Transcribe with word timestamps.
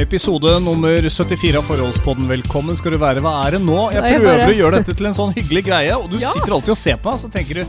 Episode 0.00 0.60
nummer 0.64 1.02
74 1.10 1.58
av 1.58 1.66
Forholdspodden. 1.68 2.24
Velkommen 2.30 2.76
skal 2.78 2.94
du 2.94 2.98
være. 3.02 3.20
Hva 3.20 3.34
er 3.46 3.56
det 3.56 3.60
nå? 3.66 3.76
Jeg 3.92 4.00
Nei, 4.00 4.10
jeg 4.12 4.20
prøver 4.22 4.38
bare- 4.38 4.48
å 4.48 4.56
gjøre 4.56 4.78
dette 4.78 4.94
til 4.96 5.06
en 5.06 5.14
sånn 5.14 5.34
hyggelig 5.36 5.64
greie, 5.66 5.92
og 5.96 6.08
du 6.10 6.16
Ja. 6.18 6.30
sitter 6.30 6.52
alltid 6.56 6.70
og 6.70 6.76
ser 6.78 6.96
på 6.96 7.10
meg, 7.10 7.20
så 7.20 7.28
tenker 7.30 7.54
du 7.54 7.66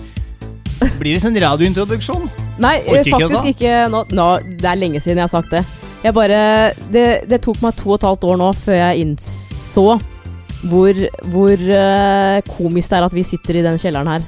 Blir 1.02 1.14
det 1.14 1.22
sånn 1.22 1.36
radiointroduksjon? 1.38 2.30
Nei, 2.60 2.80
Orker 2.88 3.06
ikke 3.06 3.30
det 3.30 3.56
ikke 3.56 3.90
nå, 3.90 4.06
nå. 4.12 4.58
Det 4.60 4.66
er 4.66 4.76
lenge 4.78 5.02
siden 5.02 5.18
jeg 5.18 5.30
har 5.30 5.42
sagt 5.42 5.50
det. 5.52 5.66
Jeg 6.04 6.14
bare 6.14 6.74
Det, 6.92 7.28
det 7.28 7.42
tok 7.42 7.62
meg 7.62 7.76
to 7.76 7.92
og 7.92 7.96
et 8.00 8.08
halvt 8.08 8.24
år 8.24 8.38
nå 8.38 8.56
før 8.56 8.76
jeg 8.76 9.06
innså 9.06 10.02
hvor, 10.64 10.94
hvor 11.26 11.58
eh, 11.58 12.42
komisk 12.58 12.90
det 12.90 12.98
er 12.98 13.04
at 13.04 13.14
vi 13.14 13.24
sitter 13.24 13.56
i 13.58 13.62
den 13.64 13.78
kjelleren 13.78 14.08
her. 14.08 14.22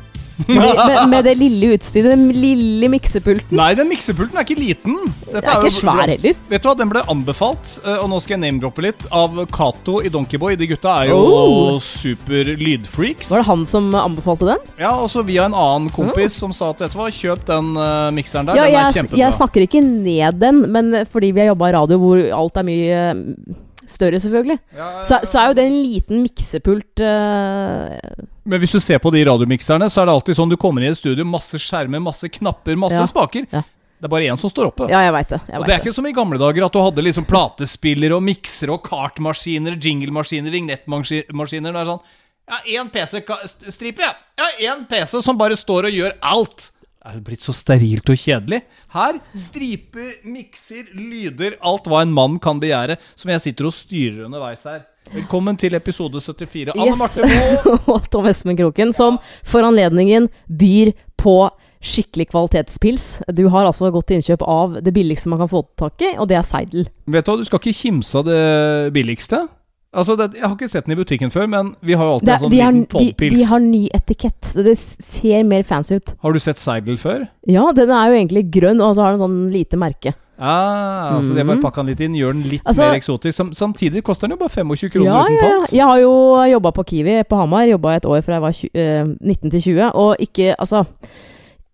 Med, 0.48 0.58
med, 0.90 1.00
med 1.12 1.26
det 1.28 1.34
lille 1.38 1.74
utstyret, 1.76 2.12
den 2.16 2.30
lille 2.34 2.88
miksepulten. 2.90 3.54
Nei, 3.58 3.70
den 3.78 3.88
miksepulten 3.92 4.38
er 4.40 4.46
ikke 4.48 4.58
liten. 4.60 4.96
Dette 5.28 5.42
Det 5.44 5.52
er 5.52 5.60
jo 5.62 5.70
ikke 5.70 5.82
svær 5.82 6.02
heller. 6.10 6.38
Vet 6.50 6.64
du 6.64 6.68
hva, 6.70 6.76
Den 6.80 6.90
ble 6.92 7.04
anbefalt, 7.14 7.76
eh, 7.86 7.98
og 8.02 8.10
nå 8.12 8.20
skal 8.24 8.36
jeg 8.38 8.42
name-droppe 8.46 8.86
litt, 8.88 9.06
av 9.14 9.38
Cato 9.54 10.00
i 10.02 10.10
Donkeyboy. 10.14 10.56
De 10.60 10.68
gutta 10.74 10.96
er 11.04 11.12
jo 11.12 11.20
Oh. 11.24 11.80
super 11.84 12.50
lydfreaks. 12.60 13.30
Var 13.32 13.44
det 13.44 13.48
han 13.48 13.66
som 13.70 13.92
anbefalte 13.96 14.50
den? 14.50 14.64
Ja, 14.82 14.92
og 14.98 15.10
så 15.14 15.24
via 15.26 15.46
en 15.50 15.54
annen 15.58 15.90
kompis 15.94 16.34
som 16.42 16.54
sa 16.56 16.72
at 16.74 16.82
vet 16.84 16.94
du 16.94 17.00
hva, 17.00 17.10
kjøp 17.14 17.46
den 17.50 17.74
uh, 17.78 18.10
mikseren 18.16 18.50
der. 18.50 18.58
Ja, 18.60 18.66
den 18.70 18.80
er 18.82 18.98
kjempebra. 18.98 19.22
jeg 19.24 19.38
snakker 19.40 19.68
ikke 19.68 19.84
ned 19.86 20.40
den, 20.42 20.64
men 20.74 20.92
fordi 21.14 21.32
vi 21.34 21.44
har 21.46 21.54
jobba 21.54 21.70
i 21.70 21.76
radio 21.78 22.00
hvor 22.02 22.24
alt 22.42 22.58
er 22.60 22.68
mye 22.68 23.04
eh, 23.14 23.62
større, 23.96 24.20
selvfølgelig, 24.24 24.58
Ja, 24.78 24.88
så, 25.08 25.20
så 25.30 25.40
er 25.42 25.52
jo 25.52 25.58
det 25.60 25.66
en 25.70 25.80
liten 25.84 26.24
miksepult 26.26 27.04
Uh... 27.04 28.26
Men 28.44 28.60
hvis 28.60 28.74
du 28.76 28.80
ser 28.84 29.00
på 29.00 29.12
de 29.14 29.22
radiomikserne, 29.26 29.88
så 29.92 30.02
er 30.02 30.10
det 30.10 30.16
alltid 30.18 30.36
sånn 30.38 30.52
du 30.52 30.58
kommer 30.60 30.84
inn 30.84 30.92
i 30.92 30.96
et 30.96 31.00
studio, 31.00 31.24
masse 31.26 31.60
skjermer, 31.62 32.02
masse 32.04 32.28
knapper, 32.28 32.76
masse 32.80 33.00
Ja. 33.00 33.08
spaker. 33.08 33.46
Ja. 33.54 33.62
Det 34.04 34.10
er 34.10 34.12
bare 34.12 34.28
én 34.28 34.40
som 34.40 34.52
står 34.52 34.68
oppe. 34.68 34.90
Ja, 34.92 35.00
jeg 35.06 35.14
vet 35.16 35.30
det. 35.32 35.38
Jeg 35.48 35.56
og 35.56 35.62
vet 35.64 35.70
det 35.70 35.76
er 35.78 35.84
ikke 35.86 35.94
som 35.96 36.08
i 36.10 36.12
gamle 36.12 36.40
dager 36.42 36.66
at 36.66 36.74
du 36.76 36.80
hadde 36.84 37.06
liksom 37.06 37.24
platespillere 37.30 38.18
og 38.18 38.24
miksere 38.26 38.76
og 38.76 38.84
kartmaskiner, 38.84 39.78
jinglemaskiner, 39.80 40.52
vignettmaskiner. 40.52 41.72
Det 41.72 41.82
er 41.86 41.92
sånn 41.94 42.04
Ja, 42.52 42.58
én 42.82 42.90
PC-stripe, 42.92 44.04
ja. 44.04 44.12
Ja, 44.42 44.50
én 44.74 44.84
PC 44.90 45.22
som 45.24 45.38
bare 45.40 45.56
står 45.56 45.88
og 45.88 45.96
gjør 45.96 46.18
alt. 46.20 46.72
Er 47.04 47.18
jo 47.18 47.24
blitt 47.28 47.44
så 47.44 47.52
sterilt 47.52 48.08
og 48.08 48.16
kjedelig. 48.16 48.62
Her 48.94 49.18
striper, 49.36 50.14
mikser, 50.24 50.86
lyder, 50.96 51.58
alt 51.60 51.90
hva 51.92 52.00
en 52.06 52.14
mann 52.16 52.38
kan 52.44 52.62
begjære, 52.64 52.96
som 53.20 53.32
jeg 53.34 53.42
sitter 53.44 53.68
og 53.68 53.76
styrer 53.76 54.22
underveis 54.30 54.64
her. 54.70 54.86
Velkommen 55.12 55.58
til 55.60 55.76
episode 55.76 56.22
74. 56.24 56.72
Anne 56.78 56.86
Yes. 56.94 57.02
Marte 57.02 57.28
Moe. 57.28 57.76
og 57.92 58.08
Tom 58.14 58.30
Espen 58.32 58.56
Kroken, 58.56 58.94
som 58.96 59.18
for 59.44 59.68
anledningen 59.68 60.30
byr 60.48 60.94
på 61.20 61.36
skikkelig 61.84 62.30
kvalitetspils. 62.32 63.10
Du 63.36 63.50
har 63.52 63.68
altså 63.68 63.92
gått 63.92 64.08
til 64.08 64.22
innkjøp 64.22 64.46
av 64.48 64.78
det 64.86 64.94
billigste 64.96 65.28
man 65.34 65.44
kan 65.44 65.52
få 65.52 65.66
tak 65.76 66.00
i, 66.08 66.14
og 66.16 66.30
det 66.32 66.40
er 66.40 66.48
Seidel. 66.48 66.88
Vet 67.12 67.28
du 67.28 67.34
hva, 67.34 67.36
du 67.36 67.44
skal 67.50 67.60
ikke 67.60 67.76
kimse 67.82 68.22
av 68.22 68.30
det 68.32 68.40
billigste. 68.96 69.42
Altså, 69.94 70.16
det, 70.18 70.34
Jeg 70.40 70.42
har 70.48 70.56
ikke 70.56 70.70
sett 70.72 70.86
den 70.88 70.96
i 70.98 71.04
butikken 71.04 71.30
før, 71.32 71.48
men 71.48 71.76
vi 71.86 71.94
har 71.94 72.06
jo 72.06 72.14
alltid 72.16 72.26
Det, 72.28 72.34
en 72.34 72.42
sånn 72.48 72.52
liten 72.56 72.86
podpils. 72.90 73.34
Vi, 73.36 73.38
de 73.44 73.44
har 73.52 73.60
ny 73.60 73.84
etikett, 73.94 74.42
så 74.42 74.64
det 74.66 74.78
ser 74.80 75.44
mer 75.46 75.64
fancy 75.64 75.96
ut. 76.00 76.16
Har 76.24 76.34
du 76.34 76.40
sett 76.40 76.58
Seidel 76.58 76.98
før? 76.98 77.28
Ja, 77.46 77.72
den 77.78 77.90
er 77.94 78.10
jo 78.10 78.18
egentlig 78.18 78.50
grønn, 78.52 78.82
og 78.82 78.96
så 78.96 79.02
har 79.06 79.12
den 79.12 79.22
sånn 79.22 79.52
lite 79.54 79.78
merke. 79.78 80.16
Ah, 80.44 81.14
altså 81.16 81.36
det 81.36 81.44
er 81.44 81.46
bare 81.46 81.58
Mhm. 81.60 81.62
pakka 81.62 81.76
den 81.86 81.92
litt 81.94 82.02
inn, 82.02 82.16
gjør 82.18 82.34
den 82.34 82.44
litt 82.50 82.64
Altså- 82.66 82.80
mer 82.90 82.98
eksotisk. 82.98 83.34
Sam, 83.38 83.52
samtidig 83.54 84.02
koster 84.04 84.28
den 84.28 84.32
jo 84.32 84.38
bare 84.42 84.50
25 84.50 84.90
kroner 84.90 85.06
Ja, 85.06 85.24
uten 85.24 85.38
ja, 85.38 85.50
ja. 85.50 85.62
Jeg 85.72 85.86
har 85.86 86.00
jo 86.00 86.14
jobba 86.58 86.72
på 86.74 86.84
Kiwi 86.90 87.24
på 87.30 87.38
Hamar. 87.38 87.68
Jobba 87.70 87.96
et 87.96 88.04
år 88.06 88.24
fra 88.24 88.34
jeg 88.34 88.42
var 88.42 88.52
20, 88.52 88.70
eh, 88.74 89.04
19 89.22 89.52
til 89.52 89.62
20. 89.62 89.92
Og 89.94 90.18
ikke 90.20 90.56
Altså, 90.60 90.86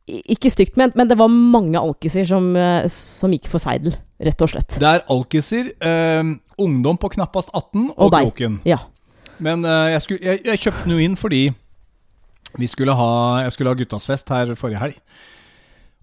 ikke 0.09 0.49
stygt 0.51 0.77
ment, 0.77 0.95
men 0.97 1.07
det 1.07 1.17
var 1.17 1.29
mange 1.29 1.77
alkiser 1.79 2.25
som, 2.27 2.55
eh, 2.55 2.87
som 2.87 3.31
gikk 3.31 3.47
for 3.47 3.59
Seidel, 3.59 3.93
rett 4.19 4.41
og 4.41 4.49
slett. 4.49 4.79
Det 4.79 4.83
er 4.83 5.03
alkiser, 5.09 5.71
eh, 5.81 6.23
ungdom 6.59 6.97
på 7.01 7.09
knappast 7.15 7.49
18 7.53 7.89
og, 7.95 7.97
Og. 8.07 8.13
Kroken. 8.13 8.59
Ja. 8.67 8.81
Men 9.39 9.63
uh, 9.65 9.87
jeg, 9.93 10.01
skulle, 10.05 10.19
jeg, 10.23 10.41
jeg 10.45 10.59
kjøpte 10.65 10.83
den 10.85 10.95
jo 10.97 11.03
inn 11.07 11.15
fordi 11.19 11.43
vi 12.59 12.67
skulle 12.67 12.95
ha, 12.97 13.09
jeg 13.45 13.53
skulle 13.55 13.69
ha 13.73 13.77
guttasfest 13.77 14.31
her 14.33 14.55
forrige 14.57 14.79
helg. 14.81 14.97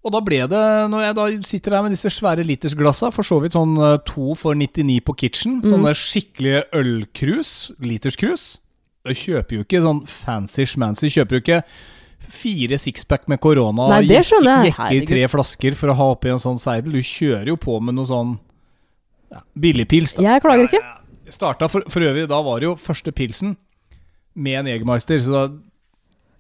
Og 0.07 0.13
da 0.15 0.21
ble 0.23 0.39
det, 0.47 0.61
når 0.93 1.01
jeg 1.03 1.15
da 1.19 1.25
sitter 1.49 1.75
her 1.75 1.83
med 1.83 1.91
disse 1.97 2.13
svære 2.15 2.45
litersglassa, 2.47 3.09
for 3.11 3.27
så 3.27 3.41
vidt 3.43 3.57
sånn 3.57 3.73
eh, 3.83 3.97
to 4.07 4.37
for 4.39 4.55
99 4.55 5.01
på 5.09 5.17
Kitchen, 5.19 5.57
Mm. 5.59 5.67
sånne 5.73 5.95
skikkelige 5.99 6.61
ølkrus, 6.79 7.73
literskrus 7.83 8.45
Du 9.07 9.11
kjøper 9.15 9.57
jo 9.59 9.65
ikke 9.67 9.83
sånn 9.83 10.05
fancy 10.07 10.65
schmancy, 10.67 11.11
kjøper 11.11 11.37
jo 11.37 11.43
ikke 11.43 11.59
fire 12.27 12.79
sixpack 12.79 13.27
med 13.31 13.39
korona 13.43 13.85
og 13.87 13.93
jeg. 14.07 14.73
jekker 14.73 15.07
tre 15.11 15.27
flasker 15.31 15.77
for 15.79 15.91
å 15.93 15.95
ha 15.99 16.07
oppi 16.15 16.31
en 16.33 16.41
sånn 16.43 16.59
seidel. 16.59 16.97
Du 16.97 17.03
kjører 17.03 17.47
jo 17.53 17.57
på 17.61 17.77
med 17.83 17.95
noe 17.99 18.07
sånn 18.09 18.33
ja, 19.33 19.43
billigpils, 19.59 20.17
da. 20.17 20.27
Jeg 20.27 20.45
klager 20.45 20.69
ikke. 20.69 20.83
Ja, 20.83 20.97
ja. 21.27 21.33
Starta 21.35 21.69
for, 21.71 21.87
for 21.91 22.07
øvrig, 22.07 22.29
da 22.31 22.39
var 22.47 22.61
det 22.63 22.69
jo 22.69 22.77
første 22.79 23.11
pilsen 23.15 23.57
med 24.37 24.61
en 24.61 24.69
Egermeister, 24.71 25.19
så 25.23 25.33
da, 25.35 25.43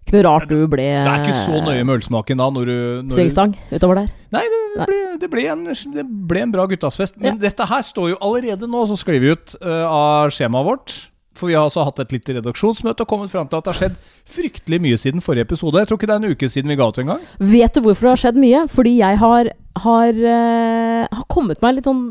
Ikke 0.04 0.18
noe 0.18 0.26
rart 0.28 0.46
du 0.50 0.60
ble 0.70 0.84
det 0.84 1.10
er 1.10 1.24
ikke 1.24 1.34
så 1.40 1.62
nøye 1.64 1.82
med 1.82 1.98
ølsmaken 1.98 2.38
da 2.38 2.46
når 2.54 2.70
du, 2.70 2.78
når 3.08 3.18
svingstang 3.18 3.56
utover 3.72 4.02
der. 4.02 4.14
Nei, 4.36 4.44
det 4.52 4.86
ble, 4.86 5.00
det, 5.22 5.32
ble 5.32 5.48
en, 5.50 5.66
det 5.96 6.06
ble 6.30 6.44
en 6.44 6.54
bra 6.54 6.68
guttasfest. 6.70 7.18
Men 7.22 7.40
dette 7.42 7.66
her 7.66 7.82
står 7.86 8.12
jo 8.12 8.22
allerede 8.22 8.68
nå, 8.70 8.84
så 8.86 8.98
sklir 9.00 9.22
vi 9.24 9.34
ut 9.34 9.56
uh, 9.64 9.86
av 9.88 10.34
skjemaet 10.36 10.68
vårt. 10.68 10.96
For 11.36 11.50
vi 11.50 11.56
har 11.56 11.66
altså 11.66 11.84
hatt 11.84 11.98
et 12.00 12.14
lite 12.14 12.38
redaksjonsmøte 12.38 13.04
og 13.04 13.10
kommet 13.10 13.32
fram 13.32 13.48
til 13.50 13.58
at 13.58 13.66
det 13.66 13.72
har 13.74 13.80
skjedd 13.80 13.96
fryktelig 14.36 14.78
mye 14.80 15.00
siden 15.00 15.24
forrige 15.24 15.44
episode. 15.44 15.82
Jeg 15.82 15.90
tror 15.90 15.98
ikke 16.00 16.08
det 16.08 16.14
er 16.14 16.22
en 16.22 16.36
uke 16.36 16.48
siden 16.48 16.72
vi 16.72 16.78
ga 16.80 16.86
ut 16.88 17.00
en 17.02 17.10
gang. 17.12 17.26
Vet 17.52 17.76
du 17.76 17.82
hvorfor 17.84 18.08
det 18.08 18.12
har 18.14 18.22
skjedd 18.22 18.38
mye? 18.40 18.62
Fordi 18.72 18.94
jeg 19.02 19.20
har, 19.20 19.50
har, 19.84 20.22
uh, 20.22 21.02
har 21.18 21.26
kommet 21.32 21.60
meg 21.64 21.76
litt 21.76 21.90
sånn 21.90 22.06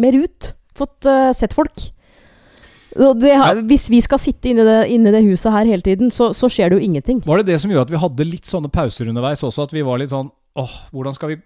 mer 0.00 0.16
ut. 0.24 0.52
Fått 0.76 1.08
uh, 1.08 1.30
sett 1.36 1.56
folk. 1.56 1.88
Det. 2.96 3.32
Hvis 3.68 3.90
vi 3.92 3.98
skal 4.00 4.20
sitte 4.22 4.48
inne 4.48 4.64
i 4.64 4.68
det, 4.68 4.76
inne 4.94 5.12
det 5.12 5.20
huset 5.26 5.52
her 5.52 5.68
hele 5.68 5.84
tiden, 5.84 6.08
så, 6.14 6.30
så 6.36 6.48
skjer 6.48 6.72
det 6.72 6.78
jo 6.78 6.86
ingenting. 6.86 7.20
Var 7.26 7.42
det 7.42 7.50
det 7.50 7.58
som 7.60 7.72
gjorde 7.72 7.90
at 7.90 7.92
vi 7.92 8.00
hadde 8.00 8.28
litt 8.28 8.48
sånne 8.48 8.70
pauser 8.72 9.10
underveis 9.12 9.44
også? 9.44 9.66
At 9.68 9.74
vi 9.76 9.84
var 9.84 10.00
litt 10.00 10.14
sånn 10.14 10.30
åh, 10.56 10.78
hvordan 10.96 11.16
skal 11.16 11.34
vi 11.34 11.42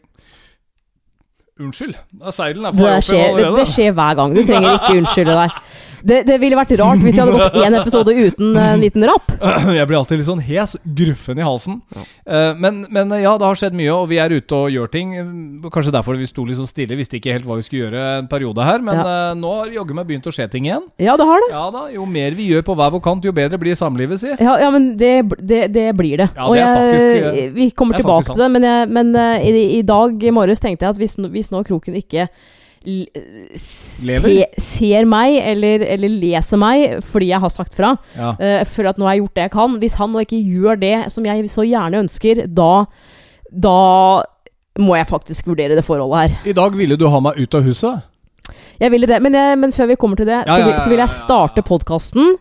Unnskyld. 1.61 1.93
Seilen 2.33 2.65
er 2.65 2.73
på 2.73 2.81
vei 2.87 2.95
opp 2.97 3.09
allerede. 3.13 3.57
det 3.59 3.67
skjer 3.69 3.91
hver 3.93 4.15
gang. 4.17 4.33
Du 4.33 4.41
trenger 4.47 4.79
ikke 4.79 4.95
unnskylde 5.03 5.35
deg. 5.37 5.59
Det, 6.03 6.23
det 6.29 6.39
ville 6.43 6.59
vært 6.59 6.73
rart 6.81 7.03
hvis 7.05 7.17
vi 7.17 7.23
hadde 7.23 7.37
gått 7.37 7.59
én 7.61 7.77
episode 7.79 8.15
uten 8.17 8.57
eh, 8.57 8.69
en 8.75 8.83
liten 8.83 9.07
rapp. 9.09 9.33
Jeg 9.79 9.89
blir 9.89 9.99
alltid 10.01 10.21
litt 10.21 10.29
sånn 10.29 10.43
hes, 10.45 10.77
gruffen 10.85 11.41
i 11.41 11.47
halsen. 11.47 11.81
Ja. 11.97 12.05
men, 12.57 12.85
men 12.93 13.13
ja, 13.21 13.33
det 13.41 13.47
har 13.47 13.59
skjedd 13.59 13.77
mye, 13.77 13.91
og 13.95 14.09
vi 14.11 14.21
er 14.23 14.33
ute 14.33 14.57
og 14.57 14.71
gjør 14.73 14.91
ting. 14.93 15.15
Kanskje 15.73 15.95
derfor 15.95 16.19
vi 16.19 16.29
sto 16.29 16.45
litt 16.47 16.59
så 16.61 16.67
stille, 16.69 16.99
visste 16.99 17.19
ikke 17.19 17.35
helt 17.35 17.49
hva 17.49 17.59
vi 17.59 17.67
skulle 17.67 17.87
gjøre 17.87 18.05
en 18.21 18.31
periode 18.31 18.65
her. 18.67 18.83
Men 18.85 19.01
ja. 19.01 19.17
nå 19.39 19.55
har 19.59 19.73
jaggu 19.81 19.97
meg 19.97 20.09
begynt 20.09 20.29
å 20.31 20.35
skje 20.35 20.49
ting 20.53 20.69
igjen. 20.69 20.87
Ja, 21.01 21.17
det 21.21 21.27
har 21.29 21.45
det. 21.45 21.51
Ja 21.55 21.65
da, 21.75 21.87
Jo 21.95 22.07
mer 22.09 22.37
vi 22.39 22.51
gjør 22.53 22.65
på 22.67 22.77
hver 22.79 22.95
vår 22.95 23.05
kant, 23.05 23.27
jo 23.27 23.35
bedre 23.37 23.61
blir 23.61 23.79
samlivet, 23.79 24.23
si. 24.23 24.33
Ja, 24.39 24.57
ja 24.63 24.71
men 24.75 24.93
det, 25.01 25.15
det, 25.39 25.63
det 25.75 25.89
blir 25.99 26.23
det. 26.23 26.31
Ja, 26.37 26.49
Og 26.49 26.57
det 26.57 26.65
er 26.65 26.77
faktisk, 26.77 27.11
eh, 27.17 27.51
vi 27.55 27.71
kommer 27.71 27.99
er 27.99 28.05
tilbake 28.05 28.31
til 28.33 28.45
det, 28.45 28.51
men, 28.55 28.67
jeg, 28.67 28.89
men 28.97 29.13
eh, 29.17 29.49
i, 29.51 29.67
i 29.79 29.83
dag 29.87 30.25
i 30.25 30.33
morges 30.35 30.63
tenkte 30.63 30.87
jeg 30.87 30.97
at 30.97 31.01
hvis, 31.01 31.19
hvis 31.31 31.53
nå 31.53 31.63
Kroken 31.67 31.97
ikke 31.99 32.29
se, 32.81 34.47
ser 34.57 35.09
meg, 35.09 35.37
eller, 35.53 35.85
eller 35.85 36.13
leser 36.23 36.61
meg 36.61 37.01
fordi 37.05 37.31
jeg 37.33 37.43
har 37.43 37.53
sagt 37.53 37.77
fra, 37.77 37.95
Ja. 38.17 38.33
uh, 38.41 38.65
for 38.65 38.89
at 38.89 38.99
nå 38.99 39.05
har 39.05 39.17
jeg 39.17 39.25
gjort 39.25 39.37
det 39.37 39.47
jeg 39.47 39.53
kan 39.55 39.79
Hvis 39.83 39.97
han 40.01 40.13
nå 40.13 40.23
ikke 40.25 40.41
gjør 40.41 40.81
det 40.81 40.95
som 41.13 41.27
jeg 41.27 41.51
så 41.53 41.65
gjerne 41.67 42.05
ønsker, 42.05 42.47
da, 42.49 42.87
da 43.51 43.81
må 44.81 44.97
jeg 44.97 45.11
faktisk 45.11 45.51
vurdere 45.51 45.77
det 45.77 45.85
forholdet 45.85 46.23
her. 46.23 46.39
I 46.51 46.57
dag 46.57 46.77
ville 46.79 46.97
du 46.97 47.09
ha 47.11 47.21
meg 47.21 47.37
ut 47.41 47.55
av 47.59 47.67
huset. 47.67 48.07
Jeg 48.81 48.91
ville 48.95 49.07
det, 49.07 49.19
men, 49.23 49.35
jeg, 49.37 49.59
men 49.61 49.73
før 49.73 49.91
vi 49.93 49.97
kommer 50.01 50.17
til 50.17 50.27
det, 50.27 50.41
Ja, 50.47 50.57
så, 50.57 50.71
ja, 50.71 50.79
så 50.81 50.91
vil 50.91 51.03
jeg 51.03 51.13
starte 51.13 51.63
podkasten 51.67 52.33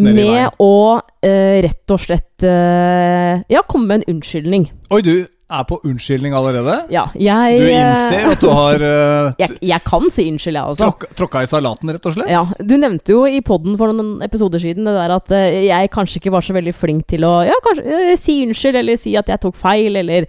med 0.00 0.56
å 0.62 0.72
uh, 0.98 1.56
rett 1.66 1.94
og 1.94 2.00
slett 2.02 2.46
uh, 2.46 3.42
Ja, 3.52 3.62
komme 3.68 3.90
med 3.90 4.02
en 4.02 4.16
unnskyldning. 4.16 4.70
Oi, 4.90 5.02
du 5.04 5.14
er 5.58 5.66
på 5.68 5.78
unnskyldning 5.88 6.34
allerede? 6.38 6.76
Ja, 6.92 7.04
jeg 7.18 7.60
Du 7.60 7.66
eh, 7.66 7.76
innser 7.76 8.32
at 8.32 8.42
du 8.42 8.48
har 8.52 8.84
uh, 8.84 9.36
jeg, 9.42 9.58
jeg 9.72 9.84
kan 9.86 10.08
si 10.12 10.26
unnskyld, 10.32 10.58
jeg 10.58 10.74
også. 10.74 10.88
tråkka, 10.88 11.12
tråkka 11.20 11.44
i 11.44 11.50
salaten, 11.52 11.94
rett 11.94 12.08
og 12.10 12.16
slett? 12.16 12.32
Ja, 12.32 12.42
Du 12.58 12.74
nevnte 12.80 13.16
jo 13.16 13.22
i 13.28 13.42
poden 13.44 13.78
for 13.80 13.92
noen 13.92 14.24
episoder 14.24 14.62
siden 14.62 14.88
det 14.88 14.96
der 14.98 15.16
at 15.18 15.32
uh, 15.34 15.46
jeg 15.68 15.92
kanskje 15.94 16.22
ikke 16.22 16.34
var 16.34 16.46
så 16.46 16.56
veldig 16.56 16.74
flink 16.76 17.06
til 17.12 17.28
å 17.28 17.36
Ja, 17.48 17.56
kanskje 17.64 18.02
uh, 18.12 18.12
si 18.20 18.40
unnskyld, 18.46 18.80
eller 18.82 19.00
si 19.00 19.16
at 19.18 19.30
jeg 19.32 19.42
tok 19.42 19.56
feil, 19.60 19.96
eller 20.00 20.26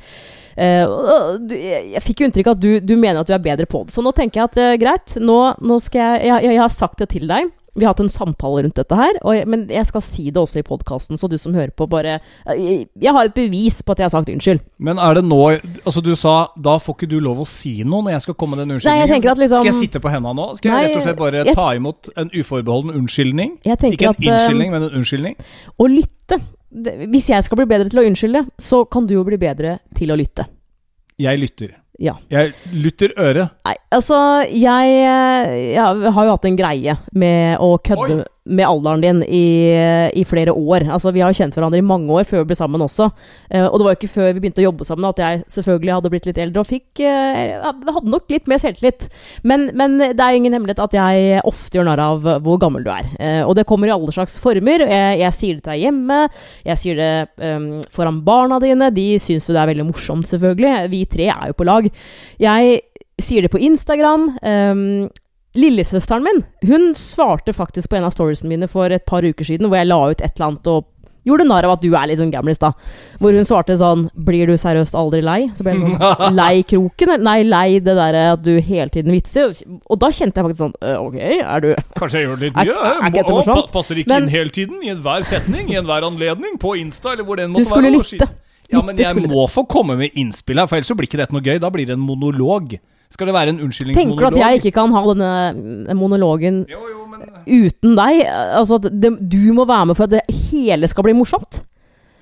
eh, 0.56 0.86
du, 1.42 1.56
jeg, 1.58 1.90
jeg 1.96 2.04
fikk 2.06 2.22
jo 2.22 2.30
inntrykk 2.30 2.50
av 2.52 2.58
at 2.58 2.64
du, 2.64 2.72
du 2.84 2.94
mener 3.00 3.22
at 3.22 3.30
du 3.30 3.34
er 3.36 3.44
bedre 3.44 3.68
på 3.69 3.84
det. 3.86 3.94
Så 3.96 4.04
nå 4.06 4.14
tenker 4.16 4.42
jeg 4.42 4.52
at 4.52 4.62
eh, 4.62 4.78
greit, 4.81 5.16
nå, 5.22 5.40
nå 5.62 5.80
skal 5.84 6.18
jeg, 6.18 6.30
jeg 6.30 6.52
Jeg 6.54 6.62
har 6.62 6.74
sagt 6.74 7.02
det 7.02 7.10
til 7.16 7.28
deg. 7.30 7.50
Vi 7.75 7.86
har 7.86 7.94
hatt 7.94 8.04
en 8.04 8.12
samtale 8.12 8.64
rundt 8.64 8.78
dette 8.78 8.98
her, 8.98 9.18
jeg, 9.34 9.48
men 9.50 9.66
jeg 9.72 9.88
skal 9.90 10.04
si 10.06 10.28
det 10.30 10.38
også 10.42 10.62
i 10.62 10.66
podkasten, 10.68 11.18
så 11.18 11.30
du 11.30 11.38
som 11.42 11.56
hører 11.58 11.72
på, 11.74 11.88
bare 11.90 12.20
jeg, 12.54 12.88
jeg 13.02 13.16
har 13.16 13.30
et 13.30 13.34
bevis 13.34 13.81
på 13.81 13.96
at 13.96 14.04
jeg 14.04 14.06
har 14.10 14.14
sagt 14.14 14.30
unnskyld. 14.30 14.62
Men 14.78 15.02
er 15.02 15.18
det 15.18 15.25
nå 15.25 15.40
Altså, 15.84 16.02
du 16.04 16.14
sa 16.20 16.48
da 16.56 16.78
får 16.81 16.98
ikke 16.98 17.10
du 17.10 17.18
lov 17.24 17.42
å 17.44 17.48
si 17.50 17.80
noe 17.84 18.06
når 18.06 18.16
jeg 18.16 18.25
skal 18.28 18.38
komme 18.40 18.56
med 18.58 18.64
den 18.64 18.75
unnskyldningen. 18.78 19.10
Nei, 19.10 19.18
jeg 19.18 19.31
at 19.31 19.42
liksom- 19.42 19.64
Skal 19.64 19.72
jeg 19.72 19.90
sitte 19.90 20.02
på 20.04 20.12
hendene 20.14 20.36
nå? 20.38 20.48
Skal 20.58 20.70
jeg 20.70 20.78
Nei, 20.78 20.88
rett 20.88 20.98
og 20.98 21.04
slett 21.08 21.18
bare 21.18 21.46
ta 21.54 21.68
imot 21.74 22.10
en 22.18 22.30
uforbeholden 22.30 22.96
unnskyldning? 23.02 23.58
Ikke 23.64 24.08
en 24.08 24.10
at, 24.10 24.22
eh, 24.22 24.34
unnskyldning, 24.34 24.72
men 24.72 24.84
en 24.84 24.98
unnskyldning? 25.02 25.36
Å 25.80 25.90
lytte. 25.90 26.42
Hvis 26.74 27.30
jeg 27.30 27.44
skal 27.44 27.58
bli 27.58 27.66
bedre 27.66 27.90
til 27.90 28.02
å 28.02 28.08
unnskylde, 28.08 28.48
så 28.58 28.90
kan 28.90 29.06
du 29.06 29.14
jo 29.14 29.24
bli 29.24 29.38
bedre 29.38 29.80
til 29.96 30.10
å 30.10 30.18
lytte. 30.18 30.46
Jeg 31.22 31.40
lytter. 31.40 31.82
Ja. 32.01 32.16
Jeg 32.34 32.54
lutter 32.74 33.13
øret. 33.22 33.54
Nei, 33.68 33.75
altså 33.94 34.18
jeg, 34.50 34.94
jeg 35.75 36.13
har 36.16 36.25
jo 36.25 36.34
hatt 36.34 36.48
en 36.50 36.57
greie 36.57 36.95
med 37.13 37.62
å 37.62 37.75
kødde 37.86 38.24
Oi. 38.24 38.24
Med 38.44 38.68
alderen 38.68 39.01
din 39.04 39.22
i, 39.24 39.45
i 40.19 40.24
flere 40.28 40.51
år. 40.51 40.84
Altså 40.92 41.13
Vi 41.16 41.22
har 41.24 41.31
jo 41.31 41.38
kjent 41.38 41.56
hverandre 41.56 41.80
i 41.80 41.86
mange 41.86 42.12
år 42.12 42.28
før 42.28 42.44
vi 42.44 42.50
ble 42.51 42.57
sammen 42.60 42.84
også. 42.84 43.07
Eh, 43.50 43.63
og 43.63 43.80
det 43.80 43.86
var 43.86 43.95
jo 43.95 44.00
ikke 44.01 44.12
før 44.12 44.30
vi 44.34 44.44
begynte 44.44 44.63
å 44.63 44.68
jobbe 44.68 44.88
sammen 44.88 45.07
at 45.07 45.22
jeg 45.24 45.44
selvfølgelig 45.56 45.94
hadde 45.95 46.12
blitt 46.12 46.28
litt 46.28 46.42
eldre 46.44 46.63
og 46.63 46.69
fikk 46.69 47.04
eh, 47.07 47.54
hadde 47.63 48.12
nok 48.12 48.34
litt 48.34 48.51
mer 48.51 48.60
selvtillit. 48.60 49.07
Men, 49.48 49.69
men 49.80 49.95
det 50.04 50.19
er 50.19 50.40
ingen 50.40 50.56
hemmelighet 50.57 50.84
at 50.84 50.98
jeg 51.00 51.40
ofte 51.48 51.80
gjør 51.80 51.88
narr 51.88 52.04
av 52.04 52.30
hvor 52.44 52.60
gammel 52.62 52.84
du 52.84 52.92
er. 52.92 53.10
Eh, 53.16 53.42
og 53.48 53.56
det 53.60 53.68
kommer 53.69 53.88
i 53.88 53.95
alle 53.95 54.16
slags 54.16 54.36
former. 54.44 54.86
Jeg, 54.92 55.19
jeg 55.24 55.40
sier 55.40 55.57
det 55.57 55.63
til 55.63 55.74
deg 55.74 55.88
hjemme, 55.88 56.22
jeg 56.68 56.81
sier 56.81 57.00
det 57.00 57.12
um, 57.40 57.68
foran 57.94 58.22
barna 58.28 58.60
dine. 58.63 58.92
De 58.94 59.07
syns 59.22 59.48
jo 59.48 59.56
det 59.56 59.63
er 59.63 59.72
veldig 59.72 59.88
morsomt, 59.88 60.28
selvfølgelig. 60.28 60.90
Vi 60.92 61.04
tre 61.12 61.31
er 61.31 61.51
jo 61.51 61.57
på 61.57 61.68
lag. 61.68 61.88
Jeg 62.42 62.80
sier 63.22 63.45
det 63.45 63.51
på 63.54 63.62
Instagram. 63.63 64.34
Um, 64.44 64.84
Lillesøsteren 65.56 66.24
min 66.26 66.44
hun 66.66 66.94
svarte 66.98 67.54
faktisk 67.54 67.90
på 67.92 67.98
en 68.00 68.08
av 68.08 68.16
storiesene 68.16 68.50
mine 68.50 68.68
for 68.72 68.90
et 68.90 69.06
par 69.06 69.22
uker 69.22 69.46
siden, 69.46 69.68
hvor 69.70 69.78
jeg 69.78 69.88
la 69.92 70.00
ut 70.10 70.22
et 70.22 70.32
eller 70.36 70.48
annet 70.48 70.68
og 70.72 70.86
gjorde 71.24 71.46
narr 71.48 71.64
av 71.64 71.78
at 71.78 71.82
du 71.86 71.94
er 71.96 72.08
litt 72.10 72.20
sånn 72.20 72.34
gamlis, 72.34 72.58
da. 72.60 72.74
Hvor 73.22 73.32
hun 73.32 73.46
svarte 73.48 73.78
sånn 73.80 74.10
'Blir 74.12 74.48
du 74.50 74.58
seriøst 74.60 74.92
aldri 74.98 75.22
lei?' 75.24 75.52
Så 75.56 75.64
ble 75.64 75.72
jeg 75.78 75.80
sånn 75.80 76.36
Lei 76.42 76.64
kroken? 76.68 77.14
Nei, 77.24 77.44
lei 77.48 77.80
det 77.80 77.96
derre 77.96 78.34
at 78.34 78.44
du 78.44 78.60
hele 78.60 78.90
tiden 78.92 79.14
vitser. 79.16 79.54
Og 79.88 80.00
da 80.02 80.08
kjente 80.12 80.36
jeg 80.42 80.44
faktisk 80.50 80.64
sånn 80.66 80.74
«Øh, 80.82 80.98
Ok, 81.00 81.16
er 81.22 81.60
du 81.62 81.70
Kanskje 82.02 82.20
jeg 82.20 82.28
gjør 82.28 82.40
det 82.42 82.50
litt 82.50 82.56
mye? 82.58 82.66
er 82.66 82.74
er, 82.74 83.08
er 83.08 83.24
Må- 83.24 83.38
morsomt? 83.38 83.72
passer 83.72 83.96
ikke 83.96 84.10
Men- 84.12 84.24
inn 84.24 84.30
hele 84.36 84.50
tiden, 84.50 84.84
i 84.84 84.90
enhver 84.92 85.24
setning, 85.24 85.70
i 85.72 85.80
enhver 85.80 86.04
anledning, 86.04 86.58
på 86.60 86.76
Insta 86.82 87.14
eller 87.14 87.24
hvor 87.24 87.38
det 87.40 87.46
enn 87.48 87.54
Du 87.54 87.60
måtte 87.62 87.72
skulle 87.72 87.92
være. 87.94 88.02
og 88.04 88.12
lytte. 88.12 88.30
Ja, 88.74 88.82
men 88.82 88.98
jeg 88.98 89.16
må 89.30 89.48
få 89.48 89.64
komme 89.70 89.96
med 89.96 90.12
innspill 90.18 90.58
her, 90.60 90.66
for 90.68 90.76
ellers 90.76 90.88
så 90.92 90.96
blir 90.98 91.06
ikke 91.08 91.20
dette 91.22 91.32
noe 91.36 91.42
gøy. 91.46 91.60
Da 91.62 91.70
blir 91.70 91.86
det 91.86 91.94
en 91.94 92.04
monolog. 92.04 92.80
Skal 93.13 93.30
det 93.30 93.36
være 93.36 93.54
en 93.54 93.60
unnskyldningsmonolog? 93.68 94.18
Tenker 94.18 94.33
du 94.33 94.39
at 94.39 94.42
jeg 94.42 94.62
ikke 94.63 94.74
kan 94.80 94.94
ha 94.95 95.04
denne 95.12 95.95
monologen 96.00 96.63
Jo, 96.71 96.80
jo, 96.89 97.04
men 97.12 97.21
uten 97.45 97.94
deg? 98.00 98.24
Altså 98.57 98.80
at 98.81 98.88
det, 98.89 99.12
du 99.30 99.54
må 99.54 99.68
være 99.69 99.92
med 99.92 100.00
for 100.00 100.07
at 100.10 100.15
det 100.18 100.24
hele 100.50 100.89
skal 100.89 101.06
bli 101.06 101.13
morsomt? 101.18 101.62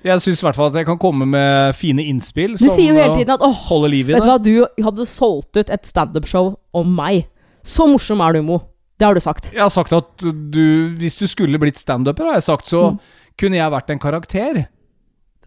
Jeg 0.02 0.18
syns 0.18 0.40
i 0.42 0.46
hvert 0.48 0.58
fall 0.58 0.72
at 0.72 0.80
jeg 0.80 0.86
kan 0.88 0.98
komme 0.98 1.28
med 1.30 1.76
fine 1.78 2.02
innspill. 2.10 2.56
Du 2.58 2.64
sier 2.66 2.90
jo 2.90 2.96
hele 2.98 3.20
tiden 3.20 3.30
at 3.36 3.44
åh, 3.46 3.54
holder 3.70 3.92
liv 3.92 4.08
i 4.10 4.16
vet 4.16 4.24
du 4.24 4.28
hva, 4.32 4.38
du 4.42 4.82
hadde 4.88 5.06
solgt 5.06 5.54
ut 5.60 5.70
et 5.70 5.86
standup-show 5.86 6.56
om 6.74 6.90
meg. 6.98 7.28
Så 7.62 7.86
morsom 7.86 8.20
er 8.26 8.34
du, 8.34 8.40
Mo. 8.42 8.56
Det 8.98 9.06
har 9.06 9.14
du 9.14 9.22
sagt. 9.22 9.52
Jeg 9.54 9.62
har 9.62 9.70
sagt 9.70 9.94
at 9.94 10.24
du, 10.26 10.64
hvis 10.98 11.14
du 11.20 11.28
skulle 11.30 11.58
blitt 11.62 11.78
standuper, 11.78 12.26
har 12.32 12.40
jeg 12.40 12.48
sagt, 12.50 12.66
så 12.70 12.82
Mm. 12.92 12.98
kunne 13.38 13.56
jeg 13.62 13.70
vært 13.72 13.90
en 13.94 14.02
karakter. 14.02 14.60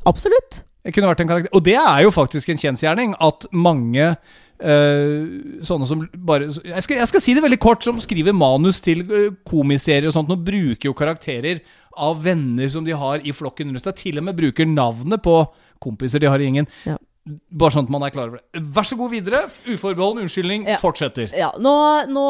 Absolutt. 0.07 0.63
Jeg 0.85 0.93
kunne 0.95 1.09
vært 1.11 1.21
en 1.23 1.27
karakter. 1.29 1.51
Og 1.57 1.63
det 1.65 1.75
er 1.75 2.01
jo 2.05 2.11
faktisk 2.13 2.49
en 2.53 2.59
kjensgjerning 2.61 3.15
at 3.19 3.47
mange 3.51 4.15
eh, 4.59 5.61
sånne 5.65 5.87
som 5.89 6.03
bare 6.15 6.47
jeg 6.49 6.85
skal, 6.85 6.99
jeg 7.01 7.09
skal 7.11 7.23
si 7.23 7.33
det 7.35 7.43
veldig 7.45 7.59
kort, 7.61 7.83
som 7.83 7.99
skriver 8.01 8.35
manus 8.35 8.81
til 8.83 9.03
uh, 9.09 9.33
komiserier 9.47 10.07
og 10.09 10.15
sånt, 10.15 10.31
nå 10.31 10.37
bruker 10.39 10.89
jo 10.89 10.95
karakterer 10.97 11.63
av 11.95 12.21
venner 12.23 12.69
som 12.71 12.85
de 12.85 12.95
har 12.95 13.23
i 13.23 13.33
flokken 13.35 13.71
rundt 13.71 13.87
seg. 13.87 13.97
Til 13.99 14.19
og 14.19 14.27
med 14.27 14.37
bruker 14.37 14.67
navnet 14.67 15.23
på 15.23 15.41
kompiser 15.83 16.23
de 16.23 16.31
har 16.31 16.41
i 16.41 16.47
gjengen. 16.47 16.67
Ja. 16.87 16.97
Bare 17.25 17.73
sånn 17.73 17.87
at 17.87 17.93
man 17.93 18.03
er 18.05 18.11
klar 18.13 18.29
over 18.29 18.37
det. 18.37 18.61
Vær 18.75 18.85
så 18.85 18.97
god 18.99 19.09
videre. 19.09 19.39
Uforbeholden 19.65 20.27
unnskyldning 20.27 20.67
Ja. 20.69 20.77
fortsetter. 20.77 21.31
Ja, 21.33 21.51
nå, 21.57 21.73
nå 22.11 22.25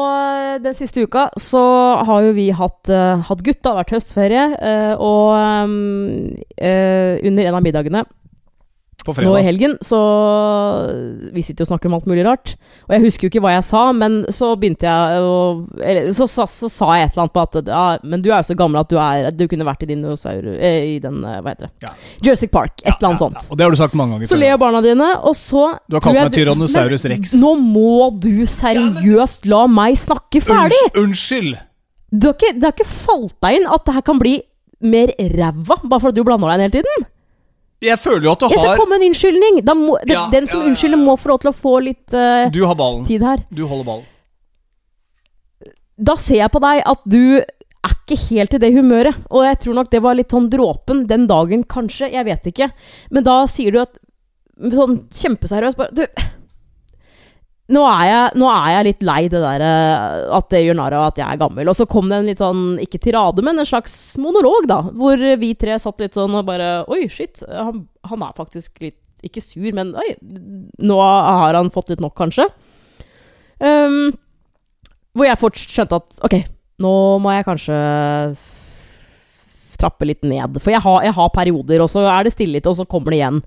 Den 0.64 0.72
siste 0.74 1.02
uka 1.04 1.28
så 1.36 1.60
har 2.08 2.22
jo 2.24 2.32
vi 2.32 2.48
hatt, 2.50 2.88
uh, 2.88 3.20
hatt 3.28 3.42
gutt, 3.44 3.60
det 3.60 3.72
har 3.72 3.82
vært 3.84 3.96
høstferie, 3.98 4.46
Uh, 4.56 4.94
og 4.96 5.34
um, 5.36 6.36
under 6.56 7.44
en 7.44 7.58
av 7.58 7.62
middagene 7.62 8.06
På 9.06 9.14
nå 9.22 9.32
i 9.38 9.42
helgen, 9.46 9.76
så 9.86 9.98
Vi 11.32 11.42
sitter 11.44 11.62
jo 11.62 11.66
og 11.66 11.70
snakker 11.70 11.86
om 11.90 11.94
alt 11.98 12.06
mulig 12.10 12.24
rart. 12.26 12.54
Og 12.88 12.94
jeg 12.96 13.02
husker 13.06 13.26
jo 13.26 13.30
ikke 13.30 13.42
hva 13.44 13.52
jeg 13.54 13.64
sa, 13.68 13.82
men 13.96 14.18
så 14.34 14.48
begynte 14.58 14.86
jeg 14.88 15.20
å 15.22 15.36
Eller 15.80 16.10
så, 16.16 16.26
sa- 16.30 16.46
så 16.50 16.68
sa 16.72 16.88
jeg 16.98 17.06
et 17.06 17.14
eller 17.16 17.24
annet 17.26 17.34
på 17.36 17.44
at 17.44 17.70
ja, 17.70 17.84
Men 18.02 18.22
du 18.24 18.30
er 18.32 18.40
jo 18.42 18.48
så 18.50 18.56
gammel 18.58 18.80
at 18.82 18.90
du 18.90 18.96
er 18.98 19.30
Du 19.36 19.46
kunne 19.50 19.66
vært 19.68 19.84
i 19.86 19.90
dinosaur... 19.92 20.42
Eh, 20.56 20.96
I 20.96 20.98
den 21.04 21.22
eh, 21.24 21.38
Hva 21.44 21.54
heter 21.54 21.68
det? 21.68 21.72
Ja. 21.86 21.92
Jurassic 22.26 22.50
Park. 22.54 22.74
Et 22.84 22.90
eller 22.92 23.08
annet 23.12 23.20
Ja, 23.20 23.26
sånt. 23.26 23.40
ja, 23.42 23.52
og 23.52 23.58
det 23.60 23.64
har 23.68 23.70
du 23.76 23.80
sagt 23.82 23.94
mange 23.98 24.16
ganger 24.16 24.32
Så 24.32 24.40
ler 24.40 24.56
barna 24.60 24.82
dine, 24.84 25.10
og 25.22 25.36
så 25.38 25.66
Du 25.88 25.96
har 25.98 26.04
kalt 26.04 26.18
meg 26.20 26.32
Tyrannosaurus 26.36 27.06
rex. 27.12 27.34
Nå 27.40 27.54
må 27.60 28.10
du 28.20 28.44
seriøst 28.50 29.46
la 29.50 29.64
meg 29.70 29.96
snakke 30.00 30.42
ferdig! 30.44 30.82
Unnskyld! 30.98 31.56
Du 32.12 32.28
har 32.30 32.36
ikke, 32.38 32.52
det 32.54 32.62
har 32.68 32.74
ikke 32.76 32.86
falt 32.88 33.34
deg 33.42 33.60
inn 33.60 33.66
at 33.70 33.84
det 33.86 33.94
her 33.96 34.04
kan 34.06 34.18
bli 34.20 34.36
mer 34.86 35.10
ræva, 35.18 35.78
bare 35.88 36.00
fordi 36.04 36.20
du 36.20 36.24
blander 36.28 36.52
deg 36.52 36.56
inn 36.58 36.64
hele 36.66 36.76
tiden? 36.78 37.06
Jeg 37.84 37.98
føler 38.00 38.24
jo 38.24 38.32
at 38.32 38.40
du 38.40 38.46
har 38.46 38.54
Jeg 38.54 38.62
skal 38.64 38.78
komme 38.80 38.96
med 38.96 39.02
en 39.04 39.10
unnskyldning! 39.10 39.58
Må, 39.76 39.98
det, 40.00 40.14
Ja, 40.14 40.26
den 40.32 40.46
som 40.48 40.60
ja, 40.60 40.64
ja. 40.64 40.70
unnskylder, 40.70 41.00
må 41.02 41.16
få 41.20 41.28
lov 41.34 41.42
til 41.42 41.50
å 41.50 41.56
få 41.56 41.74
litt 41.84 42.16
uh, 42.16 42.46
Du 42.52 42.62
har 42.64 42.78
ballen. 42.78 43.04
tid 43.04 43.24
her. 43.26 43.42
Du 43.52 43.66
holder 43.68 43.84
ballen. 43.90 44.06
Da 45.96 46.16
ser 46.20 46.42
jeg 46.42 46.52
på 46.52 46.60
deg 46.64 46.82
at 46.84 47.04
du 47.08 47.20
er 47.40 47.92
ikke 47.94 48.18
helt 48.30 48.56
i 48.56 48.60
det 48.64 48.72
humøret. 48.74 49.20
Og 49.30 49.44
jeg 49.46 49.60
tror 49.62 49.78
nok 49.78 49.92
det 49.92 50.00
var 50.04 50.16
litt 50.18 50.32
sånn 50.34 50.48
dråpen 50.52 51.04
den 51.08 51.28
dagen, 51.30 51.62
kanskje. 51.68 52.10
Jeg 52.12 52.26
vet 52.28 52.48
ikke. 52.50 52.70
Men 53.14 53.24
da 53.28 53.42
sier 53.50 53.72
du 53.76 53.80
at 53.84 53.96
sånn 54.56 55.02
kjempeseriøst 55.12 55.76
bare 55.76 55.92
Du, 55.92 56.04
nå 57.66 57.82
er, 57.90 58.02
jeg, 58.06 58.38
nå 58.38 58.46
er 58.52 58.68
jeg 58.70 58.86
litt 58.86 59.00
lei 59.08 59.20
det 59.30 59.40
der 59.42 59.62
eh, 59.66 60.18
at 60.36 60.52
det 60.52 60.60
gjør 60.62 60.76
narr 60.78 60.94
av 60.94 61.08
at 61.08 61.16
jeg 61.18 61.26
er 61.26 61.40
gammel. 61.40 61.70
Og 61.70 61.74
så 61.74 61.86
kom 61.90 62.10
det 62.10 62.20
en 62.20 62.28
litt 62.30 62.42
sånn, 62.42 62.62
ikke 62.82 63.00
tirade, 63.02 63.42
men 63.46 63.58
en 63.58 63.66
slags 63.66 63.96
monolog, 64.22 64.68
da. 64.70 64.84
Hvor 64.94 65.24
vi 65.40 65.50
tre 65.58 65.78
satt 65.82 66.04
litt 66.04 66.14
sånn 66.14 66.36
og 66.38 66.46
bare 66.46 66.70
Oi, 66.92 67.08
shit. 67.10 67.42
Han, 67.50 67.82
han 68.06 68.22
er 68.22 68.38
faktisk 68.38 68.78
litt 68.84 69.00
Ikke 69.26 69.42
sur, 69.42 69.66
men 69.74 69.90
oi. 69.98 70.12
Nå 70.86 71.00
har 71.02 71.56
han 71.58 71.72
fått 71.74 71.90
litt 71.90 72.02
nok, 72.04 72.14
kanskje. 72.18 72.46
Um, 73.58 74.12
hvor 75.16 75.26
jeg 75.26 75.40
fort 75.40 75.58
skjønte 75.58 75.98
at 75.98 76.26
ok, 76.28 76.36
nå 76.84 76.92
må 77.24 77.32
jeg 77.32 77.46
kanskje 77.48 77.78
trappe 79.80 80.06
litt 80.08 80.22
ned. 80.24 80.60
For 80.62 80.72
jeg 80.72 80.84
har, 80.84 81.00
jeg 81.08 81.16
har 81.16 81.34
perioder, 81.34 81.82
og 81.84 81.90
så 81.92 82.04
er 82.08 82.26
det 82.26 82.34
stille 82.36 82.58
litt, 82.58 82.68
og 82.68 82.78
så 82.78 82.86
kommer 82.88 83.12
det 83.12 83.20
igjen. 83.20 83.42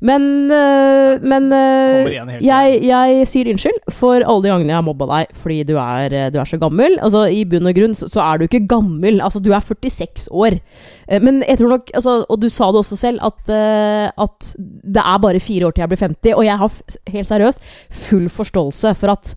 Men, 0.00 0.46
øh, 0.54 1.22
men 1.26 1.48
hele 1.50 2.36
jeg, 2.44 2.76
jeg 2.86 3.24
sier 3.26 3.48
unnskyld 3.50 3.80
for 3.90 4.14
alle 4.22 4.44
de 4.44 4.52
gangene 4.52 4.70
jeg 4.70 4.78
har 4.78 4.86
mobba 4.86 5.08
deg 5.10 5.32
fordi 5.42 5.56
du 5.66 5.74
er, 5.74 6.14
øh, 6.14 6.28
du 6.34 6.38
er 6.38 6.46
så 6.46 6.60
gammel. 6.62 6.94
Altså, 7.02 7.24
I 7.34 7.42
bunn 7.50 7.66
og 7.66 7.74
grunn 7.74 7.96
så, 7.98 8.06
så 8.12 8.22
er 8.22 8.38
du 8.38 8.46
ikke 8.46 8.62
gammel. 8.70 9.18
Altså, 9.24 9.42
du 9.42 9.50
er 9.50 9.64
46 9.64 10.28
år. 10.30 10.60
Eh, 11.08 11.22
Men 11.22 11.42
jeg 11.48 11.58
tror 11.58 11.74
nok, 11.74 11.90
altså, 11.94 12.24
og 12.28 12.42
du 12.42 12.48
sa 12.48 12.70
det 12.70 12.82
også 12.84 12.96
selv, 12.96 13.18
at, 13.26 13.50
at 13.50 14.54
det 14.58 15.02
er 15.02 15.22
bare 15.22 15.40
fire 15.40 15.66
år 15.66 15.74
til 15.74 15.82
jeg 15.82 15.88
blir 15.88 16.04
50. 16.06 16.34
Og 16.36 16.44
jeg 16.46 16.58
har 16.58 16.82
helt 17.08 17.32
seriøst 17.32 17.58
full 17.90 18.28
forståelse 18.28 18.94
for 18.94 19.16
at 19.16 19.34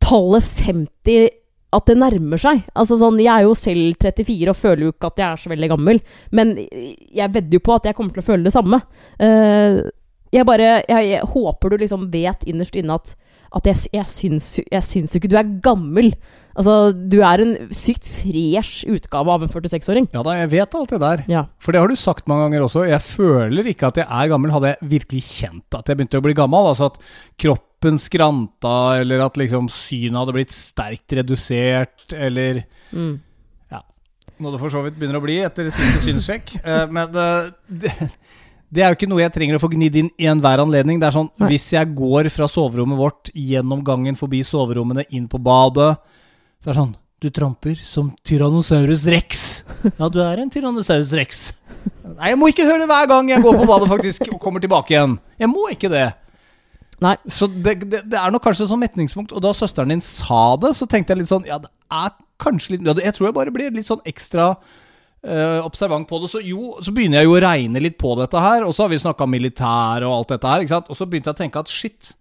tallet 0.00 0.42
50 0.64 1.28
at 1.76 1.90
det 1.90 1.98
nærmer 2.00 2.40
seg. 2.40 2.64
Altså 2.74 2.98
sånn, 3.00 3.20
Jeg 3.22 3.32
er 3.32 3.46
jo 3.46 3.54
selv 3.58 4.00
34 4.02 4.52
og 4.52 4.58
føler 4.58 4.86
jo 4.86 4.94
ikke 4.94 5.12
at 5.12 5.22
jeg 5.22 5.28
er 5.28 5.42
så 5.42 5.52
veldig 5.52 5.70
gammel. 5.74 6.00
Men 6.32 6.56
jeg 6.62 7.32
vedder 7.34 7.58
jo 7.58 7.64
på 7.66 7.76
at 7.76 7.88
jeg 7.88 7.98
kommer 7.98 8.16
til 8.16 8.24
å 8.24 8.28
føle 8.30 8.46
det 8.46 8.54
samme. 8.54 8.80
Uh, 9.20 9.86
jeg 10.34 10.46
bare 10.48 10.68
jeg, 10.82 11.08
jeg 11.12 11.28
håper 11.32 11.72
du 11.72 11.78
liksom 11.82 12.08
vet 12.12 12.42
innerst 12.48 12.76
inne 12.78 12.98
at, 12.98 13.14
at 13.56 13.68
jeg, 13.70 13.86
jeg, 13.94 14.08
syns, 14.12 14.48
jeg 14.60 14.84
syns 14.84 15.16
ikke 15.16 15.30
du 15.32 15.36
er 15.40 15.48
gammel. 15.64 16.10
Altså, 16.56 16.92
du 16.92 17.18
er 17.24 17.42
en 17.42 17.54
sykt 17.76 18.06
fresh 18.08 18.86
utgave 18.88 19.32
av 19.32 19.44
en 19.44 19.52
46-åring. 19.52 20.08
Ja 20.14 20.22
da, 20.24 20.36
jeg 20.38 20.52
vet 20.54 20.76
alt 20.78 20.94
det 20.94 21.00
der. 21.02 21.24
Ja. 21.32 21.44
For 21.60 21.72
det 21.72 21.82
har 21.82 21.92
du 21.92 21.98
sagt 22.00 22.28
mange 22.30 22.46
ganger 22.46 22.66
også. 22.68 22.86
Jeg 22.88 23.02
føler 23.04 23.70
ikke 23.72 23.90
at 23.90 24.00
jeg 24.00 24.08
er 24.08 24.32
gammel. 24.32 24.54
Hadde 24.54 24.72
jeg 24.74 24.90
virkelig 24.96 25.24
kjent 25.28 25.78
at 25.78 25.88
jeg 25.88 25.98
begynte 26.00 26.20
å 26.20 26.24
bli 26.24 26.36
gammel, 26.36 26.70
altså 26.72 26.90
at 26.92 26.98
kroppen 27.40 28.00
skranta, 28.00 28.76
eller 29.02 29.24
at 29.26 29.36
liksom 29.40 29.68
synet 29.72 30.20
hadde 30.22 30.36
blitt 30.36 30.56
sterkt 30.56 31.16
redusert, 31.20 32.12
eller 32.16 32.64
Mm. 32.94 33.16
Noe 34.36 34.52
det 34.52 34.58
for 34.60 34.72
så 34.72 34.82
vidt 34.84 34.98
begynner 35.00 35.16
å 35.16 35.24
bli 35.24 35.38
etter 35.40 35.70
siste 35.72 36.02
synssjekk. 36.04 36.50
Eh, 36.60 36.82
men 36.92 37.14
eh, 37.16 37.46
det, 37.82 37.92
det 38.72 38.82
er 38.82 38.90
jo 38.90 38.96
ikke 38.98 39.08
noe 39.10 39.22
jeg 39.22 39.32
trenger 39.34 39.56
å 39.58 39.62
få 39.62 39.70
gnidd 39.70 39.96
inn 40.00 40.08
i 40.18 40.26
enhver 40.30 40.60
anledning. 40.62 40.98
Det 40.98 41.08
er 41.08 41.14
sånn, 41.14 41.28
Nei. 41.38 41.52
Hvis 41.52 41.68
jeg 41.74 41.92
går 41.96 42.28
fra 42.34 42.48
soverommet 42.50 42.98
vårt, 42.98 43.30
gjennom 43.30 43.84
gangen, 43.86 44.18
forbi 44.18 44.42
soverommene, 44.46 45.06
inn 45.14 45.28
på 45.30 45.38
badet 45.42 45.94
Så 46.58 46.70
er 46.70 46.72
det 46.72 46.78
sånn 46.80 46.94
Du 47.22 47.28
tramper 47.30 47.78
som 47.86 48.10
Tyrannosaurus 48.26 49.06
rex. 49.12 49.46
Ja, 50.00 50.10
du 50.12 50.18
er 50.24 50.42
en 50.42 50.50
Tyrannosaurus 50.52 51.14
rex. 51.16 51.46
Nei, 52.16 52.32
jeg 52.32 52.38
må 52.40 52.50
ikke 52.50 52.66
høre 52.66 52.82
det 52.82 52.90
hver 52.90 53.08
gang 53.10 53.30
jeg 53.30 53.44
går 53.44 53.56
på 53.62 53.68
badet 53.68 53.88
faktisk 53.90 54.26
og 54.32 54.40
kommer 54.42 54.62
tilbake 54.62 54.94
igjen. 54.94 55.16
Jeg 55.40 55.50
må 55.52 55.68
ikke 55.72 55.90
det. 55.92 56.08
Nei. 57.04 57.14
Så 57.28 57.48
det, 57.48 57.78
det, 57.86 58.02
det 58.10 58.18
er 58.18 58.34
nok 58.34 58.44
kanskje 58.44 58.68
sånn 58.70 58.82
metningspunkt. 58.82 59.34
Og 59.36 59.44
da 59.44 59.52
søsteren 59.56 59.94
din 59.94 60.02
sa 60.04 60.56
det, 60.60 60.74
så 60.78 60.88
tenkte 60.90 61.14
jeg 61.14 61.22
litt 61.22 61.30
sånn 61.32 61.46
Ja, 61.48 61.60
det 61.62 61.70
er 61.92 62.12
kanskje 62.42 62.76
litt 62.76 62.88
ja, 62.88 62.96
Jeg 63.04 63.16
tror 63.16 63.30
jeg 63.30 63.36
bare 63.38 63.54
blir 63.54 63.74
litt 63.74 63.88
sånn 63.88 64.02
ekstra 64.08 64.54
observant 65.66 66.06
på 66.08 66.20
det. 66.22 66.30
Så 66.30 66.40
jo, 66.44 66.76
så 66.84 66.92
begynner 66.94 67.22
jeg 67.22 67.28
jo 67.28 67.34
å 67.34 67.42
regne 67.42 67.82
litt 67.82 67.98
på 67.98 68.12
dette 68.20 68.40
her. 68.42 68.66
Og 68.66 68.74
så 68.76 68.84
har 68.84 68.92
vi 68.92 69.00
snakka 69.02 69.26
militær 69.30 70.06
og 70.06 70.12
alt 70.12 70.34
dette 70.36 70.52
her. 70.52 70.62
ikke 70.62 70.74
sant? 70.76 70.90
Og 70.92 70.98
så 70.98 71.08
begynte 71.08 71.32
jeg 71.32 71.38
å 71.38 71.42
tenke 71.42 71.62
at 71.62 71.72
shit. 71.72 72.12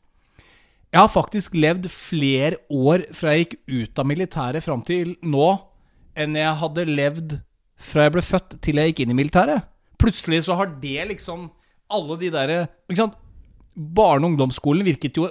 Jeg 0.96 1.02
har 1.02 1.12
faktisk 1.12 1.58
levd 1.60 1.90
flere 1.92 2.62
år 2.72 3.04
fra 3.16 3.34
jeg 3.36 3.46
gikk 3.46 3.56
ut 3.68 4.00
av 4.00 4.08
militæret 4.08 4.64
fram 4.64 4.84
til 4.88 5.16
nå, 5.28 5.50
enn 6.16 6.38
jeg 6.40 6.60
hadde 6.62 6.86
levd 6.88 7.34
fra 7.76 8.06
jeg 8.06 8.14
ble 8.16 8.24
født 8.24 8.56
til 8.64 8.80
jeg 8.80 8.94
gikk 8.94 9.02
inn 9.04 9.12
i 9.12 9.18
militæret. 9.18 9.66
Plutselig 10.00 10.46
så 10.46 10.56
har 10.60 10.72
det 10.80 11.10
liksom 11.12 11.50
Alle 11.96 12.18
de 12.20 12.28
derre 12.34 12.56
Ikke 12.90 12.98
sant? 13.00 13.18
Barne- 13.76 14.26
og 14.26 14.32
ungdomsskolen 14.34 14.86
virket 14.88 15.20
jo 15.20 15.28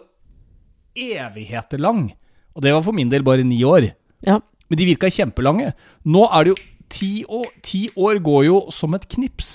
evigheter 0.95 1.81
lang. 1.81 2.13
Og 2.55 2.63
det 2.63 2.75
var 2.75 2.85
for 2.85 2.95
min 2.95 3.09
del 3.11 3.25
bare 3.27 3.43
ni 3.45 3.59
år. 3.65 3.89
Ja. 4.23 4.39
Men 4.69 4.79
de 4.79 4.87
virka 4.87 5.09
kjempelange. 5.11 5.73
Nå 6.05 6.27
er 6.29 6.45
det 6.45 6.53
jo 6.53 6.61
ti 6.95 7.13
år 7.29 7.51
Ti 7.67 7.83
år 7.99 8.21
går 8.25 8.45
jo 8.49 8.59
som 8.75 8.95
et 8.97 9.07
knips. 9.11 9.53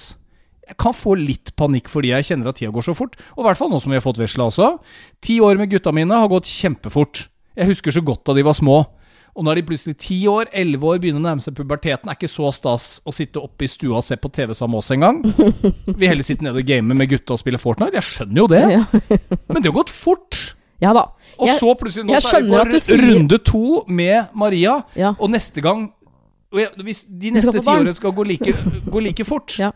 Jeg 0.69 0.77
kan 0.77 0.93
få 0.93 1.15
litt 1.17 1.55
panikk 1.57 1.87
fordi 1.89 2.11
jeg 2.11 2.27
kjenner 2.27 2.51
at 2.51 2.59
tida 2.59 2.69
går 2.75 2.85
så 2.85 2.93
fort. 2.97 3.15
Og 3.33 3.41
i 3.41 3.47
hvert 3.47 3.57
fall 3.57 3.71
nå 3.73 3.79
som 3.81 3.89
vi 3.93 3.97
har 3.97 4.05
fått 4.05 4.19
vesla 4.21 4.45
også. 4.51 4.73
Ti 5.25 5.39
år 5.41 5.57
med 5.57 5.71
gutta 5.71 5.93
mine 5.95 6.13
har 6.19 6.29
gått 6.29 6.45
kjempefort. 6.51 7.23
Jeg 7.57 7.71
husker 7.71 7.95
så 7.95 8.03
godt 8.05 8.21
da 8.29 8.35
de 8.37 8.43
var 8.45 8.53
små. 8.57 8.83
Og 9.37 9.45
nå 9.45 9.51
er 9.53 9.59
de 9.59 9.63
plutselig 9.69 9.95
ti 10.01 10.17
år, 10.27 10.49
elleve 10.57 10.87
år, 10.89 10.97
begynner 11.01 11.21
å 11.21 11.25
nærme 11.29 11.43
seg 11.43 11.53
puberteten, 11.55 12.09
Det 12.09 12.11
er 12.11 12.17
ikke 12.17 12.31
så 12.31 12.49
stas 12.51 12.85
å 13.07 13.13
sitte 13.13 13.39
oppe 13.39 13.63
i 13.63 13.69
stua 13.71 13.99
og 14.01 14.03
se 14.03 14.17
på 14.19 14.29
TV 14.35 14.53
sammen 14.57 14.73
med 14.75 14.81
oss 14.81 14.89
engang. 14.91 15.19
Vi 16.01 16.09
heller 16.09 16.25
sitter 16.25 16.49
nede 16.49 16.59
og 16.63 16.67
gamer 16.67 16.97
med 16.97 17.09
gutta 17.13 17.37
og 17.37 17.39
spiller 17.41 17.61
Fortnite. 17.61 17.95
Jeg 18.01 18.07
skjønner 18.09 18.41
jo 18.41 18.47
det. 18.51 18.63
Men 19.53 19.61
det 19.61 19.69
har 19.69 19.77
gått 19.77 19.93
fort. 19.93 20.39
ja 20.81 20.91
da. 20.97 21.05
Og 21.39 21.49
så 21.61 21.71
plutselig 21.79 22.07
nå 22.09 22.17
jeg 22.17 22.25
så 22.25 22.41
er 22.41 22.73
det 22.73 22.99
runde 23.05 23.37
to 23.47 23.83
med 23.87 24.33
Maria, 24.35 24.81
Ja. 24.97 25.13
og 25.17 25.29
neste 25.31 25.61
gang 25.63 25.87
jeg, 25.87 25.98
Hvis 26.51 27.03
de 27.05 27.31
neste 27.35 27.51
tiårene 27.61 27.93
skal 27.93 28.11
gå 28.17 28.23
like, 28.25 28.53
gå 28.89 29.01
like 29.05 29.23
fort, 29.25 29.53
Ja. 29.59 29.71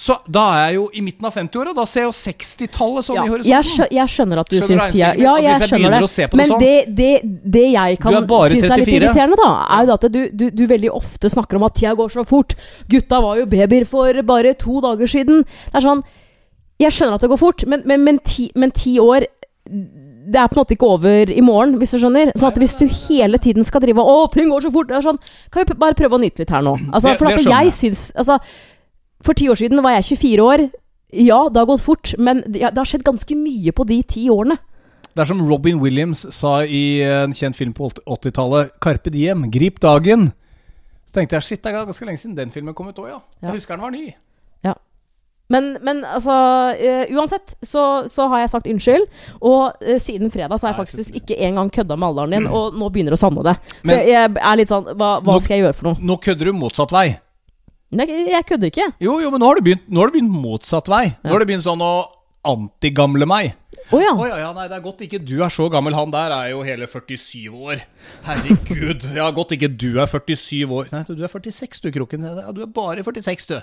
så 0.00 0.14
da 0.30 0.44
er 0.54 0.68
jeg 0.70 0.74
jo 0.76 0.84
i 0.94 1.00
midten 1.02 1.26
av 1.26 1.34
50-åra. 1.34 1.74
Da 1.74 1.84
ser 1.84 2.04
jeg 2.04 2.06
jo 2.06 2.12
60-tallet 2.16 3.04
sånn 3.04 3.16
Ja, 3.16 3.22
i 3.22 3.26
jeg, 3.26 3.32
horisonten. 3.34 3.70
skjø 3.74 3.88
jeg 3.98 4.08
skjønner 4.14 4.38
at 4.40 4.48
du 4.48 4.56
Skjønner 4.56 4.78
syns 4.84 4.92
tida? 4.94 5.08
Ja, 5.18 5.34
jeg 5.36 5.44
jeg 5.50 5.68
skjønner 5.68 5.90
det. 5.90 6.00
på 6.00 6.36
det 6.36 6.38
Men 6.40 6.48
sånn- 6.48 6.60
det, 6.60 6.94
det, 6.96 7.10
det 7.58 7.64
jeg 7.72 7.98
kan 8.00 8.12
synes 8.14 8.70
er 8.70 8.76
litt 8.80 8.88
irriterende, 8.94 9.36
da, 9.42 9.50
er 9.76 9.86
jo 9.86 9.92
at 9.98 10.06
du, 10.12 10.20
du, 10.30 10.50
du 10.50 10.66
veldig 10.66 10.90
ofte 10.94 11.28
snakker 11.28 11.56
om 11.56 11.64
at 11.64 11.74
tida 11.74 11.92
går 11.98 12.08
så 12.14 12.24
fort. 12.24 12.54
Gutta 12.88 13.20
var 13.20 13.36
jo 13.42 13.46
babyer 13.46 13.84
for 13.84 14.22
bare 14.22 14.54
to 14.54 14.80
dager 14.80 15.06
siden. 15.06 15.42
Det 15.44 15.74
er 15.74 15.80
sånn 15.90 16.02
Jeg 16.80 16.92
skjønner 16.96 17.14
at 17.18 17.20
det 17.20 17.28
går 17.34 17.38
fort, 17.42 17.66
men, 17.66 17.82
men, 17.84 18.04
men, 18.04 18.18
ti, 18.24 18.50
men 18.54 18.70
ti 18.70 18.96
år 19.02 19.26
det 20.30 20.38
er 20.40 20.48
på 20.50 20.56
en 20.56 20.60
måte 20.62 20.74
ikke 20.76 20.88
over 20.88 21.30
i 21.32 21.42
morgen, 21.42 21.76
hvis 21.80 21.94
du 21.94 21.98
skjønner. 21.98 22.32
Så 22.38 22.50
at 22.50 22.58
hvis 22.60 22.76
du 22.78 22.86
hele 22.86 23.38
tiden 23.42 23.64
skal 23.66 23.82
drive 23.82 23.98
'Å, 24.02 24.30
ting 24.32 24.50
går 24.50 24.62
så 24.62 24.70
fort' 24.70 24.92
sånn, 25.02 25.18
Kan 25.50 25.64
vi 25.64 25.74
bare 25.74 25.94
prøve 25.94 26.18
å 26.18 26.20
nyte 26.20 26.38
litt 26.38 26.50
her 26.50 26.62
nå? 26.62 26.76
Altså, 26.92 27.16
for 27.18 27.26
at 27.26 27.40
jeg 27.42 27.72
syns 27.72 28.12
altså, 28.14 28.38
For 29.22 29.34
ti 29.34 29.48
år 29.48 29.56
siden 29.56 29.82
var 29.82 30.00
jeg 30.00 30.16
24 30.16 30.42
år. 30.42 30.70
Ja, 31.12 31.48
det 31.48 31.58
har 31.58 31.66
gått 31.66 31.82
fort, 31.82 32.14
men 32.18 32.42
det 32.46 32.62
har 32.62 32.86
skjedd 32.86 33.04
ganske 33.04 33.34
mye 33.36 33.72
på 33.72 33.84
de 33.86 34.02
ti 34.02 34.28
årene. 34.30 34.56
Det 35.14 35.20
er 35.20 35.24
som 35.24 35.42
Robin 35.46 35.80
Williams 35.80 36.26
sa 36.32 36.62
i 36.62 37.02
en 37.02 37.32
kjent 37.32 37.56
film 37.56 37.74
på 37.74 37.90
80-tallet. 38.06 38.70
'Carpe 38.80 39.10
diem, 39.10 39.50
grip 39.50 39.80
dagen'. 39.80 40.32
Så 41.06 41.12
tenkte 41.18 41.36
jeg 41.36 41.42
shit, 41.42 41.62
det 41.62 41.74
er 41.74 41.84
ganske 41.84 42.06
lenge 42.06 42.18
siden 42.18 42.36
den 42.36 42.50
filmen 42.50 42.74
kom 42.74 42.88
ut 42.88 42.98
òg, 43.02 43.08
ja. 43.08 43.18
Ja. 43.42 43.48
Jeg 43.48 43.58
husker 43.58 43.74
den 43.74 43.82
var 43.82 43.90
ny. 43.90 44.14
Men, 45.50 45.72
men 45.82 46.02
altså 46.06 46.34
uh, 46.78 47.14
Uansett 47.16 47.56
så, 47.66 47.84
så 48.10 48.28
har 48.30 48.44
jeg 48.44 48.52
sagt 48.52 48.68
unnskyld. 48.70 49.08
Og 49.40 49.74
uh, 49.82 49.96
siden 50.02 50.30
fredag 50.30 50.60
så 50.60 50.68
har 50.68 50.76
jeg 50.76 50.84
faktisk 50.84 51.18
ikke 51.22 51.38
engang 51.48 51.72
kødda 51.74 51.98
med 51.98 52.12
alderen 52.12 52.36
din, 52.36 52.46
og 52.46 52.76
nå 52.78 52.90
begynner 52.94 53.16
det 53.16 53.18
å 53.18 53.24
savne 53.24 53.44
det. 53.46 53.56
Så 53.80 53.90
Men- 53.90 53.98
jeg, 54.06 54.12
jeg 54.14 54.44
er 54.52 54.60
litt 54.62 54.70
sånn 54.70 54.86
Hva, 54.94 55.10
hva 55.18 55.34
Nå- 55.34 55.42
skal 55.42 55.56
jeg 55.58 55.66
gjøre 55.66 55.78
for 55.80 55.90
noe? 55.90 56.06
Nå 56.12 56.16
kødder 56.22 56.50
du 56.50 56.56
motsatt 56.60 56.94
vei. 56.94 57.08
Nei, 57.90 58.06
jeg 58.30 58.46
kødder 58.46 58.70
ikke. 58.70 58.86
Jo, 59.02 59.16
jo, 59.18 59.30
men 59.34 59.42
nå 59.42 59.48
har 59.50 59.58
du 59.58 59.66
begynt, 59.66 59.88
har 59.98 60.10
du 60.10 60.14
begynt 60.14 60.30
motsatt 60.44 60.86
vei. 60.90 61.08
Nå 61.24 61.32
har 61.34 61.42
du 61.42 61.48
begynt 61.48 61.66
sånn 61.66 61.82
å 61.82 61.94
antigamle 62.46 63.26
meg. 63.28 63.56
Å 63.90 63.98
ja. 63.98 64.12
Oh, 64.14 64.22
ja, 64.28 64.36
ja, 64.38 64.52
nei, 64.54 64.68
det 64.70 64.76
er 64.78 64.84
godt 64.84 65.02
ikke 65.04 65.18
du 65.26 65.40
er 65.42 65.50
så 65.52 65.66
gammel. 65.72 65.96
Han 65.98 66.12
der 66.14 66.30
er 66.36 66.52
jo 66.52 66.62
hele 66.62 66.86
47 66.86 67.50
år. 67.50 67.82
Herregud. 68.28 69.08
Ja, 69.18 69.26
godt 69.34 69.56
ikke 69.56 69.68
du 69.74 69.98
er 69.98 70.06
47 70.06 70.70
år. 70.70 70.88
Nei, 70.94 71.02
du 71.08 71.24
er 71.26 71.32
46 71.32 71.82
du, 71.82 71.90
Kroken. 71.98 72.26
Ja, 72.30 72.52
du 72.54 72.62
er 72.62 72.70
bare 72.70 73.02
46, 73.02 73.48
du. 73.50 73.58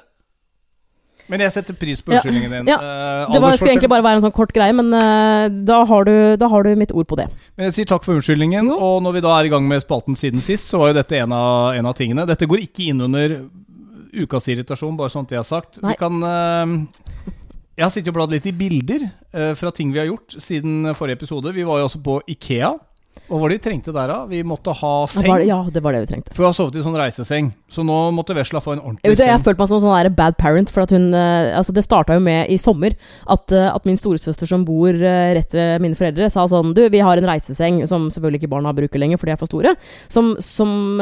Men 1.28 1.44
jeg 1.44 1.54
setter 1.58 1.76
pris 1.78 2.02
på 2.02 2.14
unnskyldningen 2.14 2.54
din. 2.56 2.70
ja. 2.72 2.78
Eh, 2.80 3.34
Det 3.34 3.42
var, 3.44 3.56
skulle 3.58 3.74
egentlig 3.74 3.92
bare 3.92 4.06
være 4.06 4.22
en 4.22 4.26
sånn 4.28 4.36
kort 4.36 4.54
greie, 4.56 4.74
men 4.76 4.94
uh, 4.96 5.48
da, 5.68 5.82
har 5.90 6.08
du, 6.08 6.14
da 6.40 6.48
har 6.52 6.64
du 6.64 6.72
mitt 6.80 6.94
ord 6.96 7.08
på 7.10 7.20
det. 7.20 7.28
Men 7.60 7.68
jeg 7.70 7.78
sier 7.80 7.90
takk 7.92 8.08
for 8.08 8.16
unnskyldningen. 8.16 8.72
Jo. 8.72 8.78
Og 8.80 9.04
når 9.04 9.18
vi 9.18 9.24
da 9.28 9.36
er 9.36 9.50
i 9.50 9.52
gang 9.54 9.68
med 9.68 9.84
spalten 9.84 10.16
siden 10.20 10.44
sist, 10.44 10.72
så 10.72 10.80
var 10.82 10.94
jo 10.94 11.00
dette 11.02 11.20
en 11.20 11.36
av, 11.36 11.76
en 11.76 11.92
av 11.92 11.98
tingene. 12.00 12.28
Dette 12.30 12.48
går 12.48 12.64
ikke 12.64 12.88
inn 12.92 13.04
under 13.04 13.38
ukas 14.18 14.48
irritasjon, 14.50 14.96
bare 14.98 15.12
sånn 15.14 15.28
at 15.28 15.36
det 15.36 15.42
er 15.42 15.48
sagt. 15.48 15.82
Nei. 15.84 15.94
Vi 15.94 16.00
kan 16.00 16.24
uh, 16.24 17.28
Jeg 17.78 17.86
har 17.86 17.94
sittet 17.94 18.14
og 18.14 18.22
bladd 18.22 18.34
litt 18.34 18.48
i 18.50 18.56
bilder 18.58 19.10
fra 19.60 19.70
ting 19.76 19.92
vi 19.94 20.00
har 20.02 20.08
gjort 20.08 20.34
siden 20.42 20.96
forrige 20.98 21.20
episode. 21.20 21.52
Vi 21.54 21.66
var 21.68 21.84
jo 21.84 21.90
også 21.92 22.00
på 22.02 22.16
Ikea. 22.34 22.72
Hva 23.28 23.40
var 23.42 23.50
det 23.50 23.58
vi 23.58 23.64
trengte 23.70 23.94
der, 23.96 24.08
da? 24.12 24.18
Vi 24.30 24.44
måtte 24.48 24.74
ha 24.78 24.92
Det 25.06 25.12
seng. 25.18 25.28
var, 25.32 25.40
ja, 25.46 25.58
det 25.74 25.84
var 25.84 25.94
det 25.94 26.02
vi 26.06 26.10
trengte. 26.14 26.34
For 26.34 26.44
vi 26.44 26.48
har 26.50 26.54
sovet 26.58 26.76
i 26.80 26.84
sånn 26.86 26.96
reiseseng. 26.98 27.52
Så 27.70 27.84
nå 27.84 27.98
måtte 28.16 28.36
Vesla 28.38 28.62
få 28.64 28.74
en 28.76 28.80
Jeg, 28.80 28.86
ordentlig 28.88 29.12
vet, 29.12 29.18
seng. 29.24 29.32
jeg 29.34 29.44
følte 29.44 29.60
meg 29.64 29.68
som 29.68 29.78
en 29.78 29.86
sånn 29.88 30.16
bad 30.16 30.38
parent. 30.38 30.70
For 30.74 30.82
at 30.86 30.92
hun 30.96 31.14
eh, 31.14 31.58
Altså 31.58 31.74
Det 31.76 31.84
starta 31.84 32.14
jo 32.16 32.24
med 32.24 32.50
i 32.54 32.58
sommer 32.58 32.96
at, 33.28 33.52
eh, 33.52 33.68
at 33.74 33.86
min 33.86 33.98
storesøster 33.98 34.48
som 34.48 34.64
bor 34.66 34.90
eh, 34.94 35.34
rett 35.36 35.54
ved 35.54 35.82
mine 35.82 35.96
foreldre, 35.96 36.30
sa 36.32 36.46
sånn 36.48 36.74
Du, 36.78 36.84
vi 36.90 37.00
har 37.04 37.18
en 37.18 37.28
reiseseng 37.28 37.82
som 37.88 38.10
selvfølgelig 38.12 38.44
ikke 38.44 38.54
barna 38.56 38.74
bruker 38.74 39.00
lenger, 39.00 39.18
for 39.18 39.26
de 39.28 39.32
er 39.36 39.42
for 39.42 39.48
store. 39.52 39.76
Som, 40.10 40.36
som 40.40 41.00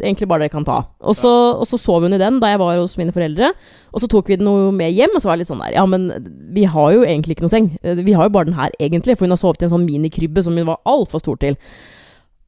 egentlig 0.00 0.28
bare 0.28 0.44
dere 0.44 0.52
kan 0.52 0.64
ta. 0.66 0.80
Og 1.00 1.16
så, 1.18 1.30
og 1.58 1.66
så 1.70 1.78
sov 1.80 2.02
hun 2.06 2.16
i 2.16 2.20
den 2.20 2.40
da 2.42 2.50
jeg 2.52 2.60
var 2.62 2.78
hos 2.80 2.96
mine 3.00 3.12
foreldre. 3.14 3.52
Og 3.94 4.02
så 4.02 4.08
tok 4.10 4.28
vi 4.28 4.36
den 4.40 4.48
noe 4.48 4.72
med 4.74 4.92
hjem, 4.96 5.14
og 5.14 5.22
så 5.22 5.28
var 5.30 5.36
jeg 5.36 5.44
litt 5.44 5.52
sånn 5.52 5.62
der 5.62 5.76
Ja, 5.76 5.84
men 5.86 6.08
vi 6.54 6.64
har 6.64 6.92
jo 6.96 7.04
egentlig 7.06 7.36
ikke 7.36 7.46
noe 7.46 7.54
seng. 7.54 7.70
Eh, 7.82 7.94
Vi 8.04 8.12
har 8.16 8.26
jo 8.28 8.34
bare 8.34 8.48
den 8.50 8.58
her, 8.58 8.70
egentlig. 8.80 9.16
For 9.18 9.26
hun 9.28 9.34
har 9.36 9.40
sovet 9.40 9.62
i 9.62 9.68
en 9.68 9.74
sånn 9.76 9.86
minikrybbe 9.86 10.42
som 10.42 10.56
hun 10.56 10.66
var 10.66 10.80
altfor 10.84 11.22
stor 11.22 11.36
til. 11.42 11.56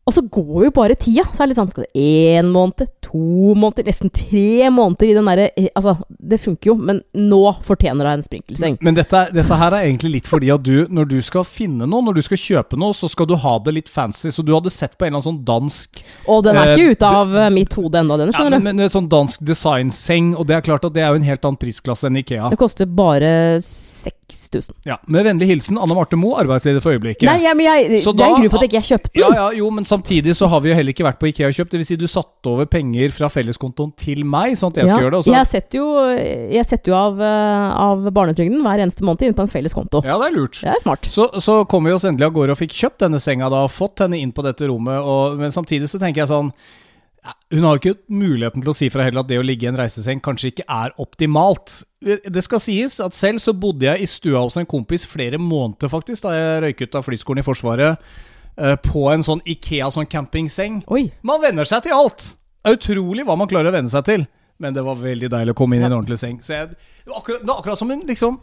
Og 0.07 0.15
så 0.15 0.23
går 0.31 0.69
jo 0.69 0.71
bare 0.71 0.95
tida. 0.95 1.25
Så 1.35 1.43
er 1.43 1.49
det 1.49 1.57
litt 1.57 1.59
sånn 1.59 1.71
det 1.83 1.89
én 1.99 2.47
måned, 2.55 2.87
to 3.03 3.55
måneder, 3.59 3.89
nesten 3.89 4.11
tre 4.15 4.69
måneder 4.71 5.09
i 5.09 5.15
den 5.17 5.27
derre 5.27 5.49
eh, 5.59 5.67
Altså, 5.75 5.97
det 6.09 6.39
funker 6.43 6.71
jo, 6.71 6.75
men 6.79 7.01
nå 7.19 7.41
fortjener 7.67 8.07
hun 8.07 8.21
en 8.21 8.23
sprinkelseng. 8.23 8.77
Men 8.87 8.95
dette, 8.99 9.25
dette 9.35 9.59
her 9.59 9.75
er 9.75 9.89
egentlig 9.89 10.13
litt 10.17 10.31
fordi 10.31 10.53
at 10.55 10.63
du, 10.67 10.87
når 10.95 11.11
du 11.11 11.17
skal 11.27 11.43
finne 11.47 11.89
noe, 11.91 12.05
når 12.07 12.21
du 12.21 12.23
skal 12.27 12.39
kjøpe 12.39 12.79
noe, 12.79 12.95
så 12.95 13.11
skal 13.11 13.27
du 13.31 13.35
ha 13.43 13.57
det 13.67 13.75
litt 13.81 13.91
fancy. 13.91 14.31
Så 14.35 14.47
du 14.47 14.55
hadde 14.55 14.71
sett 14.75 14.95
på 14.95 15.09
en 15.09 15.11
eller 15.11 15.25
annen 15.25 15.27
sånn 15.27 15.43
dansk 15.47 16.03
Og 16.31 16.45
den 16.47 16.61
er 16.63 16.71
Eh, 16.71 16.77
ikke 16.77 16.95
ute 16.97 17.11
av 17.19 17.35
eh, 17.43 17.51
mitt 17.55 17.75
hode 17.79 17.99
ennå, 18.05 18.17
den, 18.23 18.31
Ja, 18.31 18.39
skjønner 18.39 18.63
men, 18.63 18.77
du. 18.79 18.83
men 18.85 18.95
sånn 18.95 19.11
dansk 19.11 19.43
designseng, 19.47 20.33
og 20.39 20.47
det 20.47 20.57
er 20.61 20.65
klart 20.71 20.87
at 20.87 20.95
det 20.95 21.03
er 21.03 21.11
jo 21.15 21.21
en 21.21 21.27
helt 21.27 21.45
annen 21.51 21.59
prisklasse 21.61 22.07
enn 22.07 22.23
Ikea. 22.23 22.51
Det 22.55 22.59
koster 22.63 22.87
bare 22.87 23.59
6000. 24.07 24.75
Ja, 24.87 24.97
Med 25.11 25.27
vennlig 25.27 25.49
hilsen 25.51 25.79
Anne 25.83 25.95
Marte 25.97 26.17
Moe, 26.19 26.37
arbeidsleder 26.41 26.81
for 26.85 26.95
øyeblikket. 26.95 27.27
Nei, 27.29 27.39
ja, 27.45 27.53
men 27.59 27.67
jeg, 27.67 28.01
Så 28.05 28.15
det 28.17 28.25
er 28.25 28.33
en 28.35 28.41
grunn 28.45 28.53
for 28.53 28.63
at 28.63 28.67
jeg 28.67 28.73
ikke 28.73 28.89
kjøpte 28.93 29.13
den. 29.13 29.23
Ja, 29.23 29.31
ja, 29.35 29.47
jo, 29.59 29.71
men 29.75 29.85
samtidig 29.89 30.37
så 30.39 30.49
har 30.53 30.63
vi 30.65 30.71
jo 30.71 30.77
heller 30.79 30.95
ikke 30.95 31.07
vært 31.07 31.19
på 31.23 31.29
Ikea 31.33 31.51
og 31.51 31.57
kjøpt. 31.59 31.77
Vil 31.77 31.85
si 31.89 31.99
du 32.01 32.07
satte 32.11 32.53
over 32.53 32.69
penger 32.71 33.15
fra 33.17 33.29
felleskontoen 33.33 33.93
til 33.99 34.23
meg, 34.25 34.55
sånn 34.61 34.73
at 34.75 34.81
jeg 34.83 34.91
Ja, 34.93 35.01
gjøre 35.03 35.11
det. 35.17 35.21
Også. 35.25 35.35
jeg 35.35 35.51
setter 35.53 35.79
jo, 35.83 35.89
jeg 36.57 36.65
setter 36.71 36.93
jo 36.93 36.97
av, 37.01 37.21
eh, 37.21 37.69
av 37.87 38.09
barnetrygden 38.13 38.63
hver 38.65 38.85
eneste 38.87 39.05
måned 39.07 39.23
inn 39.29 39.35
på 39.35 39.43
en 39.47 39.53
felles 39.53 39.75
konto. 39.77 40.03
ja, 40.07 40.17
det 40.23 40.31
er 40.31 40.37
lurt. 40.39 40.61
Det 40.63 40.73
er 40.73 40.81
smart. 40.83 41.07
Så, 41.11 41.29
så 41.41 41.61
kom 41.69 41.85
vi 41.85 41.93
oss 41.93 42.05
endelig 42.05 42.27
av 42.31 42.33
gårde 42.39 42.57
og 42.57 42.59
fikk 42.63 42.73
kjøpt 42.73 43.05
denne 43.07 43.21
senga 43.21 43.51
da, 43.53 43.67
fått 43.69 44.01
henne 44.07 44.19
inn 44.21 44.33
på 44.33 44.43
dette 44.47 44.67
rommet, 44.71 45.01
og, 45.03 45.37
men 45.39 45.51
samtidig 45.55 45.89
så 45.91 45.99
tenker 46.03 46.23
jeg 46.25 46.33
sånn 46.33 46.53
ja, 47.27 47.35
Hun 47.57 47.65
har 47.67 47.77
jo 47.77 47.83
ikke 47.83 48.13
muligheten 48.13 48.63
til 48.63 48.71
å 48.71 48.77
si 48.77 48.89
fra 48.93 49.03
heller 49.07 49.25
at 49.25 49.31
det 49.31 49.41
å 49.41 49.45
ligge 49.45 49.67
i 49.67 49.71
en 49.71 49.79
reiseseng 49.79 50.23
kanskje 50.23 50.53
ikke 50.53 50.67
er 50.71 50.95
optimalt. 51.03 51.81
Det 52.01 52.45
skal 52.45 52.63
sies 52.63 53.01
at 53.03 53.17
selv 53.19 53.43
så 53.43 53.55
bodde 53.57 53.89
jeg 53.89 54.05
i 54.05 54.09
stua 54.11 54.45
hos 54.45 54.59
en 54.61 54.69
kompis 54.69 55.07
flere 55.09 55.41
måneder, 55.43 55.91
faktisk, 55.91 56.23
da 56.27 56.37
jeg 56.37 56.65
røyk 56.65 56.87
ut 56.87 56.99
av 57.01 57.07
flyskolen 57.09 57.43
i 57.43 57.47
Forsvaret, 57.47 58.09
eh, 58.57 58.77
på 58.79 59.07
en 59.11 59.27
sånn 59.27 59.43
Ikea 59.43 59.91
sånn 59.91 60.09
campingseng. 60.11 60.85
Oi. 60.87 61.09
Man 61.27 61.43
venner 61.43 61.67
seg 61.69 61.87
til 61.89 61.97
alt. 61.97 62.37
Utrolig 62.67 63.27
hva 63.27 63.39
man 63.39 63.51
klarer 63.51 63.73
å 63.73 63.79
venne 63.79 63.91
seg 63.91 64.07
til. 64.07 64.27
Men 64.63 64.73
det 64.73 64.87
var 64.87 64.97
veldig 64.97 65.29
deilig 65.33 65.53
å 65.53 65.59
komme 65.59 65.77
inn 65.77 65.85
i 65.85 65.89
en 65.91 65.99
ordentlig 65.99 66.21
seng. 66.23 66.39
Så 66.45 66.55
jeg, 66.55 66.71
det, 66.73 67.11
var 67.11 67.21
akkurat, 67.21 67.43
det 67.43 67.51
var 67.51 67.59
akkurat 67.61 67.81
som 67.83 67.91
hun 67.93 68.07
liksom 68.09 68.39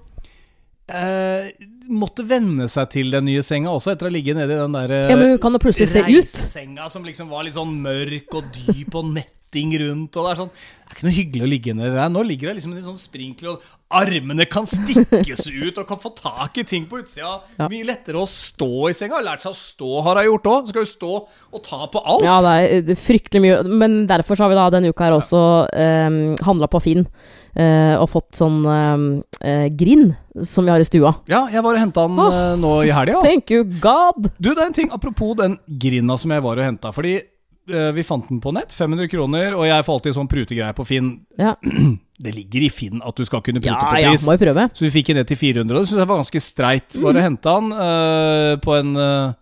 eh, 0.91 1.51
måtte 1.93 2.25
venne 2.27 2.67
seg 2.71 2.89
til 2.95 3.11
den 3.13 3.27
nye 3.29 3.43
senga 3.45 3.71
også, 3.71 3.93
etter 3.93 4.09
å 4.09 4.13
ligge 4.13 4.35
nede 4.37 4.55
i 4.55 4.59
den 4.61 4.75
der 4.75 4.91
eh, 4.91 5.09
Ja, 5.11 5.17
men 5.19 5.33
hun 5.35 5.39
kan 5.43 5.55
jo 5.55 5.61
plutselig 5.63 5.89
se 5.93 6.03
ut. 6.03 6.09
reisesenga 6.09 6.89
som 6.91 7.05
liksom 7.07 7.31
var 7.31 7.45
litt 7.47 7.55
sånn 7.57 7.73
mørk 7.83 8.39
og 8.39 8.51
dyp 8.55 8.95
og 8.99 9.13
netting 9.53 9.77
rundt. 9.79 10.17
Og 10.17 10.25
det 10.25 10.31
er 10.31 10.41
sånn 10.41 10.51
Det 10.53 10.89
er 10.89 10.95
ikke 10.97 11.07
noe 11.07 11.15
hyggelig 11.15 11.43
å 11.43 11.49
ligge 11.49 11.73
nedi 11.73 11.95
der. 11.95 12.11
Nå 12.11 12.23
ligger 12.27 12.49
det 12.49 12.55
liksom 12.59 12.75
i 12.77 12.83
sånn 12.83 12.99
sprinkler, 13.01 13.55
og 13.55 13.61
armene 13.93 14.45
kan 14.49 14.65
stikkes 14.65 15.47
ut 15.47 15.77
og 15.77 15.87
kan 15.87 15.99
få 16.01 16.13
tak 16.17 16.57
i 16.57 16.63
ting 16.63 16.85
på 16.89 16.99
utsida. 17.01 17.39
Ja. 17.57 17.69
Mye 17.69 17.87
lettere 17.87 18.21
å 18.21 18.29
stå 18.29 18.89
i 18.89 18.93
senga. 18.97 19.21
Lært 19.23 19.45
seg 19.45 19.53
å 19.53 19.57
stå, 19.57 19.91
har 20.05 20.21
hun 20.21 20.29
gjort 20.31 20.49
òg. 20.51 20.73
Skal 20.73 20.85
jo 20.85 20.91
stå 20.91 21.13
og 21.53 21.63
ta 21.65 21.85
på 21.89 22.01
alt. 22.01 22.25
Ja, 22.27 22.39
det 22.45 22.93
er 22.93 22.99
fryktelig 22.99 23.43
mye. 23.45 23.61
Men 23.69 24.03
derfor 24.09 24.37
så 24.37 24.45
har 24.45 24.53
vi 24.53 24.59
da 24.59 24.67
denne 24.73 24.93
uka 24.93 25.07
her 25.07 25.17
også 25.17 25.45
um, 25.69 26.19
handla 26.43 26.69
på 26.71 26.83
Finn 26.83 27.07
Uh, 27.53 28.01
og 28.01 28.07
fått 28.09 28.39
sånn 28.39 28.63
uh, 28.65 29.01
uh, 29.21 29.65
grind 29.77 30.15
som 30.41 30.65
vi 30.65 30.71
har 30.73 30.81
i 30.81 30.87
stua. 30.87 31.11
Ja, 31.29 31.43
jeg 31.53 31.61
var 31.61 31.77
og 31.77 31.83
henta 31.83 32.07
den 32.09 32.17
eh, 32.23 32.55
nå 32.57 32.71
i 32.81 32.89
helga. 32.89 33.19
Thank 33.21 33.51
you 33.53 33.67
God! 33.77 34.31
Du, 34.39 34.49
det 34.49 34.57
er 34.57 34.65
en 34.71 34.73
ting 34.73 34.89
apropos 34.95 35.35
den 35.37 35.59
grinda 35.67 36.17
som 36.17 36.33
jeg 36.33 36.41
var 36.41 36.57
og 36.57 36.65
henta. 36.65 36.89
Fordi 36.95 37.19
vi 37.65 38.03
fant 38.03 38.27
den 38.29 38.41
på 38.43 38.51
nett, 38.53 38.73
500 38.75 39.07
kroner, 39.11 39.53
og 39.55 39.63
jeg 39.67 39.85
får 39.87 39.93
alltid 39.99 40.15
sånn 40.17 40.27
prutegreier 40.31 40.73
på 40.75 40.85
Finn. 40.87 41.13
Ja, 41.39 41.53
Det 42.23 42.31
ligger 42.35 42.61
i 42.63 42.69
Finn 42.71 43.01
at 43.03 43.15
du 43.17 43.23
skal 43.25 43.41
kunne 43.43 43.59
prute 43.59 43.73
ja, 43.73 43.89
på 43.89 43.99
ja 43.99 44.11
pris. 44.13 44.23
må 44.27 44.35
jo 44.35 44.41
prøve. 44.45 44.65
Så 44.77 44.83
vi 44.85 44.91
fikk 44.93 45.07
den 45.11 45.17
ned 45.19 45.27
til 45.27 45.39
400, 45.39 45.71
og 45.75 45.81
det 45.81 45.89
syns 45.89 45.99
jeg 46.03 46.09
var 46.11 46.19
ganske 46.21 46.41
streit. 46.45 46.99
Bare 47.03 47.17
Mm. 47.19 47.23
hente 47.25 47.55
den 47.55 47.71
uh, 47.73 48.55
på 48.63 48.75
en 48.77 48.91
uh, 48.95 49.33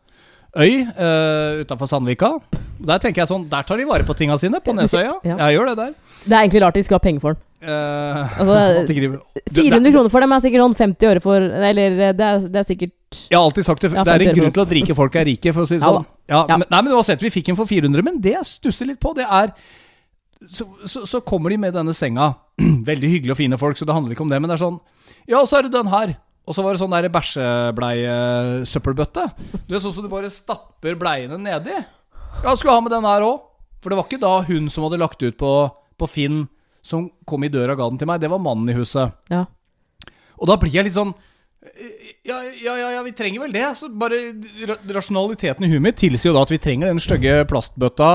øy 0.57 0.71
uh, 0.87 1.61
utafor 1.65 1.89
Sandvika. 1.91 2.31
Der 2.81 2.97
tenker 3.03 3.21
jeg 3.21 3.29
sånn, 3.29 3.43
der 3.51 3.67
tar 3.67 3.77
de 3.77 3.85
vare 3.89 4.07
på 4.07 4.15
tinga 4.17 4.37
sine, 4.41 4.61
på 4.63 4.73
Nesøya. 4.73 5.17
Ja. 5.27 5.35
Jeg 5.43 5.57
gjør 5.59 5.69
det 5.73 5.77
der. 5.81 5.93
Det 6.25 6.31
er 6.33 6.39
egentlig 6.45 6.63
rart 6.63 6.79
de 6.79 6.83
skal 6.87 6.97
ha 6.97 7.03
penger 7.03 7.21
for 7.25 7.35
den. 7.35 7.43
Uh, 7.61 8.33
Altså, 8.41 8.57
at 8.81 8.89
ikke 8.95 9.03
de- 9.03 9.11
Du, 9.51 9.61
det- 9.61 9.67
400 9.67 9.93
kroner 9.97 10.09
for 10.15 10.25
dem 10.25 10.31
er 10.33 10.41
sikkert 10.47 10.63
sånn 10.65 10.77
50 10.79 11.11
øre 11.11 11.21
for 11.21 11.37
Eller 11.69 11.91
eh, 12.07 12.13
det 12.17 12.25
er, 12.31 12.47
det 12.49 12.63
er 12.63 12.65
sikkert 12.71 12.95
Jeg 13.11 13.35
har 13.37 13.43
alltid 13.43 13.65
sagt 13.67 13.81
det. 13.83 13.91
Ja, 13.95 14.03
det 14.07 14.13
er 14.13 14.21
en 14.29 14.35
grunn 14.37 14.53
til 14.55 14.63
at 14.63 14.73
rike 14.77 14.95
folk 14.95 15.15
er 15.19 15.25
rike, 15.27 15.51
for 15.55 15.61
å 15.65 15.69
si 15.69 15.75
det 15.77 15.83
Ja 15.83 15.91
sånn. 15.91 16.05
Ja, 16.31 16.41
Ja. 16.47 16.57
Men, 16.57 16.65
nei, 16.71 16.81
men 16.81 16.93
uansett, 16.95 17.21
vi 17.23 17.29
fikk 17.33 17.49
en 17.51 17.57
for 17.59 17.67
400, 17.67 18.03
men 18.07 18.21
det 18.23 18.33
jeg 18.37 18.45
stusser 18.47 18.85
litt 18.87 19.01
på, 19.03 19.11
det 19.17 19.25
er 19.27 19.51
så, 20.47 20.65
så, 20.87 21.03
så 21.05 21.19
kommer 21.21 21.49
de 21.53 21.57
med 21.61 21.73
denne 21.75 21.93
senga. 21.93 22.31
Veldig 22.89 23.09
hyggelige 23.11 23.35
og 23.35 23.41
fine 23.41 23.57
folk, 23.61 23.77
så 23.77 23.85
det 23.85 23.93
handler 23.93 24.11
ikke 24.15 24.23
om 24.25 24.31
det, 24.31 24.39
men 24.41 24.49
det 24.49 24.55
er 24.57 24.63
sånn 24.63 24.79
Ja, 25.29 25.43
så 25.45 25.59
er 25.59 25.67
det 25.67 25.75
den 25.75 25.91
her. 25.91 26.15
Og 26.49 26.55
så 26.57 26.63
var 26.65 26.73
det 26.73 26.81
sånn 26.81 26.95
der 26.95 27.11
bæsjebleiesøppelbøtte. 27.13 29.25
Du 29.67 29.75
er 29.75 29.81
sånn 29.83 29.93
som 29.93 30.05
du 30.05 30.09
bare 30.11 30.29
stapper 30.31 30.95
bleiene 30.99 31.37
nedi. 31.39 31.75
Ja, 32.41 32.55
skulle 32.55 32.73
ha 32.73 32.81
med 32.81 32.93
den 32.95 33.05
her 33.07 33.25
òg. 33.27 33.41
For 33.81 33.89
det 33.91 33.97
var 33.97 34.07
ikke 34.07 34.21
da 34.21 34.33
hun 34.47 34.69
som 34.69 34.85
hadde 34.85 34.99
lagt 35.01 35.23
ut 35.25 35.37
på, 35.39 35.51
på 35.97 36.07
Finn, 36.09 36.43
som 36.85 37.07
kom 37.29 37.43
i 37.45 37.49
døra 37.53 37.73
og 37.75 37.79
ga 37.81 37.89
den 37.91 37.99
til 38.01 38.09
meg. 38.09 38.21
Det 38.23 38.29
var 38.31 38.41
mannen 38.41 38.69
i 38.69 38.77
huset. 38.77 39.13
Ja. 39.31 39.43
Og 40.41 40.49
da 40.49 40.57
blir 40.61 40.73
jeg 40.73 40.87
litt 40.87 40.97
sånn 40.97 41.13
ja, 42.27 42.37
ja, 42.77 42.89
ja, 42.97 43.01
vi 43.05 43.11
trenger 43.17 43.41
vel 43.45 43.53
det. 43.55 43.65
Så 43.79 43.89
bare 43.97 44.19
Rasjonaliteten 44.93 45.65
i 45.65 45.71
huet 45.71 45.81
mitt 45.83 45.99
tilsier 46.01 46.31
jo 46.31 46.37
da 46.37 46.45
at 46.45 46.53
vi 46.53 46.59
trenger 46.61 46.91
den 46.91 47.01
stygge 47.01 47.41
plastbøtta. 47.49 48.11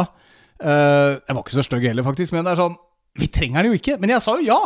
Uh, 0.62 1.18
jeg 1.20 1.34
var 1.36 1.42
ikke 1.42 1.56
så 1.58 1.64
stygg 1.66 1.84
heller, 1.90 2.06
faktisk, 2.06 2.32
men 2.32 2.46
det 2.46 2.54
er 2.54 2.62
sånn 2.62 2.76
Vi 3.20 3.26
trenger 3.32 3.64
den 3.64 3.72
jo 3.74 3.78
ikke. 3.80 3.96
Men 4.00 4.12
jeg 4.14 4.22
sa 4.24 4.36
jo 4.38 4.46
ja! 4.46 4.60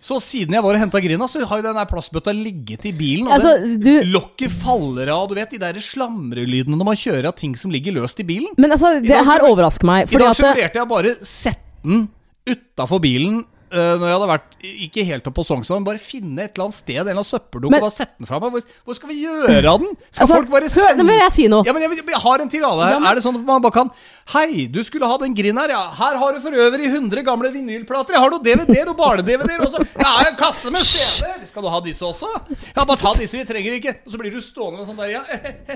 Så 0.00 0.16
siden 0.24 0.54
jeg 0.56 0.64
var 0.64 0.72
og 0.72 0.80
henta 0.80 1.00
Grina, 1.04 1.26
så 1.28 1.42
har 1.44 1.60
jo 1.60 1.64
den 1.66 1.76
der 1.76 1.88
plastbøtta 1.88 2.32
ligget 2.32 2.86
i 2.88 2.92
bilen. 2.96 3.26
Og 3.28 3.34
Altså, 3.36 3.50
den 3.60 3.80
du- 3.84 4.12
lokket 4.14 4.52
faller 4.62 5.10
av. 5.12 5.26
Du 5.28 5.34
vet 5.36 5.50
de 5.52 5.58
der 5.60 5.76
slamrelydene 5.76 6.76
når 6.76 6.88
man 6.88 6.96
kjører 6.96 7.28
av 7.28 7.36
ting 7.36 7.52
som 7.54 7.70
ligger 7.70 7.92
løst 7.92 8.20
i 8.20 8.24
bilen. 8.24 8.48
Men 8.56 8.72
altså, 8.72 8.94
det 9.02 9.12
dag 9.12 9.26
her 9.28 9.44
overrasker 9.44 9.84
meg. 9.84 10.08
I 10.08 10.16
dag 10.16 10.30
at 10.30 10.36
så 10.36 10.46
vurderte 10.48 10.80
jeg 10.80 10.88
bare 10.88 11.14
sette 11.20 11.84
den 11.84 12.08
utafor 12.48 13.00
bilen. 13.04 13.44
Eh, 13.72 13.94
når 14.00 14.06
jeg 14.06 14.14
hadde 14.16 14.28
vært 14.30 14.56
ikke 14.86 15.04
helt 15.08 15.26
oppe 15.30 15.36
på 15.40 15.44
Sognsvann, 15.46 15.84
bare 15.86 16.00
finne 16.02 16.44
et 16.44 16.52
eller 16.54 16.66
annet 16.68 16.76
sted, 16.76 16.96
en 16.96 17.02
eller 17.04 17.18
annen 17.20 17.28
søppeldunk, 17.30 17.74
og 17.78 17.84
bare 17.86 17.94
sette 17.94 18.18
den 18.20 18.28
fra 18.28 18.40
meg. 18.42 18.52
Hvor, 18.56 18.64
hvor 18.88 18.98
skal 18.98 19.10
vi 19.12 19.18
gjøre 19.24 19.72
av 19.72 19.78
den? 19.84 19.94
Skal 20.10 20.24
Altså, 20.26 20.34
folk 20.34 20.50
bare 20.52 20.68
hør, 20.68 20.74
sende 20.74 21.04
nå 21.04 21.08
vil 21.10 21.20
jeg 21.22 21.34
si 21.36 21.46
noe. 21.52 21.66
Ja, 21.68 21.74
men 21.76 21.84
jeg, 21.86 22.00
jeg 22.10 22.22
har 22.24 22.44
en 22.44 22.52
tirade 22.52 22.84
her. 22.84 22.94
Ja, 22.96 22.98
men- 23.00 23.10
Er 23.10 23.14
det 23.20 23.24
sånn 23.26 23.38
at 23.40 23.46
man 23.48 23.62
bare 23.64 23.76
kan 23.78 23.92
Hei, 24.30 24.66
du 24.70 24.78
skulle 24.86 25.08
ha 25.10 25.16
den 25.18 25.32
grinden 25.34 25.58
her, 25.62 25.72
ja. 25.74 25.80
Her 25.98 26.18
har 26.20 26.34
du 26.36 26.40
for 26.44 26.54
øvrig 26.54 26.86
100 26.86 27.24
gamle 27.26 27.48
vinylplater. 27.50 28.14
Jeg 28.14 28.22
har 28.22 28.30
noen 28.30 28.44
DVD-er 28.46 28.92
og 28.92 28.96
barne-DVD-er 29.00 29.64
også. 29.66 29.80
Jeg 29.90 30.06
har 30.06 30.28
en 30.30 30.36
kasse 30.38 30.70
med 30.70 30.84
CD-er. 30.86 31.46
Skal 31.50 31.66
du 31.66 31.70
ha 31.72 31.80
disse 31.82 32.06
også? 32.06 32.28
Ja, 32.76 32.84
bare 32.84 33.00
ta 33.00 33.10
disse, 33.18 33.34
vi 33.40 33.42
trenger 33.48 33.74
ikke. 33.80 33.96
Og 34.06 34.12
så 34.14 34.20
blir 34.22 34.30
du 34.30 34.38
stående 34.44 34.78
med 34.78 34.86
sånn 34.86 35.00
der, 35.02 35.16
ja. 35.16 35.24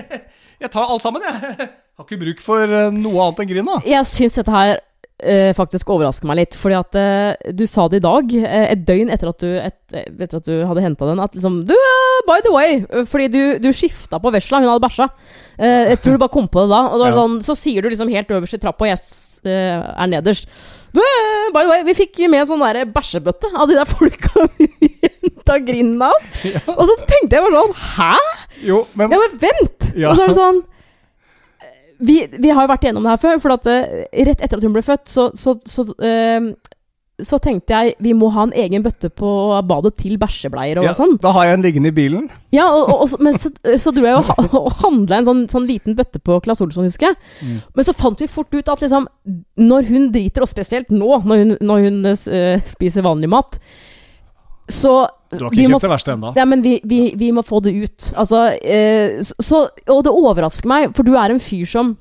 Jeg 0.63 0.71
tar 0.71 0.87
alt 0.87 1.03
sammen, 1.03 1.25
jeg. 1.25 1.67
Har 1.99 2.03
ikke 2.07 2.19
bruk 2.21 2.41
for 2.43 2.63
eh, 2.63 2.89
noe 2.91 3.21
annet 3.25 3.41
enn 3.43 3.49
grinda. 3.51 3.75
jeg 3.87 4.07
syns 4.07 4.35
dette 4.39 4.51
her 4.51 4.77
faktisk 5.55 5.87
overrasker 5.89 6.27
meg 6.27 6.37
litt. 6.41 6.55
Fordi 6.59 6.75
at 6.75 6.95
eh, 6.99 7.51
du 7.55 7.63
sa 7.67 7.87
det 7.87 8.01
i 8.01 8.05
dag, 8.05 8.33
eh, 8.35 8.65
et 8.73 8.81
døgn 8.87 9.09
etter 9.13 9.29
at 9.31 9.39
du, 9.39 9.47
et, 9.61 9.77
eh, 9.95 10.09
etter 10.25 10.41
at 10.41 10.45
du 10.49 10.65
hadde 10.67 10.83
henta 10.83 11.07
den, 11.07 11.21
at 11.23 11.33
liksom 11.37 11.61
Du, 11.69 11.73
uh, 11.73 12.19
by 12.27 12.41
the 12.43 12.51
way! 12.51 12.81
eh, 12.89 13.05
Fordi 13.07 13.27
du, 13.31 13.41
du 13.63 13.69
skifta 13.73 14.19
på 14.19 14.31
vesla, 14.35 14.59
hun 14.59 14.67
hadde 14.73 14.83
bæsja. 14.83 15.07
Eh, 15.57 15.91
jeg 15.93 16.01
tror 16.03 16.17
du 16.17 16.23
bare 16.25 16.35
kom 16.35 16.47
på 16.51 16.65
det 16.65 16.73
da. 16.75 16.81
Og 16.91 16.99
det 16.99 17.11
Ja. 17.13 17.19
sånn, 17.21 17.39
så 17.47 17.55
sier 17.55 17.81
du 17.81 17.89
liksom 17.89 18.11
helt 18.11 18.27
øverst 18.35 18.57
i 18.59 18.61
trappa, 18.61 18.83
og 18.85 18.91
jeg 18.91 18.99
eh, 19.47 19.79
er 20.03 20.07
nederst. 20.11 20.47
Du, 20.95 20.99
eh, 21.01 21.47
by 21.55 21.63
the 21.63 21.69
way, 21.71 21.83
vi 21.87 21.93
fikk 21.95 22.19
med 22.31 22.47
sånn 22.47 22.61
der 22.63 22.85
bæsjebøtte 22.87 23.49
av 23.55 23.67
de 23.67 23.75
der 23.79 23.85
folka 23.89 24.45
vi 24.59 24.69
henta 25.23 25.57
grinden 25.63 26.01
av. 26.07 26.15
Og 26.75 26.85
så 26.87 26.95
tenkte 27.07 27.35
jeg 27.35 27.43
bare 27.43 27.63
sånn 27.63 27.75
Hæ? 27.95 28.13
Jo, 28.67 28.85
men 28.95 29.11
Ja, 29.11 29.19
men 29.19 29.39
vent! 29.43 29.91
Ja. 29.95 30.11
Og 30.11 30.17
så 30.19 30.23
er 30.23 30.31
det 30.31 30.37
sånn 30.39 30.61
vi, 31.99 32.21
vi 32.31 32.53
har 32.53 32.65
jo 32.65 32.71
vært 32.71 32.85
igjennom 32.85 33.05
det 33.05 33.15
her 33.15 33.21
før, 33.21 33.41
for 33.43 33.55
at 33.55 33.67
eh, 33.71 34.05
rett 34.27 34.41
etter 34.41 34.59
at 34.59 34.65
hun 34.65 34.75
ble 34.75 34.83
født, 34.85 35.05
så, 35.11 35.29
så, 35.37 35.55
så, 35.69 35.85
eh, 36.03 36.49
så 37.23 37.39
tenkte 37.39 37.71
jeg 37.77 37.95
vi 38.03 38.11
må 38.17 38.27
ha 38.35 38.43
en 38.47 38.53
egen 38.59 38.83
bøtte 38.83 39.09
på 39.13 39.29
badet 39.69 39.93
til 40.01 40.17
bæsjebleier 40.19 40.81
og 40.81 40.89
ja, 40.89 40.93
sånn. 40.97 41.15
Da 41.23 41.31
har 41.37 41.47
jeg 41.47 41.59
en 41.59 41.65
liggende 41.65 41.93
i 41.93 41.95
bilen. 41.95 42.27
Ja, 42.55 42.67
og, 42.73 42.91
og, 42.91 43.03
og, 43.05 43.23
men 43.23 43.39
så, 43.39 43.93
dro 43.95 44.07
jeg 44.07 44.19
og, 44.19 44.31
og 44.59 44.69
handla 44.83 45.21
en 45.21 45.29
sånn, 45.29 45.43
sånn 45.51 45.67
liten 45.69 45.97
bøtte 45.97 46.19
på 46.19 46.39
Claes 46.43 46.63
Olsson, 46.65 46.89
husker 46.89 47.13
jeg. 47.13 47.19
Mm. 47.39 47.57
Men 47.77 47.87
så 47.87 47.95
fant 47.95 48.23
vi 48.23 48.31
fort 48.31 48.51
ut 48.55 48.71
at 48.71 48.83
liksom 48.83 49.07
Når 49.59 49.91
hun 49.91 50.09
driter, 50.15 50.43
og 50.43 50.51
spesielt 50.51 50.91
nå, 50.91 51.21
når 51.23 51.43
hun, 51.43 51.57
når 51.63 51.87
hun 51.87 52.01
eh, 52.11 52.65
spiser 52.67 53.05
vanlig 53.05 53.31
mat, 53.31 53.59
så 54.71 55.05
Du 55.39 55.45
har 55.45 55.53
vi 55.53 55.63
ikke 55.63 55.75
må 55.75 55.79
kjøpt 55.79 55.87
det 55.87 55.93
verste 55.93 56.15
ennå. 56.15 56.33
ja, 56.39 56.45
men 56.49 56.61
vi, 56.65 56.79
vi, 56.83 56.99
vi 57.19 57.31
må 57.35 57.43
få 57.45 57.61
det 57.65 57.73
ut. 57.75 58.09
Altså, 58.15 58.47
eh, 58.61 59.21
så, 59.23 59.35
så, 59.39 59.61
og 59.91 60.03
det 60.07 60.13
overrasker 60.13 60.69
meg, 60.69 60.91
for 60.97 61.07
du 61.07 61.15
er 61.15 61.33
en 61.35 61.41
fyr 61.43 61.65
som 61.69 61.95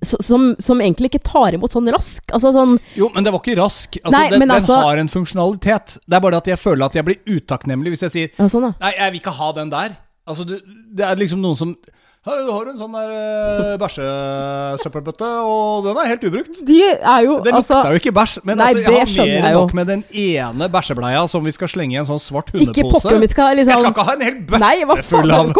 som, 0.00 0.54
som 0.58 0.80
egentlig 0.80 1.10
ikke 1.10 1.22
tar 1.28 1.52
imot 1.52 1.74
sånn 1.74 1.88
rask. 1.92 2.22
Altså 2.32 2.54
sånn 2.54 2.78
Jo, 2.96 3.10
men 3.12 3.26
det 3.26 3.34
var 3.34 3.42
ikke 3.42 3.58
rask. 3.58 3.98
Altså, 4.00 4.14
Nei, 4.14 4.30
den, 4.32 4.50
altså- 4.50 4.72
den 4.78 4.86
har 4.88 5.00
en 5.02 5.10
funksjonalitet. 5.12 5.98
Det 6.06 6.16
er 6.16 6.22
bare 6.24 6.38
det 6.38 6.40
at 6.40 6.46
jeg 6.54 6.60
føler 6.62 6.86
at 6.86 6.96
jeg 6.96 7.04
blir 7.04 7.18
utakknemlig 7.28 7.92
hvis 7.92 8.06
jeg 8.06 8.14
sier 8.14 8.30
ja, 8.32 8.46
sånn, 8.48 8.70
ja. 8.70 8.72
Nei, 8.80 8.94
jeg 8.96 9.12
vil 9.12 9.20
ikke 9.20 9.34
ha 9.36 9.50
den 9.58 9.72
der. 9.74 9.98
Altså, 10.30 10.46
det, 10.48 10.62
det 10.96 11.04
er 11.04 11.20
liksom 11.20 11.42
noen 11.44 11.58
som 11.58 11.74
Du 12.20 12.50
har 12.52 12.66
en 12.68 12.76
sånn 12.76 12.92
der 12.92 13.12
uh, 13.16 13.76
bæsjesøppelbøtte, 13.80 15.28
og 15.40 15.86
den 15.86 16.00
er 16.02 16.08
helt 16.10 16.24
ubrukt. 16.28 16.58
De 16.68 16.80
er 16.84 17.22
jo 17.24 17.38
Det 17.40 17.54
altså 17.56 17.78
lukta 17.78 17.92
jo 17.94 18.00
ikke 18.02 18.12
bæsj, 18.18 18.34
men 18.44 18.60
Nei, 18.60 18.66
altså, 18.74 18.82
jeg 18.92 19.06
har 19.06 19.12
mer 19.16 19.46
enn 19.48 19.56
nok 19.56 19.72
med 19.78 19.88
den 19.88 20.02
ene 20.12 20.68
bæsjebleia 20.74 21.22
som 21.32 21.48
vi 21.48 21.54
skal 21.56 21.70
slenge 21.72 21.96
i 21.96 22.00
en 22.02 22.08
sånn 22.10 22.20
svart 22.20 22.52
hundepose. 22.52 22.76
Ikke 22.76 22.92
pokker, 22.92 23.16
vi 23.24 23.30
skal 23.32 23.56
liksom 23.56 23.72
Jeg 23.72 23.80
skal 23.86 23.94
ikke 23.94 24.04
ha 24.04 24.16
en 24.18 24.26
hel 24.26 24.36
bøtte 24.50 25.06
full 25.08 25.32
av 25.32 25.54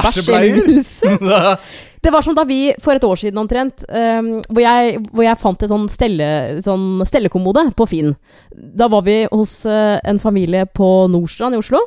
bæsjebleier. 0.00 1.60
Det 2.06 2.12
var 2.14 2.22
som 2.22 2.36
da 2.38 2.46
vi, 2.46 2.60
for 2.80 2.94
et 2.94 3.04
år 3.04 3.18
siden 3.18 3.40
omtrent, 3.40 3.82
um, 3.88 4.28
hvor, 4.46 4.60
jeg, 4.62 5.00
hvor 5.10 5.24
jeg 5.26 5.40
fant 5.42 5.62
en 5.66 5.72
sånn, 5.72 5.86
stelle, 5.90 6.28
sånn 6.62 7.02
stellekommode 7.08 7.64
på 7.76 7.88
Finn. 7.90 8.12
Da 8.54 8.86
var 8.92 9.02
vi 9.08 9.24
hos 9.32 9.58
uh, 9.66 9.96
en 10.06 10.20
familie 10.22 10.68
på 10.70 10.90
Nordstrand 11.10 11.58
i 11.58 11.60
Oslo, 11.60 11.82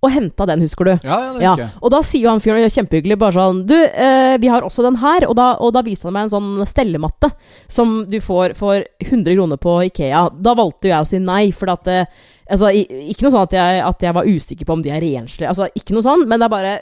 og 0.00 0.12
henta 0.14 0.46
den, 0.48 0.62
husker 0.64 0.88
du? 0.88 0.92
Ja, 1.04 1.16
ja, 1.20 1.32
det 1.36 1.44
husker 1.44 1.62
jeg. 1.66 1.72
og 1.84 1.90
da 1.92 1.98
sier 2.08 2.24
jo 2.24 2.30
han 2.32 2.40
fyren, 2.40 2.70
kjempehyggelig, 2.72 3.18
bare 3.20 3.36
sånn 3.36 3.58
Du, 3.68 3.76
eh, 3.76 4.36
vi 4.40 4.48
har 4.48 4.64
også 4.64 4.84
den 4.86 4.96
her. 5.02 5.26
Og 5.28 5.36
da, 5.36 5.50
og 5.60 5.74
da 5.76 5.82
viste 5.84 6.08
han 6.08 6.16
meg 6.16 6.28
en 6.28 6.32
sånn 6.32 6.66
stellematte 6.68 7.28
som 7.68 8.06
du 8.08 8.16
får 8.24 8.56
for 8.56 8.80
100 9.04 9.34
kroner 9.36 9.60
på 9.60 9.76
Ikea. 9.90 10.26
Da 10.40 10.54
valgte 10.56 10.88
jo 10.88 10.94
jeg 10.94 11.04
å 11.04 11.10
si 11.10 11.20
nei, 11.20 11.50
for 11.52 11.72
at 11.76 11.90
eh, 11.92 12.20
Altså, 12.50 12.72
ikke 12.74 13.22
noe 13.22 13.30
sånn 13.30 13.44
at 13.46 13.52
jeg, 13.54 13.82
at 13.86 14.00
jeg 14.02 14.14
var 14.16 14.26
usikker 14.26 14.66
på 14.66 14.74
om 14.74 14.80
de 14.82 14.90
er 14.90 15.04
renslige. 15.04 15.52
Altså, 15.52 15.68
ikke 15.78 15.94
noe 15.94 16.02
sånn, 16.02 16.24
men 16.26 16.40
det 16.40 16.48
er 16.48 16.54
bare 16.56 16.72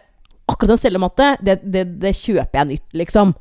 Akkurat 0.49 0.73
en 0.73 0.79
stellematte, 0.81 1.27
det, 1.45 1.59
det, 1.69 1.83
det 2.01 2.15
kjøper 2.17 2.57
jeg 2.57 2.69
nytt, 2.71 2.87
liksom. 2.97 3.35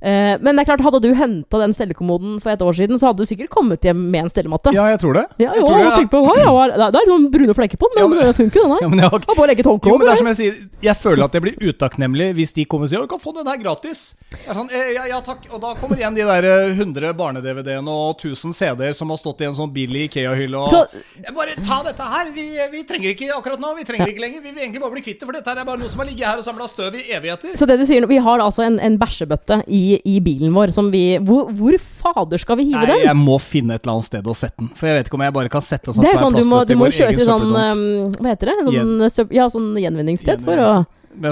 Eh, 0.00 0.36
men 0.40 0.56
det 0.56 0.64
er 0.64 0.68
klart, 0.70 0.84
hadde 0.84 1.00
du 1.02 1.14
henta 1.16 1.60
den 1.62 1.72
stellekommoden 1.76 2.40
for 2.42 2.52
et 2.52 2.62
år 2.62 2.76
siden, 2.76 2.98
så 3.00 3.10
hadde 3.10 3.24
du 3.24 3.28
sikkert 3.28 3.50
kommet 3.52 3.84
hjem 3.86 4.10
med 4.10 4.26
en 4.26 4.32
stellematte. 4.32 4.74
Ja, 4.76 4.86
jeg 4.92 5.00
tror 5.02 5.16
det. 5.16 5.26
Ja, 5.40 5.52
jeg 5.54 5.62
jo, 5.62 5.66
tror 5.70 5.78
det, 5.80 5.86
ja. 5.86 6.08
på, 6.12 6.22
ja, 6.36 6.52
ja, 6.76 6.90
det 6.90 7.00
er- 7.00 7.08
noen 7.10 7.30
brune 7.32 7.54
flekker 7.56 7.80
på 7.80 7.88
den, 7.94 8.02
Ja, 8.02 8.08
men 8.08 8.18
den 8.18 8.34
funker 8.34 8.60
jo, 8.60 8.66
den 8.66 8.76
her. 8.76 8.82
Ja, 8.86 8.88
men 8.88 8.98
jeg 9.00 9.10
har 9.10 9.36
bare 9.36 9.54
håndkle 9.56 9.90
Jo, 9.90 9.96
men 9.98 10.06
det 10.06 10.12
er 10.12 10.20
som 10.20 10.28
jeg 10.30 10.36
sier 10.36 10.54
Jeg 10.82 10.96
føler 11.00 11.24
at 11.24 11.36
jeg 11.36 11.42
blir 11.42 11.56
utakknemlig 11.70 12.28
hvis 12.36 12.52
de 12.56 12.64
kommer 12.68 12.86
og 12.86 12.90
sier 12.92 13.00
«Å, 13.00 13.06
Du 13.06 13.12
kan 13.14 13.22
få 13.22 13.32
den 13.36 13.48
her 13.48 13.58
gratis. 13.60 14.14
Jeg 14.32 14.50
er 14.52 14.58
sånn, 14.58 14.70
eh, 14.74 14.92
ja, 14.96 15.06
ja 15.10 15.20
takk 15.24 15.46
Og 15.50 15.60
da 15.62 15.74
kommer 15.80 15.96
igjen 16.00 16.16
de 16.16 16.26
der 16.26 16.48
eh, 16.50 16.74
100 16.76 17.14
barne-DVD-ene 17.16 17.88
og 17.92 18.20
1000 18.20 18.54
CD-er 18.56 18.96
som 18.96 19.10
har 19.12 19.20
stått 19.20 19.42
i 19.44 19.48
en 19.48 19.56
sånn 19.56 19.72
billig 19.74 20.06
Ikea-hylle. 20.10 20.58
Og 20.58 20.70
Så- 20.70 20.86
Jeg 21.22 21.34
Bare 21.36 21.54
ta 21.62 21.82
dette 21.84 22.02
her. 22.02 22.30
Vi, 22.34 22.44
vi 22.72 22.82
trenger 22.88 23.12
ikke 23.12 23.28
akkurat 23.36 23.60
nå. 23.60 23.74
Vi 23.76 23.84
trenger 23.84 24.08
ikke 24.08 24.22
lenger. 24.24 24.42
Vi 24.42 24.50
vil 24.52 24.62
egentlig 24.64 24.80
bare 24.80 24.94
bli 24.94 25.02
kvitt 25.04 25.20
det, 25.20 25.26
for 25.28 25.36
dette 25.36 25.52
er 25.52 25.64
bare 25.68 25.80
noe 25.80 25.88
som 25.88 26.00
har 26.00 26.08
ligget 26.08 26.26
her 26.26 26.40
og 26.40 26.46
samla 26.46 26.68
støv 26.70 26.96
i 26.96 27.04
evigheter. 27.12 27.56
Så 27.58 27.68
det 27.68 27.78
du 27.80 27.84
sier, 27.88 28.06
vi 28.08 28.18
har 28.22 28.40
altså 28.44 28.64
en, 28.66 28.78
en 28.80 28.96
bæsjebøtte 29.00 29.60
i, 29.68 29.82
i 30.04 30.16
bilen 30.24 30.52
vår 30.54 30.72
som 30.74 30.88
vi 30.92 31.02
hvor, 31.22 31.50
hvor 31.56 31.76
fader 31.78 32.40
skal 32.42 32.58
vi 32.60 32.68
hive 32.70 32.82
Nei, 32.82 32.90
den? 32.92 33.04
jeg 33.06 33.18
må 33.20 33.36
finne 33.42 33.76
et 33.76 33.84
eller 33.84 33.96
annet 33.96 34.08
sted 34.08 34.26
å 34.30 34.34
sette 34.36 34.58
den. 34.62 34.70
For 34.78 34.88
jeg 34.90 34.98
vet 34.98 35.10
ikke 35.10 35.18
om 35.20 35.24
jeg 35.26 35.34
bare 35.38 35.52
kan 35.52 35.64
sette 35.64 35.94
sånn 35.94 36.04
svær 36.06 36.22
sånn 36.24 36.36
du 36.36 36.42
må, 36.42 36.60
plastbøtte 36.62 36.68
du 36.68 36.74
i 36.74 36.80
må 36.80 36.86
vår 36.88 36.96
kjøre 36.96 37.12
egen 37.14 37.20
til 37.22 37.30
sånn 37.30 37.46
um, 37.54 37.84
Hva 38.18 38.32
heter 38.32 38.50
det? 38.52 38.56
Sånn, 38.68 39.06
søp, 39.18 39.34
ja, 39.36 39.46
sånn 39.52 39.68
gjenvinningssted 39.82 40.44
for 40.46 40.64
å 40.66 40.72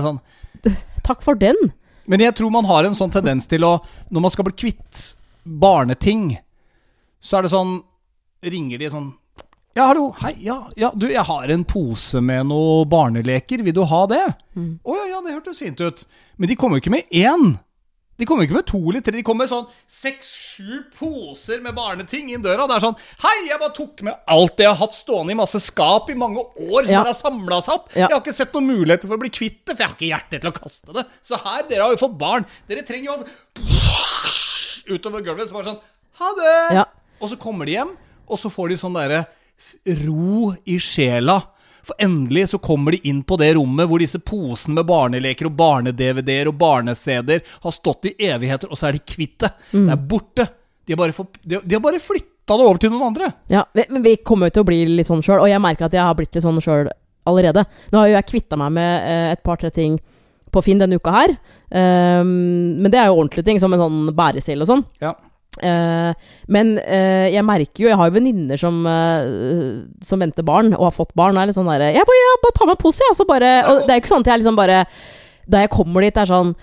sånn 0.08 0.20
Takk 1.04 1.20
for 1.26 1.36
den. 1.36 1.58
Men 2.08 2.22
jeg 2.24 2.34
tror 2.38 2.52
man 2.52 2.64
har 2.68 2.86
en 2.88 2.96
sånn 2.96 3.12
tendens 3.12 3.48
til 3.50 3.64
å 3.66 3.74
Når 4.12 4.24
man 4.24 4.32
skal 4.32 4.46
bli 4.48 4.56
kvitt 4.64 5.02
barneting, 5.44 6.38
så 7.20 7.38
er 7.38 7.46
det 7.46 7.52
sånn 7.52 7.76
Ringer 8.44 8.80
de 8.80 8.88
sånn 8.92 9.10
Ja, 9.74 9.88
hallo, 9.90 10.10
hei, 10.20 10.34
ja, 10.44 10.58
ja, 10.78 10.92
du, 10.94 11.08
jeg 11.10 11.24
har 11.26 11.50
en 11.50 11.64
pose 11.66 12.20
med 12.22 12.46
noen 12.46 12.86
barneleker, 12.88 13.64
vil 13.66 13.74
du 13.74 13.82
ha 13.90 14.04
det? 14.06 14.22
Å 14.22 14.34
Mm. 14.54 14.74
ja, 14.86 15.06
ja, 15.10 15.20
det 15.24 15.32
hørtes 15.34 15.58
fint 15.58 15.80
ut. 15.82 16.04
Men 16.38 16.46
de 16.48 16.54
kommer 16.54 16.78
jo 16.78 16.84
ikke 16.84 16.92
med 16.94 17.08
én. 17.10 17.56
De 18.16 18.26
kommer 18.28 18.46
ikke 18.46 18.54
med 18.54 18.66
to 18.70 18.78
eller 18.78 19.02
tre, 19.02 19.10
de 19.16 19.22
kommer 19.26 19.42
med 19.42 19.50
sånn 19.50 19.64
seks-sju 19.90 20.84
poser 20.94 21.58
med 21.64 21.74
barneting 21.74 22.28
inn 22.30 22.44
døra. 22.44 22.68
Det 22.70 22.76
er 22.76 22.84
sånn 22.84 22.96
Hei, 23.24 23.32
jeg 23.48 23.58
bare 23.58 23.74
tok 23.74 24.04
med 24.06 24.14
alt 24.30 24.54
det 24.56 24.66
jeg 24.68 24.70
har 24.70 24.78
hatt 24.84 24.94
stående 24.94 25.34
i 25.34 25.38
masse 25.40 25.58
skap 25.64 26.12
i 26.12 26.14
mange 26.14 26.38
år, 26.38 26.84
som 26.84 26.92
Ja. 26.94 27.00
bare 27.02 27.10
har 27.10 27.18
samla 27.18 27.58
seg 27.64 27.74
opp. 27.74 27.88
Ja. 27.96 28.06
Jeg 28.06 28.14
har 28.14 28.22
ikke 28.22 28.36
sett 28.36 28.52
noen 28.54 28.68
muligheter 28.70 29.08
for 29.10 29.16
å 29.18 29.22
bli 29.24 29.32
kvitt 29.34 29.64
det, 29.66 29.74
for 29.74 29.82
jeg 29.82 29.88
har 29.90 29.96
ikke 29.98 30.12
hjerte 30.12 30.40
til 30.44 30.50
å 30.52 30.54
kaste 30.60 30.94
det. 30.94 31.06
Så 31.26 31.40
her, 31.42 31.62
dere 31.68 31.82
har 31.88 31.90
jo 31.96 32.02
fått 32.06 32.16
barn. 32.18 32.46
Dere 32.70 32.86
trenger 32.86 33.10
jo 33.10 34.94
utover 34.94 35.24
gulvet. 35.26 35.48
Så 35.50 35.56
bare 35.56 35.72
sånn 35.72 35.80
Ha 36.20 36.30
det! 36.38 36.74
Ja. 36.78 36.84
Og 37.20 37.30
så 37.32 37.38
kommer 37.40 37.66
de 37.66 37.72
hjem, 37.74 37.96
og 38.30 38.38
så 38.38 38.50
får 38.52 38.68
de 38.70 38.76
sånn 38.78 38.94
derre 38.94 39.24
ro 40.04 40.52
i 40.70 40.78
sjela. 40.78 41.40
For 41.84 41.94
endelig 42.02 42.48
så 42.54 42.58
kommer 42.64 42.92
de 42.96 43.00
inn 43.10 43.22
på 43.26 43.36
det 43.40 43.52
rommet 43.56 43.88
hvor 43.90 44.00
disse 44.02 44.18
posene 44.24 44.74
med 44.80 44.86
barneleker 44.88 45.46
og 45.50 45.56
barne-DVD-er 45.58 46.48
og 46.48 46.58
barne-CD-er 46.60 47.42
har 47.64 47.74
stått 47.76 48.08
i 48.10 48.14
evigheter, 48.30 48.70
og 48.72 48.76
så 48.80 48.88
er 48.88 48.96
de 48.98 49.02
kvitt 49.04 49.38
det. 49.44 49.50
Mm. 49.72 49.84
Det 49.86 49.92
er 49.96 50.04
borte. 50.14 50.46
De 50.86 50.92
har 50.92 51.00
bare, 51.00 51.12
fått- 51.16 51.40
de, 51.42 51.60
de 51.64 51.74
har 51.76 51.80
bare 51.84 52.00
flytta 52.00 52.56
det 52.58 52.64
over 52.68 52.78
til 52.80 52.90
noen 52.92 53.06
andre. 53.12 53.30
Ja, 53.48 53.64
vi- 53.72 53.86
men 53.90 54.02
vi 54.04 54.16
kommer 54.16 54.48
jo 54.50 54.56
til 54.58 54.64
å 54.64 54.68
bli 54.68 54.80
litt 54.86 55.06
sånn 55.08 55.22
sjøl, 55.24 55.40
og 55.44 55.48
jeg 55.48 55.60
merker 55.64 55.86
at 55.86 55.92
jeg 55.96 56.02
har 56.04 56.14
blitt 56.18 56.34
litt 56.34 56.44
sånn 56.44 56.60
sjøl 56.64 56.90
allerede. 57.26 57.64
Nå 57.92 57.98
har 58.02 58.08
jo 58.10 58.16
jeg 58.18 58.26
kvitta 58.32 58.56
meg 58.60 58.72
med 58.76 59.06
eh, 59.08 59.30
et 59.32 59.42
par-tre 59.42 59.70
ting 59.72 59.98
på 60.52 60.62
Finn 60.62 60.78
denne 60.78 60.96
uka 61.00 61.10
her. 61.10 61.32
Um, 61.74 62.80
men 62.82 62.90
det 62.92 63.00
er 63.00 63.08
jo 63.08 63.16
ordentlige 63.18 63.44
ting, 63.48 63.58
som 63.58 63.72
en 63.74 63.80
sånn 63.80 64.12
bæresel 64.14 64.60
og 64.62 64.68
sånn. 64.70 64.84
Ja. 65.02 65.14
Eh, 65.62 66.30
men 66.50 66.72
uh, 66.82 67.26
jeg 67.30 67.44
merker 67.46 67.84
jo 67.84 67.86
Jeg 67.86 67.98
har 68.00 68.08
jo 68.08 68.14
venninner 68.16 68.58
som, 68.58 68.80
uh, 68.82 69.84
som 70.02 70.22
venter 70.22 70.46
barn, 70.46 70.72
og 70.74 70.88
har 70.88 70.96
fått 70.96 71.14
barn. 71.14 71.36
Og 71.36 71.42
er 71.42 71.50
litt 71.50 71.58
sånn 71.58 71.70
derre 71.70 71.92
Jeg 71.94 72.02
jeg 72.02 72.38
bare 72.42 72.56
tar 72.58 72.70
meg 72.70 72.76
en 72.76 72.82
pose, 72.82 73.02
jeg. 73.04 73.14
Og, 73.14 73.18
så 73.20 73.28
bare, 73.28 73.52
og 73.70 73.84
det 73.84 73.92
er 73.92 74.00
jo 74.00 74.04
ikke 74.04 74.14
sånn 74.14 74.26
at 74.26 74.32
jeg 74.32 74.42
liksom 74.42 74.58
bare 74.58 74.84
Da 75.46 75.64
jeg 75.64 75.74
kommer 75.74 76.06
dit, 76.06 76.18
er 76.18 76.30
sånn 76.30 76.54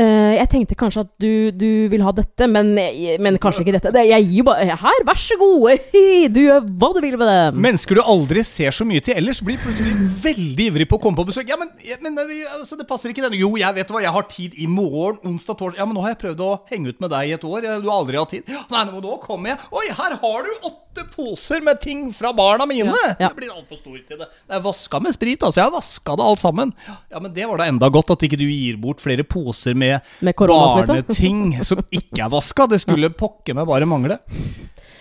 eh, 0.00 0.34
jeg 0.38 0.50
tenkte 0.52 0.78
kanskje 0.78 1.04
at 1.04 1.10
du, 1.20 1.50
du 1.54 1.70
vil 1.92 2.04
ha 2.06 2.12
dette, 2.16 2.48
men, 2.50 2.72
men 2.74 3.38
kanskje 3.42 3.64
ikke 3.64 3.74
dette. 3.76 3.92
Det, 3.94 4.04
jeg 4.08 4.28
gir 4.30 4.46
bare 4.48 4.78
Her, 4.78 5.04
vær 5.06 5.20
så 5.20 5.38
god! 5.40 5.84
Du 6.34 6.40
gjør 6.42 6.64
hva 6.80 6.90
du 6.96 7.00
vil 7.04 7.18
med 7.20 7.30
det. 7.30 7.38
Mennesker 7.68 7.98
du 7.98 8.02
aldri 8.04 8.44
ser 8.46 8.74
så 8.74 8.86
mye 8.88 9.02
til 9.04 9.18
ellers, 9.18 9.42
blir 9.44 9.60
plutselig 9.62 9.94
veldig 10.22 10.68
ivrig 10.72 10.88
på 10.90 10.98
å 10.98 11.02
komme 11.02 11.18
på 11.20 11.28
besøk. 11.30 11.48
Ja, 11.50 11.58
men, 11.60 11.72
men 12.04 12.18
altså, 12.22 12.78
det 12.78 12.88
passer 12.88 13.12
ikke 13.12 13.24
denne. 13.26 13.38
Jo, 13.38 13.52
jeg 13.60 13.76
vet 13.78 13.92
hva, 13.92 14.02
jeg 14.04 14.14
har 14.14 14.28
tid 14.30 14.58
i 14.58 14.68
morgen, 14.70 15.20
onsdag, 15.26 15.58
torsdag. 15.58 15.80
Ja, 15.82 15.88
men 15.88 15.98
nå 15.98 16.04
har 16.04 16.14
jeg 16.14 16.22
prøvd 16.24 16.44
å 16.44 16.52
henge 16.70 16.92
ut 16.92 17.00
med 17.04 17.12
deg 17.14 17.30
i 17.30 17.36
et 17.38 17.48
år. 17.48 17.68
Du 17.82 17.88
har 17.90 18.00
aldri 18.00 18.20
hatt 18.20 18.34
tid. 18.36 18.52
Nei, 18.72 18.84
men 18.84 19.00
nå 19.04 19.18
kommer 19.24 19.54
jeg. 19.54 19.72
Oi, 19.74 19.86
her 19.98 20.18
har 20.22 20.46
du 20.46 20.68
åtte 20.70 20.87
poser 21.12 21.62
med 21.64 21.80
ting 21.80 22.06
fra 22.16 22.32
barna 22.36 22.66
mine. 22.68 22.92
Ja, 22.92 23.14
ja. 23.18 23.28
Det 23.28 23.38
blir 23.40 23.52
altfor 23.54 23.78
stort 23.80 24.06
til 24.08 24.18
det. 24.20 24.28
Det 24.46 24.56
er 24.58 24.64
vaska 24.64 25.00
med 25.04 25.16
sprit, 25.16 25.42
altså. 25.42 25.60
Jeg 25.60 25.68
har 25.68 25.74
vaska 25.74 26.16
det 26.18 26.26
alt 26.30 26.42
sammen. 26.42 26.74
Ja, 26.88 27.20
men 27.20 27.32
det 27.34 27.46
var 27.50 27.60
da 27.60 27.68
enda 27.70 27.90
godt 27.92 28.14
at 28.16 28.24
ikke 28.26 28.40
du 28.40 28.46
gir 28.46 28.78
bort 28.80 29.02
flere 29.04 29.26
poser 29.26 29.78
med, 29.78 30.00
Med 30.24 30.34
barneting 30.38 31.58
som 31.64 31.82
ikke 31.90 32.24
er 32.24 32.32
vaska. 32.32 32.68
Det 32.70 32.80
skulle 32.84 33.12
pokker 33.14 33.56
meg 33.58 33.68
bare 33.68 33.88
mangle. 33.88 34.18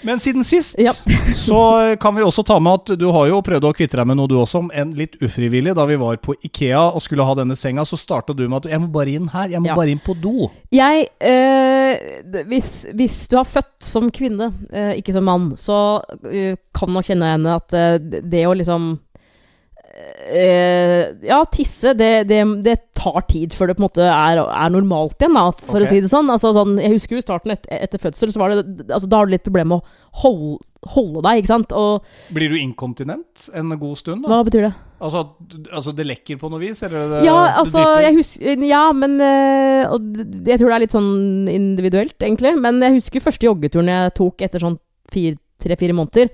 Men 0.06 0.20
siden 0.20 0.44
sist 0.44 0.76
Ja. 0.80 0.92
så 1.48 1.96
kan 2.02 2.16
vi 2.16 2.22
også 2.24 2.44
ta 2.46 2.60
med 2.60 2.74
at 2.74 3.00
du 3.00 3.08
har 3.12 3.28
jo 3.32 3.42
prøvd 3.42 3.66
å 3.70 3.74
kvitte 3.76 3.98
deg 3.98 4.08
med 4.08 4.18
noe 4.20 4.28
du 4.30 4.36
også, 4.38 4.60
om 4.66 4.72
en 4.74 4.92
litt 4.98 5.16
ufrivillig. 5.24 5.74
Da 5.78 5.86
vi 5.90 5.96
var 6.00 6.18
på 6.22 6.36
Ikea 6.46 6.84
og 6.94 7.02
skulle 7.02 7.26
ha 7.26 7.34
denne 7.38 7.56
senga, 7.58 7.86
så 7.88 7.98
starta 8.00 8.36
du 8.38 8.46
med 8.48 8.66
at 8.66 8.72
jeg 8.72 8.82
må 8.84 8.92
bare 8.94 9.16
inn 9.18 9.28
her. 9.34 9.50
Jeg 9.50 9.62
må 9.64 9.72
Ja. 9.72 9.76
bare 9.76 9.90
inn 9.96 10.04
på 10.04 10.14
do. 10.22 10.50
Jeg 10.72 11.08
øh, 11.22 12.44
hvis, 12.48 12.86
hvis 12.94 13.28
du 13.32 13.38
har 13.40 13.46
født 13.50 13.74
som 13.84 14.10
kvinne, 14.12 14.52
øh, 14.74 14.94
ikke 15.00 15.14
som 15.16 15.24
mann, 15.28 15.52
så 15.58 16.02
øh, 16.26 16.56
kan 16.78 16.90
nok 16.94 17.06
kjenne 17.10 17.32
henne 17.34 17.56
at 17.58 17.74
det 18.32 18.46
å 18.48 18.54
liksom 18.54 19.00
Ja, 20.28 21.40
tisse, 21.50 21.94
det, 21.98 22.28
det, 22.30 22.42
det 22.66 22.76
tar 22.98 23.24
tid 23.30 23.54
før 23.56 23.70
det 23.70 23.78
på 23.78 23.82
en 23.82 23.88
måte 23.88 24.06
er, 24.06 24.42
er 24.44 24.74
normalt 24.74 25.16
igjen, 25.22 25.38
da, 25.38 25.52
for 25.64 25.80
okay. 25.80 25.88
å 25.88 25.92
si 25.92 26.02
det 26.04 26.12
sånn. 26.12 26.32
Altså, 26.34 26.52
sånn. 26.56 26.76
Jeg 26.82 26.98
husker 26.98 27.18
jo 27.18 27.24
starten 27.24 27.54
et, 27.56 27.68
etter 27.72 28.02
fødsel, 28.02 28.34
så 28.34 28.42
var 28.42 28.54
det 28.54 28.66
altså, 28.88 29.08
Da 29.10 29.22
har 29.22 29.30
du 29.30 29.34
litt 29.36 29.46
problemer 29.46 29.78
med 29.78 29.80
å 29.80 30.22
holde, 30.24 30.60
holde 30.98 31.24
deg, 31.26 31.42
ikke 31.42 31.54
sant. 31.54 31.74
Og 31.78 32.36
Blir 32.36 32.54
du 32.54 32.60
inkontinent 32.60 33.48
en 33.58 33.72
god 33.80 34.02
stund? 34.02 34.26
da? 34.26 34.36
hva 34.36 34.44
betyr 34.48 34.68
det? 34.68 34.74
Altså, 34.98 35.24
altså 35.70 35.94
det 35.94 36.08
lekker 36.10 36.40
på 36.42 36.50
noe 36.50 36.62
vis? 36.62 36.82
Eller 36.88 37.12
det, 37.12 37.24
Ja, 37.28 37.38
altså, 37.62 37.84
jeg 38.02 38.16
husker 38.18 38.64
Ja, 38.66 38.88
men 38.98 39.20
øh, 39.22 39.92
Og 39.94 40.08
jeg 40.48 40.58
tror 40.58 40.72
det 40.72 40.78
er 40.78 40.84
litt 40.88 40.96
sånn 40.96 41.50
individuelt, 41.52 42.18
egentlig. 42.18 42.56
Men 42.62 42.82
jeg 42.84 42.98
husker 43.00 43.28
første 43.28 43.50
joggeturen 43.50 43.94
jeg 43.94 44.16
tok 44.18 44.48
etter 44.48 44.64
sånn 44.64 44.80
tre-fire 45.08 45.96
måneder. 45.96 46.34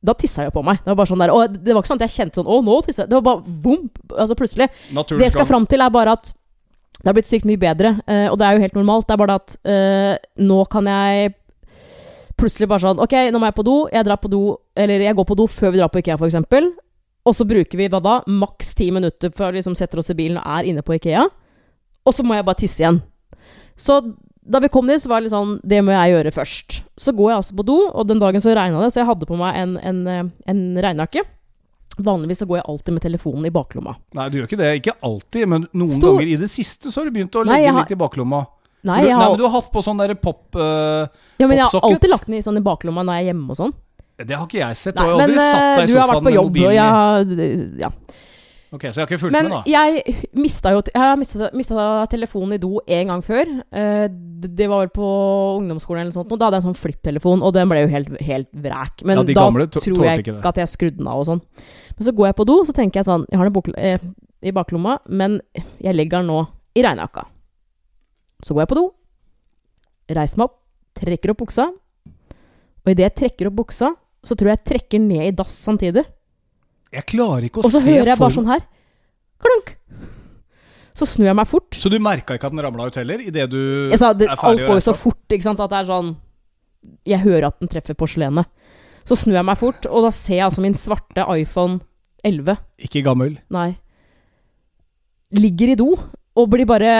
Da 0.00 0.14
tissa 0.16 0.46
jeg 0.46 0.52
på 0.54 0.62
meg. 0.64 0.78
Det 0.80 0.88
var 0.88 0.98
bare 1.02 1.10
sånn 1.10 1.20
der 1.20 1.32
Og 1.34 1.56
det 1.60 1.74
var 1.74 1.82
ikke 1.82 1.90
sånn 1.90 1.98
at 2.00 2.06
jeg 2.06 2.14
kjente 2.14 2.40
sånn 2.40 2.48
Å, 2.48 2.60
nå 2.64 2.76
tisser 2.86 3.02
jeg. 3.04 3.10
Det 3.10 3.18
var 3.18 3.24
bare 3.26 3.56
bom! 3.66 3.82
Altså 4.14 4.36
plutselig. 4.38 4.70
Naturens 4.96 5.20
Det 5.20 5.26
jeg 5.28 5.34
skal 5.34 5.48
fram 5.50 5.66
til, 5.68 5.84
er 5.84 5.92
bare 5.92 6.14
at 6.16 6.30
det 7.00 7.08
har 7.08 7.16
blitt 7.16 7.28
sykt 7.30 7.46
mye 7.48 7.56
bedre. 7.60 7.94
eh, 8.04 8.26
og 8.28 8.36
det 8.36 8.44
er 8.44 8.56
jo 8.56 8.60
helt 8.60 8.74
normalt. 8.76 9.06
Det 9.08 9.14
er 9.14 9.20
bare 9.22 9.36
at 9.40 9.54
uh, 9.64 10.14
nå 10.44 10.58
kan 10.68 10.88
jeg 10.90 11.30
plutselig 12.36 12.68
bare 12.68 12.84
sånn 12.84 13.00
Ok, 13.00 13.14
nå 13.32 13.40
må 13.40 13.48
jeg 13.48 13.56
på 13.56 13.64
do. 13.64 13.76
Jeg 13.92 14.04
drar 14.08 14.20
på 14.20 14.28
do 14.32 14.42
Eller 14.76 15.04
jeg 15.04 15.16
går 15.16 15.28
på 15.28 15.36
do 15.36 15.46
før 15.48 15.72
vi 15.72 15.80
drar 15.80 15.92
på 15.92 16.00
Ikea, 16.00 16.16
f.eks. 16.20 16.68
Og 17.28 17.36
så 17.36 17.44
bruker 17.44 17.76
vi 17.80 17.88
hva 17.92 18.00
da? 18.04 18.18
Maks 18.28 18.74
ti 18.76 18.88
minutter 18.92 19.32
før 19.36 19.52
vi 19.52 19.60
liksom 19.60 19.76
setter 19.76 20.00
oss 20.00 20.12
i 20.12 20.16
bilen 20.16 20.40
og 20.40 20.44
er 20.58 20.68
inne 20.70 20.84
på 20.84 20.96
Ikea. 20.96 21.26
Og 22.08 22.16
så 22.16 22.24
må 22.24 22.36
jeg 22.36 22.46
bare 22.48 22.60
tisse 22.60 22.80
igjen. 22.80 23.02
Så 23.76 24.00
da 24.42 24.60
vi 24.62 24.68
kom 24.72 24.86
dit, 24.88 25.02
så 25.02 25.10
var 25.10 25.20
det 25.20 25.28
litt 25.28 25.34
sånn 25.34 25.58
Det 25.68 25.82
må 25.84 25.92
jeg 25.92 26.14
gjøre 26.14 26.32
først. 26.32 26.78
Så 26.96 27.12
går 27.16 27.30
jeg 27.30 27.40
altså 27.42 27.56
på 27.58 27.66
do, 27.68 27.76
og 27.92 28.06
den 28.08 28.22
dagen 28.22 28.40
så 28.40 28.54
regna 28.56 28.80
det, 28.82 28.92
så 28.94 29.02
jeg 29.02 29.08
hadde 29.10 29.28
på 29.28 29.36
meg 29.38 29.58
en, 29.60 29.76
en, 29.84 30.00
eh, 30.08 30.22
en 30.48 30.62
regnjakke. 30.80 31.24
Vanligvis 32.00 32.40
så 32.40 32.46
går 32.48 32.60
jeg 32.60 32.66
alltid 32.72 32.96
med 32.96 33.04
telefonen 33.04 33.46
i 33.46 33.52
baklomma. 33.52 33.96
Nei, 34.16 34.28
du 34.32 34.38
gjør 34.38 34.48
ikke 34.48 34.60
det. 34.62 34.70
Ikke 34.80 34.96
alltid, 35.04 35.48
men 35.50 35.66
noen 35.76 35.98
Stor- 35.98 36.16
ganger 36.16 36.32
i 36.32 36.38
det 36.40 36.48
siste 36.52 36.88
så 36.92 37.02
har 37.02 37.10
du 37.10 37.18
begynt 37.18 37.36
å 37.36 37.44
legge 37.44 37.66
jeg 37.66 37.74
har- 37.74 37.84
litt 37.84 37.92
i 37.92 38.00
baklomma. 38.00 38.46
Nei, 38.82 39.02
du, 39.02 39.08
jeg 39.10 39.18
nei, 39.18 39.28
men 39.28 39.36
du 39.36 39.44
har 39.44 39.52
hatt 39.58 39.68
på 39.74 39.82
sånn 39.84 39.98
derre 40.00 40.16
pop... 40.16 40.46
Uh, 40.56 41.04
ja, 41.36 41.44
men 41.46 41.58
jeg 41.58 41.66
har 41.68 41.84
alltid 41.84 42.08
lagt 42.08 42.26
den 42.30 42.38
i, 42.38 42.42
sånn 42.46 42.56
i 42.56 42.64
baklomma 42.64 43.04
når 43.04 43.18
jeg 43.18 43.26
er 43.26 43.28
hjemme 43.34 43.52
og 43.52 43.58
sånn. 43.58 43.74
Det 44.20 44.36
har 44.36 44.46
ikke 44.46 44.60
jeg 44.60 44.76
sett. 44.76 44.96
Nei, 44.96 45.04
jeg 45.04 45.12
har 45.12 45.20
men 45.20 45.26
aldri 45.28 45.44
satt 45.44 45.60
eh, 45.60 45.74
deg 45.76 45.82
i 45.82 45.92
du 45.92 45.98
har 46.00 46.08
vært 46.10 46.24
på 46.24 46.32
jobb, 46.32 46.56
og 46.64 46.72
jeg 46.72 46.96
har 46.96 47.20
Ja. 47.80 47.90
Ok, 48.72 48.84
Så 48.86 49.00
jeg 49.00 49.02
har 49.02 49.08
ikke 49.10 49.18
fulgt 49.18 49.32
Men 49.34 49.48
med, 49.48 49.50
da. 49.50 49.62
jeg 49.66 50.28
mista 50.38 50.70
jo 50.70 50.80
Jeg 50.86 51.00
har 51.02 51.16
mista 51.18 52.06
telefonen 52.06 52.52
i 52.54 52.58
do 52.62 52.78
en 52.86 53.08
gang 53.10 53.22
før. 53.26 53.48
Eh, 53.72 54.06
det 54.08 54.52
det 54.56 54.68
var 54.70 54.84
vel 54.84 54.92
på 54.94 55.08
ungdomsskolen 55.58 56.00
eller 56.04 56.12
noe 56.12 56.18
sånt. 56.20 56.30
Og 56.32 56.38
da 56.38 56.46
hadde 56.46 56.60
jeg 56.60 56.64
en 56.64 56.68
sånn 56.74 56.78
flipptelefon, 56.78 57.42
og 57.42 57.52
den 57.56 57.68
ble 57.68 57.80
jo 57.82 57.88
helt, 57.90 58.12
helt 58.22 58.48
vræk. 58.54 59.02
Men 59.04 59.18
Ja, 59.18 59.22
de 59.24 59.34
da 59.34 59.44
gamle 59.48 59.66
to- 59.66 59.80
tror 59.80 59.96
tålte 59.96 60.06
jeg 60.06 60.18
ikke 60.22 60.32
det. 60.32 60.38
ikke 60.38 60.48
at 60.54 60.56
jeg 60.62 60.68
skrudde 60.68 60.96
den 60.98 61.08
av 61.08 61.18
og 61.18 61.26
sånn. 61.26 61.40
Men 61.98 62.06
så 62.06 62.14
går 62.14 62.26
jeg 62.30 62.36
på 62.36 62.46
do, 62.46 62.56
så 62.64 62.72
tenker 62.72 63.00
jeg 63.00 63.06
sånn 63.06 63.26
Jeg 63.30 63.38
har 63.38 63.44
den 63.50 63.52
bok, 63.52 63.68
eh, 63.76 63.98
i 64.42 64.50
baklomma, 64.52 64.98
men 65.08 65.40
jeg 65.82 65.94
legger 65.96 66.20
den 66.22 66.26
nå 66.28 66.46
i 66.76 66.82
regnjakka. 66.82 67.26
Så 68.42 68.54
går 68.54 68.62
jeg 68.62 68.68
på 68.68 68.74
do, 68.78 68.92
reiser 70.08 70.38
meg 70.38 70.44
opp, 70.46 70.56
trekker 70.94 71.30
opp 71.34 71.38
buksa. 71.42 71.66
Og 72.86 72.86
idet 72.94 73.04
jeg 73.10 73.14
trekker 73.16 73.46
opp 73.50 73.56
buksa, 73.66 73.90
så 74.24 74.34
tror 74.36 74.48
jeg 74.54 74.58
jeg 74.58 74.64
trekker 74.70 75.00
ned 75.00 75.26
i 75.26 75.30
dass 75.32 75.50
samtidig. 75.52 76.06
Jeg 76.90 77.06
klarer 77.12 77.46
ikke 77.46 77.62
å 77.62 77.68
Og 77.68 77.74
så 77.74 77.82
hører 77.84 78.12
jeg 78.12 78.18
bare 78.18 78.34
sånn 78.34 78.48
her. 78.50 78.64
Klunk! 79.40 79.76
Så 81.00 81.06
snur 81.08 81.30
jeg 81.30 81.36
meg 81.38 81.48
fort. 81.48 81.76
Så 81.78 81.88
du 81.92 81.96
merka 82.02 82.36
ikke 82.36 82.50
at 82.50 82.54
den 82.54 82.62
ramla 82.64 82.88
ut 82.90 82.98
heller? 82.98 83.22
Idet 83.22 83.46
du 83.52 83.60
Jeg 83.92 84.00
sa, 84.00 84.10
det, 84.12 84.26
er 84.28 84.40
ferdig 84.40 84.64
Alt 84.66 84.72
går 84.72 84.80
jo 84.80 84.86
så 84.88 84.96
fort, 84.98 85.22
ikke 85.30 85.46
sant, 85.46 85.62
at 85.62 85.70
det 85.72 85.78
er 85.78 85.88
sånn 85.88 86.10
Jeg 87.08 87.22
hører 87.22 87.46
at 87.48 87.60
den 87.62 87.70
treffer 87.72 87.96
porselenet. 87.98 88.50
Så 89.08 89.16
snur 89.16 89.38
jeg 89.38 89.46
meg 89.48 89.60
fort, 89.60 89.86
og 89.88 90.04
da 90.04 90.10
ser 90.14 90.36
jeg 90.40 90.48
altså 90.48 90.64
min 90.64 90.76
svarte 90.76 91.24
iPhone 91.38 91.80
11 92.26 92.58
Ikke 92.88 93.04
gammel. 93.06 93.38
Nei 93.54 93.72
Ligger 95.38 95.72
i 95.72 95.78
do 95.78 95.94
og 95.94 96.46
blir 96.50 96.66
bare 96.66 96.92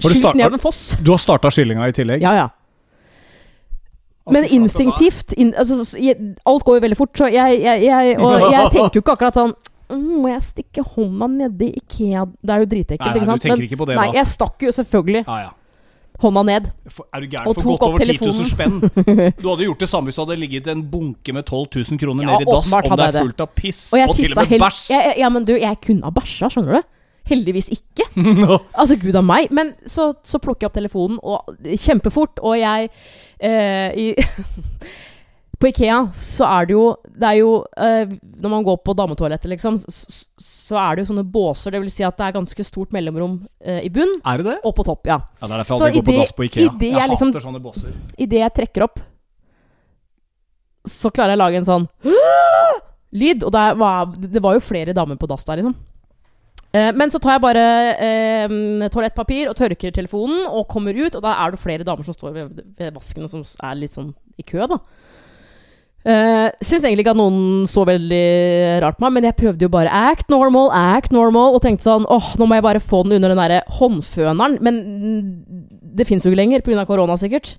skylt 0.00 0.34
ned 0.36 0.46
av 0.46 0.56
en 0.56 0.62
foss. 0.62 0.80
Du 1.00 1.10
har 1.12 1.20
starta 1.20 1.50
skyllinga 1.52 1.88
i 1.88 1.94
tillegg? 1.96 2.22
Ja, 2.24 2.32
ja. 2.36 2.46
Men 4.32 4.44
instinktivt 4.44 5.32
in, 5.36 5.52
altså, 5.54 5.82
Alt 6.46 6.64
går 6.64 6.78
jo 6.78 6.84
veldig 6.86 6.96
fort, 6.98 7.12
så 7.18 7.28
jeg, 7.32 7.60
jeg, 7.62 7.84
jeg 7.84 8.16
jeg 8.54 8.70
tenker 8.74 8.94
jo 9.00 9.04
ikke 9.04 9.14
akkurat 9.18 9.34
sånn 9.40 9.54
«Mm, 9.90 10.22
Må 10.22 10.28
jeg 10.30 10.42
stikke 10.46 10.84
hånda 10.86 11.26
nedi 11.32 11.72
Ikea 11.80 12.24
Det 12.38 12.52
er 12.54 12.60
jo 12.62 12.68
dritekkelt, 12.70 13.08
Nei, 13.08 13.14
nei, 13.14 13.22
ikke 13.24 13.30
sant? 13.32 13.42
du 13.42 13.48
tenker 13.48 13.64
ikke 13.66 13.80
på 13.80 13.88
det 13.90 13.96
nei, 13.98 14.04
da. 14.12 14.18
jeg 14.20 14.30
stakk 14.30 14.62
jo 14.68 14.70
selvfølgelig 14.76 15.24
Ja, 15.26 15.38
ja. 15.48 15.50
hånda 16.20 16.42
ned. 16.46 16.68
For- 16.92 17.06
Er 17.16 17.24
du 17.24 17.26
gæren 17.32 17.48
for 17.56 17.64
godt 17.72 17.82
over 17.88 17.98
10 18.04 18.18
000 18.20 18.46
spenn? 18.52 18.78
Du 19.42 19.48
hadde 19.48 19.64
gjort 19.66 19.80
det 19.82 19.88
samme 19.90 20.10
hvis 20.10 20.18
du 20.20 20.22
hadde 20.22 20.36
ligget 20.38 20.68
en 20.70 20.84
bunke 20.92 21.32
med 21.34 21.42
12 21.48 21.66
000 21.90 21.98
kroner 22.02 22.22
Ja, 22.22 22.30
nede 22.36 22.46
i 22.46 22.50
dass, 22.52 22.70
om 22.76 22.96
det 23.00 23.08
er 23.08 23.18
fullt 23.24 23.40
av 23.40 23.50
piss, 23.56 23.82
Og 23.96 24.04
og 24.10 24.14
til 24.20 24.30
og 24.36 24.44
med 24.46 24.60
bæsj. 24.62 24.86
Ja, 24.94 25.00
Ja, 25.24 25.28
men 25.32 25.48
du, 25.48 25.54
jeg 25.58 25.80
kunne 25.82 26.04
ha 26.06 26.12
bæsja, 26.14 26.52
skjønner 26.52 26.78
du. 26.78 26.88
Heldigvis 27.30 27.70
ikke. 27.76 28.08
Altså, 28.80 28.96
gud 29.00 29.14
a 29.16 29.22
meg. 29.22 29.52
Men 29.54 29.74
så, 29.86 30.10
så 30.26 30.40
plukker 30.42 30.66
jeg 30.66 30.70
opp 30.72 30.78
telefonen, 30.80 31.20
og 31.22 31.54
kjempefort, 31.80 32.40
og 32.42 32.56
jeg 32.58 32.90
eh, 33.40 33.90
i, 33.94 34.06
På 35.60 35.68
Ikea 35.68 35.98
så 36.16 36.46
er 36.48 36.68
det 36.70 36.72
jo 36.72 36.84
Det 37.04 37.26
er 37.28 37.34
jo 37.36 37.50
eh, 37.76 38.08
Når 38.40 38.48
man 38.54 38.62
går 38.64 38.78
på 38.80 38.94
dametoalettet, 38.96 39.50
liksom, 39.52 39.76
så, 39.76 40.06
så 40.40 40.78
er 40.80 40.96
det 40.96 41.02
jo 41.04 41.10
sånne 41.10 41.24
båser. 41.28 41.74
Det 41.74 41.82
vil 41.82 41.90
si 41.92 42.04
at 42.06 42.16
det 42.16 42.28
er 42.30 42.36
ganske 42.38 42.64
stort 42.64 42.94
mellomrom 42.96 43.34
eh, 43.60 43.82
i 43.84 43.90
bunn 43.92 44.14
Er 44.24 44.40
det 44.40 44.46
det? 44.48 44.56
og 44.64 44.72
på 44.78 44.86
topp, 44.88 45.06
ja. 45.10 45.18
Ja, 45.20 45.46
Det 45.46 45.52
er 45.52 45.60
derfor 45.60 45.76
jeg 45.76 45.90
aldri 45.90 46.00
går 46.00 46.08
på 46.08 46.16
dass 46.22 46.32
på 46.38 46.46
Ikea. 46.48 46.62
i 46.62 46.66
jeg 46.70 46.96
jeg 46.96 47.12
liksom- 47.12 47.32
hater 47.34 47.44
sånne 47.46 47.60
båser. 47.64 47.92
Idet 48.16 48.40
jeg 48.40 48.54
trekker 48.56 48.86
opp, 48.88 49.02
så 50.88 51.10
klarer 51.12 51.34
jeg 51.34 51.40
å 51.40 51.42
lage 51.44 51.60
en 51.60 51.68
sånn 51.68 51.86
lyd. 53.20 53.44
Og 53.44 53.52
det 53.52 53.64
var, 53.82 54.14
det 54.16 54.42
var 54.42 54.56
jo 54.56 54.62
flere 54.64 54.94
damer 54.96 55.18
på 55.20 55.28
dass 55.28 55.44
der, 55.44 55.60
liksom. 55.60 55.76
Eh, 56.70 56.90
men 56.94 57.10
så 57.10 57.18
tar 57.18 57.34
jeg 57.34 57.42
bare 57.42 57.66
eh, 57.98 58.52
toalettpapir 58.94 59.50
og 59.50 59.56
tørker 59.58 59.94
telefonen 59.94 60.44
og 60.46 60.68
kommer 60.70 60.94
ut, 60.94 61.16
og 61.18 61.24
da 61.24 61.34
er 61.42 61.54
det 61.54 61.62
flere 61.62 61.86
damer 61.86 62.06
som 62.06 62.14
står 62.14 62.36
ved, 62.36 62.60
ved 62.78 62.92
vasken 62.94 63.26
og 63.26 63.32
som 63.32 63.46
er 63.66 63.78
litt 63.80 63.96
sånn 63.96 64.12
i 64.38 64.46
kø, 64.46 64.62
da. 64.70 64.78
Uh, 66.00 66.48
Syns 66.64 66.86
egentlig 66.86 67.02
ikke 67.04 67.12
at 67.12 67.18
noen 67.18 67.66
så 67.68 67.82
veldig 67.84 68.20
rart 68.80 68.96
på 68.96 69.04
meg, 69.04 69.18
men 69.18 69.26
jeg 69.28 69.36
prøvde 69.36 69.66
jo 69.66 69.72
bare 69.72 69.92
act 69.92 70.30
normal, 70.32 70.70
act 70.72 71.12
normal, 71.12 71.58
og 71.58 71.60
tenkte 71.60 71.84
sånn 71.84 72.06
åh, 72.08 72.30
nå 72.40 72.46
må 72.48 72.56
jeg 72.56 72.64
bare 72.64 72.80
få 72.80 73.02
den 73.04 73.18
under 73.18 73.34
den 73.34 73.40
derre 73.42 73.58
håndføneren. 73.76 74.56
Men 74.64 74.78
det 75.98 76.06
fins 76.08 76.24
jo 76.24 76.32
ikke 76.32 76.40
lenger 76.40 76.64
pga. 76.64 76.86
korona, 76.88 77.18
sikkert. 77.20 77.58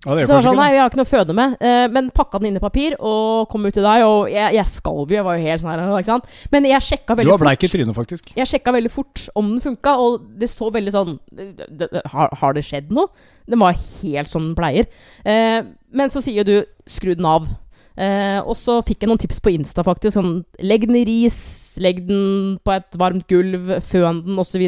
Ja, 0.00 0.14
Så 0.14 0.18
jeg 0.20 0.28
det 0.28 0.34
var 0.34 0.44
sånn, 0.46 0.56
nei, 0.56 0.68
jeg 0.72 0.80
har 0.80 0.88
ikke 0.88 0.98
noe 1.00 1.08
å 1.08 1.10
føde 1.10 1.34
med. 1.36 1.56
Eh, 1.60 1.86
men 1.92 2.10
pakka 2.16 2.38
den 2.40 2.48
inn 2.50 2.56
i 2.56 2.62
papir 2.62 2.94
og 2.96 3.50
kom 3.52 3.66
ut 3.66 3.74
til 3.76 3.84
deg, 3.84 4.04
og 4.06 4.30
jeg, 4.32 4.54
jeg 4.56 4.72
skalv 4.72 5.10
jo. 5.12 5.18
Jeg 5.18 5.26
var 5.26 5.36
jo 5.36 5.44
helt 5.44 5.60
sånn 5.60 5.72
her, 5.74 5.82
ikke 5.98 6.12
sant. 6.14 6.30
Men 6.54 6.68
jeg 6.70 6.86
sjekka 6.86 7.16
Du 7.16 7.20
veldig 7.20 7.34
har 7.34 7.42
bleik 7.42 7.60
i 7.60 7.68
fort. 7.68 7.74
trynet, 7.76 7.98
faktisk. 7.98 8.32
Jeg 8.38 8.48
sjekka 8.48 8.72
veldig 8.72 8.92
fort 8.94 9.26
om 9.36 9.50
den 9.52 9.64
funka, 9.64 9.96
og 10.00 10.24
det 10.40 10.48
så 10.48 10.70
veldig 10.72 10.94
sånn 10.94 11.18
det, 11.36 11.68
det, 11.68 11.90
har, 12.14 12.32
har 12.40 12.56
det 12.56 12.64
skjedd 12.64 12.88
noe? 12.96 13.12
Den 13.50 13.60
var 13.60 13.76
helt 14.00 14.32
som 14.32 14.48
den 14.48 14.56
pleier. 14.56 14.88
Eh, 15.28 15.60
men 15.92 16.12
så 16.12 16.22
sier 16.24 16.48
du 16.48 16.64
'skru 16.88 17.14
den 17.14 17.28
av'. 17.28 17.50
Eh, 18.00 18.40
og 18.40 18.56
så 18.56 18.78
fikk 18.86 19.02
jeg 19.02 19.10
noen 19.10 19.20
tips 19.20 19.40
på 19.44 19.52
Insta, 19.52 19.84
faktisk. 19.84 20.16
Sånn, 20.16 20.44
legg 20.64 20.86
den 20.88 20.96
i 20.96 21.04
ris, 21.04 21.76
legg 21.76 22.06
den 22.08 22.56
på 22.64 22.72
et 22.72 22.96
varmt 22.96 23.26
gulv, 23.28 23.74
føn 23.84 24.24
den, 24.24 24.38
osv. 24.40 24.64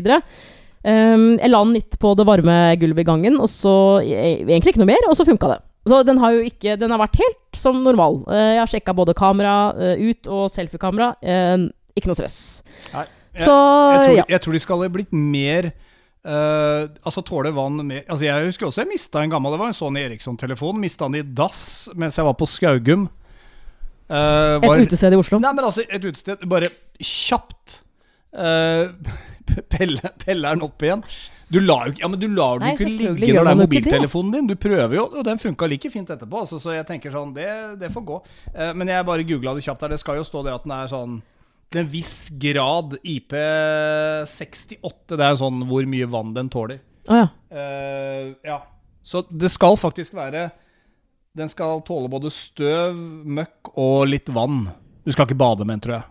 Um, 0.83 1.37
jeg 1.39 1.51
la 1.53 1.61
den 1.63 1.77
litt 1.77 1.99
på 2.03 2.11
det 2.19 2.25
varme 2.27 2.57
gulvet 2.81 3.05
i 3.05 3.07
gangen, 3.07 3.37
og 3.39 3.47
så 3.53 3.75
e- 4.03 4.41
egentlig 4.43 4.73
ikke 4.75 4.83
noe 4.83 4.91
mer, 4.91 5.05
og 5.09 5.15
så 5.19 5.27
funka 5.29 5.53
det. 5.53 5.61
Så 5.87 6.01
den 6.07 6.19
har 6.23 6.31
jo 6.35 6.43
ikke 6.47 6.77
Den 6.79 6.93
har 6.95 6.99
vært 7.03 7.17
helt 7.19 7.59
som 7.59 7.81
normal. 7.83 8.21
Uh, 8.27 8.35
jeg 8.57 8.61
har 8.63 8.71
sjekka 8.71 8.95
både 8.99 9.15
kamera 9.19 9.55
uh, 9.75 9.95
ut 9.99 10.27
og 10.31 10.45
selfiekamera. 10.55 11.13
Uh, 11.23 11.69
ikke 11.99 12.11
noe 12.11 12.19
stress. 12.19 12.37
Nei, 12.95 13.07
jeg, 13.35 13.47
Så 13.47 13.55
jeg, 13.55 14.03
tror, 14.05 14.17
ja. 14.19 14.27
jeg 14.35 14.41
tror 14.45 14.53
de 14.59 14.63
skal 14.67 14.85
ha 14.87 14.93
blitt 14.99 15.13
mer 15.15 15.73
Uh, 16.23 16.87
Altså 17.03 17.19
tåle 17.27 17.51
vann 17.51 17.81
mer 17.83 18.05
Altså 18.07 18.23
Jeg 18.29 18.45
husker 18.47 18.69
også 18.69 18.85
jeg 18.85 18.93
mista 18.93 19.19
en 19.25 19.33
gammel 19.33 19.51
Det 19.51 19.59
var 19.59 19.73
en 19.73 19.75
Sony 19.75 20.05
Eriksson-telefon. 20.05 20.77
Mista 20.79 21.09
den 21.11 21.17
i 21.19 21.23
dass 21.27 21.89
mens 21.99 22.15
jeg 22.15 22.23
var 22.29 22.37
på 22.39 22.47
Skaugum. 22.47 23.09
Uh, 24.07 24.61
var- 24.63 24.77
Et 24.79 24.87
utested 24.87 25.17
i 25.17 25.19
Oslo. 25.19 25.41
Nei, 25.43 25.51
men 25.51 25.65
altså, 25.67 25.83
et 25.83 26.05
utested 26.07 26.45
Bare 26.47 26.69
kjapt 27.03 27.81
uh, 28.39 28.95
pelle, 29.75 30.13
Peller 30.25 30.57
den 30.57 30.67
opp 30.67 30.85
igjen. 30.85 31.05
Du 31.53 31.59
lar 31.61 31.91
jo 31.91 31.99
ja, 32.01 32.09
men 32.09 32.21
du 32.21 32.29
lar 32.33 32.63
den 32.63 32.71
Nei, 32.71 32.77
ikke 32.79 32.89
ligge 32.89 33.35
når 33.37 33.45
det 33.45 33.53
er 33.53 33.61
mobiltelefonen 33.61 34.37
din. 34.37 34.47
Du 34.49 34.55
prøver 34.57 34.97
jo, 34.97 35.05
og 35.11 35.27
den 35.27 35.43
funka 35.43 35.69
like 35.69 35.91
fint 35.93 36.09
etterpå. 36.15 36.47
Altså, 36.47 36.61
så 36.63 36.77
jeg 36.77 36.87
tenker 36.89 37.13
sånn, 37.13 37.35
det, 37.37 37.49
det 37.83 37.93
får 37.93 38.07
gå. 38.09 38.17
Eh, 38.55 38.73
men 38.79 38.89
jeg 38.89 39.09
bare 39.09 39.27
googla 39.29 39.55
det 39.59 39.67
kjapt 39.67 39.85
der. 39.85 39.95
Det 39.95 40.01
skal 40.01 40.21
jo 40.21 40.25
stå 40.27 40.39
det 40.47 40.57
at 40.57 40.65
den 40.65 40.75
er 40.79 40.93
sånn 40.93 41.21
til 41.73 41.81
en 41.83 41.93
viss 41.93 42.17
grad 42.41 42.97
IP68. 43.01 45.17
Det 45.17 45.27
er 45.27 45.37
sånn 45.41 45.59
hvor 45.69 45.85
mye 45.89 46.07
vann 46.13 46.35
den 46.37 46.49
tåler. 46.53 46.79
Oh, 47.09 47.17
ja. 47.23 47.29
Eh, 47.53 48.27
ja. 48.47 48.59
Så 49.03 49.25
det 49.29 49.51
skal 49.51 49.75
faktisk 49.75 50.15
være 50.15 50.53
Den 51.35 51.49
skal 51.51 51.81
tåle 51.83 52.09
både 52.13 52.31
støv, 52.31 52.95
møkk 53.25 53.73
og 53.81 54.07
litt 54.11 54.29
vann. 54.31 54.69
Du 55.03 55.13
skal 55.15 55.27
ikke 55.27 55.41
bade 55.41 55.65
med 55.65 55.75
den, 55.75 55.83
tror 55.87 55.95
jeg. 55.97 56.05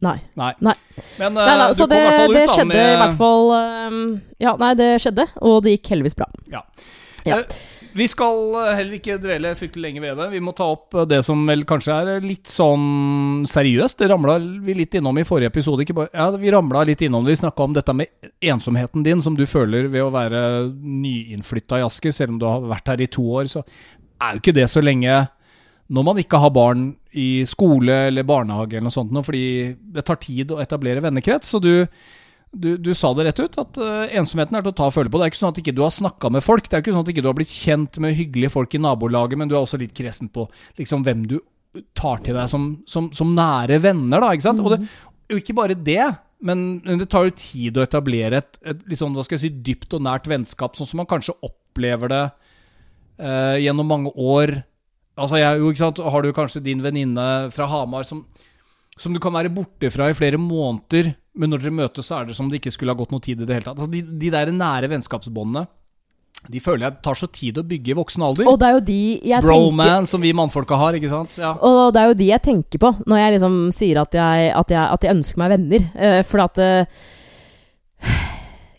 Nei. 0.00 0.16
Nei. 0.40 0.52
Nei. 0.64 0.76
Men 1.20 1.34
Nei, 1.36 1.44
eh, 1.44 1.58
nei, 1.60 1.66
du 1.68 1.74
så 1.76 1.84
kom 1.84 1.90
det, 1.92 1.98
i 2.00 2.06
hvert 2.06 2.20
fall 2.20 2.30
ut 2.30 2.36
det 2.38 2.46
da 2.46 2.54
skjedde 2.54 2.70
med 2.70 2.92
i 2.92 3.00
hvert 3.02 3.18
fall 3.18 3.50
um, 3.56 3.98
Ja, 4.40 4.54
nei, 4.62 4.70
det 4.78 4.88
skjedde, 5.04 5.26
og 5.44 5.60
det 5.66 5.76
gikk 5.76 5.92
heldigvis 5.92 6.16
bra. 6.16 6.30
Ja. 6.52 6.64
Ja. 7.28 7.42
Uh, 7.42 7.76
Vi 7.92 8.06
skal 8.06 8.54
eh, 8.54 8.68
heller 8.78 8.96
ikke 9.00 9.16
dvele 9.18 9.50
fryktelig 9.58 9.82
lenge 9.88 10.02
ved 10.04 10.14
det. 10.20 10.28
Vi 10.30 10.40
må 10.46 10.52
ta 10.56 10.68
opp 10.72 10.94
eh, 10.94 11.08
det 11.10 11.18
som 11.26 11.40
vel 11.48 11.64
kanskje 11.68 11.96
er 11.98 12.22
litt 12.22 12.46
sånn 12.48 13.42
seriøst. 13.50 13.98
Det 13.98 14.08
ramla 14.12 14.36
vi 14.38 14.76
litt 14.78 14.94
innom 14.94 15.18
i 15.18 15.24
forrige 15.26 15.50
episode. 15.50 15.82
Ikke 15.82 15.96
bare, 15.98 16.12
ja, 16.14 16.28
vi 16.38 16.52
ramla 16.54 16.84
litt 16.86 17.02
innom 17.02 17.26
det. 17.26 17.34
Vi 17.34 17.42
snakka 17.42 17.66
om 17.66 17.74
dette 17.74 17.96
med 17.98 18.30
ensomheten 18.40 19.02
din, 19.02 19.20
som 19.20 19.34
du 19.34 19.42
føler 19.50 19.90
ved 19.90 20.06
å 20.06 20.12
være 20.14 20.70
nyinnflytta 20.70 21.80
i 21.80 21.84
Asker. 21.88 22.14
Selv 22.14 22.36
om 22.36 22.38
du 22.40 22.46
har 22.46 22.62
vært 22.76 22.94
her 22.94 23.02
i 23.02 23.10
to 23.10 23.26
år, 23.40 23.50
så 23.50 23.64
er 24.22 24.36
jo 24.36 24.44
ikke 24.44 24.56
det 24.60 24.68
så 24.70 24.84
lenge 24.84 25.18
når 25.90 26.06
man 26.06 26.22
ikke 26.22 26.38
har 26.38 26.52
barn 26.54 26.88
i 27.18 27.42
skole 27.48 27.94
eller 28.08 28.26
barnehage 28.26 28.76
eller 28.76 28.86
noe 28.86 28.94
sånt, 28.94 29.14
fordi 29.26 29.44
det 29.94 30.04
tar 30.06 30.20
tid 30.22 30.52
å 30.54 30.60
etablere 30.62 31.02
vennekrets. 31.02 31.50
Så 31.50 31.58
du, 31.62 31.72
du, 32.54 32.76
du 32.78 32.92
sa 32.94 33.10
det 33.16 33.26
rett 33.26 33.42
ut, 33.42 33.58
at 33.58 33.80
eh, 33.82 34.16
ensomheten 34.20 34.58
er 34.58 34.64
til 34.64 34.72
å 34.72 34.78
ta 34.78 34.86
og 34.90 34.94
føle 34.94 35.10
på. 35.10 35.18
Det 35.18 35.26
er 35.26 35.34
ikke 35.34 35.42
sånn 35.42 35.54
at 35.54 35.62
ikke 35.62 35.74
du 35.74 35.82
har 35.82 35.94
snakka 35.94 36.30
med 36.30 36.46
folk, 36.46 36.68
det 36.68 36.78
er 36.78 36.84
ikke 36.84 36.94
sånn 36.94 37.06
at 37.06 37.12
ikke 37.12 37.24
du 37.26 37.30
har 37.32 37.38
blitt 37.40 37.54
kjent 37.54 37.98
med 38.02 38.14
hyggelige 38.18 38.54
folk 38.54 38.76
i 38.78 38.82
nabolaget, 38.82 39.40
men 39.40 39.50
du 39.50 39.56
er 39.56 39.64
også 39.64 39.80
litt 39.82 39.96
kresen 39.96 40.30
på 40.30 40.46
liksom, 40.78 41.02
hvem 41.06 41.26
du 41.30 41.40
tar 41.94 42.22
til 42.22 42.38
deg 42.38 42.50
som, 42.50 42.70
som, 42.90 43.10
som 43.14 43.34
nære 43.34 43.78
venner, 43.82 44.22
da. 44.22 44.30
Ikke 44.34 44.46
sant? 44.46 44.62
Og, 44.62 44.74
det, 44.74 44.86
ikke 45.40 45.58
bare 45.58 45.78
det, 45.78 46.02
men, 46.46 46.80
det 46.86 47.10
tar 47.10 47.26
jo 47.28 47.36
tid 47.36 47.78
å 47.78 47.84
etablere 47.84 48.40
et, 48.40 48.62
et 48.62 48.88
liksom, 48.90 49.14
hva 49.14 49.26
skal 49.26 49.38
jeg 49.38 49.44
si, 49.48 49.52
dypt 49.70 49.98
og 49.98 50.06
nært 50.06 50.30
vennskap, 50.30 50.78
sånn 50.78 50.88
som 50.88 51.02
man 51.02 51.10
kanskje 51.10 51.36
opplever 51.46 52.14
det 52.14 52.24
eh, 53.20 53.60
gjennom 53.66 53.90
mange 53.90 54.14
år. 54.14 54.60
Altså, 55.18 55.40
jeg, 55.40 55.58
jo, 55.60 55.72
ikke 55.72 55.82
sant? 55.82 55.98
Har 56.12 56.22
du 56.22 56.30
kanskje 56.36 56.62
din 56.64 56.82
venninne 56.84 57.26
fra 57.54 57.66
Hamar 57.70 58.06
som, 58.08 58.22
som 58.98 59.14
du 59.14 59.20
kan 59.22 59.34
være 59.34 59.52
borte 59.52 59.90
fra 59.92 60.10
i 60.10 60.16
flere 60.16 60.38
måneder, 60.40 61.12
men 61.40 61.52
når 61.52 61.64
dere 61.64 61.76
møtes, 61.82 62.08
så 62.08 62.20
er 62.20 62.30
det 62.30 62.36
som 62.38 62.48
det 62.50 62.60
ikke 62.60 62.72
skulle 62.74 62.94
ha 62.94 62.98
gått 62.98 63.12
noe 63.14 63.22
tid 63.24 63.42
i 63.42 63.48
det 63.48 63.58
hele 63.58 63.66
tatt. 63.66 63.78
Altså, 63.78 63.92
de, 63.92 64.02
de 64.02 64.32
der 64.32 64.52
nære 64.54 64.90
vennskapsbåndene, 64.92 65.66
de 66.48 66.60
føler 66.62 66.86
jeg 66.86 67.02
tar 67.04 67.18
så 67.18 67.26
tid 67.28 67.58
å 67.60 67.64
bygge 67.68 67.92
i 67.92 67.96
voksen 67.98 68.22
alder. 68.24 68.48
Og 68.48 68.56
det 68.60 68.68
er 68.68 68.76
jo 68.78 68.84
de 68.86 69.00
jeg 69.12 69.42
tenker 69.42 69.44
Broman, 69.44 70.06
som 70.08 70.22
vi 70.24 70.32
mannfolka 70.36 70.78
har, 70.80 70.96
ikke 70.96 71.10
sant? 71.12 71.36
Ja. 71.40 71.52
Og 71.66 71.92
det 71.92 72.00
er 72.00 72.08
jo 72.08 72.16
de 72.16 72.28
jeg 72.30 72.44
tenker 72.46 72.80
på 72.80 72.92
når 73.04 73.20
jeg 73.20 73.34
liksom 73.36 73.58
sier 73.76 74.00
at 74.00 74.16
jeg, 74.16 74.46
at 74.56 74.72
jeg, 74.72 74.80
at 74.80 75.04
jeg 75.04 75.18
ønsker 75.18 75.42
meg 75.42 75.52
venner. 75.52 75.84
Uh, 75.92 76.20
for 76.30 76.44
at 76.46 76.62
uh, 76.64 77.04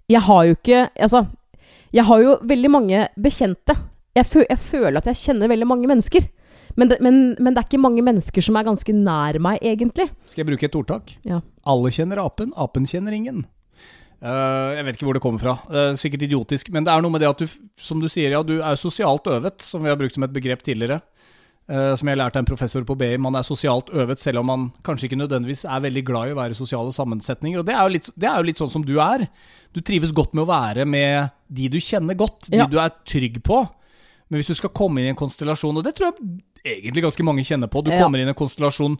Jeg 0.09 0.25
har 0.25 0.47
jo 0.47 0.55
ikke 0.57 0.79
Altså, 0.97 1.21
jeg 1.93 2.07
har 2.07 2.23
jo 2.23 2.35
veldig 2.49 2.71
mange 2.73 3.05
bekjente. 3.21 3.75
Jeg, 4.17 4.27
føl, 4.27 4.45
jeg 4.49 4.59
føler 4.59 4.99
at 4.99 5.07
jeg 5.11 5.21
kjenner 5.21 5.51
veldig 5.51 5.67
mange 5.69 5.89
mennesker. 5.91 6.27
Men 6.79 6.91
det, 6.91 6.99
men, 7.03 7.21
men 7.39 7.53
det 7.53 7.61
er 7.61 7.67
ikke 7.67 7.81
mange 7.83 8.03
mennesker 8.05 8.43
som 8.45 8.57
er 8.59 8.67
ganske 8.67 8.95
nær 8.95 9.39
meg, 9.43 9.59
egentlig. 9.65 10.07
Skal 10.29 10.43
jeg 10.43 10.51
bruke 10.51 10.67
et 10.67 10.77
ordtak? 10.77 11.15
Ja. 11.27 11.41
Alle 11.67 11.91
kjenner 11.93 12.21
apen, 12.23 12.53
apen 12.59 12.87
kjenner 12.87 13.15
ingen. 13.15 13.43
Uh, 14.21 14.77
jeg 14.77 14.85
vet 14.85 14.97
ikke 14.97 15.07
hvor 15.07 15.17
det 15.17 15.23
kommer 15.23 15.41
fra. 15.41 15.55
Uh, 15.71 15.97
sikkert 15.99 16.27
idiotisk. 16.27 16.69
Men 16.73 16.85
det 16.85 16.93
er 16.93 17.03
noe 17.03 17.13
med 17.13 17.23
det 17.23 17.31
at 17.31 17.41
du, 17.41 17.49
som 17.81 18.01
du 18.03 18.07
sier, 18.11 18.35
ja, 18.35 18.43
du 18.45 18.59
er 18.59 18.79
sosialt 18.79 19.27
øvet, 19.31 19.65
som 19.65 19.83
vi 19.83 19.91
har 19.91 19.97
brukt 19.99 20.17
som 20.17 20.27
et 20.27 20.35
begrep 20.35 20.63
tidligere. 20.65 21.01
Uh, 21.71 21.93
som 21.97 22.09
jeg 22.09 22.19
lærte 22.19 22.37
av 22.37 22.43
en 22.43 22.49
professor 22.49 22.85
på 22.85 22.95
BI. 22.99 23.15
Man 23.21 23.37
er 23.39 23.47
sosialt 23.47 23.91
øvet 23.95 24.21
selv 24.21 24.43
om 24.43 24.49
man 24.51 24.69
kanskje 24.85 25.09
ikke 25.09 25.19
nødvendigvis 25.23 25.65
er 25.65 25.83
veldig 25.87 26.05
glad 26.07 26.29
i 26.29 26.35
å 26.35 26.39
være 26.39 26.55
i 26.55 26.59
sosiale 26.61 26.93
sammensetninger. 26.95 27.61
Og 27.61 27.67
det 27.67 27.75
er 27.75 27.83
jo 27.83 27.95
litt, 27.97 28.09
det 28.19 28.29
er 28.29 28.37
jo 28.37 28.49
litt 28.51 28.61
sånn 28.61 28.73
som 28.73 28.85
du 28.85 28.95
er. 29.01 29.25
Du 29.73 29.81
trives 29.81 30.13
godt 30.15 30.35
med 30.37 30.45
å 30.45 30.51
være 30.51 30.85
med 30.89 31.31
de 31.49 31.69
du 31.71 31.79
kjenner 31.81 32.17
godt, 32.19 32.51
de 32.51 32.61
Ja. 32.61 32.67
du 32.69 32.77
er 32.81 32.93
trygg 33.07 33.41
på. 33.47 33.63
Men 34.31 34.39
hvis 34.39 34.47
du 34.53 34.55
skal 34.55 34.71
komme 34.71 35.01
inn 35.01 35.09
i 35.09 35.11
en 35.11 35.19
konstellasjon, 35.19 35.75
og 35.77 35.83
det 35.83 35.91
tror 35.97 36.13
jeg 36.13 36.79
egentlig 36.79 37.03
ganske 37.03 37.25
mange 37.27 37.43
kjenner 37.43 37.67
på 37.71 37.83
Du 37.83 37.91
Ja. 37.91 37.99
kommer 38.01 38.21
inn 38.21 38.29
i 38.29 38.33
en 38.33 38.37
konstellasjon, 38.39 38.97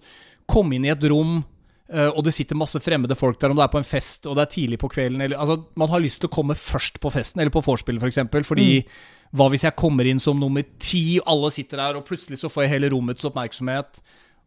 kom 0.50 0.74
inn 0.76 0.86
i 0.86 0.92
et 0.92 1.04
rom, 1.08 1.46
eh, 1.92 2.10
og 2.12 2.24
det 2.26 2.34
sitter 2.36 2.56
masse 2.60 2.80
fremmede 2.84 3.16
folk 3.16 3.40
der, 3.40 3.52
om 3.52 3.56
det 3.56 3.64
er 3.64 3.72
på 3.72 3.80
en 3.80 3.88
fest 3.88 4.28
og 4.28 4.36
det 4.36 4.44
er 4.44 4.52
tidlig 4.52 4.80
på 4.80 4.90
kvelden 4.92 5.22
eller, 5.22 5.38
altså, 5.38 5.64
Man 5.76 5.90
har 5.90 6.02
lyst 6.04 6.20
til 6.22 6.28
å 6.30 6.34
komme 6.36 6.54
først 6.58 7.00
på 7.00 7.12
festen, 7.12 7.40
eller 7.40 7.52
på 7.52 7.64
vorspielet 7.64 8.02
f.eks. 8.04 8.20
For 8.32 8.44
fordi 8.56 8.86
hva 9.34 9.48
hvis 9.50 9.64
jeg 9.64 9.76
kommer 9.80 10.06
inn 10.06 10.20
som 10.20 10.38
nummer 10.40 10.66
ti, 10.80 11.20
alle 11.26 11.50
sitter 11.52 11.78
der, 11.78 11.96
og 11.96 12.06
plutselig 12.06 12.38
så 12.42 12.50
får 12.52 12.66
jeg 12.68 12.74
hele 12.76 12.90
rommets 12.92 13.24
oppmerksomhet? 13.24 14.02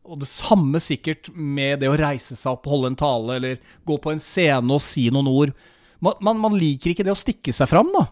Og 0.04 0.18
det 0.20 0.28
samme 0.28 0.76
sikkert 0.84 1.30
med 1.34 1.80
det 1.80 1.88
å 1.88 1.96
reise 1.96 2.36
seg 2.36 2.52
opp, 2.52 2.66
holde 2.68 2.90
en 2.92 2.96
tale, 3.00 3.36
eller 3.38 3.56
gå 3.88 3.96
på 3.96 4.12
en 4.12 4.18
scene 4.20 4.68
og 4.70 4.82
si 4.84 5.08
noen 5.08 5.30
ord. 5.32 5.54
Man, 6.04 6.12
man, 6.20 6.36
man 6.42 6.58
liker 6.60 6.92
ikke 6.92 7.04
det 7.06 7.14
å 7.14 7.16
stikke 7.16 7.54
seg 7.56 7.70
fram, 7.70 7.88
da. 7.94 8.02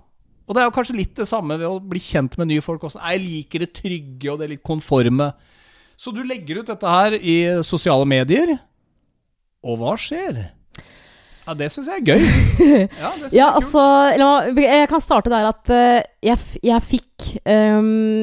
Og 0.46 0.54
det 0.54 0.62
er 0.62 0.66
jo 0.68 0.74
kanskje 0.74 0.96
litt 0.98 1.14
det 1.16 1.28
samme 1.30 1.56
ved 1.60 1.68
å 1.68 1.78
bli 1.78 2.00
kjent 2.02 2.34
med 2.40 2.50
nye 2.50 2.62
folk 2.64 2.82
også. 2.88 3.00
Jeg 3.02 3.22
liker 3.22 3.62
det 3.64 3.72
trygge 3.78 4.32
og 4.32 4.40
det 4.42 4.50
litt 4.50 4.64
konforme. 4.66 5.30
Så 5.96 6.10
du 6.14 6.22
legger 6.26 6.60
ut 6.62 6.66
dette 6.72 6.88
her 6.88 7.14
i 7.14 7.36
sosiale 7.62 8.06
medier, 8.08 8.56
og 9.62 9.78
hva 9.78 9.94
skjer? 10.00 10.40
Ja, 11.46 11.54
det 11.58 11.68
syns 11.74 11.88
jeg 11.90 12.02
er 12.02 12.06
gøy. 12.06 12.26
Ja, 13.02 13.12
Ja, 13.34 13.46
er 13.50 13.56
altså 13.58 14.62
Jeg 14.62 14.88
kan 14.90 15.02
starte 15.02 15.30
der 15.30 15.48
at 15.50 15.70
eh, 15.74 16.02
jeg, 16.22 16.38
jeg 16.62 16.84
fikk 16.86 17.28
um, 17.46 18.20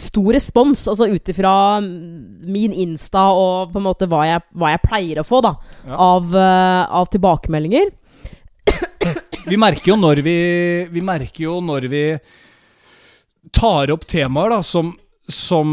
stor 0.00 0.32
respons, 0.36 0.86
altså 0.88 1.08
ut 1.08 1.30
ifra 1.32 1.52
min 1.80 2.72
Insta 2.72 3.26
og 3.36 3.72
på 3.72 3.80
en 3.80 3.86
måte 3.88 4.08
hva 4.10 4.24
jeg, 4.28 4.44
hva 4.56 4.72
jeg 4.74 4.82
pleier 4.84 5.20
å 5.22 5.26
få 5.28 5.40
da, 5.44 5.54
Ja. 5.88 5.96
av, 5.96 6.28
eh, 6.36 6.84
av 7.00 7.08
tilbakemeldinger. 7.12 7.90
Vi 9.48 9.56
merker 9.60 9.92
jo 9.92 9.96
når 10.00 10.20
vi 10.26 10.36
Vi 10.92 11.02
merker 11.04 11.44
jo 11.46 11.58
når 11.64 11.86
vi 11.92 12.04
tar 13.56 13.90
opp 13.94 14.02
temaer 14.10 14.50
da 14.52 14.58
som, 14.66 14.90
som 15.32 15.70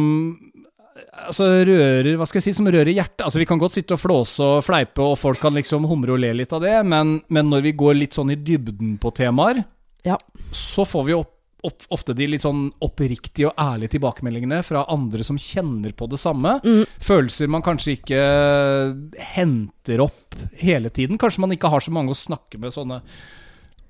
altså 1.27 1.49
rører 1.67 2.13
Hva 2.15 2.27
skal 2.29 2.39
jeg 2.39 2.45
si, 2.47 2.53
som 2.55 2.69
rører 2.71 2.93
hjertet. 2.93 3.25
Altså 3.25 3.41
Vi 3.41 3.47
kan 3.49 3.59
godt 3.59 3.75
sitte 3.75 3.97
og 3.97 3.99
flåse 4.01 4.39
og 4.45 4.61
fleipe, 4.65 5.03
og 5.03 5.17
folk 5.19 5.41
kan 5.43 5.57
liksom 5.57 5.87
humre 5.89 6.15
og 6.15 6.21
le 6.23 6.29
litt 6.39 6.53
av 6.55 6.63
det, 6.63 6.75
men, 6.87 7.17
men 7.27 7.49
når 7.51 7.65
vi 7.67 7.73
går 7.79 7.97
litt 7.99 8.15
sånn 8.15 8.31
i 8.31 8.39
dybden 8.39 8.95
på 9.03 9.11
temaer, 9.17 9.63
Ja. 10.07 10.15
så 10.55 10.85
får 10.87 11.03
vi 11.09 11.17
opp, 11.17 11.33
opp, 11.67 11.83
ofte 11.91 12.15
de 12.15 12.29
litt 12.31 12.45
sånn 12.45 12.69
oppriktige 12.85 13.49
og 13.49 13.59
ærlige 13.59 13.97
tilbakemeldingene 13.97 14.61
fra 14.63 14.85
andre 14.93 15.25
som 15.27 15.35
kjenner 15.41 15.91
på 15.97 16.07
det 16.07 16.21
samme. 16.23 16.61
Mm. 16.63 16.85
Følelser 17.03 17.51
man 17.51 17.65
kanskje 17.65 17.97
ikke 17.97 18.21
henter 19.35 20.05
opp 20.05 20.37
hele 20.61 20.89
tiden. 20.93 21.19
Kanskje 21.19 21.43
man 21.43 21.51
ikke 21.57 21.71
har 21.73 21.83
så 21.83 21.91
mange 21.91 22.13
å 22.15 22.17
snakke 22.17 22.61
med 22.61 22.71
sånne 22.71 23.01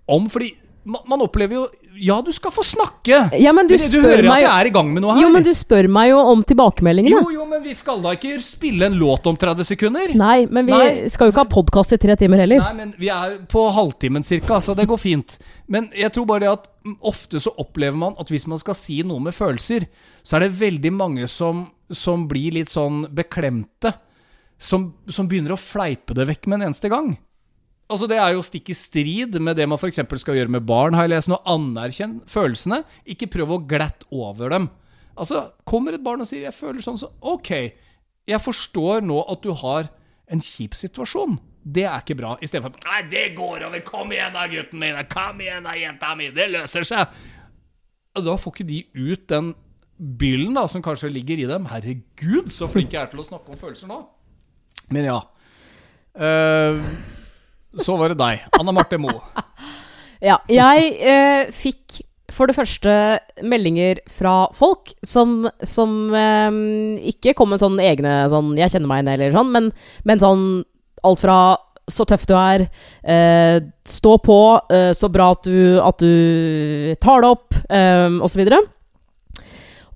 om. 0.07 0.29
Fordi 0.31 0.53
man, 0.87 1.03
man 1.09 1.21
opplever 1.25 1.57
jo 1.59 1.67
Ja, 1.97 2.19
du 2.21 2.29
skal 2.31 2.51
få 2.53 2.61
snakke! 2.61 3.17
Ja, 3.41 3.51
men 3.57 3.67
du 3.67 3.73
Men 3.73 3.89
du 3.89 3.95
hører 4.03 4.21
hører 4.21 4.27
at 4.35 4.41
jeg 4.43 4.51
er 4.51 4.67
i 4.69 4.73
gang 4.75 4.91
med 4.93 5.01
noe 5.01 5.15
her. 5.15 5.23
Jo, 5.23 5.31
men 5.33 5.41
du 5.43 5.49
spør 5.57 5.87
meg 5.89 6.11
jo 6.11 6.19
om 6.29 6.43
tilbakemeldingene. 6.45 7.23
jo, 7.25 7.31
jo, 7.39 7.47
men 7.49 7.63
vi 7.65 7.73
skal 7.73 8.03
da 8.03 8.11
ikke 8.13 8.35
spille 8.45 8.85
en 8.85 8.99
låt 9.01 9.25
om 9.25 9.39
30 9.41 9.65
sekunder? 9.65 10.13
Nei, 10.13 10.45
men 10.45 10.69
vi 10.69 10.75
Nei. 10.75 11.09
skal 11.09 11.27
jo 11.27 11.33
ikke 11.33 11.41
ha 11.41 11.49
podkast 11.55 11.97
i 11.97 11.99
tre 12.03 12.13
timer 12.21 12.43
heller. 12.43 12.61
Nei, 12.61 12.75
men 12.77 12.93
vi 13.01 13.09
er 13.09 13.39
på 13.49 13.65
halvtimen 13.73 14.21
cirka, 14.27 14.61
så 14.61 14.77
det 14.77 14.85
går 14.91 15.01
fint. 15.01 15.39
Men 15.65 15.89
jeg 15.97 16.13
tror 16.13 16.29
bare 16.29 16.45
det 16.45 16.53
at 16.53 16.69
ofte 17.01 17.41
så 17.41 17.55
opplever 17.57 17.97
man 17.97 18.13
at 18.21 18.29
hvis 18.29 18.45
man 18.47 18.61
skal 18.61 18.77
si 18.77 19.01
noe 19.01 19.17
med 19.19 19.33
følelser, 19.33 19.89
så 20.21 20.37
er 20.37 20.45
det 20.45 20.53
veldig 20.61 20.93
mange 20.93 21.25
som, 21.27 21.65
som 21.89 22.29
blir 22.29 22.61
litt 22.61 22.69
sånn 22.69 23.07
beklemte. 23.09 23.97
Som, 24.61 24.91
som 25.09 25.27
begynner 25.29 25.53
å 25.53 25.59
fleipe 25.61 26.15
det 26.17 26.29
vekk 26.29 26.47
med 26.49 26.61
en 26.61 26.69
eneste 26.69 26.89
gang. 26.93 27.11
Altså 27.87 28.07
Det 28.11 28.17
er 28.19 28.33
jo 28.35 28.43
stikk 28.43 28.71
i 28.73 28.75
strid 28.75 29.37
med 29.39 29.55
det 29.55 29.67
man 29.69 29.79
f.eks. 29.79 30.01
skal 30.19 30.35
gjøre 30.35 30.51
med 30.51 30.65
barn. 30.67 30.93
har 30.97 31.07
jeg 31.07 31.15
lest 31.15 31.31
nå 31.31 31.39
Anerkjenn 31.47 32.19
følelsene. 32.27 32.81
Ikke 33.07 33.29
prøv 33.31 33.55
å 33.55 33.61
glatte 33.63 34.07
over 34.11 34.51
dem. 34.51 34.69
Altså, 35.17 35.47
kommer 35.65 35.95
et 35.95 36.03
barn 36.03 36.21
og 36.21 36.27
sier 36.27 36.43
'jeg 36.43 36.53
føler 36.53 36.81
sånn', 36.83 36.99
så 36.99 37.09
ok. 37.21 37.73
Jeg 38.27 38.41
forstår 38.43 39.01
nå 39.01 39.23
at 39.31 39.41
du 39.41 39.53
har 39.53 39.89
en 40.29 40.39
kjip 40.39 40.75
situasjon. 40.75 41.39
Det 41.63 41.83
er 41.83 41.99
ikke 41.99 42.17
bra. 42.17 42.37
Istedenfor 42.41 42.75
'nei, 42.83 43.01
det 43.09 43.35
går 43.35 43.63
over', 43.65 43.83
kom 43.83 44.11
igjen 44.11 44.33
da, 44.33 44.47
gutten 44.47 44.79
min, 44.79 44.95
kom 45.09 45.39
igjen 45.39 45.63
da, 45.63 45.71
jenta 45.71 46.15
mi, 46.15 46.29
det 46.29 46.51
løser 46.51 46.83
seg'. 46.83 47.07
Da 48.15 48.35
får 48.35 48.53
ikke 48.53 48.67
de 48.67 48.83
ut 48.93 49.27
den 49.27 49.55
byllen 49.97 50.53
da, 50.53 50.67
som 50.67 50.81
kanskje 50.81 51.11
ligger 51.11 51.39
i 51.39 51.47
dem. 51.47 51.65
Herregud, 51.65 52.51
så 52.51 52.67
flink 52.69 52.93
jeg 52.93 53.01
er 53.01 53.11
til 53.11 53.19
å 53.19 53.25
snakke 53.25 53.49
om 53.49 53.57
følelser 53.57 53.87
nå. 53.87 54.05
Men 54.89 55.05
ja. 55.05 55.21
Eh, 56.15 56.81
så 57.83 57.97
var 57.99 58.13
det 58.13 58.19
deg. 58.21 58.47
Anna 58.59 58.75
Marte 58.75 58.99
Moe. 59.01 59.21
Ja, 60.17 60.39
jeg 60.49 60.95
eh, 61.05 61.51
fikk 61.53 61.99
for 62.33 62.49
det 62.49 62.55
første 62.57 62.93
meldinger 63.45 63.99
fra 64.09 64.47
folk 64.57 64.89
som, 65.05 65.43
som 65.61 65.91
eh, 66.09 66.57
ikke 67.11 67.35
kom 67.37 67.51
med 67.53 67.61
sånne 67.61 67.85
egne 67.85 68.15
sånn 68.31 68.55
'jeg 68.57 68.73
kjenner 68.73 68.89
meg 68.89 69.03
igjen' 69.03 69.13
eller 69.13 69.37
sånn, 69.37 69.51
men, 69.53 69.69
men 70.09 70.23
sånn 70.23 70.43
alt 71.05 71.21
fra 71.21 71.37
'så 71.87 72.07
tøff 72.09 72.25
du 72.25 72.33
er', 72.33 72.65
eh, 73.03 73.61
'stå 73.85 74.17
på', 74.25 74.73
eh, 74.73 74.91
'så 74.97 75.11
bra 75.11 75.31
at 75.37 75.43
du, 75.43 75.79
at 75.79 75.97
du 76.01 76.95
tar 76.99 77.21
det 77.21 77.29
opp', 77.29 77.53
eh, 77.69 78.09
osv. 78.25 78.41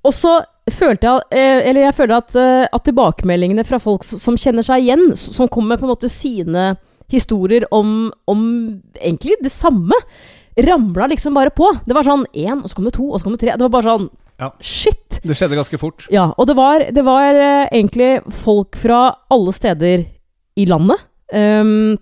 Og 0.06 0.13
så 0.13 0.38
følte 0.72 1.08
jeg 1.08 1.22
eh, 1.32 1.70
Eller 1.70 1.82
jeg 1.88 1.98
føler 1.98 2.15
at, 2.17 2.36
eh, 2.36 2.67
at 2.72 2.86
tilbakemeldingene 2.86 3.65
fra 3.67 3.80
folk 3.82 4.04
som 4.04 4.38
kjenner 4.38 4.65
seg 4.65 4.86
igjen, 4.86 5.15
som 5.17 5.50
kommer 5.50 5.76
med 5.76 5.82
på 5.82 5.86
en 5.89 5.94
måte 5.94 6.10
sine 6.10 6.76
historier 7.12 7.67
om, 7.76 8.12
om 8.32 8.43
egentlig 9.00 9.38
det 9.43 9.54
samme, 9.54 9.97
ramla 10.58 11.08
liksom 11.12 11.38
bare 11.38 11.54
på. 11.56 11.69
Det 11.86 11.95
var 11.95 12.08
sånn 12.08 12.26
én, 12.34 12.60
og 12.60 12.69
så 12.69 12.78
kom 12.78 12.88
det 12.88 12.95
to, 12.97 13.08
og 13.10 13.19
så 13.19 13.28
kom 13.28 13.38
det 13.38 13.43
tre. 13.45 13.56
Det 13.56 13.67
var 13.67 13.76
bare 13.78 13.89
sånn 13.89 14.12
Ja. 14.41 14.50
Shit! 14.58 15.19
Det 15.21 15.36
skjedde 15.38 15.60
ganske 15.60 15.78
fort. 15.78 16.08
Ja, 16.10 16.32
og 16.34 16.47
det 16.50 16.56
var, 16.58 16.88
det 16.89 17.04
var 17.06 17.38
uh, 17.38 17.67
egentlig 17.69 18.24
folk 18.41 18.80
fra 18.80 19.04
alle 19.30 19.54
steder 19.54 20.08
i 20.58 20.65
landet. 20.65 21.04
Um, 21.32 22.00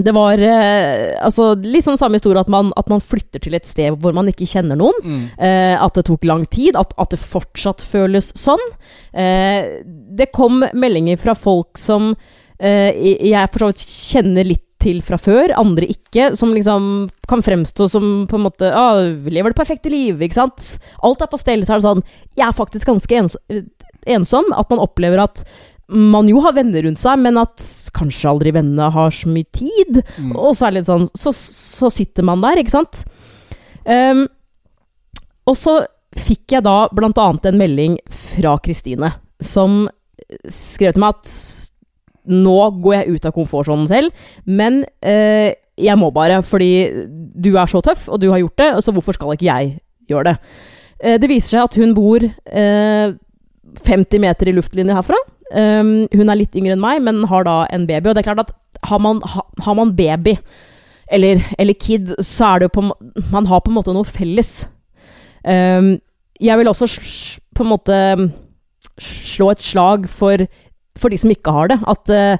det 0.00 0.12
var 0.16 0.40
eh, 0.40 1.12
altså 1.20 1.52
litt 1.60 1.84
sånn 1.84 1.98
samme 2.00 2.16
historie 2.16 2.40
at 2.40 2.50
man, 2.52 2.70
at 2.80 2.88
man 2.88 3.02
flytter 3.04 3.42
til 3.42 3.56
et 3.56 3.68
sted 3.68 3.98
hvor 4.00 4.14
man 4.16 4.30
ikke 4.30 4.48
kjenner 4.48 4.78
noen. 4.80 4.96
Mm. 5.04 5.24
Eh, 5.36 5.74
at 5.76 5.98
det 5.98 6.06
tok 6.08 6.24
lang 6.28 6.46
tid, 6.52 6.78
at, 6.80 6.94
at 7.00 7.12
det 7.12 7.20
fortsatt 7.20 7.84
føles 7.84 8.30
sånn. 8.38 8.62
Eh, 9.12 9.82
det 10.16 10.30
kom 10.36 10.62
meldinger 10.72 11.20
fra 11.20 11.36
folk 11.36 11.80
som 11.80 12.14
jeg 12.60 13.50
for 13.52 13.62
så 13.64 13.70
vidt 13.70 13.86
kjenner 13.88 14.48
litt 14.48 14.66
til 14.80 15.00
fra 15.04 15.18
før, 15.20 15.52
andre 15.60 15.88
ikke, 15.92 16.30
som 16.38 16.54
liksom 16.54 16.84
kan 17.28 17.42
fremstå 17.44 17.88
som 17.92 18.06
på 18.28 18.38
en 18.38 18.46
måte 18.46 18.70
ah, 18.72 19.00
lever 19.04 19.52
det 19.52 19.58
perfekte 19.58 19.92
liv, 19.92 20.22
ikke 20.24 20.38
sant. 20.38 20.70
Alt 21.04 21.24
er 21.24 21.30
på 21.30 21.40
stell, 21.40 21.66
så 21.66 21.74
er 21.74 21.80
det 21.80 21.88
sånn 21.88 22.06
Jeg 22.38 22.46
er 22.46 22.56
faktisk 22.56 22.88
ganske 22.88 23.20
ens 23.20 23.36
ensom. 24.08 24.48
At 24.56 24.72
man 24.72 24.82
opplever 24.82 25.20
at 25.22 25.44
man 25.90 26.28
jo 26.30 26.40
har 26.44 26.54
venner 26.56 26.84
rundt 26.86 27.02
seg, 27.02 27.18
men 27.20 27.38
at 27.40 27.64
kanskje 27.96 28.30
aldri 28.30 28.54
vennene 28.54 28.90
har 28.94 29.14
så 29.14 29.30
mye 29.32 29.48
tid. 29.56 30.02
Mm. 30.16 30.34
Og 30.36 30.54
så 30.56 30.68
er 30.68 30.74
det 30.74 30.80
litt 30.80 30.90
sånn 30.90 31.08
Så, 31.18 31.34
så 31.34 31.90
sitter 31.92 32.26
man 32.26 32.44
der, 32.44 32.60
ikke 32.62 32.78
sant. 32.78 33.02
Um, 33.84 34.26
og 35.48 35.56
så 35.58 35.80
fikk 36.18 36.56
jeg 36.56 36.64
da 36.66 36.84
blant 36.94 37.18
annet 37.20 37.48
en 37.48 37.58
melding 37.58 37.96
fra 38.32 38.56
Kristine, 38.62 39.12
som 39.42 39.84
skrev 40.50 40.94
til 40.94 41.02
meg 41.02 41.18
at 41.18 41.30
nå 42.28 42.58
går 42.82 42.96
jeg 42.98 43.16
ut 43.16 43.26
av 43.28 43.34
komfortsonen 43.36 43.88
selv, 43.90 44.26
men 44.44 44.82
eh, 45.00 45.56
jeg 45.80 45.96
må 45.96 46.10
bare, 46.12 46.42
fordi 46.44 46.72
du 47.08 47.54
er 47.56 47.70
så 47.70 47.80
tøff, 47.84 48.08
og 48.08 48.20
du 48.20 48.28
har 48.32 48.42
gjort 48.42 48.60
det, 48.60 48.70
så 48.84 48.92
hvorfor 48.92 49.16
skal 49.16 49.34
ikke 49.34 49.48
jeg 49.48 49.74
gjøre 50.10 50.32
det? 50.32 50.36
Eh, 51.00 51.18
det 51.20 51.30
viser 51.30 51.56
seg 51.56 51.66
at 51.66 51.78
hun 51.80 51.94
bor 51.96 52.24
eh, 52.24 53.12
50 53.86 54.22
meter 54.22 54.50
i 54.50 54.56
luftlinje 54.56 54.96
herfra. 54.96 55.18
Um, 55.50 56.06
hun 56.14 56.30
er 56.30 56.38
litt 56.38 56.54
yngre 56.54 56.76
enn 56.76 56.82
meg, 56.82 57.00
men 57.02 57.24
har 57.30 57.46
da 57.46 57.64
en 57.74 57.86
baby. 57.88 58.10
Og 58.10 58.14
det 58.14 58.22
er 58.22 58.28
klart 58.28 58.44
at 58.44 58.52
har 58.86 59.00
man, 59.02 59.18
ha, 59.26 59.42
har 59.64 59.76
man 59.78 59.94
baby, 59.96 60.36
eller, 61.10 61.42
eller 61.58 61.74
kid, 61.74 62.12
så 62.22 62.52
er 62.52 62.60
det 62.60 62.68
jo 62.68 62.76
på 62.76 62.84
Man 63.32 63.48
har 63.50 63.62
på 63.64 63.72
en 63.72 63.78
måte 63.80 63.94
noe 63.94 64.06
felles. 64.06 64.68
Um, 65.42 65.96
jeg 66.40 66.58
vil 66.58 66.70
også 66.70 66.86
på 67.56 67.64
en 67.64 67.72
måte 67.72 67.96
slå 69.00 69.50
et 69.50 69.64
slag 69.64 70.06
for, 70.08 70.44
for 71.00 71.12
de 71.12 71.18
som 71.20 71.32
ikke 71.32 71.54
har 71.56 71.70
det. 71.72 71.78
At 71.90 72.12
eh, 72.14 72.34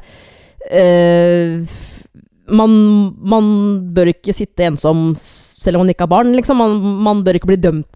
man, 2.51 2.75
man 3.35 3.47
bør 3.97 4.13
ikke 4.15 4.35
sitte 4.37 4.67
ensom 4.69 5.11
selv 5.19 5.79
om 5.79 5.85
man 5.85 5.93
ikke 5.95 6.07
har 6.07 6.13
barn, 6.13 6.35
liksom. 6.37 6.61
Man, 6.61 6.77
man 7.05 7.25
bør 7.27 7.39
ikke 7.41 7.51
bli 7.53 7.61
dømt 7.61 7.89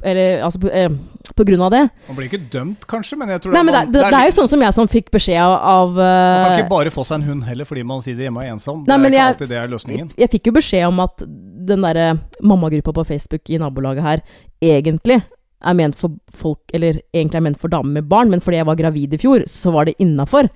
eller, 0.00 0.38
altså, 0.46 0.56
på, 0.62 0.70
eh, 0.72 0.88
på 1.36 1.44
grunn 1.44 1.60
av 1.66 1.74
det. 1.74 1.80
Man 2.06 2.16
blir 2.16 2.30
ikke 2.30 2.38
dømt, 2.52 2.86
kanskje, 2.88 3.18
men 3.20 3.28
jeg 3.34 3.42
tror 3.44 3.52
Nei, 3.52 3.60
men 3.66 3.74
det, 3.74 3.80
man, 3.82 3.90
det, 3.92 4.04
det 4.06 4.20
er 4.20 4.30
jo 4.30 4.36
sånn 4.38 4.48
som 4.48 4.62
jeg 4.64 4.76
som 4.78 4.88
fikk 4.88 5.10
beskjed 5.12 5.36
av, 5.42 5.52
av 5.60 5.90
Man 5.98 6.44
kan 6.46 6.54
eh, 6.54 6.60
ikke 6.62 6.72
bare 6.72 6.92
få 6.94 7.04
seg 7.04 7.18
en 7.20 7.26
hund 7.28 7.44
heller 7.44 7.68
fordi 7.68 7.82
man 7.90 8.00
sitter 8.04 8.24
hjemme 8.24 8.40
og 8.40 8.46
er 8.46 8.54
ensom. 8.54 8.78
Nei, 8.88 8.96
det 8.96 8.96
er 8.96 9.10
ikke 9.10 9.18
jeg- 9.18 9.34
alltid 9.34 9.52
det 9.52 9.58
er 9.60 9.74
løsningen. 9.74 10.08
jeg, 10.14 10.20
jeg 10.24 10.32
fikk 10.36 10.48
jo 10.48 10.54
beskjed 10.56 10.86
om 10.88 11.02
at 11.04 11.26
den 11.70 11.84
derre 11.84 12.06
mammagruppa 12.40 12.94
på 12.96 13.04
Facebook 13.12 13.52
i 13.52 13.60
nabolaget 13.60 14.06
her 14.06 14.24
egentlig 14.64 15.20
er 15.60 15.76
ment 15.76 15.98
for 15.98 16.14
folk 16.32 16.60
Eller 16.76 17.00
egentlig 17.12 17.40
er 17.40 17.44
ment 17.48 17.60
for 17.60 17.72
damer 17.72 18.00
med 18.00 18.08
barn, 18.10 18.30
men 18.32 18.40
fordi 18.44 18.60
jeg 18.60 18.68
var 18.68 18.78
gravid 18.78 19.16
i 19.16 19.20
fjor, 19.20 19.44
så 19.50 19.72
var 19.74 19.88
det 19.88 19.98
innafor. 20.00 20.48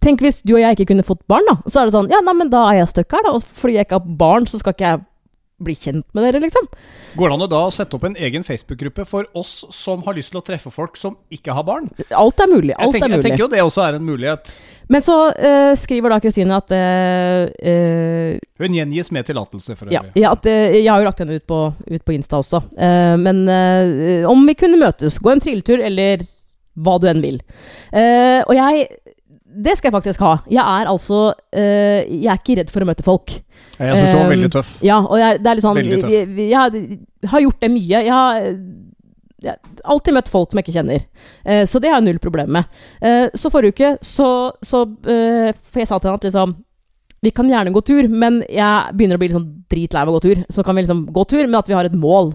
Tenk 0.00 0.22
hvis 0.24 0.40
du 0.42 0.54
og 0.54 0.62
jeg 0.62 0.78
ikke 0.78 0.92
kunne 0.94 1.04
fått 1.04 1.20
barn, 1.28 1.44
da. 1.48 1.58
Så 1.68 1.80
er 1.80 1.88
det 1.88 1.96
sånn 1.96 2.10
Ja, 2.12 2.22
nei, 2.24 2.36
men 2.38 2.52
da 2.52 2.64
er 2.70 2.80
jeg 2.80 2.92
stuck 2.94 3.12
her, 3.12 3.24
da. 3.26 3.36
Og 3.36 3.44
fordi 3.44 3.76
jeg 3.76 3.88
ikke 3.88 4.00
har 4.00 4.18
barn, 4.22 4.48
så 4.48 4.60
skal 4.60 4.76
ikke 4.76 4.86
jeg 4.88 5.02
bli 5.60 5.76
kjent 5.76 6.06
med 6.16 6.24
dere, 6.26 6.40
liksom. 6.42 6.66
Går 7.18 7.30
det 7.30 7.36
an 7.36 7.44
å 7.44 7.48
da 7.50 7.60
sette 7.74 7.96
opp 7.96 8.06
en 8.08 8.16
egen 8.16 8.44
Facebook-gruppe 8.46 9.04
for 9.08 9.28
oss 9.38 9.64
som 9.74 10.02
har 10.06 10.16
lyst 10.16 10.32
til 10.32 10.40
å 10.40 10.44
treffe 10.46 10.72
folk 10.72 10.96
som 11.00 11.18
ikke 11.32 11.54
har 11.56 11.66
barn? 11.68 11.90
Alt 12.16 12.40
er 12.40 12.50
mulig. 12.50 12.72
Jeg 12.72 12.80
Alt 12.80 12.96
tenker, 12.96 13.08
er 13.10 13.16
jeg 13.18 13.26
tenker 13.28 13.44
jo 13.44 13.50
det 13.52 13.64
også 13.64 13.84
er 13.86 13.98
en 13.98 14.06
mulighet. 14.06 14.52
Men 14.90 15.04
så 15.06 15.16
uh, 15.30 15.72
skriver 15.78 16.10
da 16.10 16.18
Kristine 16.22 16.56
at 16.58 16.72
eh, 16.74 18.38
Hun 18.58 18.74
gjengis 18.74 19.12
med 19.14 19.28
tillatelse, 19.28 19.76
for 19.78 19.92
Ja, 19.92 20.02
øvrig. 20.02 20.24
ja 20.24 20.32
at, 20.34 20.48
uh, 20.48 20.74
jeg 20.74 20.88
har 20.90 20.98
jo 21.02 21.08
lagt 21.10 21.22
henne 21.22 21.38
ut 21.38 21.46
på, 21.46 21.60
ut 21.70 22.04
på 22.06 22.16
Insta 22.16 22.40
også. 22.40 22.64
Men 23.20 23.44
om 24.28 24.44
vi 24.48 24.56
kunne 24.58 24.80
møtes, 24.80 25.18
gå 25.22 25.32
en 25.32 25.42
trilletur, 25.42 25.82
eller 25.84 26.24
hva 26.80 26.96
du 27.02 27.06
enn 27.10 27.22
vil. 27.22 27.38
Og 27.92 28.52
jeg 28.56 28.86
Det 29.50 29.76
skal 29.78 29.90
jeg 29.90 29.96
faktisk 29.96 30.20
ha. 30.24 30.34
Jeg 30.50 30.62
er 30.62 30.88
altså 30.90 31.20
eh, 31.52 32.04
Jeg 32.06 32.28
er 32.30 32.38
ikke 32.38 32.58
redd 32.60 32.70
for 32.70 32.84
å 32.84 32.88
møte 32.88 33.06
folk. 33.06 33.32
Jeg 33.80 33.96
syns 33.96 34.12
du 34.12 34.18
var 34.18 34.28
Um, 34.28 34.34
veldig 34.34 34.50
tøff. 34.54 34.70
Ja, 34.84 35.00
og 35.02 35.18
jeg, 35.18 35.40
det 35.42 35.50
er 35.50 35.58
litt 35.58 35.64
sånn 35.64 35.78
Veldig 35.78 35.98
tøff. 36.04 36.12
Jeg, 36.12 36.28
jeg, 36.50 36.84
jeg 37.24 37.32
har 37.32 37.44
gjort 37.46 37.64
det 37.64 37.70
mye. 37.72 38.02
Jeg 38.06 38.12
har, 38.14 38.40
jeg 39.40 39.54
har 39.54 39.92
alltid 39.94 40.16
møtt 40.16 40.30
folk 40.32 40.52
som 40.52 40.60
jeg 40.60 40.66
ikke 40.68 40.76
kjenner. 40.76 41.06
Eh, 41.44 41.62
så 41.66 41.80
det 41.80 41.90
har 41.90 41.98
jeg 42.00 42.08
null 42.10 42.20
problem 42.22 42.52
med. 42.58 42.80
Eh, 43.00 43.26
så 43.34 43.50
forrige 43.52 43.74
uke 43.74 43.92
så, 44.04 44.28
så 44.62 44.84
eh, 45.08 45.50
For 45.72 45.82
jeg 45.82 45.88
sa 45.90 45.98
til 45.98 46.10
henne 46.10 46.20
at 46.20 46.28
liksom 46.28 46.54
Vi 47.24 47.32
kan 47.36 47.48
gjerne 47.50 47.72
gå 47.74 47.82
tur, 47.84 48.08
men 48.08 48.42
jeg 48.48 48.94
begynner 48.96 49.18
å 49.18 49.22
bli 49.24 49.28
liksom 49.32 49.48
dritlei 49.72 50.04
av 50.04 50.12
å 50.12 50.16
gå 50.18 50.22
tur. 50.28 50.44
Så 50.52 50.64
kan 50.64 50.76
vi 50.76 50.84
liksom 50.86 51.06
gå 51.12 51.24
tur, 51.28 51.42
men 51.44 51.58
at 51.58 51.68
vi 51.68 51.76
har 51.76 51.88
et 51.88 51.96
mål. 51.96 52.34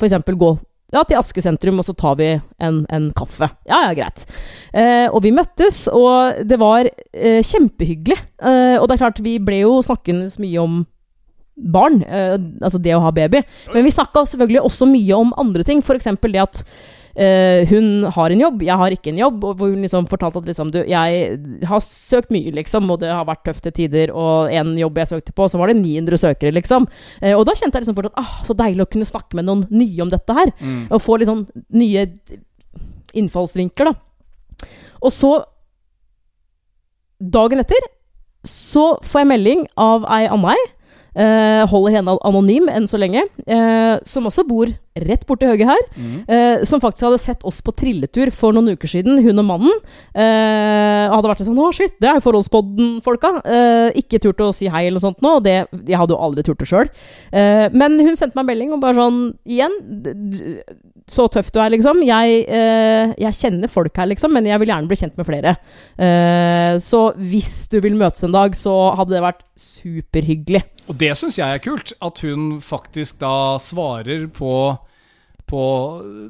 Eksempel 0.00 0.38
gå 0.40 0.54
ja, 0.90 1.02
til 1.06 1.18
Aske 1.20 1.42
sentrum, 1.44 1.80
og 1.80 1.86
så 1.86 1.94
tar 1.96 2.16
vi 2.20 2.30
en, 2.36 2.80
en 2.90 3.10
kaffe. 3.16 3.50
Ja, 3.68 3.84
ja, 3.86 3.92
greit. 3.96 4.24
Eh, 4.74 5.06
og 5.08 5.22
vi 5.26 5.34
møttes, 5.34 5.84
og 5.92 6.42
det 6.48 6.58
var 6.60 6.88
eh, 6.88 7.40
kjempehyggelig. 7.46 8.18
Eh, 8.42 8.76
og 8.78 8.88
det 8.88 8.96
er 8.96 9.04
klart, 9.04 9.22
vi 9.24 9.38
ble 9.42 9.62
jo 9.62 9.76
snakkende 9.86 10.30
mye 10.42 10.64
om 10.64 10.80
barn, 11.60 12.00
eh, 12.02 12.36
altså 12.62 12.80
det 12.82 12.94
å 12.96 13.02
ha 13.04 13.12
baby. 13.14 13.42
Men 13.74 13.86
vi 13.86 13.94
snakka 13.94 14.24
selvfølgelig 14.28 14.64
også 14.64 14.88
mye 14.90 15.18
om 15.18 15.34
andre 15.40 15.66
ting, 15.66 15.84
f.eks. 15.84 16.10
det 16.26 16.42
at 16.42 16.64
eh, 17.14 17.68
hun 17.70 18.06
har 18.14 18.30
en 18.30 18.42
jobb, 18.44 18.64
jeg 18.66 18.80
har 18.82 18.94
ikke 18.94 19.12
en 19.12 19.20
jobb. 19.20 19.44
Og 19.44 19.60
hvor 19.60 19.72
hun 19.72 19.84
liksom 19.84 20.08
fortalte 20.10 20.42
at 20.42 20.50
liksom, 20.50 20.72
du, 20.74 20.80
jeg 20.88 21.64
har 21.70 21.84
søkt 21.84 22.32
mye, 22.34 22.54
liksom, 22.58 22.90
og 22.90 23.00
det 23.02 23.12
har 23.12 23.28
vært 23.28 23.44
tøft 23.48 23.64
til 23.66 23.76
tider. 23.76 24.14
Og 24.14 24.52
en 24.54 24.74
jobb 24.78 25.00
jeg 25.02 25.12
søkte 25.12 25.36
på, 25.36 25.48
så 25.50 25.60
var 25.60 25.72
det 25.72 25.80
900 25.80 26.22
søkere, 26.24 26.54
liksom. 26.56 26.88
Uh, 27.22 27.34
og 27.36 27.46
da 27.48 27.56
kjente 27.56 27.78
jeg 27.78 27.86
liksom 27.86 27.98
fortsatt 27.98 28.20
ah, 28.20 28.34
så 28.46 28.56
deilig 28.58 28.86
å 28.86 28.90
kunne 28.90 29.08
snakke 29.08 29.38
med 29.38 29.48
noen 29.48 29.66
nye 29.72 30.04
om 30.04 30.12
dette 30.12 30.36
her. 30.36 30.52
Mm. 30.60 30.82
Og 30.90 31.04
få 31.04 31.20
litt 31.20 31.30
sånn 31.30 31.46
nye 31.76 32.06
innfallsvinkler, 33.16 33.90
da. 33.90 34.68
Og 35.00 35.14
så 35.14 35.38
Dagen 37.20 37.60
etter 37.60 37.84
så 38.48 38.94
får 39.04 39.20
jeg 39.20 39.28
melding 39.28 39.64
av 39.76 40.06
ei 40.08 40.24
anna 40.32 40.54
ei. 40.54 40.68
Uh, 41.10 41.66
holder 41.68 41.98
henne 41.98 42.14
anonym 42.24 42.70
enn 42.72 42.86
så 42.88 42.96
lenge. 43.00 43.26
eh, 43.44 43.98
som 44.06 44.28
også 44.30 44.46
bor 44.48 44.70
rett 44.96 45.22
borti 45.28 45.46
høyre 45.46 45.68
her. 45.68 45.82
Mm. 45.96 46.24
eh, 46.26 46.64
som 46.66 46.80
faktisk 46.82 47.06
hadde 47.06 47.20
sett 47.22 47.44
oss 47.46 47.60
på 47.62 47.74
trilletur 47.76 48.32
for 48.34 48.52
noen 48.56 48.74
uker 48.74 48.90
siden, 48.90 49.20
hun 49.22 49.38
og 49.38 49.46
mannen. 49.46 49.76
eh, 50.14 51.06
hadde 51.10 51.30
vært 51.30 51.40
litt 51.40 51.48
sånn 51.48 51.58
'Å, 51.60 51.72
shit, 51.74 51.94
det 52.00 52.08
er 52.08 52.18
jo 52.18 52.26
Forholdspodden-folka'. 52.26 53.42
Eh, 53.44 54.00
ikke 54.02 54.20
turt 54.20 54.40
å 54.40 54.52
si 54.54 54.66
hei 54.68 54.86
eller 54.86 54.98
noe 54.98 55.06
sånt 55.08 55.22
nå, 55.22 55.42
det, 55.42 55.68
jeg 55.86 55.96
hadde 55.98 56.14
jo 56.14 56.20
aldri 56.20 56.42
turt 56.42 56.58
det 56.58 56.68
sjøl. 56.68 56.88
men 57.72 57.98
hun 58.00 58.16
sendte 58.16 58.34
meg 58.34 58.42
en 58.42 58.46
melding 58.46 58.72
og 58.72 58.80
bare 58.80 58.94
sånn 58.94 59.34
Igjen, 59.46 59.72
så 61.10 61.26
tøff 61.32 61.50
du 61.52 61.58
er, 61.60 61.72
liksom. 61.74 62.02
Jeg, 62.06 62.44
eh, 62.48 63.12
jeg 63.18 63.38
kjenner 63.38 63.70
folk 63.70 63.96
her, 63.98 64.08
liksom, 64.12 64.32
men 64.36 64.46
jeg 64.46 64.60
vil 64.62 64.70
gjerne 64.72 64.90
bli 64.90 64.98
kjent 65.00 65.16
med 65.18 65.26
flere. 65.26 65.56
Eh, 65.98 66.78
så 66.82 67.02
hvis 67.18 67.68
du 67.72 67.80
vil 67.82 67.98
møtes 67.98 68.24
en 68.26 68.36
dag, 68.36 68.54
så 68.58 68.94
hadde 68.98 69.16
det 69.16 69.24
vært 69.24 69.42
superhyggelig. 69.58 70.62
Og 70.88 70.98
det 71.00 71.12
syns 71.18 71.38
jeg 71.40 71.50
er 71.50 71.62
kult, 71.62 71.92
at 72.02 72.22
hun 72.24 72.60
faktisk 72.64 73.18
da 73.22 73.58
svarer 73.62 74.28
på 74.34 74.54
på 75.50 75.62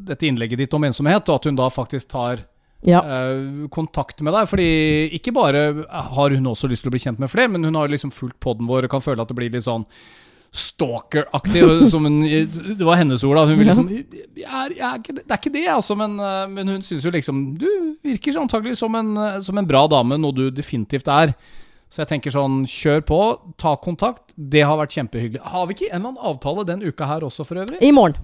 dette 0.08 0.26
innlegget 0.28 0.64
ditt 0.64 0.74
om 0.78 0.86
ensomhet, 0.88 1.28
og 1.28 1.36
at 1.40 1.48
hun 1.50 1.58
da 1.60 1.68
faktisk 1.72 2.08
tar 2.16 2.46
Ja. 2.82 3.02
eh, 3.04 3.68
kontakt 3.68 4.22
med 4.24 4.32
deg. 4.32 4.48
Fordi 4.48 4.70
ikke 5.18 5.34
bare 5.36 5.84
har 5.90 6.30
hun 6.32 6.46
også 6.48 6.68
lyst 6.70 6.82
til 6.86 6.88
å 6.90 6.94
bli 6.96 7.02
kjent 7.04 7.18
med 7.20 7.28
flere, 7.30 7.50
men 7.52 7.62
hun 7.68 7.76
har 7.76 7.88
liksom 7.92 8.10
fulgt 8.10 8.40
poden 8.40 8.66
vår 8.66 8.84
og 8.88 8.90
kan 8.96 9.04
føle 9.04 9.20
at 9.20 9.28
det 9.28 9.36
blir 9.36 9.52
litt 9.52 9.66
sånn 9.68 9.84
stalker-aktig. 10.50 11.60
det 12.78 12.84
var 12.84 12.96
hennes 12.98 13.22
ord, 13.24 13.36
da. 13.36 13.44
Hun 13.46 13.58
vil 13.60 13.68
liksom 13.68 13.88
jeg 13.90 14.46
er, 14.46 14.72
jeg 14.74 14.82
er 14.82 14.98
Det 15.20 15.30
er 15.30 15.38
ikke 15.38 15.52
det, 15.54 15.66
altså, 15.70 15.96
men, 15.96 16.16
eh, 16.18 16.46
men 16.50 16.72
hun 16.74 16.82
syns 16.82 17.04
jo 17.06 17.12
liksom 17.14 17.42
Du 17.60 17.68
virker 18.02 18.40
antagelig 18.40 18.76
som 18.80 18.94
en, 18.98 19.12
som 19.44 19.58
en 19.60 19.66
bra 19.68 19.84
dame, 19.86 20.18
noe 20.18 20.32
du 20.34 20.50
definitivt 20.50 21.08
er. 21.08 21.34
Så 21.90 22.04
jeg 22.04 22.10
tenker 22.12 22.30
sånn, 22.30 22.60
kjør 22.70 23.00
på, 23.02 23.20
ta 23.58 23.72
kontakt. 23.82 24.32
Det 24.38 24.62
har 24.62 24.78
vært 24.78 24.94
kjempehyggelig. 24.94 25.40
Har 25.42 25.66
vi 25.66 25.74
ikke 25.74 25.88
en 25.90 25.96
eller 26.00 26.12
annen 26.12 26.28
avtale 26.32 26.64
den 26.68 26.84
uka 26.86 27.06
her 27.10 27.26
også, 27.26 27.44
for 27.46 27.58
øvrig? 27.64 27.80
I 27.82 27.90
morgen. 27.90 28.14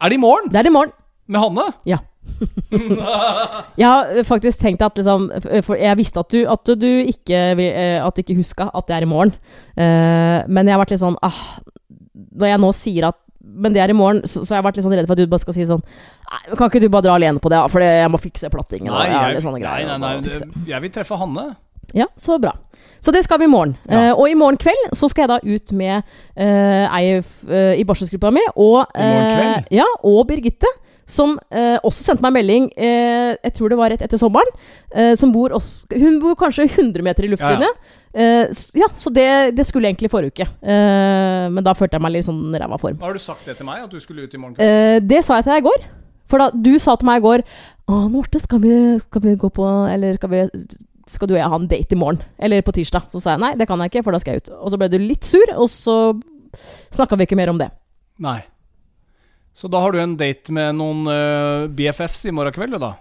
Er 0.00 0.12
det 0.12 0.18
i 0.18 0.22
morgen? 0.22 0.52
Det 0.52 0.60
er 0.60 0.68
i 0.68 0.72
morgen. 0.72 0.92
Med 1.26 1.42
Hanne? 1.42 1.66
Ja. 1.88 2.02
jeg 3.80 3.86
har 3.86 4.10
eh, 4.10 4.24
faktisk 4.26 4.58
tenkt 4.60 4.82
at 4.82 4.96
liksom 4.98 5.28
For 5.64 5.78
jeg 5.78 5.96
visste 5.96 6.20
at 6.20 6.32
du, 6.34 6.40
at 6.50 6.72
du 6.82 6.88
ikke 7.06 7.38
eh, 7.54 8.02
At 8.02 8.16
du 8.16 8.24
ikke 8.24 8.36
huska 8.40 8.66
at 8.74 8.88
det 8.88 8.96
er 8.96 9.06
i 9.06 9.08
morgen. 9.08 9.32
Uh, 9.78 10.42
men 10.50 10.66
jeg 10.66 10.74
har 10.74 10.82
vært 10.82 10.96
litt 10.96 11.04
sånn 11.04 11.16
ah, 11.24 11.38
Når 12.34 12.50
jeg 12.50 12.62
nå 12.64 12.72
sier 12.76 13.08
at 13.12 13.22
men 13.46 13.72
det 13.72 13.80
er 13.80 13.92
i 13.92 13.96
morgen, 13.96 14.24
så, 14.26 14.42
så 14.42 14.52
har 14.52 14.58
jeg 14.58 14.64
vært 14.66 14.78
litt 14.78 14.84
sånn 14.84 14.94
redd 14.98 15.06
for 15.06 15.14
at 15.14 15.22
du 15.22 15.30
bare 15.32 15.40
skal 15.44 15.54
si 15.54 15.64
sånn 15.68 15.84
Nei, 15.86 16.40
kan 16.58 16.66
ikke 16.66 16.82
du 16.82 16.88
bare 16.92 17.06
dra 17.06 17.14
alene 17.16 17.40
på 17.40 17.52
det, 17.52 17.60
for 17.72 17.84
jeg 17.84 18.10
må 18.10 18.18
fikse 18.20 18.50
plattingen. 18.52 18.90
Nei, 18.90 19.04
jeg 19.06 19.38
har 19.38 19.54
nei, 19.62 19.76
nei, 19.86 19.98
nei, 20.02 20.40
jeg 20.66 20.82
vil 20.82 20.92
treffe 20.92 21.16
Hanne. 21.20 21.44
Ja, 21.94 22.06
så 22.16 22.38
bra. 22.42 22.56
Så 23.00 23.12
det 23.14 23.22
skal 23.24 23.38
vi 23.38 23.46
i 23.46 23.52
morgen. 23.52 23.76
Ja. 23.88 24.10
Uh, 24.10 24.20
og 24.20 24.30
i 24.30 24.34
morgen 24.34 24.58
kveld 24.58 24.90
så 24.96 25.08
skal 25.08 25.26
jeg 25.26 25.30
da 25.34 25.38
ut 25.44 25.72
med 25.72 26.02
uh, 26.02 26.96
ei 26.98 27.20
uh, 27.20 27.74
i 27.78 27.84
barselsgruppa 27.86 28.32
mi, 28.34 28.42
og, 28.56 28.88
kveld? 28.96 29.70
ja, 29.70 29.86
og 30.02 30.26
Birgitte. 30.28 30.72
Som 31.06 31.36
eh, 31.54 31.76
også 31.86 32.02
sendte 32.02 32.24
meg 32.24 32.32
en 32.32 32.34
melding, 32.34 32.64
eh, 32.82 33.36
jeg 33.38 33.52
tror 33.54 33.70
det 33.70 33.76
var 33.78 33.92
rett 33.92 34.00
etter 34.02 34.18
sommeren. 34.18 34.48
eh, 34.90 35.12
som 35.14 35.30
bor 35.30 35.52
også, 35.54 35.86
hun 35.94 36.16
bor 36.18 36.34
kanskje 36.34 36.64
100 36.66 37.04
meter 37.06 37.22
i 37.22 37.30
luftlinje. 37.30 37.68
Eh, 38.10 38.50
ja, 38.74 38.88
så 38.98 39.12
det, 39.14 39.54
det 39.54 39.66
skulle 39.68 39.86
jeg 39.86 39.94
egentlig 39.94 40.10
forrige 40.10 40.34
uke. 40.34 40.48
Eh, 40.66 41.46
men 41.54 41.62
da 41.62 41.76
følte 41.78 41.94
jeg 41.94 42.02
meg 42.02 42.10
litt 42.16 42.26
sånn 42.26 42.50
ræva 42.58 42.78
form. 42.82 42.98
Har 42.98 43.14
du 43.14 43.22
sagt 43.22 43.46
det 43.46 43.54
til 43.60 43.68
meg, 43.68 43.84
at 43.86 43.94
du 43.94 44.00
skulle 44.02 44.26
ut 44.26 44.34
i 44.34 44.40
morgen? 44.40 44.58
Eh, 44.58 44.98
det 44.98 45.22
sa 45.22 45.38
jeg 45.38 45.46
til 45.46 45.54
deg 45.54 45.62
i 45.62 45.68
går. 45.68 45.86
For 46.26 46.42
da 46.42 46.50
du 46.50 46.72
sa 46.82 46.96
til 46.98 47.06
meg 47.06 47.20
i 47.20 47.26
går 47.28 47.46
Å, 47.86 48.00
Marte, 48.10 48.40
skal 48.42 48.58
vi, 48.64 48.74
skal 48.98 49.22
vi 49.22 49.36
gå 49.38 49.46
på 49.54 49.62
Eller 49.86 50.16
skal, 50.18 50.32
vi, 50.32 50.40
skal 51.10 51.30
du 51.30 51.36
og 51.36 51.40
jeg 51.40 51.50
ha 51.52 51.58
en 51.60 51.68
date 51.70 51.94
i 51.94 51.98
morgen? 51.98 52.20
Eller 52.42 52.64
på 52.66 52.74
tirsdag? 52.74 53.08
Så 53.12 53.22
sa 53.22 53.36
jeg 53.36 53.42
nei, 53.44 53.54
det 53.58 53.68
kan 53.70 53.80
jeg 53.82 53.92
ikke, 53.92 54.02
for 54.06 54.16
da 54.16 54.20
skal 54.22 54.36
jeg 54.36 54.44
ut. 54.44 54.52
Og 54.58 54.72
så 54.72 54.80
ble 54.80 54.90
du 54.90 54.98
litt 55.00 55.26
sur, 55.26 55.52
og 55.54 55.68
så 55.70 55.96
snakka 56.94 57.18
vi 57.18 57.28
ikke 57.28 57.38
mer 57.38 57.52
om 57.52 57.60
det. 57.60 57.70
Nei. 58.22 58.40
Så 59.56 59.70
da 59.72 59.80
har 59.80 59.94
du 59.94 60.02
en 60.02 60.16
date 60.20 60.52
med 60.52 60.76
noen 60.76 61.06
uh, 61.08 61.66
BFFs 61.72 62.26
i 62.28 62.34
morgen 62.34 62.54
kveld, 62.56 62.76
da? 62.82 62.96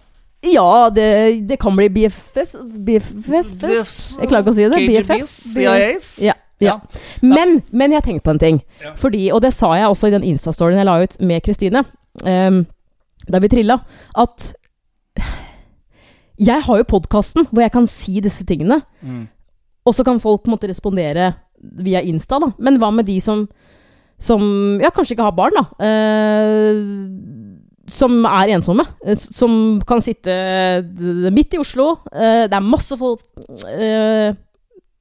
Ja, 0.46 0.90
det, 0.94 1.08
det 1.50 1.58
kan 1.58 1.74
bli 1.74 1.88
BFFs 1.90 2.54
BFFs 2.86 3.96
Jeg 4.22 4.30
klarer 4.30 4.44
ikke 4.44 4.54
å 4.54 4.56
si 4.56 4.68
det. 4.70 4.82
BFFs. 4.92 5.38
CIAs? 5.56 6.10
Ja. 6.24 6.36
Ja. 6.64 6.78
Men, 7.20 7.60
men 7.76 7.92
jeg 7.92 8.00
har 8.00 8.06
tenkt 8.06 8.24
på 8.24 8.32
en 8.32 8.40
ting. 8.40 8.62
Ja. 8.84 8.94
Fordi, 9.00 9.26
og 9.36 9.42
det 9.44 9.52
sa 9.56 9.74
jeg 9.76 9.90
også 9.90 10.08
i 10.08 10.14
den 10.14 10.24
Insta-storyen 10.24 10.80
jeg 10.80 10.88
la 10.88 11.00
ut 11.04 11.18
med 11.20 11.44
Kristine, 11.44 11.84
um, 12.24 12.62
da 13.28 13.42
vi 13.44 13.50
trilla, 13.52 13.82
at 14.16 14.54
jeg 16.38 16.62
har 16.66 16.78
jo 16.82 16.88
podkasten 16.90 17.48
hvor 17.52 17.64
jeg 17.64 17.72
kan 17.76 17.88
si 17.88 18.20
disse 18.24 18.46
tingene. 18.48 18.82
Mm. 19.02 19.26
Og 19.86 19.96
så 19.96 20.04
kan 20.04 20.20
folk 20.20 20.44
på 20.44 20.50
en 20.50 20.56
måte 20.58 20.70
respondere 20.70 21.34
via 21.82 22.02
Insta, 22.06 22.40
da. 22.42 22.52
Men 22.60 22.80
hva 22.82 22.90
med 22.94 23.08
de 23.08 23.20
som, 23.24 23.46
som 24.22 24.42
ja, 24.82 24.92
kanskje 24.94 25.16
ikke 25.16 25.28
har 25.28 25.36
barn, 25.38 25.56
da. 25.56 25.66
Eh, 25.86 26.82
som 27.88 28.18
er 28.26 28.56
ensomme. 28.56 28.86
eh, 29.06 29.16
som 29.16 29.80
kan 29.88 30.02
sitte 30.02 30.34
eh, 30.34 31.32
midt 31.32 31.54
i 31.54 31.62
Oslo. 31.62 32.00
Eh, 32.12 32.46
det 32.50 32.58
er 32.58 32.66
masse 32.66 32.98
folk 32.98 33.22
eh, 33.70 34.34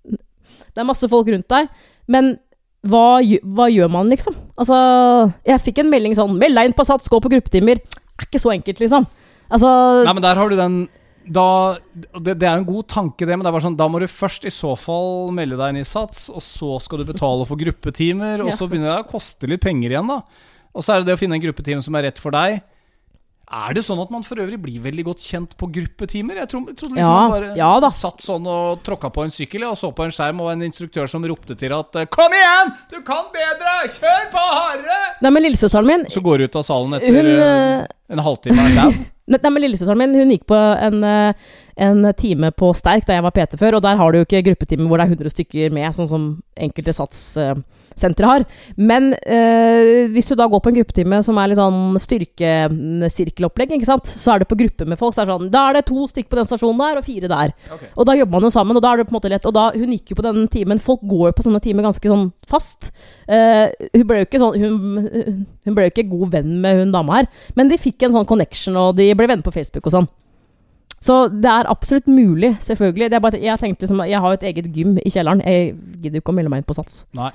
Det 0.05 0.82
er 0.82 0.89
masse 0.89 1.09
folk 1.09 1.28
rundt 1.32 1.49
deg. 1.49 1.68
Men 2.11 2.35
hva, 2.85 3.22
hva 3.57 3.70
gjør 3.72 3.89
man, 3.89 4.11
liksom? 4.12 4.35
Altså, 4.61 4.76
jeg 5.49 5.62
fikk 5.64 5.78
en 5.80 5.89
melding 5.93 6.12
sånn 6.18 6.35
'Meld 6.37 6.59
deg 6.59 6.68
inn 6.68 6.76
på 6.76 6.85
Sats, 6.85 7.09
gå 7.09 7.16
på 7.22 7.30
gruppetimer'. 7.32 7.80
Er 7.80 8.26
ikke 8.28 8.43
så 8.43 8.53
enkelt, 8.53 8.82
liksom. 8.82 9.07
Altså 9.49 9.70
Nei, 10.05 10.12
men 10.12 10.22
der 10.22 10.37
har 10.37 10.49
du 10.53 10.57
den 10.59 10.76
da, 11.26 11.76
det, 11.94 12.34
det 12.40 12.48
er 12.48 12.58
en 12.58 12.66
god 12.68 12.86
tanke, 12.88 13.24
det, 13.24 13.32
men 13.36 13.40
det 13.44 13.48
er 13.48 13.56
bare 13.56 13.64
sånn, 13.64 13.76
da 13.78 13.86
må 13.88 14.00
du 14.02 14.06
først 14.10 14.44
i 14.44 14.52
så 14.52 14.74
fall 14.76 15.30
melde 15.32 15.56
deg 15.56 15.72
inn 15.74 15.80
i 15.80 15.88
Sats, 15.88 16.26
og 16.28 16.42
så 16.44 16.76
skal 16.84 17.00
du 17.00 17.04
betale 17.12 17.46
for 17.48 17.56
gruppetimer, 17.56 18.42
og 18.44 18.50
Ja. 18.52 18.56
så 18.56 18.68
begynner 18.68 18.92
det 18.96 19.06
å 19.06 19.10
koste 19.10 19.48
litt 19.48 19.62
penger 19.64 19.90
igjen, 19.96 20.06
da. 20.08 20.22
Og 20.74 20.82
så 20.84 20.94
er 20.94 21.00
det 21.00 21.06
det 21.12 21.14
å 21.16 21.20
finne 21.22 21.34
en 21.38 21.44
gruppetime 21.44 21.82
som 21.82 21.94
er 21.94 22.02
rett 22.10 22.18
for 22.18 22.30
deg. 22.34 22.60
Er 23.54 23.74
det 23.76 23.82
sånn 23.84 24.00
at 24.00 24.10
man 24.10 24.22
for 24.24 24.40
øvrig 24.40 24.56
blir 24.58 24.80
veldig 24.80 25.04
godt 25.04 25.20
kjent 25.22 25.52
på 25.60 25.68
gruppetimer? 25.70 26.38
Jeg 26.40 26.48
trodde, 26.48 26.72
jeg 26.72 26.78
trodde 26.80 26.94
liksom 26.96 27.12
Ja, 27.12 27.28
man 27.28 27.30
bare 27.30 27.56
ja 27.58 27.80
da. 27.84 27.90
satt 27.92 28.18
sånn 28.24 28.46
og 28.48 28.80
tråkka 28.82 29.10
på 29.12 29.22
en 29.22 29.30
sykkel 29.30 29.66
og 29.68 29.76
så 29.76 29.92
på 29.94 30.02
en 30.06 30.10
skjerm, 30.10 30.40
og 30.40 30.50
en 30.50 30.64
instruktør 30.64 31.06
som 31.06 31.22
ropte 31.22 31.54
til 31.54 31.70
at 31.76 31.92
'Kom 32.08 32.32
igjen! 32.32 32.72
Du 32.90 33.02
kan 33.02 33.24
bedre! 33.32 33.74
Kjør 33.88 34.30
på 34.32 34.40
hardere!' 34.40 35.20
Nei, 35.22 35.30
men 35.30 35.42
lillesøsteren 35.44 35.86
min 35.86 36.06
Så 36.08 36.22
går 36.24 36.38
du 36.38 36.44
ut 36.44 36.56
av 36.56 36.62
salen 36.64 36.94
etter 36.94 37.14
Hun, 37.14 37.26
eh, 37.26 37.80
eh, 37.82 37.86
en 38.10 38.18
halvtime 38.18 38.58
av 38.64 38.74
dau. 38.74 39.04
Nei, 39.24 39.40
men 39.48 39.62
Lillesøsteren 39.62 40.00
min 40.00 40.16
hun 40.18 40.32
gikk 40.34 40.44
på 40.50 40.56
en, 40.56 40.98
eh, 41.08 41.52
en 41.80 42.10
time 42.18 42.50
på 42.52 42.74
Sterk 42.76 43.06
da 43.08 43.16
jeg 43.16 43.24
var 43.24 43.32
PT 43.32 43.56
før, 43.60 43.78
og 43.78 43.82
der 43.86 43.96
har 43.96 44.12
du 44.12 44.18
jo 44.18 44.26
ikke 44.26 44.42
gruppetimer 44.50 44.90
hvor 44.90 45.00
det 45.00 45.06
er 45.06 45.14
100 45.14 45.32
stykker 45.32 45.72
med, 45.72 45.94
sånn 45.96 46.10
som 46.10 46.26
enkelte 46.60 46.92
satssentre 47.95 48.26
har. 48.26 48.45
Men 48.76 49.12
eh, 49.22 50.11
hvis 50.12 50.28
du 50.28 50.34
da 50.38 50.47
går 50.51 50.61
på 50.62 50.70
en 50.70 50.78
gruppetime 50.78 51.20
som 51.24 51.38
er 51.38 51.51
litt 51.51 51.61
sånn 51.61 51.99
styrkesirkelopplegg, 52.03 53.74
ikke 53.76 53.88
sant, 53.88 54.11
så 54.11 54.34
er 54.34 54.42
det 54.42 54.51
på 54.51 54.59
gruppe 54.59 54.86
med 54.88 55.01
folk. 55.01 55.14
Så 55.14 55.22
er 55.22 55.30
det 55.30 55.36
sånn 55.36 55.53
Da 55.55 55.66
er 55.68 55.78
det 55.78 55.86
to 55.88 56.07
stykker 56.11 56.30
på 56.32 56.40
den 56.40 56.49
stasjonen 56.49 56.82
der, 56.82 57.01
og 57.01 57.07
fire 57.07 57.30
der. 57.30 57.55
Okay. 57.76 57.92
Og 57.95 58.09
da 58.09 58.16
jobber 58.18 58.38
man 58.38 58.49
jo 58.49 58.55
sammen, 58.55 58.76
og 58.76 58.84
da 58.84 58.92
er 58.92 59.01
det 59.01 59.09
på 59.09 59.14
en 59.14 59.20
måte 59.20 59.32
lett. 59.32 59.49
Og 59.49 59.55
da, 59.57 59.68
hun 59.74 59.95
gikk 59.95 60.12
jo 60.12 60.20
på 60.20 60.26
den 60.26 60.49
timen 60.53 60.82
Folk 60.84 61.05
går 61.09 61.30
jo 61.30 61.36
på 61.38 61.45
sånne 61.47 61.62
timer 61.64 61.86
ganske 61.86 62.11
sånn 62.11 62.26
fast. 62.51 62.90
Eh, 63.30 63.70
hun 63.95 64.05
ble 64.09 64.20
jo 64.20 64.26
ikke 64.26 64.40
sånn 64.42 64.59
hun, 64.61 65.47
hun 65.64 65.76
ble 65.76 65.86
jo 65.86 65.92
ikke 65.95 66.11
god 66.11 66.34
venn 66.34 66.59
med 66.61 66.82
hun 66.82 66.92
dama 66.92 67.20
her, 67.20 67.28
men 67.57 67.70
de 67.70 67.80
fikk 67.80 68.05
en 68.05 68.12
sånn 68.18 68.28
connection, 68.28 68.76
og 68.76 68.99
de 68.99 69.07
ble 69.16 69.28
venner 69.30 69.47
på 69.47 69.55
Facebook 69.55 69.88
og 69.88 69.95
sånn. 69.95 70.11
Så 71.05 71.26
det 71.28 71.51
er 71.51 71.68
absolutt 71.68 72.07
mulig, 72.09 72.55
selvfølgelig. 72.64 73.11
Det 73.12 73.20
bare, 73.20 73.40
jeg 73.42 73.61
tenkte 73.61 73.84
liksom, 73.84 74.01
jeg 74.09 74.20
har 74.20 74.32
jo 74.32 74.38
et 74.38 74.47
eget 74.49 74.70
gym 74.72 74.97
i 74.97 75.11
kjelleren. 75.12 75.42
Jeg 75.45 75.74
gidder 76.01 76.22
ikke 76.22 76.32
å 76.32 76.36
melde 76.38 76.53
meg 76.53 76.62
inn 76.62 76.68
på 76.68 76.76
Sats. 76.78 77.03
Nei. 77.16 77.28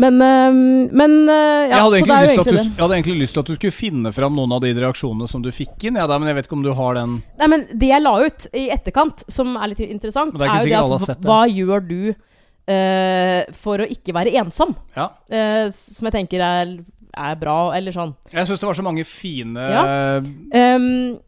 Men, 0.00 0.16
øh, 0.24 0.54
men 0.92 1.16
øh, 1.28 1.68
ja, 1.68 1.68
jeg, 1.68 1.80
hadde 1.82 1.98
egentlig 1.98 2.44
du, 2.46 2.56
jeg 2.56 2.80
hadde 2.80 2.94
egentlig 2.96 3.16
lyst 3.20 3.36
til 3.36 3.42
at 3.42 3.50
du 3.50 3.56
skulle 3.58 3.74
finne 3.76 4.12
fram 4.16 4.36
noen 4.38 4.54
av 4.56 4.62
de 4.64 4.72
reaksjonene 4.78 5.28
som 5.28 5.42
du 5.44 5.50
fikk 5.52 5.88
inn, 5.88 5.98
ja, 6.00 6.06
da, 6.08 6.16
men 6.20 6.30
jeg 6.30 6.38
vet 6.38 6.48
ikke 6.48 6.56
om 6.56 6.64
du 6.64 6.72
har 6.78 6.96
den 6.96 7.18
Nei, 7.40 7.48
men 7.52 7.66
det 7.76 7.90
jeg 7.90 8.04
la 8.04 8.14
ut 8.24 8.46
i 8.56 8.66
etterkant, 8.72 9.24
som 9.32 9.52
er 9.58 9.72
litt 9.74 9.82
interessant, 9.84 10.32
det 10.38 10.48
er 10.48 10.54
er, 10.54 10.64
jo 10.64 10.88
det 10.88 10.96
at 10.96 11.06
sett 11.10 11.28
hva 11.28 11.42
gjør 11.50 11.84
du 11.84 11.98
uh, 12.12 13.40
for 13.58 13.84
å 13.84 13.90
ikke 13.96 14.16
være 14.16 14.32
ensom? 14.40 14.72
Ja. 14.96 15.10
Uh, 15.28 15.68
som 15.74 16.08
jeg 16.08 16.16
tenker 16.16 16.44
er, 16.46 16.72
er 17.12 17.36
bra, 17.40 17.58
eller 17.76 17.94
sånn. 17.94 18.14
Jeg 18.32 18.48
syns 18.48 18.64
det 18.64 18.70
var 18.70 18.80
så 18.80 18.86
mange 18.86 19.04
fine 19.08 19.68
Ja. 19.74 19.84
eh, 19.84 20.32
Ehm, 20.56 21.20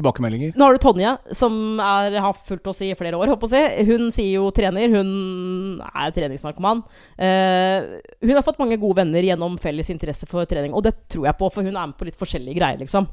tilbakemeldinger. 0.00 0.56
Nå 0.56 0.66
har 0.66 0.74
du 0.76 0.82
Tonje, 0.82 1.12
som 1.36 1.54
er, 1.84 2.16
har 2.24 2.34
fulgt 2.48 2.66
oss 2.72 2.80
i 2.82 2.90
flere 2.98 3.20
år. 3.20 3.30
Håper 3.34 3.54
jeg. 3.54 3.86
Hun 3.90 4.08
sier 4.14 4.40
jo 4.40 4.50
trener. 4.56 4.90
Hun 4.90 5.80
er 5.86 6.14
treningsnarkoman. 6.16 6.82
Uh, 7.20 8.00
hun 8.24 8.34
har 8.36 8.46
fått 8.46 8.60
mange 8.60 8.80
gode 8.80 9.02
venner 9.02 9.24
gjennom 9.30 9.58
felles 9.62 9.92
interesse 9.92 10.26
for 10.30 10.48
trening, 10.50 10.74
og 10.74 10.84
det 10.88 10.96
tror 11.12 11.28
jeg 11.28 11.38
på, 11.38 11.52
for 11.52 11.66
hun 11.66 11.76
er 11.76 11.92
med 11.92 11.98
på 12.00 12.08
litt 12.08 12.18
forskjellige 12.20 12.58
greier, 12.58 12.80
liksom. 12.82 13.06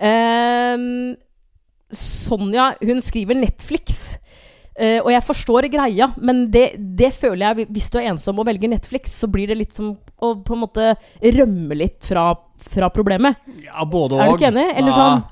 Uh, 0.00 1.14
Sonja, 1.94 2.72
hun 2.82 3.00
skriver 3.04 3.38
Netflix. 3.38 4.16
Uh, 4.74 4.98
og 5.04 5.12
jeg 5.14 5.22
forstår 5.22 5.68
greia, 5.70 6.08
men 6.18 6.48
det, 6.50 6.72
det 6.98 7.12
føler 7.14 7.44
jeg 7.46 7.68
Hvis 7.76 7.92
du 7.94 8.00
er 8.00 8.08
ensom 8.10 8.40
og 8.42 8.48
velger 8.48 8.72
Netflix, 8.72 9.12
så 9.20 9.28
blir 9.30 9.46
det 9.52 9.60
litt 9.60 9.76
som 9.78 9.92
å 10.18 10.32
på 10.42 10.56
en 10.56 10.64
måte 10.64 10.88
rømme 11.36 11.76
litt 11.78 12.02
fra, 12.08 12.32
fra 12.74 12.88
problemet. 12.90 13.38
Ja, 13.62 13.84
både 13.86 14.16
og. 14.18 14.24
Er 14.24 14.32
du 14.32 14.40
ikke 14.40 14.50
enig? 14.50 14.66
Eller 14.74 14.90
Ja. 14.90 14.98
sånn- 14.98 15.24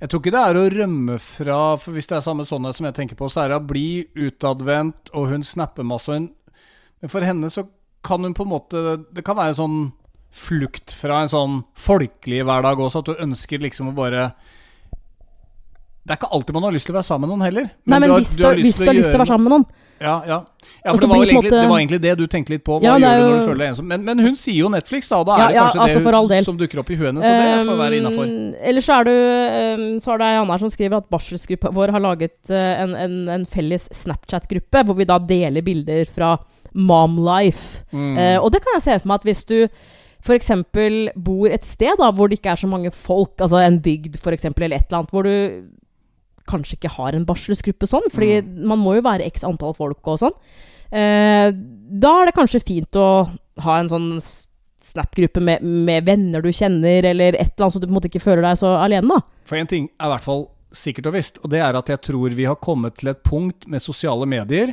Jeg 0.00 0.08
tror 0.08 0.22
ikke 0.22 0.32
det 0.32 0.42
er 0.42 0.56
å 0.56 0.68
rømme 0.72 1.16
fra 1.20 1.58
For 1.80 1.92
hvis 1.92 2.08
det 2.08 2.16
er 2.16 2.24
samme 2.24 2.46
sånne 2.48 2.72
som 2.76 2.86
jeg 2.88 2.96
tenker 2.96 3.18
på, 3.18 3.28
så 3.28 3.42
er 3.42 3.52
det 3.52 3.58
å 3.60 3.66
bli 3.68 4.04
utadvendt, 4.16 5.12
og 5.12 5.28
hun 5.32 5.44
snapper 5.44 5.84
masse. 5.86 6.14
Hun, 6.16 6.30
men 7.00 7.12
for 7.12 7.26
henne 7.26 7.50
så 7.52 7.66
kan 8.06 8.24
hun 8.24 8.36
på 8.36 8.46
en 8.46 8.52
måte 8.54 8.80
Det 9.12 9.24
kan 9.26 9.36
være 9.36 9.52
en 9.52 9.60
sånn 9.60 9.80
flukt 10.30 10.94
fra 10.94 11.24
en 11.24 11.30
sånn 11.32 11.60
folkelig 11.74 12.44
hverdag 12.46 12.80
også, 12.80 13.02
at 13.02 13.08
du 13.10 13.22
ønsker 13.26 13.60
liksom 13.60 13.90
å 13.90 13.96
bare 13.96 14.28
Det 16.06 16.14
er 16.14 16.20
ikke 16.20 16.30
alltid 16.32 16.56
man 16.56 16.68
har 16.68 16.76
lyst 16.76 16.88
til 16.88 16.94
å 16.94 17.00
være 17.00 17.08
sammen 17.10 17.26
med 17.26 17.34
noen 17.34 17.46
heller. 17.48 17.70
Nei, 17.84 17.98
men 17.98 18.08
du 18.08 18.14
har, 18.14 18.22
hvis 18.22 18.36
du, 18.38 18.44
hvis 18.62 18.78
du 18.78 18.86
har 18.86 18.96
lyst 18.96 19.10
til 19.10 19.18
å 19.18 19.24
være 19.24 19.32
sammen 19.34 19.48
med 19.50 19.56
noen 19.58 19.68
Ja, 20.00 20.22
ja. 20.24 20.38
ja 20.84 20.92
for 20.94 21.02
det 21.02 21.08
var, 21.10 21.16
egentlig, 21.16 21.36
måte- 21.36 21.60
det 21.60 21.68
var 21.68 21.78
egentlig 21.78 22.00
det 22.00 22.12
du 22.16 22.26
tenkte 22.26 22.54
litt 22.54 22.64
på. 22.64 22.78
Hva 22.80 22.84
Ja, 22.88 22.94
gjør 22.96 23.18
du 23.18 23.20
du 23.20 23.26
når 23.28 23.34
du 23.36 23.48
føler 23.50 23.60
deg 23.60 23.72
ensom? 23.74 23.88
Men, 23.92 24.04
men 24.06 24.22
hun 24.24 24.36
sier 24.40 24.56
jo 24.62 24.70
Netflix, 24.72 25.10
da. 25.12 25.18
og 25.20 25.26
Da 25.28 25.36
er 25.36 25.52
det 25.52 25.58
kanskje 25.58 25.82
altså, 25.84 26.02
for 26.06 26.28
det 26.32 26.40
som 26.46 26.60
dukker 26.60 26.80
opp 26.80 26.90
i 26.90 26.96
hennes, 26.96 27.24
så 27.26 27.32
det 27.36 27.66
får 27.68 27.80
være 27.82 27.98
innafor. 28.00 28.30
Um, 28.30 28.54
Eller 28.70 28.86
så 28.86 28.96
er 28.96 29.10
du 29.10 29.12
um, 29.12 29.84
Så 30.00 30.14
er 30.14 30.22
det 30.22 30.28
ei 30.30 30.38
anna 30.40 30.58
som 30.62 30.72
skriver 30.72 31.02
at 31.02 31.10
barselsgruppa 31.12 31.72
vår 31.76 31.92
har 31.96 32.04
laget 32.04 32.38
uh, 32.48 32.56
en, 32.56 32.94
en, 32.96 33.16
en 33.36 33.44
felles 33.52 33.88
Snapchat-gruppe, 34.00 34.84
hvor 34.88 34.96
vi 34.96 35.08
da 35.10 35.18
deler 35.20 35.66
bilder 35.66 36.08
fra 36.08 36.38
Momlife. 36.72 37.84
Mm. 37.92 38.14
Uh, 38.16 38.38
og 38.40 38.54
det 38.54 38.62
kan 38.64 38.78
jeg 38.78 38.86
se 38.86 39.00
for 39.02 39.12
meg 39.12 39.20
at 39.20 39.28
hvis 39.28 39.44
du 39.50 39.58
f.eks. 40.20 40.50
bor 41.16 41.52
et 41.52 41.68
sted 41.68 42.00
da, 42.00 42.08
hvor 42.12 42.28
det 42.28 42.40
ikke 42.40 42.54
er 42.54 42.60
så 42.60 42.68
mange 42.68 42.92
folk, 42.92 43.36
altså 43.40 43.60
en 43.60 43.80
bygd 43.84 44.16
f.eks., 44.20 44.48
eller 44.48 44.76
et 44.76 44.88
eller 44.88 44.98
annet, 45.02 45.12
hvor 45.12 45.28
du 45.28 45.34
kanskje 46.50 46.76
ikke 46.78 46.92
har 46.98 47.16
en 47.16 47.26
barselsgruppe 47.28 47.88
sånn, 47.88 48.10
fordi 48.12 48.42
man 48.66 48.80
må 48.82 48.98
jo 48.98 49.06
være 49.06 49.26
x 49.30 49.46
antall 49.46 49.74
folk 49.78 50.10
og 50.10 50.20
sånn. 50.24 50.36
Eh, 50.90 51.48
da 52.02 52.12
er 52.18 52.30
det 52.30 52.36
kanskje 52.36 52.62
fint 52.66 52.98
å 52.98 53.08
ha 53.64 53.80
en 53.80 53.92
sånn 53.92 54.14
Snap-gruppe 54.80 55.42
med, 55.44 55.60
med 55.60 56.06
venner 56.06 56.40
du 56.40 56.48
kjenner, 56.56 57.04
eller 57.04 57.36
et 57.36 57.50
eller 57.52 57.66
annet, 57.66 57.74
så 57.74 57.80
du 57.82 57.84
på 57.84 57.90
en 57.90 57.96
måte 57.98 58.08
ikke 58.08 58.22
føler 58.24 58.40
deg 58.46 58.56
så 58.56 58.70
alene, 58.80 59.12
da. 59.12 59.42
For 59.44 59.60
én 59.60 59.68
ting 59.68 59.90
er 60.00 60.08
i 60.08 60.12
hvert 60.14 60.24
fall 60.24 60.46
sikkert 60.72 61.10
og 61.10 61.16
visst, 61.18 61.40
og 61.44 61.52
det 61.52 61.60
er 61.60 61.76
at 61.76 61.90
jeg 61.92 62.00
tror 62.06 62.32
vi 62.32 62.46
har 62.48 62.56
kommet 62.64 62.96
til 62.96 63.12
et 63.12 63.20
punkt 63.26 63.66
med 63.68 63.84
sosiale 63.84 64.24
medier 64.24 64.72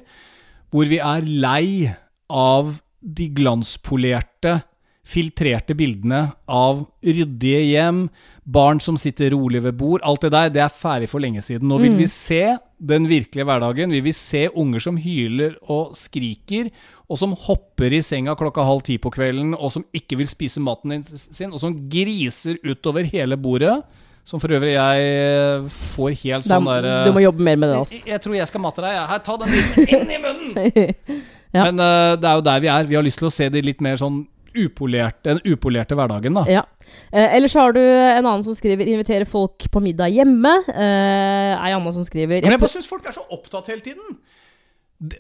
hvor 0.71 0.87
vi 0.87 1.01
er 1.03 1.27
lei 1.27 1.91
av 2.31 2.77
de 3.01 3.27
glanspolerte, 3.35 4.61
filtrerte 5.07 5.75
bildene 5.77 6.25
av 6.51 6.83
ryddige 7.05 7.61
hjem, 7.69 8.07
barn 8.43 8.79
som 8.83 8.97
sitter 8.99 9.31
rolig 9.31 9.61
ved 9.63 9.77
bord. 9.79 10.03
Alt 10.07 10.25
det 10.25 10.31
der, 10.33 10.49
det 10.53 10.63
er 10.65 10.73
ferdig 10.73 11.09
for 11.11 11.23
lenge 11.23 11.43
siden. 11.43 11.67
Nå 11.69 11.79
vil 11.83 11.95
vi 11.99 12.07
se 12.11 12.57
den 12.77 13.07
virkelige 13.09 13.47
hverdagen. 13.47 13.93
Vi 13.95 14.01
vil 14.05 14.15
se 14.15 14.45
unger 14.51 14.83
som 14.83 14.99
hyler 15.01 15.55
og 15.71 15.95
skriker, 15.97 16.71
og 17.07 17.19
som 17.19 17.35
hopper 17.47 17.95
i 17.95 18.01
senga 18.03 18.35
klokka 18.39 18.65
halv 18.67 18.83
ti 18.87 18.97
på 19.01 19.11
kvelden, 19.15 19.55
og 19.55 19.71
som 19.73 19.87
ikke 19.95 20.19
vil 20.19 20.29
spise 20.31 20.63
maten 20.63 20.99
sin, 21.07 21.53
og 21.53 21.63
som 21.63 21.75
griser 21.91 22.59
utover 22.67 23.07
hele 23.07 23.39
bordet. 23.39 23.79
Som 24.27 24.41
for 24.43 24.51
øvrig 24.51 24.73
jeg 24.73 25.03
eh, 25.07 25.67
får 25.71 26.15
helt 26.25 26.47
sånn 26.49 26.65
der 26.67 27.05
du 27.07 27.13
må 27.15 27.21
jobbe 27.23 27.45
mer 27.47 27.55
med 27.55 27.69
det, 27.71 27.77
altså. 27.79 27.99
jeg 28.11 28.19
tror 28.25 28.33
jeg 28.35 28.49
skal 28.49 28.59
mate 28.59 28.83
deg. 28.83 28.97
jeg. 28.97 29.05
Her, 29.13 29.21
ta 29.23 29.35
den 29.39 29.53
biten 29.55 29.87
inn 29.87 30.15
i 30.17 30.21
munnen! 30.25 31.21
Ja. 31.55 31.63
Men 31.69 31.79
uh, 31.79 32.19
det 32.19 32.27
er 32.27 32.33
jo 32.35 32.41
der 32.43 32.59
vi 32.59 32.67
er. 32.67 32.87
Vi 32.89 32.97
har 32.97 33.05
lyst 33.05 33.21
til 33.21 33.29
å 33.29 33.31
se 33.33 33.45
det 33.47 33.61
litt 33.63 33.79
mer 33.81 33.95
sånn 33.97 34.25
upolerte, 34.65 35.33
den 35.33 35.41
upolerte 35.45 35.97
hverdagen, 35.97 36.37
da. 36.39 36.45
Ja. 36.49 36.63
Eh, 37.11 37.35
ellers 37.35 37.55
har 37.57 37.75
du 37.75 37.81
en 37.81 38.25
annen 38.25 38.43
som 38.45 38.55
skriver 38.55 38.87
'invitere 38.87 39.27
folk 39.27 39.67
på 39.71 39.83
middag 39.83 40.13
hjemme'. 40.15 40.55
Eh, 40.69 41.65
ei 41.67 41.73
anna 41.75 41.91
som 41.91 42.03
skriver 42.03 42.41
Men 42.41 42.51
jeg 42.55 42.59
bare 42.59 42.75
syns 42.75 42.87
folk 42.87 43.05
er 43.05 43.11
så 43.11 43.25
opptatt 43.31 43.67
hele 43.67 43.81
tiden. 43.81 44.17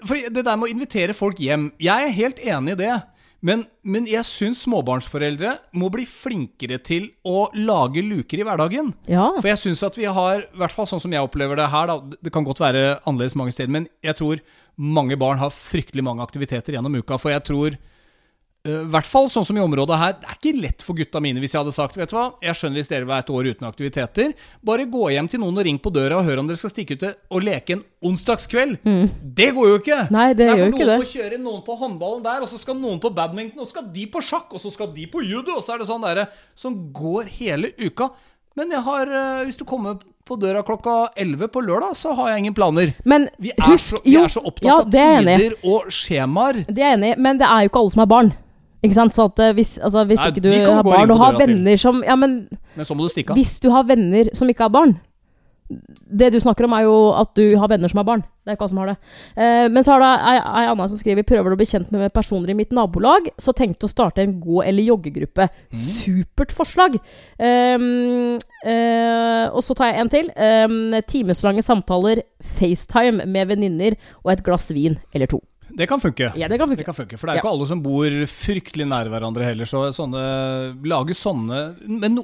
For 0.01 0.15
Fordi 0.15 0.33
det 0.33 0.45
der 0.45 0.55
med 0.55 0.69
å 0.69 0.73
invitere 0.73 1.13
folk 1.13 1.37
hjem 1.37 1.71
Jeg 1.79 2.07
er 2.07 2.09
helt 2.09 2.39
enig 2.39 2.71
i 2.71 2.75
det. 2.75 3.03
Men, 3.45 3.65
men 3.85 4.07
jeg 4.09 4.25
syns 4.25 4.63
småbarnsforeldre 4.65 5.51
må 5.77 5.91
bli 5.93 6.07
flinkere 6.09 6.79
til 6.81 7.11
å 7.27 7.45
lage 7.53 8.01
luker 8.01 8.41
i 8.41 8.45
hverdagen. 8.47 8.89
Ja. 9.05 9.29
For 9.37 9.51
jeg 9.51 9.61
syns 9.61 9.83
at 9.85 9.97
vi 9.99 10.07
har, 10.09 10.41
i 10.41 10.57
hvert 10.57 10.73
fall 10.73 10.87
sånn 10.89 11.03
som 11.03 11.13
jeg 11.13 11.21
opplever 11.21 11.59
det 11.59 11.69
her, 11.69 11.91
da, 11.91 12.17
det 12.17 12.33
kan 12.33 12.47
godt 12.47 12.63
være 12.63 12.97
annerledes 13.05 13.37
mange 13.37 13.53
steder, 13.53 13.69
men 13.69 13.85
jeg 14.01 14.17
tror 14.17 14.41
mange 14.77 15.17
barn 15.21 15.37
har 15.41 15.53
fryktelig 15.53 16.05
mange 16.05 16.25
aktiviteter 16.25 16.77
gjennom 16.77 16.97
uka. 16.97 17.19
For 17.21 17.33
jeg 17.33 17.45
tror, 17.45 17.77
i 18.67 18.89
hvert 18.91 19.07
fall 19.07 19.29
sånn 19.31 19.45
som 19.47 19.57
i 19.57 19.63
området 19.63 19.97
her, 19.99 20.15
det 20.19 20.27
er 20.27 20.37
ikke 20.37 20.61
lett 20.61 20.83
for 20.85 20.97
gutta 20.97 21.21
mine 21.23 21.41
hvis 21.41 21.55
jeg 21.55 21.61
hadde 21.61 21.75
sagt 21.75 21.97
Vet 21.97 22.11
du 22.11 22.17
hva, 22.17 22.25
jeg 22.43 22.57
skjønner 22.59 22.81
hvis 22.81 22.91
dere 22.91 23.07
være 23.09 23.25
et 23.25 23.31
år 23.33 23.49
uten 23.53 23.67
aktiviteter. 23.69 24.33
Bare 24.65 24.87
gå 24.91 25.09
hjem 25.13 25.29
til 25.31 25.41
noen 25.43 25.61
og 25.61 25.67
ring 25.67 25.79
på 25.81 25.93
døra 25.95 26.19
og 26.19 26.27
hør 26.27 26.43
om 26.43 26.49
dere 26.49 26.59
skal 26.59 26.73
stikke 26.73 26.97
ut 26.97 27.05
og 27.07 27.45
leke 27.45 27.77
en 27.77 27.83
onsdagskveld. 28.05 28.77
Det 29.37 29.49
går 29.57 29.71
jo 29.71 29.79
ikke! 29.81 30.01
Mm. 30.07 30.13
Nei, 30.17 30.27
det 30.37 30.47
er 30.47 30.53
gjør 30.61 30.65
for 30.65 30.77
noen 30.77 30.91
det. 30.91 31.11
kjøre 31.13 31.41
noen 31.41 31.63
på 31.65 31.77
håndballen 31.81 32.25
der, 32.27 32.43
og 32.45 32.51
så 32.51 32.61
skal 32.61 32.77
noen 32.79 33.01
på 33.03 33.13
badminton, 33.15 33.61
og 33.61 33.69
så 33.69 33.77
skal 33.77 33.89
de 33.95 34.05
på 34.13 34.23
sjakk, 34.25 34.51
og 34.53 34.63
så 34.63 34.73
skal 34.73 34.91
de 34.95 35.07
på 35.11 35.23
judo, 35.25 35.57
og 35.57 35.65
så 35.65 35.75
er 35.75 35.81
det 35.81 35.89
sånn 35.89 36.05
derre 36.05 36.27
som 36.57 36.77
går 36.95 37.31
hele 37.39 37.73
uka. 37.79 38.11
Men 38.57 38.73
jeg 38.73 38.81
har, 38.81 39.07
eh, 39.07 39.43
hvis 39.45 39.59
du 39.59 39.65
kommer 39.69 39.99
på 40.27 40.35
døra 40.35 40.63
klokka 40.65 41.13
11 41.15 41.47
på 41.53 41.61
lørdag, 41.61 41.93
så 41.95 42.13
har 42.17 42.31
jeg 42.31 42.43
ingen 42.43 42.57
planer. 42.57 42.93
Men 43.05 43.29
Vi 43.39 43.53
er, 43.53 43.63
husk 43.69 43.93
så, 43.93 44.01
vi 44.03 44.17
er 44.19 44.27
så 44.27 44.43
opptatt 44.43 44.67
ja, 44.67 44.79
av 44.81 44.91
det 44.91 45.03
er 45.03 45.21
enig 45.21 45.37
tider 45.39 45.55
og 45.63 45.93
skjemaer. 45.93 46.65
Det 46.67 46.83
er 46.83 46.91
jeg 46.91 46.97
enig 46.99 47.13
i, 47.13 47.21
men 47.27 47.39
det 47.39 47.47
er 47.47 47.63
jo 47.63 47.71
ikke 47.71 47.83
alle 47.83 47.95
som 47.95 48.03
er 48.03 48.11
barn. 48.11 48.33
Ikke 48.85 48.93
sant? 48.93 49.15
Så 49.15 49.25
at 49.25 49.39
eh, 49.41 49.55
hvis, 49.57 49.77
altså, 49.81 50.05
hvis 50.05 50.19
Nei, 50.21 50.29
ikke 50.31 50.45
du 50.45 50.51
har 50.53 50.83
barn 50.85 51.11
og 51.11 51.17
har 51.17 51.37
venner 51.39 51.77
som 51.81 52.03
Ja, 52.05 52.15
men 52.15 52.47
Men 52.77 52.85
så 52.85 52.93
må 52.93 53.07
du 53.07 53.09
stikke 53.09 53.33
av. 53.33 53.39
hvis 53.39 53.59
du 53.63 53.71
har 53.73 53.87
venner 53.89 54.29
som 54.37 54.49
ikke 54.49 54.67
har 54.67 54.73
barn 54.73 54.99
Det 56.07 56.29
du 56.31 56.37
snakker 56.39 56.63
om, 56.63 56.75
er 56.77 56.85
jo 56.85 56.97
at 57.19 57.33
du 57.35 57.57
har 57.59 57.67
venner 57.67 57.91
som 57.91 57.97
har 57.99 58.05
barn. 58.07 58.21
Det 58.45 58.53
er 58.53 58.55
ikke 58.55 58.63
alle 58.63 58.71
som 58.71 58.77
har 58.79 58.87
det. 58.93 58.97
Eh, 59.35 59.65
men 59.67 59.83
så 59.83 59.91
har 59.91 59.99
du 59.99 60.05
ei, 60.07 60.37
ei 60.61 60.69
anna 60.71 60.85
som 60.87 61.01
skriver 61.01 61.25
Prøver 61.27 61.51
å 61.51 61.57
bli 61.59 61.67
kjent 61.67 61.89
med 61.91 62.13
personer 62.15 62.53
i 62.53 62.55
mitt 62.55 62.71
nabolag, 62.71 63.27
så 63.35 63.51
tenkte 63.51 63.89
å 63.89 63.91
starte 63.91 64.23
en 64.23 64.37
gå- 64.39 64.63
eller 64.63 64.87
joggegruppe. 64.87 65.49
Mm. 65.73 65.81
Supert 65.97 66.53
forslag! 66.55 66.95
Um, 67.41 68.37
eh, 68.63 69.49
og 69.51 69.59
så 69.67 69.75
tar 69.75 69.91
jeg 69.91 69.99
en 70.05 70.13
til. 70.15 70.31
Um, 70.39 70.95
timeslange 71.11 71.65
samtaler, 71.67 72.23
FaceTime 72.55 73.27
med 73.27 73.51
venninner 73.51 73.99
og 74.23 74.31
et 74.37 74.45
glass 74.47 74.71
vin 74.71 74.95
eller 75.11 75.27
to. 75.27 75.41
Det 75.77 75.85
kan 75.89 76.01
funke. 76.01 76.31
Ja, 76.39 76.47
det 76.49 76.57
kan 76.57 76.71
Det 76.73 76.85
kan 76.87 76.95
funke, 76.97 77.17
For 77.19 77.27
det 77.29 77.35
er 77.35 77.37
jo 77.37 77.43
ikke 77.43 77.51
alle 77.53 77.67
som 77.69 77.81
bor 77.85 78.15
fryktelig 78.31 78.87
nær 78.89 79.09
hverandre 79.13 79.45
heller. 79.45 79.69
Så 79.69 79.83
sånne, 79.93 80.21
lage 80.89 81.13
sånne 81.17 81.59
Men 81.85 82.15
no, 82.17 82.23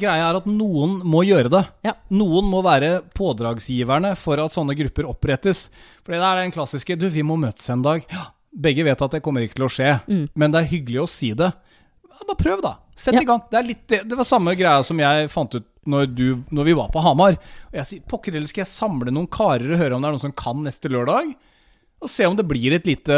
greia 0.00 0.30
er 0.30 0.38
at 0.40 0.46
noen 0.48 0.96
må 1.04 1.20
gjøre 1.28 1.52
det. 1.52 1.62
Ja. 1.84 1.92
Noen 2.16 2.48
må 2.48 2.62
være 2.64 3.02
pådragsgiverne 3.16 4.14
for 4.16 4.40
at 4.40 4.56
sånne 4.56 4.76
grupper 4.78 5.08
opprettes. 5.10 5.66
For 6.02 6.14
det 6.16 6.22
er 6.22 6.40
den 6.40 6.54
klassiske 6.56 6.96
Du, 6.98 7.08
vi 7.12 7.24
må 7.26 7.36
møtes 7.40 7.68
en 7.72 7.84
dag. 7.84 8.06
Ja, 8.12 8.30
begge 8.56 8.86
vet 8.86 9.02
at 9.04 9.16
det 9.18 9.22
kommer 9.24 9.44
ikke 9.44 9.58
til 9.60 9.68
å 9.68 9.72
skje, 9.72 9.90
men 10.34 10.54
det 10.54 10.62
er 10.62 10.70
hyggelig 10.72 11.02
å 11.04 11.08
si 11.10 11.32
det. 11.36 11.50
Ja, 11.52 12.22
bare 12.24 12.38
prøv, 12.40 12.62
da. 12.64 12.76
Sett 12.96 13.14
Ja. 13.18 13.20
i 13.20 13.28
gang. 13.28 13.42
Det, 13.50 13.58
er 13.58 13.66
litt, 13.66 13.82
det, 13.92 13.98
det 14.08 14.16
var 14.16 14.24
samme 14.24 14.54
greia 14.56 14.80
som 14.86 14.96
jeg 14.98 15.28
fant 15.28 15.52
ut 15.58 15.66
når, 15.86 16.06
du, 16.16 16.24
når 16.50 16.64
vi 16.64 16.72
var 16.78 16.88
på 16.94 17.02
Hamar. 17.04 17.36
Og 17.70 17.76
jeg 17.76 17.84
sier 17.90 18.06
pokker 18.08 18.32
heller 18.32 18.48
skal 18.48 18.64
jeg 18.64 18.72
samle 18.72 19.12
noen 19.12 19.28
karer 19.28 19.68
og 19.74 19.78
høre 19.82 19.98
om 19.98 20.00
det 20.02 20.08
er 20.08 20.16
noen 20.16 20.24
som 20.24 20.32
kan 20.32 20.64
neste 20.64 20.88
lørdag? 20.88 21.34
Og 22.02 22.10
se 22.12 22.26
om 22.28 22.36
det 22.36 22.44
blir 22.48 22.76
et 22.76 22.86
lite 22.86 23.16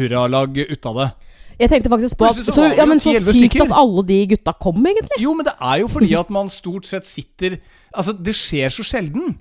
hurralag 0.00 0.58
ut 0.66 0.88
av 0.90 1.00
det. 1.00 1.08
Jeg 1.56 1.70
tenkte 1.72 1.88
faktisk 1.88 2.18
på 2.20 2.26
at 2.28 2.36
så 2.36 2.52
så, 2.52 2.64
ja, 2.76 2.84
men 2.84 3.00
så 3.00 3.14
sykt 3.32 3.62
at 3.64 3.72
alle 3.72 4.02
de 4.04 4.18
gutta 4.34 4.52
kom, 4.60 4.76
egentlig. 4.84 5.20
Jo, 5.22 5.32
men 5.32 5.46
det 5.46 5.54
er 5.56 5.78
jo 5.80 5.88
fordi 5.88 6.12
at 6.22 6.32
man 6.34 6.50
stort 6.52 6.88
sett 6.88 7.06
sitter 7.08 7.58
Altså, 7.96 8.12
det 8.12 8.34
skjer 8.36 8.68
så 8.74 8.84
sjelden. 8.84 9.38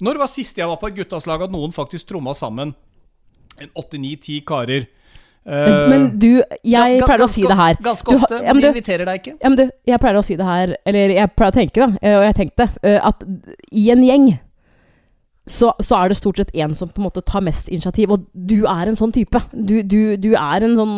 Når 0.00 0.20
var 0.22 0.30
siste 0.32 0.62
jeg 0.62 0.68
var 0.70 0.78
på 0.80 0.88
et 0.88 0.96
guttaslag 0.96 1.42
at 1.44 1.52
noen 1.52 1.74
faktisk 1.76 2.06
tromma 2.08 2.32
sammen 2.36 2.72
en 3.60 3.70
åtte-ni-ti 3.76 4.40
karer? 4.48 4.86
Men, 4.88 4.94
Eh, 5.46 5.88
men 5.92 6.06
du, 6.18 6.40
jeg 6.66 6.96
pleier 7.06 7.22
å 7.22 7.28
si 7.30 7.44
det 7.46 7.54
her. 7.54 7.76
Ganske 7.78 8.10
Du 8.10 8.16
ofte, 8.18 8.40
ja, 8.42 8.50
men 8.50 8.58
de 8.58 8.66
du- 8.66 8.72
inviterer 8.74 9.06
deg 9.06 9.20
ikke. 9.20 9.34
Ja, 9.38 9.48
men 9.52 9.58
du, 9.60 9.68
jeg 9.86 10.00
pleier 10.02 10.18
å 10.18 10.24
si 10.26 10.34
det 10.34 10.42
her 10.48 10.72
Eller 10.84 11.12
jeg 11.14 11.30
pleier 11.38 11.52
å 11.52 11.54
tenke, 11.54 11.84
da, 11.84 11.98
eh, 12.02 12.16
og 12.18 12.24
jeg 12.26 12.34
tenkte 12.40 12.66
eh, 12.82 12.98
at 12.98 13.22
i 13.70 13.84
en 13.94 14.02
gjeng 14.02 14.26
så, 15.46 15.72
så 15.78 15.98
er 16.00 16.10
det 16.10 16.18
stort 16.18 16.40
sett 16.40 16.54
én 16.58 16.74
som 16.74 16.90
på 16.90 17.00
en 17.00 17.06
måte 17.06 17.22
tar 17.22 17.44
mest 17.46 17.70
initiativ, 17.70 18.12
og 18.12 18.24
du 18.34 18.64
er 18.66 18.90
en 18.90 18.98
sånn 18.98 19.14
type. 19.14 19.40
Du, 19.54 19.78
du, 19.86 20.16
du 20.18 20.32
er 20.34 20.66
en 20.66 20.78
sånn 20.78 20.96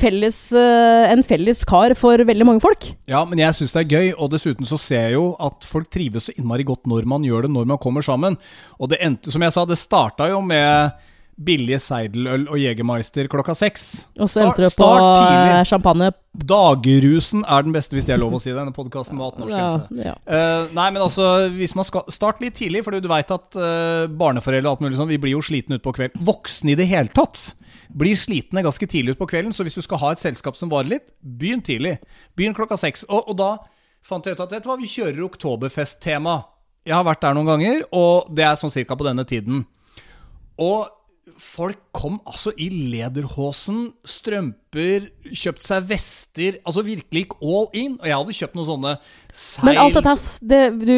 felles 0.00 0.36
eh, 0.56 1.10
En 1.12 1.20
felles 1.26 1.64
kar 1.68 1.92
for 1.98 2.20
veldig 2.24 2.46
mange 2.48 2.62
folk. 2.64 2.86
Ja, 3.10 3.22
men 3.28 3.40
jeg 3.42 3.56
syns 3.56 3.74
det 3.76 3.82
er 3.84 3.96
gøy, 3.96 4.10
og 4.16 4.32
dessuten 4.32 4.68
så 4.68 4.78
ser 4.80 5.08
jeg 5.08 5.16
jo 5.18 5.30
at 5.42 5.66
folk 5.68 5.90
trives 5.92 6.28
så 6.28 6.36
innmari 6.36 6.66
godt 6.68 6.88
når 6.88 7.08
man 7.08 7.24
gjør 7.26 7.46
det, 7.46 7.52
når 7.56 7.68
man 7.74 7.80
kommer 7.82 8.04
sammen. 8.04 8.38
Og 8.78 8.92
det 8.92 9.00
endte, 9.04 9.32
som 9.32 9.44
jeg 9.44 9.54
sa, 9.54 9.66
det 9.68 9.80
starta 9.80 10.28
jo 10.32 10.40
med 10.44 10.92
billige 11.40 11.78
Seideløl 11.80 12.44
og 12.50 12.58
Jegermeister 12.60 13.28
klokka 13.30 13.54
seks. 13.56 14.06
Og 14.20 14.28
så 14.30 14.44
endte 14.44 14.66
du 14.66 14.76
på 14.76 14.88
tidlig. 15.16 15.62
champagne. 15.70 16.10
Dagrusen 16.32 17.44
er 17.44 17.64
den 17.64 17.74
beste, 17.74 17.96
hvis 17.96 18.06
det 18.08 18.14
er 18.16 18.20
lov 18.20 18.36
å 18.36 18.40
si 18.42 18.50
det. 18.50 18.58
Denne 18.58 18.74
podkasten 18.76 19.18
var 19.20 19.32
18-årsgrense. 19.32 19.98
Ja, 20.00 20.12
ja. 20.12 20.14
uh, 20.28 20.68
nei, 20.76 20.86
men 20.94 21.02
altså, 21.04 21.48
hvis 21.56 21.74
man 21.78 21.88
skal 21.88 22.06
Start 22.12 22.40
litt 22.44 22.56
tidlig, 22.58 22.84
for 22.84 22.94
du 22.94 23.08
veit 23.10 23.32
at 23.32 23.58
uh, 23.58 24.04
barneforeldre 24.08 24.68
og 24.68 24.76
alt 24.76 24.84
mulig 24.84 25.00
sånn, 25.00 25.10
vi 25.12 25.20
blir 25.22 25.36
jo 25.36 25.42
slitne 25.44 25.80
utpå 25.80 25.94
kvelden. 25.96 26.24
Voksne 26.26 26.74
i 26.74 26.78
det 26.78 26.88
hele 26.90 27.12
tatt 27.12 27.52
blir 27.92 28.16
slitne 28.16 28.62
ganske 28.64 28.86
tidlig 28.88 29.16
utpå 29.16 29.28
kvelden, 29.32 29.52
så 29.52 29.66
hvis 29.66 29.76
du 29.76 29.84
skal 29.84 30.00
ha 30.00 30.12
et 30.14 30.22
selskap 30.22 30.56
som 30.56 30.70
varer 30.72 30.94
litt, 30.94 31.12
begynn 31.20 31.60
tidlig. 31.64 31.98
Begynn 32.38 32.56
klokka 32.56 32.78
seks. 32.80 33.04
Og, 33.08 33.28
og 33.28 33.36
da 33.40 33.50
fant 34.06 34.26
jeg 34.26 34.36
ut 34.36 34.42
at 34.44 34.54
vet 34.54 34.64
du 34.64 34.70
hva, 34.70 34.78
vi 34.80 34.90
kjører 34.90 35.20
oktoberfest-tema. 35.26 36.38
Jeg 36.88 36.96
har 36.96 37.06
vært 37.06 37.22
der 37.22 37.36
noen 37.36 37.50
ganger, 37.52 37.84
og 37.94 38.32
det 38.34 38.46
er 38.48 38.58
sånn 38.58 38.72
cirka 38.74 38.96
på 38.98 39.06
denne 39.06 39.24
tiden. 39.28 39.66
Og 40.60 40.88
folk 41.40 41.78
kom 41.96 42.18
altså 42.28 42.52
i 42.60 42.68
lederhosen, 42.92 43.92
strømper, 44.08 45.08
kjøpt 45.28 45.64
seg 45.64 45.88
vester. 45.90 46.58
Altså 46.66 46.84
virkelig 46.86 47.24
gikk 47.24 47.36
all 47.40 47.66
in. 47.76 47.96
Og 48.00 48.08
jeg 48.08 48.18
hadde 48.18 48.36
kjøpt 48.38 48.58
noen 48.58 48.68
sånne 48.68 48.94
seil 49.32 49.68
Men 49.68 49.80
alt 49.82 49.98
dette 49.98 50.14
det, 50.52 50.62
du, 50.82 50.96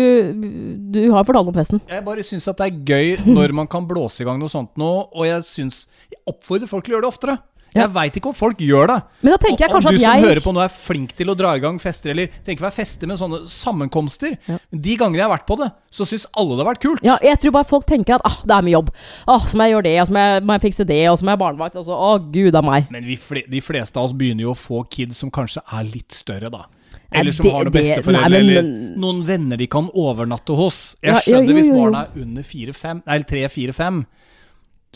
du 0.95 1.01
har 1.14 1.26
fortalt 1.28 1.51
om 1.53 1.57
festen. 1.57 1.82
Jeg 1.91 2.07
bare 2.07 2.26
syns 2.26 2.49
at 2.53 2.61
det 2.61 2.70
er 2.70 2.85
gøy 2.93 3.35
når 3.37 3.57
man 3.62 3.70
kan 3.70 3.87
blåse 3.89 4.24
i 4.24 4.28
gang 4.28 4.41
noe 4.43 4.53
sånt 4.53 4.74
nå, 4.80 4.93
og 5.11 5.26
jeg 5.28 5.45
syns 5.47 5.85
Jeg 6.12 6.22
oppfordrer 6.30 6.70
folk 6.70 6.87
til 6.87 6.95
å 6.95 6.99
gjøre 6.99 7.07
det 7.09 7.14
oftere. 7.14 7.39
Jeg 7.75 7.91
veit 7.91 8.14
ikke 8.20 8.29
om 8.31 8.35
folk 8.39 8.59
gjør 8.62 8.87
det. 8.87 8.97
Men 9.22 9.33
da 9.33 9.37
tenker 9.43 9.64
jeg 9.64 9.70
kanskje 9.70 9.75
at 9.75 9.75
om 9.75 9.83
kanskje 9.83 9.99
du 9.99 10.05
som 10.05 10.14
jeg- 10.14 10.25
hører 10.29 10.43
på 10.45 10.53
nå 10.55 10.61
er 10.64 10.68
flink 10.68 11.12
til 11.18 11.27
å 11.27 11.37
dra 11.37 11.55
i 11.57 11.59
gang 11.59 11.79
fester, 11.83 12.11
eller 12.11 12.29
tenker 12.47 12.62
å 12.62 12.68
være 12.70 12.77
fester 12.79 13.07
med 13.11 13.18
sånne 13.18 13.41
sammenkomster 13.51 14.37
Ja. 14.47 14.59
De 14.70 14.97
gangene 14.97 15.16
jeg 15.18 15.27
har 15.29 15.37
vært 15.37 15.47
på 15.47 15.57
det, 15.59 15.72
så 15.91 16.07
syns 16.07 16.27
alle 16.37 16.57
det 16.57 16.64
har 16.64 16.75
vært 16.75 16.81
kult. 16.85 17.01
Ja, 17.03 17.18
jeg 17.22 17.41
tror 17.41 17.51
bare 17.53 17.64
folk 17.64 17.87
tenker 17.87 18.14
at 18.14 18.22
ah, 18.25 18.39
det 18.45 18.51
er 18.55 18.62
mye 18.62 18.77
jobb. 18.79 18.91
Ah, 19.27 19.41
så 19.41 19.57
må 19.59 19.66
jeg 19.66 19.75
gjøre 19.75 19.83
det, 19.89 20.01
og 20.01 20.07
så 20.09 20.12
må 20.12 20.22
jeg, 20.22 20.43
må 20.45 20.53
jeg 20.59 20.62
fikse 20.72 20.87
det, 20.87 21.01
og 21.11 21.18
så 21.18 21.25
må 21.25 21.31
jeg 21.35 21.39
barnevakt. 21.43 21.77
Og 21.77 21.85
så, 21.85 21.99
å 21.99 22.33
gud 22.33 22.55
a 22.55 22.62
meg. 22.62 22.91
Men 22.91 23.05
vi 23.05 23.16
fle 23.16 23.43
de 23.51 23.61
fleste 23.61 23.97
av 23.99 24.05
oss 24.05 24.12
begynner 24.12 24.47
jo 24.47 24.55
å 24.55 24.59
få 24.59 24.85
kids 24.89 25.18
som 25.18 25.31
kanskje 25.31 25.62
er 25.72 25.83
litt 25.85 26.12
større, 26.14 26.51
da. 26.51 26.66
Eller 27.11 27.33
som 27.33 27.45
det- 27.47 27.53
har 27.53 27.64
noen 27.64 27.72
besteforeldre, 27.72 28.35
eller 28.39 28.62
noen 28.99 29.25
venner 29.25 29.57
de 29.57 29.66
kan 29.66 29.89
overnatte 29.95 30.55
hos. 30.57 30.97
Jeg 31.03 31.12
Ja, 31.14 31.20
jo, 31.27 31.33
skjønner 31.33 31.49
jo, 31.51 31.55
hvis 31.55 31.66
jo, 31.68 31.75
jo. 31.75 31.81
barna 31.91 32.07
er 32.07 32.20
under 32.22 32.43
4-5, 32.43 33.03
eller 33.07 33.25
3-4-5. 33.25 34.07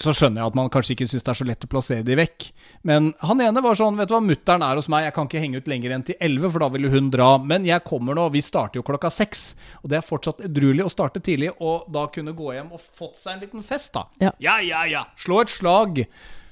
Så 0.03 0.15
skjønner 0.15 0.43
jeg 0.43 0.53
at 0.53 0.57
man 0.59 0.71
kanskje 0.73 0.95
ikke 0.95 1.09
syns 1.11 1.27
det 1.27 1.33
er 1.33 1.39
så 1.41 1.47
lett 1.49 1.67
å 1.67 1.71
plassere 1.71 2.07
de 2.07 2.17
vekk. 2.19 2.49
Men 2.89 3.11
han 3.27 3.43
ene 3.45 3.63
var 3.65 3.79
sånn 3.79 3.99
Vet 3.99 4.11
du 4.11 4.15
hva, 4.15 4.23
mutter'n 4.25 4.65
er 4.65 4.79
hos 4.79 4.89
meg, 4.93 5.07
jeg 5.09 5.15
kan 5.17 5.29
ikke 5.29 5.43
henge 5.43 5.61
ut 5.63 5.71
lenger 5.71 5.95
enn 5.97 6.07
til 6.07 6.19
11, 6.21 6.53
for 6.55 6.65
da 6.65 6.71
vil 6.75 6.89
hun 6.93 7.11
dra. 7.15 7.29
Men 7.43 7.67
jeg 7.69 7.85
kommer 7.89 8.19
nå, 8.19 8.29
vi 8.35 8.43
starter 8.45 8.81
jo 8.81 8.87
klokka 8.87 9.11
seks. 9.13 9.45
Og 9.83 9.93
det 9.93 10.01
er 10.01 10.07
fortsatt 10.07 10.45
edruelig 10.49 10.87
å 10.87 10.93
starte 10.93 11.23
tidlig, 11.25 11.51
og 11.59 11.89
da 11.95 12.07
kunne 12.15 12.37
gå 12.37 12.53
hjem 12.55 12.73
og 12.77 12.83
fått 12.83 13.19
seg 13.21 13.37
en 13.37 13.47
liten 13.47 13.67
fest, 13.67 13.93
da. 13.97 14.07
Ja. 14.23 14.35
ja, 14.43 14.59
ja. 14.65 14.85
ja. 14.91 15.05
Slå 15.19 15.43
et 15.45 15.53
slag 15.53 16.05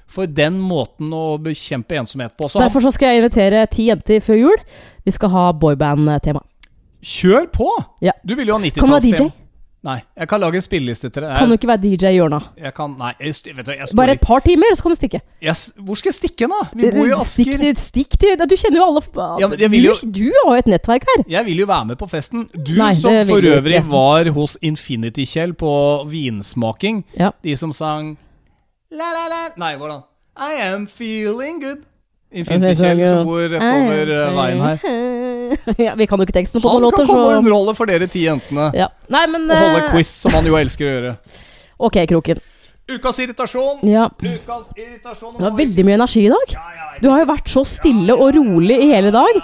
for 0.07 0.29
den 0.31 0.59
måten 0.63 1.11
å 1.13 1.37
bekjempe 1.43 1.97
ensomhet 1.99 2.37
på. 2.39 2.47
Så 2.49 2.61
Derfor 2.63 2.83
så 2.85 2.93
skal 2.95 3.13
jeg 3.13 3.23
invitere 3.23 3.65
ti 3.71 3.89
jenter 3.89 4.23
før 4.23 4.39
jul. 4.39 4.69
Vi 5.07 5.15
skal 5.15 5.33
ha 5.33 5.49
boyband-tema. 5.55 6.43
kjør 7.03 7.51
på! 7.53 7.67
Ja. 8.03 8.15
Du 8.23 8.35
vil 8.35 8.49
jo 8.49 8.57
ha 8.57 8.59
Kan 8.59 8.87
du 8.87 8.93
være 8.95 9.03
90-tallstema. 9.03 9.46
Nei, 9.87 10.01
jeg 10.19 10.27
kan 10.27 10.41
lage 10.43 10.59
en 10.59 10.63
spilleliste 10.65 11.07
til 11.15 11.23
deg. 11.23 11.31
Kan 11.39 11.47
du 11.47 11.55
ikke 11.55 11.67
være 11.69 11.79
DJ 11.85 12.09
i 12.09 12.17
hjørnet? 12.17 12.47
Jeg 12.59 12.73
kan 12.75 12.95
Nei, 12.99 13.13
jeg, 13.23 13.35
vet 13.55 13.69
du, 13.69 13.71
jeg 13.71 13.87
Bare 13.95 14.15
et 14.17 14.23
par 14.25 14.41
timer, 14.43 14.73
så 14.75 14.83
kan 14.83 14.91
du 14.91 14.97
stikke. 14.99 15.21
jeg, 15.45 15.55
Hvor 15.87 15.95
skal 15.99 16.09
jeg 16.11 16.17
stikke 16.17 16.49
da? 16.51 16.59
Vi 16.73 16.89
bor 16.91 17.07
jo 17.07 17.21
i 17.21 17.27
Stikk 17.29 17.53
Asker. 17.53 17.61
til, 17.63 17.79
stikk 17.85 18.17
til 18.19 18.43
Du 18.51 18.55
kjenner 18.59 18.81
jo 18.81 18.87
alle 18.89 19.03
Ja, 19.39 19.47
vil 19.47 19.85
du, 19.85 19.87
jo- 19.87 20.11
du 20.11 20.23
har 20.27 20.49
jo 20.51 20.59
et 20.59 20.67
nettverk 20.73 21.07
her. 21.07 21.23
Jeg 21.37 21.45
vil 21.45 21.63
jo 21.63 21.67
være 21.71 21.85
med 21.93 21.97
på 22.01 22.09
festen. 22.11 22.49
Du 22.51 22.73
Nei, 22.75 22.93
som 22.99 23.15
for 23.29 23.47
øvrig 23.53 23.79
var 23.87 24.31
hos 24.35 24.57
Infinity-Kjell 24.61 25.53
på 25.55 25.73
vinsmaking. 26.11 27.05
Ja. 27.15 27.31
De 27.43 27.55
som 27.55 27.71
sang 27.71 28.17
la, 28.91 29.07
la, 29.15 29.27
la. 29.31 29.43
Nei, 29.55 29.75
hvordan? 29.79 30.03
I 30.37 30.51
am 30.67 30.87
feeling 30.87 31.61
good. 31.63 31.85
Infinity-Kjell 32.35 33.05
som 33.07 33.23
bor 33.25 33.39
rett 33.47 33.63
over 33.63 34.11
eh, 34.11 34.35
veien 34.35 34.61
her. 34.65 35.15
ja, 35.87 35.95
vi 35.99 36.07
kan 36.09 36.19
jo 36.19 36.25
ikke 36.27 36.35
teksten 36.39 36.61
på 36.63 36.69
Han 36.71 36.81
noen 36.85 36.95
kan 36.95 37.07
komme 37.09 37.25
og 37.27 37.39
underholde 37.41 37.73
for 37.77 37.85
dere 37.89 38.07
ti 38.11 38.25
jentene. 38.25 38.69
ja. 38.77 38.87
Nei, 39.13 39.23
men 39.31 39.45
Og 39.49 39.57
holde 39.57 39.83
eh, 39.85 39.89
quiz, 39.93 40.11
som 40.23 40.31
han 40.37 40.45
jo 40.49 40.55
elsker 40.59 40.85
å 40.87 40.93
gjøre. 40.95 41.15
Ok, 41.87 41.99
Kroken. 42.09 42.39
Ukas 42.89 43.19
irritasjon. 43.21 43.81
Ja. 43.85 44.07
Ukas 44.17 44.71
irritasjon. 44.79 45.35
Du 45.37 45.43
har 45.45 45.51
veldig 45.53 45.83
mye 45.85 45.97
energi 45.99 46.23
i 46.25 46.29
dag. 46.31 46.53
Ja, 46.55 46.63
ja, 46.73 46.85
ja. 46.95 47.01
Du 47.03 47.09
har 47.11 47.19
jo 47.21 47.27
vært 47.29 47.51
så 47.53 47.61
stille 47.67 48.15
og 48.15 48.31
rolig 48.33 48.77
i 48.81 48.87
hele 48.95 49.11
dag. 49.13 49.37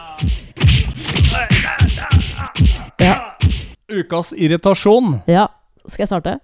Ja. 3.04 3.16
Ukas 3.94 4.34
irritasjon. 4.34 5.20
ja. 5.30 5.48
Skal 5.86 6.06
jeg 6.06 6.10
starte? 6.14 6.38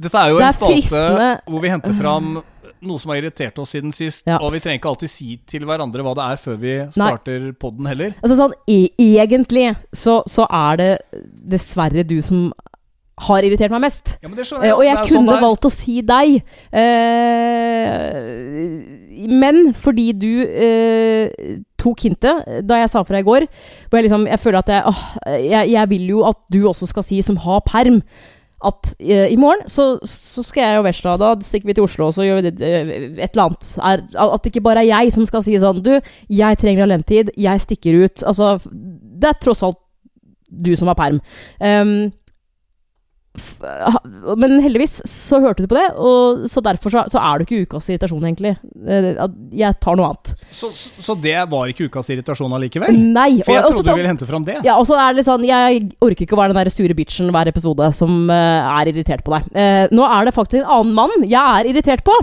Dette 0.00 0.18
er 0.20 0.28
jo 0.34 0.36
Det 0.38 0.44
en 0.44 0.48
er 0.50 0.52
spalte 0.56 0.74
fristende- 0.76 1.40
hvor 1.48 1.60
vi 1.64 1.68
henter 1.72 1.94
fram 1.96 2.26
noe 2.82 2.98
som 3.02 3.10
har 3.12 3.18
irritert 3.20 3.58
oss 3.62 3.70
siden 3.74 3.92
sist. 3.92 4.24
Ja. 4.28 4.38
Og 4.40 4.52
vi 4.54 4.60
trenger 4.62 4.78
ikke 4.80 4.92
alltid 4.94 5.10
si 5.12 5.28
til 5.50 5.66
hverandre 5.68 6.04
hva 6.06 6.14
det 6.18 6.24
er 6.32 6.36
før 6.40 6.56
vi 6.62 6.74
starter 6.96 7.50
podden 7.60 7.86
heller. 7.90 8.10
Altså 8.22 8.36
sånn, 8.40 8.54
egentlig 8.70 9.66
så, 9.92 10.20
så 10.30 10.46
er 10.48 10.72
det 10.80 10.90
dessverre 11.50 12.06
du 12.08 12.18
som 12.24 12.48
har 13.20 13.44
irritert 13.44 13.68
meg 13.74 13.82
mest. 13.84 14.14
Ja, 14.22 14.30
skjønner 14.32 14.64
Eh, 14.64 14.68
jeg. 14.70 14.76
og 14.78 14.84
jeg 14.86 14.96
kunne 14.96 15.10
sånn 15.34 15.42
valgt 15.44 15.66
å 15.68 15.72
si 15.74 15.98
deg. 16.08 16.38
Eh, 16.72 18.16
men 19.28 19.74
fordi 19.76 20.06
du 20.16 20.30
eh, 20.48 21.28
tok 21.80 22.00
hintet 22.06 22.64
da 22.68 22.78
jeg 22.80 22.88
sa 22.92 23.02
fra 23.04 23.20
i 23.20 23.26
går, 23.26 23.44
hvor 23.90 24.00
jeg 24.00 24.06
liksom 24.08 24.24
Jeg 24.30 24.40
føler 24.40 24.58
at 24.62 24.70
jeg, 24.72 24.80
åh, 24.88 25.02
jeg 25.36 25.70
Jeg 25.74 25.88
vil 25.92 26.06
jo 26.14 26.22
at 26.28 26.38
du 26.52 26.62
også 26.68 26.88
skal 26.90 27.04
si, 27.06 27.20
som 27.24 27.36
har 27.44 27.60
perm, 27.68 28.00
at 28.66 28.90
uh, 28.92 29.26
i 29.32 29.38
morgen 29.40 29.68
så, 29.72 29.94
så 30.04 30.44
skal 30.44 30.66
jeg 30.66 30.80
og 30.80 30.86
Vesla 30.88 31.14
Da 31.20 31.30
stikker 31.44 31.70
vi 31.70 31.76
til 31.78 31.86
Oslo, 31.86 32.10
og 32.10 32.16
så 32.16 32.26
gjør 32.26 32.40
vi 32.40 32.50
det, 32.50 32.56
uh, 32.60 32.90
et 33.16 33.30
eller 33.30 33.46
annet. 33.46 33.70
Er, 33.78 34.04
at 34.26 34.42
det 34.44 34.52
ikke 34.52 34.64
bare 34.66 34.84
er 34.84 34.90
jeg 34.90 35.14
som 35.16 35.28
skal 35.28 35.44
si 35.46 35.56
sånn 35.60 35.80
Du, 35.84 35.94
jeg 36.28 36.60
trenger 36.60 36.84
alentid. 36.84 37.32
Jeg 37.40 37.64
stikker 37.64 38.02
ut. 38.04 38.26
Altså, 38.26 38.58
det 38.70 39.30
er 39.30 39.40
tross 39.40 39.64
alt 39.66 39.80
du 40.50 40.72
som 40.76 40.90
har 40.90 40.98
perm. 40.98 41.20
Um, 41.62 42.10
men 44.40 44.54
heldigvis 44.64 44.98
så 45.08 45.40
hørte 45.42 45.64
du 45.64 45.68
på 45.70 45.76
det, 45.76 45.86
og 46.00 46.46
så 46.50 46.62
derfor 46.64 46.92
så, 46.94 47.02
så 47.12 47.20
er 47.20 47.38
du 47.40 47.44
ikke 47.46 47.60
ukas 47.66 47.88
irritasjon, 47.92 48.24
egentlig. 48.28 48.52
Eh, 48.86 49.20
Jeg 49.60 49.78
tar 49.82 49.98
noe 49.98 50.08
annet. 50.10 50.32
Så, 50.54 50.70
så, 50.76 51.16
det 51.20 51.36
var 51.52 51.68
ikke 51.72 51.88
ukas 51.90 52.08
irritasjon 52.14 52.52
allikevel? 52.56 52.96
Nei. 52.96 53.42
For 53.44 53.52
jeg 53.54 53.62
og- 53.64 53.70
og 53.70 53.74
så 53.74 53.82
trodde 53.82 53.92
du 53.94 54.00
ville 54.00 54.12
hente 54.12 54.28
fram 54.30 54.44
det. 54.48 54.58
ja, 54.64 54.76
og 54.80 54.86
så 54.88 54.96
er 54.98 55.12
det 55.12 55.20
litt 55.20 55.28
sånn 55.28 55.44
Jeg 55.46 55.84
orker 56.00 56.24
ikke 56.26 56.36
å 56.36 56.40
være 56.42 56.54
den 56.54 56.60
der 56.64 56.70
sure 56.74 56.94
bitchen 56.96 57.30
hver 57.34 57.48
episode 57.52 57.92
som 57.96 58.30
eh, 58.30 58.72
er 58.80 58.92
irritert 58.92 59.24
på 59.24 59.34
deg. 59.36 59.50
Eh, 59.54 59.86
nå 59.92 60.04
er 60.08 60.24
det 60.30 60.34
faktisk 60.36 60.62
en 60.62 60.70
annen 60.80 60.94
mann 60.94 61.28
jeg 61.28 61.40
er 61.60 61.70
irritert 61.72 62.04
på. 62.04 62.16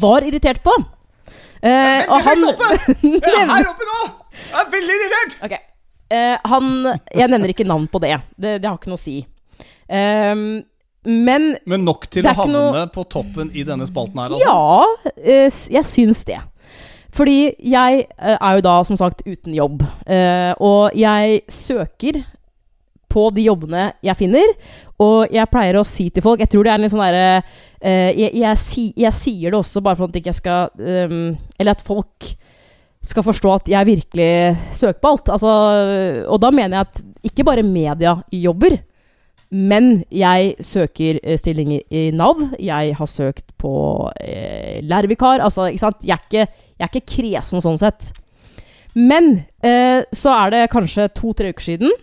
Var 0.00 0.22
irritert 0.28 0.62
på. 0.62 0.74
Eh, 1.62 2.06
og 2.08 2.22
han 2.24 2.44
oppe! 2.48 2.68
Jeg 3.02 3.42
er 3.42 3.50
her 3.50 3.66
oppe 3.68 3.84
nå! 3.88 3.98
Jeg 4.40 4.60
er 4.62 4.70
veldig 4.72 4.94
irritert! 4.96 5.34
Ok. 5.44 5.54
Eh, 6.10 6.36
han 6.48 6.70
Jeg 7.14 7.28
nevner 7.30 7.52
ikke 7.52 7.66
navn 7.68 7.84
på 7.92 8.00
det. 8.00 8.14
Det, 8.40 8.54
det 8.62 8.68
har 8.70 8.78
ikke 8.78 8.88
noe 8.92 8.96
å 9.00 9.02
si. 9.02 9.18
Ehm, 9.90 10.62
men 11.04 11.54
Men 11.66 11.84
nok 11.84 12.06
til 12.12 12.26
å 12.28 12.34
havne 12.36 12.52
noe- 12.72 12.86
på 12.92 13.04
toppen 13.08 13.50
i 13.56 13.64
denne 13.64 13.86
spalten 13.88 14.20
her, 14.20 14.34
altså? 14.36 14.44
Ja, 14.46 15.12
eh, 15.16 15.50
jeg 15.72 15.84
syns 15.88 16.24
det. 16.28 16.40
Fordi 17.10 17.54
jeg 17.58 18.04
eh, 18.18 18.36
er 18.36 18.58
jo 18.58 18.60
da 18.62 18.74
som 18.86 18.96
sagt 19.00 19.24
uten 19.26 19.54
jobb. 19.56 19.82
Eh, 20.06 20.52
og 20.60 20.94
jeg 20.94 21.40
søker 21.50 22.20
på 23.10 23.24
de 23.34 23.48
jobbene 23.48 23.88
jeg 24.06 24.16
finner. 24.20 24.52
Og 25.00 25.32
jeg 25.32 25.50
pleier 25.50 25.80
å 25.80 25.86
si 25.88 26.10
til 26.12 26.22
folk 26.22 26.42
Jeg 26.42 26.50
tror 26.52 26.62
det 26.66 26.70
er 26.70 26.76
en 26.76 26.82
litt 26.84 26.92
sånn 26.92 27.00
derre 27.00 27.42
jeg, 27.80 28.34
jeg, 28.36 28.58
si, 28.60 28.82
jeg 29.00 29.16
sier 29.16 29.54
det 29.54 29.56
også 29.56 29.80
bare 29.80 29.96
for 29.96 30.10
at 30.12 30.18
ikke 30.20 30.28
jeg 30.28 30.36
skal 30.36 30.68
ehm, 30.76 31.38
Eller 31.58 31.72
at 31.72 31.80
folk 31.80 32.26
skal 33.08 33.24
forstå 33.24 33.54
at 33.54 33.70
jeg 33.72 33.88
virkelig 33.88 34.56
søker 34.76 34.98
på 35.00 35.08
alt. 35.14 35.30
Altså, 35.32 35.52
og 36.28 36.40
da 36.42 36.50
mener 36.52 36.76
jeg 36.76 36.84
at 36.84 37.30
ikke 37.30 37.46
bare 37.48 37.64
media 37.64 38.18
jobber, 38.28 38.76
men 39.50 40.04
jeg 40.14 40.54
søker 40.62 41.18
eh, 41.22 41.38
stillinger 41.38 41.82
i 41.90 42.10
Nav. 42.14 42.38
Jeg 42.62 42.94
har 42.94 43.08
søkt 43.10 43.50
på 43.58 43.72
eh, 44.22 44.78
lærervikar. 44.86 45.42
Altså, 45.42 45.66
ikke 45.66 45.82
sant? 45.82 46.04
Jeg 46.06 46.14
er 46.14 46.26
ikke, 46.28 46.44
jeg 46.78 46.86
er 46.86 46.92
ikke 46.92 47.14
kresen 47.16 47.64
sånn 47.64 47.80
sett. 47.80 48.12
Men 48.94 49.42
eh, 49.66 50.06
så 50.14 50.36
er 50.36 50.54
det 50.54 50.70
kanskje 50.70 51.10
to-tre 51.18 51.50
uker 51.50 51.66
siden 51.72 51.98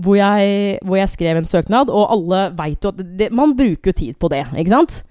hvor 0.00 0.16
jeg, 0.16 0.78
hvor 0.86 0.96
jeg 0.96 1.12
skrev 1.12 1.36
en 1.36 1.48
søknad, 1.48 1.90
og 1.92 2.06
alle 2.08 2.44
veit 2.56 2.84
jo 2.84 2.88
at 2.88 3.00
det, 3.18 3.26
man 3.36 3.52
bruker 3.52 3.92
jo 3.92 3.98
tid 3.98 4.16
på 4.16 4.30
det, 4.32 4.46
ikke 4.56 4.72
sant? 4.72 5.02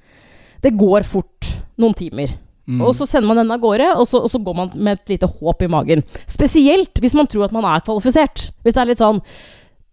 Det 0.66 0.72
går 0.80 1.06
fort 1.06 1.46
noen 1.78 1.94
timer. 1.94 2.34
Mm. 2.70 2.82
Og 2.86 2.96
så 2.98 3.06
sender 3.10 3.30
man 3.30 3.38
den 3.42 3.54
av 3.54 3.62
gårde, 3.62 3.86
og 3.98 4.08
så, 4.10 4.24
og 4.26 4.34
så 4.34 4.42
går 4.42 4.58
man 4.58 4.74
med 4.74 4.98
et 4.98 5.16
lite 5.16 5.30
håp 5.30 5.62
i 5.66 5.70
magen. 5.70 6.02
Spesielt 6.30 7.02
hvis 7.02 7.16
man 7.18 7.30
tror 7.30 7.48
at 7.48 7.54
man 7.54 7.66
er 7.70 7.86
kvalifisert. 7.86 8.50
Hvis 8.66 8.76
det 8.78 8.82
er 8.82 8.90
litt 8.90 9.02
sånn 9.02 9.22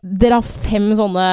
Dere 0.02 0.40
har 0.40 0.42
fem 0.42 0.90
sånne 0.98 1.28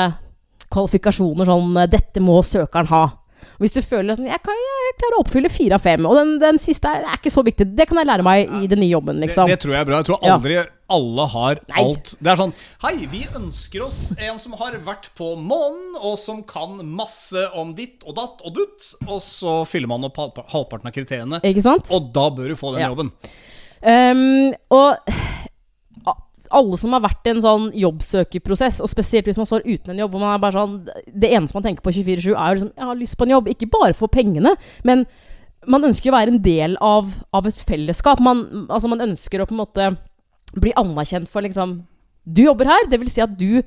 kvalifikasjoner 0.74 1.46
sånn 1.46 1.76
'Dette 1.90 2.22
må 2.24 2.40
søkeren 2.46 2.88
ha'. 2.90 3.12
Og 3.54 3.60
Hvis 3.60 3.74
du 3.76 3.82
føler 3.82 4.16
sånn 4.16 4.26
jeg, 4.26 4.40
kan, 4.42 4.56
'Jeg 4.56 4.94
klarer 4.98 5.18
å 5.18 5.24
oppfylle 5.26 5.50
fire 5.52 5.76
av 5.76 5.82
fem', 5.84 6.06
og 6.08 6.16
den, 6.16 6.40
den 6.40 6.58
siste 6.58 6.88
er, 6.90 7.04
er 7.04 7.18
ikke 7.20 7.30
så 7.34 7.44
viktig. 7.44 7.76
Det 7.76 7.88
kan 7.88 7.98
jeg 8.00 8.08
lære 8.08 8.24
meg 8.24 8.50
i 8.64 8.68
den 8.68 8.80
nye 8.80 8.90
jobben, 8.96 9.20
liksom. 9.20 9.46
Det, 9.46 9.60
det 9.60 9.60
tror 9.62 9.74
jeg 9.76 9.82
er 9.82 9.86
bra. 9.86 9.98
Jeg 9.98 10.06
tror 10.06 10.20
Ja. 10.24 10.36
aldri 10.38 10.56
alle 10.90 11.28
har 11.28 11.60
Nei. 11.70 11.84
alt. 11.84 12.16
Det 12.24 12.32
er 12.32 12.36
sånn 12.40 12.54
Hei, 12.82 13.06
vi 13.06 13.22
ønsker 13.36 13.84
oss 13.86 14.14
en 14.18 14.40
som 14.40 14.54
har 14.54 14.72
vært 14.72 15.10
på 15.16 15.36
månen, 15.38 15.96
og 16.02 16.18
som 16.18 16.42
kan 16.44 16.80
masse 16.88 17.36
om 17.54 17.76
ditt 17.76 18.02
og 18.08 18.16
datt 18.16 18.42
og 18.46 18.54
dutt. 18.56 18.96
Og 19.08 19.20
så 19.22 19.66
fyller 19.68 19.88
man 19.88 20.04
opp 20.06 20.16
halvparten 20.50 20.88
av 20.88 20.94
kriteriene, 20.94 21.42
Ikke 21.44 21.62
sant? 21.62 21.92
og 21.92 22.12
da 22.14 22.30
bør 22.30 22.48
du 22.48 22.56
få 22.56 22.72
den 22.74 22.82
Ja. 22.82 22.90
jobben. 22.90 23.12
Um, 23.84 24.54
og 24.72 24.98
alle 26.54 26.78
som 26.80 26.94
har 26.96 27.04
vært 27.04 27.28
i 27.28 27.34
en 27.34 27.44
sånn 27.44 27.68
jobbsøkerprosess, 27.82 28.80
og 28.84 28.92
spesielt 28.92 29.28
hvis 29.30 29.40
man 29.42 29.50
står 29.50 29.66
uten 29.66 29.94
en 29.94 30.02
jobb 30.04 30.16
hvor 30.16 30.24
man 30.24 30.36
er 30.36 30.42
bare 30.44 30.58
sånn 30.58 30.76
Det 31.10 31.32
eneste 31.32 31.58
man 31.58 31.66
tenker 31.66 31.86
på 31.86 31.94
24-7, 31.96 32.32
er 32.34 32.48
jo 32.48 32.58
liksom 32.58 32.72
Jeg 32.72 32.90
har 32.90 33.00
lyst 33.00 33.18
på 33.18 33.28
en 33.28 33.36
jobb. 33.36 33.50
Ikke 33.54 33.70
bare 33.74 33.98
for 33.98 34.12
pengene, 34.14 34.56
men 34.88 35.06
man 35.70 35.88
ønsker 35.88 36.12
å 36.12 36.18
være 36.18 36.34
en 36.34 36.42
del 36.44 36.76
av, 36.84 37.08
av 37.32 37.46
et 37.48 37.60
fellesskap. 37.70 38.20
Man, 38.24 38.68
altså 38.68 38.90
man 38.92 39.04
ønsker 39.06 39.40
å 39.42 39.48
på 39.48 39.56
en 39.56 39.62
måte 39.62 39.94
bli 40.54 40.74
anerkjent 40.78 41.32
for 41.32 41.46
liksom 41.46 41.82
Du 42.24 42.44
jobber 42.44 42.70
her, 42.70 42.90
det 42.92 43.00
vil 43.02 43.12
si 43.12 43.24
at 43.24 43.34
du 43.40 43.64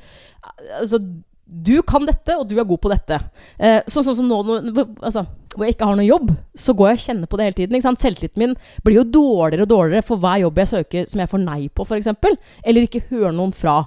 Altså, 0.79 1.01
du 1.47 1.79
kan 1.87 2.07
dette, 2.07 2.35
og 2.35 2.49
du 2.51 2.57
er 2.59 2.67
god 2.67 2.81
på 2.83 2.91
dette. 2.91 3.19
Eh, 3.59 3.79
så, 3.87 4.03
sånn 4.03 4.17
som 4.19 4.27
nå, 4.27 4.41
nå 4.43 4.85
altså, 4.99 5.23
hvor 5.55 5.67
jeg 5.67 5.77
ikke 5.77 5.89
har 5.89 5.99
noe 5.99 6.07
jobb, 6.09 6.33
så 6.59 6.75
går 6.77 6.91
jeg 6.91 6.99
og 6.99 7.05
kjenner 7.05 7.31
på 7.31 7.39
det 7.39 7.47
hele 7.47 7.59
tiden. 7.61 7.85
Selvtilliten 7.87 8.43
min 8.43 8.57
blir 8.85 8.99
jo 8.99 9.05
dårligere 9.15 9.67
og 9.67 9.71
dårligere 9.71 10.07
for 10.07 10.23
hver 10.23 10.41
jobb 10.43 10.59
jeg 10.61 10.73
søker 10.73 11.13
som 11.13 11.23
jeg 11.23 11.31
får 11.31 11.45
nei 11.45 11.61
på, 11.71 11.87
f.eks. 11.87 12.11
Eller 12.67 12.89
ikke 12.89 13.07
hører 13.13 13.37
noen 13.37 13.55
fra. 13.57 13.79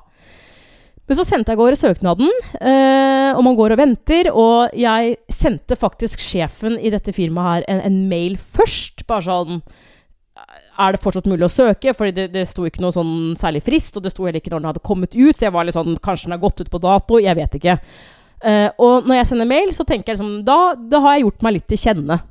Men 1.09 1.17
så 1.17 1.25
sendte 1.25 1.51
jeg 1.51 1.57
av 1.57 1.63
gårde 1.63 1.77
søknaden, 1.81 2.33
eh, 2.61 3.31
og 3.33 3.41
man 3.43 3.55
går 3.57 3.73
og 3.73 3.81
venter. 3.81 4.31
Og 4.31 4.75
jeg 4.77 5.15
sendte 5.33 5.77
faktisk 5.79 6.21
sjefen 6.21 6.77
i 6.77 6.91
dette 6.93 7.13
firmaet 7.17 7.65
her 7.65 7.69
en, 7.73 7.85
en 7.89 8.01
mail 8.11 8.37
først. 8.39 9.03
Bare 9.09 9.25
sånn 9.25 9.63
Er 10.79 10.95
det 10.95 11.01
fortsatt 11.03 11.27
mulig 11.27 11.43
å 11.47 11.51
søke? 11.51 11.91
Fordi 11.97 12.13
det, 12.15 12.27
det 12.31 12.45
sto 12.47 12.63
ikke 12.67 12.81
noe 12.83 12.95
sånn 12.95 13.35
særlig 13.39 13.61
frist, 13.65 13.97
og 13.99 14.05
det 14.05 14.13
sto 14.13 14.23
heller 14.23 14.39
ikke 14.39 14.53
når 14.53 14.61
den 14.63 14.69
hadde 14.71 14.83
kommet 14.87 15.17
ut. 15.17 15.35
Så 15.35 15.47
jeg 15.47 15.55
var 15.55 15.67
litt 15.67 15.75
sånn 15.75 15.97
Kanskje 16.03 16.29
den 16.29 16.37
har 16.37 16.43
gått 16.45 16.63
ut 16.63 16.71
på 16.71 16.81
dato? 16.83 17.19
Jeg 17.19 17.35
vet 17.39 17.59
ikke. 17.59 17.75
Uh, 18.39 18.69
og 18.79 19.07
når 19.09 19.17
jeg 19.19 19.29
sender 19.33 19.49
mail, 19.49 19.73
så 19.75 19.83
tenker 19.83 20.13
jeg 20.13 20.21
liksom 20.21 20.45
Da, 20.47 20.59
da 20.79 21.01
har 21.03 21.17
jeg 21.17 21.25
gjort 21.25 21.43
meg 21.43 21.57
litt 21.57 21.67
til 21.67 21.81
kjenne. 21.81 22.21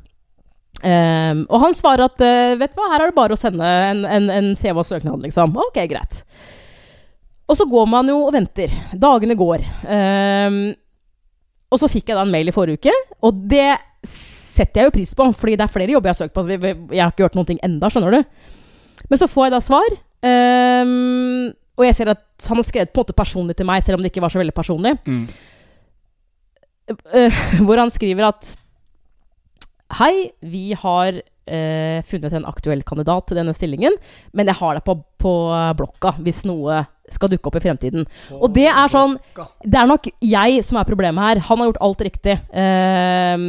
Um, 0.79 1.43
og 1.51 1.59
han 1.67 1.75
svarer 1.77 2.07
at 2.07 2.23
uh, 2.23 2.55
vet 2.57 2.73
du 2.73 2.79
hva, 2.79 2.87
her 2.95 3.03
er 3.03 3.11
det 3.11 3.17
bare 3.19 3.35
å 3.35 3.41
sende 3.41 3.67
en, 3.91 4.05
en, 4.07 4.31
en 4.33 4.53
CV 4.57 4.79
og 4.79 4.87
søknad, 4.89 5.21
liksom. 5.27 5.53
Ok, 5.69 5.83
greit. 5.91 6.23
Og 7.51 7.59
så 7.59 7.67
går 7.69 7.89
man 7.91 8.09
jo 8.09 8.21
og 8.27 8.33
venter. 8.37 8.73
Dagene 8.97 9.37
går. 9.37 9.65
Um, 9.85 10.61
Og 11.69 11.83
så 11.83 11.89
fikk 11.93 12.09
jeg 12.09 12.17
da 12.17 12.25
en 12.25 12.33
mail 12.33 12.49
i 12.49 12.55
forrige 12.55 12.81
uke, 12.81 12.95
og 13.21 13.43
det 13.51 13.75
setter 14.59 14.83
jeg 14.83 14.91
jo 14.91 14.97
pris 14.99 15.15
på, 15.19 15.31
fordi 15.39 15.57
det 15.57 15.65
er 15.67 15.73
flere 15.73 15.95
jobber 15.95 16.11
jeg 16.11 16.17
har 16.19 16.21
søkt 16.27 16.35
på. 16.37 16.45
Så 16.45 16.51
vi- 16.53 16.61
vi- 16.67 16.97
jeg 16.99 17.03
har 17.05 17.15
ikke 17.15 17.25
gjort 17.25 17.39
noen 17.39 17.47
ting 17.53 17.61
enda, 17.63 17.91
skjønner 17.91 18.19
du. 18.19 18.25
Men 19.09 19.19
så 19.23 19.29
får 19.31 19.47
jeg 19.49 19.57
da 19.57 19.63
svar, 19.65 19.99
Um, 20.19 21.53
og 21.79 21.85
jeg 21.87 21.95
ser 21.95 22.09
at 22.11 22.49
han 22.49 22.59
har 22.59 22.67
skrevet 22.67 22.91
på 22.91 22.99
en 22.99 23.05
måte 23.07 23.15
personlig 23.15 23.55
til 23.59 23.69
meg, 23.69 23.85
selv 23.87 23.99
om 23.99 24.03
det 24.03 24.11
ikke 24.11 24.25
var 24.25 24.33
så 24.35 24.41
veldig 24.41 24.55
personlig. 24.57 24.97
Mm. 25.07 25.29
Uh, 26.91 27.43
hvor 27.69 27.79
han 27.79 27.93
skriver 27.95 28.31
at 28.33 28.55
Hei, 29.99 30.33
vi 30.45 30.75
har 30.77 31.17
uh, 31.17 32.01
funnet 32.05 32.35
en 32.37 32.49
aktuell 32.51 32.83
kandidat 32.85 33.31
til 33.31 33.39
denne 33.39 33.55
stillingen, 33.57 33.95
men 34.37 34.51
jeg 34.51 34.59
har 34.59 34.77
deg 34.77 34.85
på, 34.85 34.99
på 35.23 35.33
blokka 35.79 36.17
hvis 36.19 36.43
noe 36.49 36.83
skal 37.09 37.31
dukke 37.33 37.49
opp 37.49 37.57
i 37.57 37.63
fremtiden. 37.65 38.05
Og 38.37 38.51
det 38.53 38.67
er 38.69 38.91
sånn 38.93 39.15
Det 39.65 39.79
er 39.81 39.89
nok 39.89 40.11
jeg 40.21 40.59
som 40.67 40.77
er 40.77 40.85
problemet 40.91 41.25
her. 41.25 41.41
Han 41.47 41.63
har 41.63 41.71
gjort 41.71 41.81
alt 41.87 42.03
riktig. 42.05 42.35
Ehm, 42.53 43.47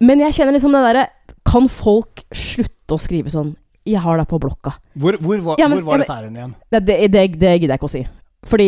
men 0.00 0.20
jeg 0.20 0.32
kjenner 0.36 0.52
liksom 0.56 0.72
det 0.72 0.82
derre 0.84 1.06
Kan 1.48 1.68
folk 1.68 2.24
slutte 2.34 2.92
å 2.94 2.98
skrive 3.00 3.30
sånn 3.32 3.54
'Jeg 3.86 4.02
har 4.04 4.18
deg 4.18 4.28
på 4.28 4.38
blokka'? 4.38 4.74
Hvor, 5.00 5.16
hvor, 5.16 5.38
var- 5.40 5.56
Ja, 5.58 5.68
men- 5.68 5.78
hvor 5.80 5.92
var 5.92 5.98
ja, 5.98 6.04
dette 6.04 6.14
her 6.14 6.30
igjen? 6.30 6.54
Det, 6.70 6.80
det, 6.86 6.96
det, 7.12 7.38
det 7.40 7.60
gidder 7.60 7.72
jeg 7.72 7.78
ikke 7.80 7.88
å 7.88 7.90
si. 7.90 8.06
Fordi 8.44 8.66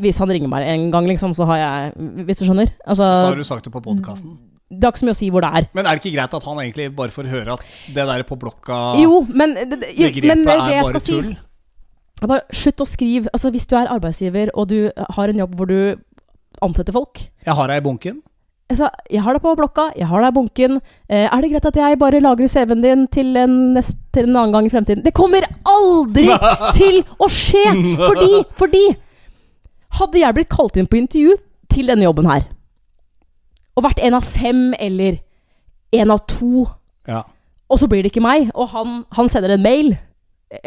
hvis 0.00 0.18
han 0.18 0.28
ringer 0.28 0.48
meg 0.48 0.66
en 0.66 0.90
gang, 0.90 1.06
liksom, 1.06 1.34
så 1.34 1.44
har 1.46 1.56
jeg 1.58 1.92
Hvis 2.26 2.38
du 2.38 2.44
skjønner? 2.46 2.70
Så 2.94 3.02
har 3.04 3.24
Altså, 3.28 3.36
du 3.36 3.44
sagt 3.44 3.64
det 3.64 3.72
på 3.72 3.82
podkasten. 3.82 4.38
det 4.70 4.82
har 4.82 4.92
ikke 4.92 5.02
så 5.04 5.06
mye 5.06 5.14
å 5.14 5.20
si 5.20 5.30
hvor 5.30 5.40
det 5.44 5.50
er. 5.54 5.68
Men 5.74 5.86
er 5.86 5.94
det 5.94 6.00
ikke 6.04 6.16
greit 6.16 6.34
at 6.34 6.42
han 6.44 6.56
egentlig 6.58 6.96
bare 6.96 7.10
får 7.10 7.28
høre 7.28 7.52
at 7.52 7.60
det 7.92 8.06
der 8.08 8.22
på 8.24 8.38
blokka 8.40 8.96
Jo, 9.02 9.20
men, 9.28 9.54
det, 9.54 9.68
det, 9.80 9.88
jo, 9.94 10.26
men 10.26 10.44
det, 10.44 10.48
er 10.56 10.70
jeg 10.70 10.82
bare 10.82 11.00
skal 11.00 11.00
si? 11.00 11.36
Bare 12.24 12.40
slutt 12.52 12.80
å 12.80 12.86
skrive. 12.88 13.28
Altså, 13.34 13.50
hvis 13.50 13.66
du 13.66 13.76
er 13.76 13.86
arbeidsgiver, 13.86 14.50
og 14.54 14.68
du 14.68 14.90
har 14.96 15.28
en 15.28 15.36
jobb 15.36 15.54
hvor 15.56 15.66
du 15.68 15.96
ansetter 16.62 16.92
folk 16.92 17.20
Jeg 17.44 17.54
har 17.54 17.68
deg 17.68 17.76
i 17.82 17.84
bunken. 17.84 18.22
Altså, 18.74 18.90
Jeg 19.10 19.22
har 19.24 19.32
det 19.38 19.42
på 19.44 19.54
blokka, 19.58 19.86
jeg 19.96 20.06
har 20.10 20.20
det 20.24 20.28
i 20.32 20.36
bunken. 20.36 20.76
Eh, 21.08 21.24
er 21.30 21.40
det 21.44 21.50
greit 21.54 21.66
at 21.70 21.78
jeg 21.80 21.98
bare 22.02 22.20
lagrer 22.22 22.50
CV-en 22.50 22.82
din 22.84 23.06
til 23.14 23.36
en, 23.40 23.54
nest, 23.74 23.96
til 24.12 24.28
en 24.28 24.36
annen 24.36 24.52
gang 24.56 24.66
i 24.68 24.72
fremtiden? 24.74 25.04
Det 25.06 25.14
kommer 25.16 25.46
aldri 25.70 26.26
til 26.78 27.00
å 27.22 27.28
skje! 27.30 27.64
Fordi, 28.02 28.42
fordi 28.58 28.84
Hadde 29.94 30.18
jeg 30.18 30.34
blitt 30.34 30.48
kalt 30.50 30.74
inn 30.80 30.88
på 30.90 30.98
intervju 30.98 31.36
til 31.70 31.86
denne 31.86 32.02
jobben 32.02 32.26
her, 32.26 32.48
og 33.78 33.84
vært 33.86 34.00
en 34.02 34.16
av 34.18 34.24
fem 34.26 34.72
eller 34.82 35.20
en 35.94 36.10
av 36.10 36.24
to 36.26 36.64
Ja. 37.06 37.20
og 37.70 37.78
så 37.78 37.86
blir 37.90 38.02
det 38.02 38.10
ikke 38.10 38.22
meg, 38.24 38.48
og 38.58 38.72
han, 38.72 39.04
han 39.14 39.28
sender 39.30 39.54
en 39.54 39.62
mail. 39.62 39.92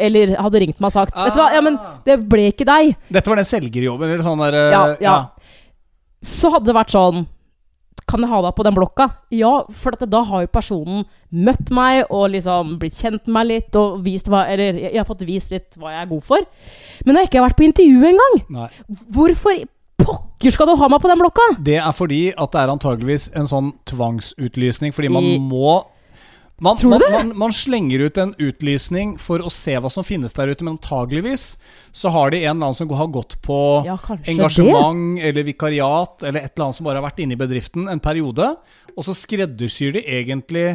Eller 0.00 0.32
hadde 0.40 0.60
ringt 0.64 0.80
meg 0.80 0.88
og 0.90 0.92
sagt 0.96 1.16
Vet 1.16 1.32
du 1.36 1.40
hva, 1.40 1.50
ja, 1.54 1.60
men 1.64 1.76
Ah. 1.76 1.98
det 2.04 2.16
ble 2.28 2.48
ikke 2.54 2.64
deg. 2.68 2.94
Dette 3.12 3.28
var 3.30 3.36
den 3.40 3.48
selgerjobben, 3.48 4.08
eller 4.10 4.24
sånn 4.24 4.40
der 4.46 4.56
ja, 4.58 4.70
Ja, 4.72 4.96
ja. 5.04 5.14
Så 6.24 6.48
hadde 6.52 6.68
det 6.72 6.74
vært 6.76 6.92
sånn 6.96 7.26
Kan 8.08 8.24
jeg 8.24 8.30
ha 8.32 8.40
deg 8.46 8.54
på 8.56 8.64
den 8.64 8.74
blokka? 8.76 9.06
Ja, 9.36 9.52
for 9.68 9.92
da 10.00 10.22
har 10.24 10.44
jo 10.46 10.50
personen 10.52 11.02
møtt 11.30 11.68
meg 11.74 12.06
og 12.08 12.30
liksom 12.32 12.78
blitt 12.80 12.96
kjent 12.96 13.26
med 13.28 13.34
meg 13.36 13.48
litt 13.50 13.76
og 13.76 13.98
vist 14.06 14.30
hva 14.32 14.46
Eller 14.48 14.78
jeg 14.80 14.96
har 14.96 15.04
fått 15.08 15.26
vist 15.28 15.50
litt 15.52 15.76
hva 15.76 15.92
jeg 15.92 16.06
er 16.06 16.12
god 16.14 16.24
for. 16.24 16.46
Men 17.04 17.14
jeg 17.18 17.20
har 17.26 17.28
ikke 17.28 17.44
vært 17.44 17.58
på 17.60 17.66
intervju 17.68 18.08
engang! 18.08 18.70
Hvorfor 19.12 19.60
pokker 19.98 20.54
skal 20.54 20.70
du 20.70 20.74
ha 20.80 20.88
meg 20.88 21.02
på 21.04 21.10
den 21.10 21.20
blokka? 21.20 21.46
Det 21.66 21.76
er 21.82 21.92
fordi 21.92 22.22
at 22.32 22.52
det 22.54 22.60
er 22.62 22.72
antageligvis 22.72 23.28
en 23.36 23.48
sånn 23.50 23.72
tvangsutlysning, 23.90 24.94
fordi 24.96 25.10
man 25.12 25.24
I- 25.24 25.38
må 25.38 25.82
man, 26.58 26.76
Tror 26.76 26.90
man, 26.90 27.02
det? 27.04 27.10
man, 27.12 27.32
man 27.38 27.52
slenger 27.54 28.02
ut 28.08 28.18
en 28.18 28.34
utlysning 28.38 29.14
for 29.22 29.42
å 29.44 29.50
se 29.52 29.76
hva 29.78 29.90
som 29.92 30.06
finnes 30.06 30.34
der 30.34 30.50
ute, 30.50 30.64
men 30.66 30.74
antageligvis 30.76 31.52
så 31.94 32.10
har 32.14 32.32
de 32.34 32.40
en 32.42 32.56
eller 32.56 32.70
annen 32.70 32.78
som 32.78 32.90
har 32.98 33.10
gått 33.14 33.36
på 33.44 33.58
Ja, 33.86 33.94
engasjement 33.94 34.28
engasjement 34.34 35.22
eller 35.30 35.46
vikariat 35.46 36.26
eller 36.26 36.42
et 36.42 36.52
eller 36.54 36.66
annet 36.66 36.80
som 36.80 36.88
bare 36.88 36.98
har 36.98 37.06
vært 37.06 37.22
inne 37.22 37.36
i 37.36 37.40
bedriften 37.40 37.86
en 37.92 38.02
periode, 38.02 38.50
og 38.96 39.06
så 39.06 39.14
skreddersyr 39.14 39.94
de 39.98 40.02
egentlig 40.18 40.66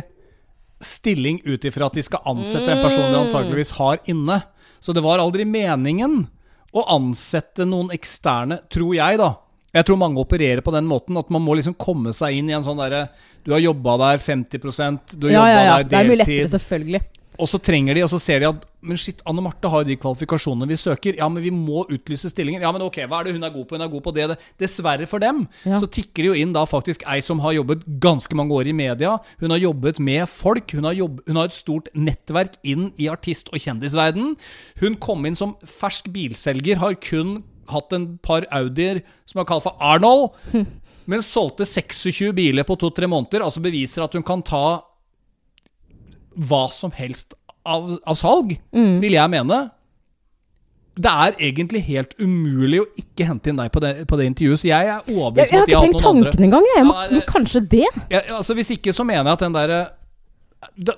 stilling 0.84 1.42
ut 1.46 1.66
ifra 1.68 1.88
at 1.88 1.96
de 2.00 2.04
skal 2.04 2.24
ansette 2.28 2.68
en 2.72 2.84
person 2.84 3.08
de 3.12 3.20
antageligvis 3.20 3.76
har 3.78 4.00
inne. 4.12 4.42
Så 4.84 4.92
det 4.96 5.04
var 5.04 5.22
aldri 5.24 5.46
meningen 5.48 6.26
å 6.74 6.84
ansette 6.92 7.68
noen 7.70 7.92
eksterne, 7.96 8.58
tror 8.72 8.96
jeg, 8.98 9.20
da. 9.22 9.30
Jeg 9.74 9.88
tror 9.88 9.98
mange 9.98 10.22
opererer 10.22 10.62
på 10.62 10.74
den 10.76 10.86
måten 10.86 11.18
at 11.18 11.32
man 11.34 11.42
må 11.42 11.56
liksom 11.58 11.74
komme 11.82 12.14
seg 12.14 12.38
inn 12.38 12.52
i 12.52 12.54
en 12.54 12.66
sånn 12.66 12.78
derre 12.78 13.08
Du 13.46 13.52
har 13.56 13.64
jobba 13.64 13.98
der 13.98 14.22
50 14.22 15.18
du 15.18 15.28
har 15.28 15.34
Ja, 15.34 15.40
jobba 15.40 15.50
ja, 15.50 15.64
ja. 15.66 15.78
der 15.82 15.90
Det 15.90 16.00
er 16.00 16.10
mye 16.12 16.22
lettere, 16.22 16.52
selvfølgelig. 16.54 17.02
Og 17.42 17.50
så 17.50 17.58
trenger 17.58 17.98
de, 17.98 18.04
og 18.06 18.12
så 18.12 18.20
ser 18.22 18.44
de 18.44 18.46
at 18.52 18.66
Men 18.86 19.00
shit, 19.00 19.24
Anne 19.26 19.42
Marte 19.42 19.70
har 19.72 19.82
jo 19.82 19.88
de 19.88 19.96
kvalifikasjonene 19.98 20.68
vi 20.70 20.76
søker. 20.78 21.16
Ja, 21.18 21.30
men 21.32 21.42
vi 21.42 21.50
må 21.56 21.86
utlyse 21.88 22.30
stillingen. 22.30 22.62
Ja, 22.62 22.70
men 22.76 22.84
ok, 22.84 22.98
hva 23.08 23.22
er 23.22 23.30
det 23.30 23.34
hun 23.38 23.46
er 23.48 23.54
god 23.54 23.66
på? 23.70 23.78
Hun 23.78 23.82
er 23.86 23.90
god 23.94 24.04
på 24.04 24.12
det. 24.14 24.26
det. 24.34 24.36
Dessverre 24.60 25.08
for 25.08 25.24
dem, 25.24 25.48
Ja. 25.66 25.80
så 25.80 25.88
tikker 25.88 26.20
det 26.20 26.26
jo 26.28 26.34
inn 26.44 26.52
da 26.54 26.66
faktisk 26.68 27.06
ei 27.08 27.22
som 27.24 27.40
har 27.40 27.54
jobbet 27.56 27.86
ganske 28.04 28.36
mange 28.36 28.52
år 28.52 28.68
i 28.68 28.74
media. 28.76 29.16
Hun 29.40 29.50
har 29.56 29.58
jobbet 29.64 30.00
med 30.04 30.28
folk. 30.28 30.70
Hun 30.76 30.84
har, 30.84 30.94
jobb, 31.00 31.22
hun 31.26 31.40
har 31.40 31.46
et 31.48 31.56
stort 31.56 31.88
nettverk 31.96 32.60
inn 32.64 32.92
i 33.00 33.08
artist- 33.08 33.50
og 33.54 33.58
kjendisverden. 33.64 34.36
Hun 34.84 34.96
kom 35.00 35.26
inn 35.26 35.36
som 35.40 35.56
fersk 35.66 36.12
bilselger, 36.12 36.76
har 36.84 36.94
kun 36.96 37.42
hatt 37.70 37.94
en 37.94 38.18
par 38.24 38.46
Audier 38.52 39.02
som 39.26 39.40
er 39.42 39.46
kalt 39.46 39.64
for 39.64 39.78
Arnold. 39.80 40.32
Men 41.10 41.20
solgte 41.22 41.66
26 41.68 42.32
biler 42.34 42.64
på 42.64 42.78
to-tre 42.80 43.08
måneder. 43.12 43.44
Altså 43.44 43.60
beviser 43.64 44.04
at 44.06 44.14
hun 44.16 44.24
kan 44.24 44.42
ta 44.42 44.82
hva 46.34 46.66
som 46.74 46.92
helst 46.96 47.36
av, 47.66 47.98
av 48.08 48.16
salg, 48.20 48.58
Mm. 48.74 49.00
vil 49.04 49.14
jeg 49.16 49.30
mene. 49.32 49.60
Det 50.96 51.10
er 51.10 51.36
egentlig 51.42 51.82
helt 51.88 52.14
umulig 52.22 52.80
å 52.84 52.88
ikke 53.02 53.26
hente 53.26 53.50
inn 53.50 53.58
deg 53.58 53.72
på 53.74 53.82
det, 53.82 53.92
på 54.08 54.18
det 54.20 54.28
intervjuet, 54.30 54.60
så 54.62 54.68
jeg 54.70 54.88
er 54.94 55.08
overbevist 55.10 55.54
om 55.54 55.58
har 55.58 55.64
at 55.64 55.68
de 55.68 55.74
ikke 55.74 55.80
har 55.80 55.86
tenkt 55.88 55.96
hatt 55.96 56.04
noen 56.04 56.16
andre. 56.18 56.32
tanken 56.32 56.46
engang. 56.48 56.66
Jeg. 56.76 56.86
Må, 56.86 56.94
Ja, 56.94 57.08
det- 57.10 57.26
kanskje 57.28 57.62
det? 57.70 57.88
Jeg, 58.12 58.24
altså 58.30 58.54
Hvis 58.54 58.72
ikke, 58.78 58.94
så 58.94 59.04
mener 59.06 59.24
jeg 59.24 59.34
at 59.34 59.40
den 59.40 59.54
derre 59.54 59.90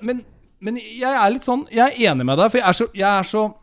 men, 0.02 0.24
men 0.60 0.76
jeg 0.76 1.02
er 1.12 1.30
litt 1.30 1.42
sånn 1.42 1.66
Jeg 1.72 1.80
er 2.04 2.10
enig 2.12 2.24
med 2.24 2.38
deg, 2.38 2.50
for 2.52 2.58
jeg 2.58 2.68
er 2.68 2.72
så, 2.72 2.86
jeg 2.94 3.18
er 3.18 3.22
så 3.24 3.54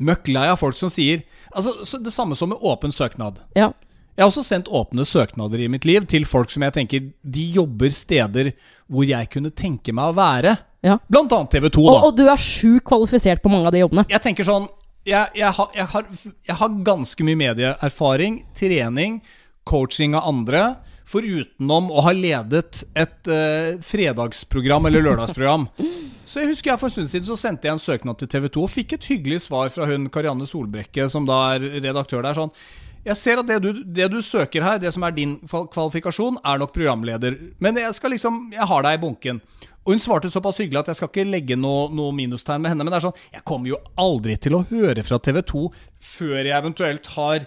møkk 0.00 0.28
lei 0.28 0.46
av 0.48 0.58
folk 0.58 0.76
som 0.76 0.88
sier 0.88 1.22
Altså 1.56 1.98
Det 2.02 2.12
samme 2.12 2.36
som 2.36 2.52
med 2.52 2.60
åpen 2.60 2.92
søknad. 2.92 3.40
Ja. 3.56 3.72
Jeg 4.16 4.24
har 4.24 4.30
også 4.30 4.44
sendt 4.46 4.68
åpne 4.72 5.04
søknader 5.04 5.60
i 5.60 5.68
mitt 5.68 5.84
liv 5.84 6.06
til 6.08 6.24
folk 6.28 6.48
som 6.52 6.64
jeg 6.64 6.72
tenker 6.72 7.10
de 7.20 7.44
jobber 7.52 7.92
steder 7.92 8.54
hvor 8.88 9.04
jeg 9.04 9.28
kunne 9.32 9.52
tenke 9.52 9.92
meg 9.92 10.12
å 10.12 10.16
være. 10.16 10.56
ja. 10.86 10.96
Blant 11.08 11.34
annet 11.36 11.52
TV 11.52 11.68
2, 11.68 11.84
da. 11.84 11.92
Og, 11.92 12.06
og 12.08 12.16
du 12.16 12.24
er 12.24 12.40
sjukt 12.40 12.86
kvalifisert 12.88 13.42
på 13.44 13.52
mange 13.52 13.68
av 13.68 13.76
de 13.76 13.82
jobbene. 13.84 14.06
jeg 14.08 14.24
tenker 14.24 14.48
sånn 14.48 14.68
jeg, 15.06 15.28
jeg, 15.38 15.50
har, 15.54 15.68
jeg, 15.76 15.86
har, 15.92 16.06
jeg 16.48 16.56
har 16.58 16.78
ganske 16.82 17.26
mye 17.28 17.38
medieerfaring, 17.38 18.40
trening, 18.58 19.20
coaching 19.68 20.16
av 20.18 20.26
andre. 20.26 20.62
Forutenom 21.06 21.92
å 21.94 22.02
ha 22.02 22.12
ledet 22.16 22.82
et 22.98 23.30
uh, 23.30 23.76
fredagsprogram 23.86 24.88
eller 24.88 25.04
lørdagsprogram. 25.06 25.68
Så 26.26 26.42
jeg 26.42 26.50
husker 26.50 26.72
jeg 26.72 26.80
For 26.80 26.88
en 26.88 26.96
stund 26.96 27.12
siden 27.12 27.28
så 27.28 27.36
sendte 27.38 27.68
jeg 27.68 27.76
en 27.76 27.82
søknad 27.82 28.18
til 28.18 28.30
TV 28.32 28.48
2 28.56 28.64
og 28.66 28.72
fikk 28.72 28.96
et 28.96 29.06
hyggelig 29.12 29.44
svar 29.44 29.70
fra 29.70 29.86
hun 29.86 30.08
Karianne 30.10 30.48
Solbrekke, 30.50 31.06
som 31.12 31.28
da 31.28 31.38
er 31.54 31.68
redaktør 31.78 32.26
der. 32.26 32.34
sånn 32.34 32.52
jeg 33.06 33.14
ser 33.20 33.38
at 33.38 33.46
det 33.46 33.60
du, 33.62 33.84
det 33.86 34.08
du 34.10 34.18
søker 34.24 34.64
her, 34.66 34.80
det 34.82 34.90
som 34.90 35.04
er 35.06 35.14
din 35.14 35.36
kvalifikasjon, 35.46 36.40
er 36.42 36.58
nok 36.58 36.72
programleder. 36.74 37.36
Men 37.62 37.78
jeg 37.78 37.94
skal 37.94 38.10
liksom 38.16 38.48
Jeg 38.50 38.66
har 38.66 38.82
deg 38.82 38.98
i 38.98 39.02
bunken. 39.04 39.38
Og 39.86 39.94
hun 39.94 40.02
svarte 40.02 40.30
såpass 40.32 40.58
hyggelig 40.58 40.80
at 40.80 40.88
jeg 40.90 40.98
skal 40.98 41.10
ikke 41.12 41.28
legge 41.28 41.56
noe, 41.58 41.86
noe 41.94 42.10
minustegn 42.16 42.64
med 42.64 42.72
henne. 42.72 42.82
Men 42.82 42.90
det 42.90 42.98
er 42.98 43.06
sånn 43.06 43.20
Jeg 43.36 43.44
kommer 43.46 43.70
jo 43.70 43.78
aldri 43.94 44.34
til 44.42 44.58
å 44.58 44.64
høre 44.72 45.06
fra 45.06 45.20
TV 45.22 45.38
2 45.46 45.62
før 46.16 46.40
jeg 46.40 46.56
eventuelt 46.56 47.12
har 47.14 47.46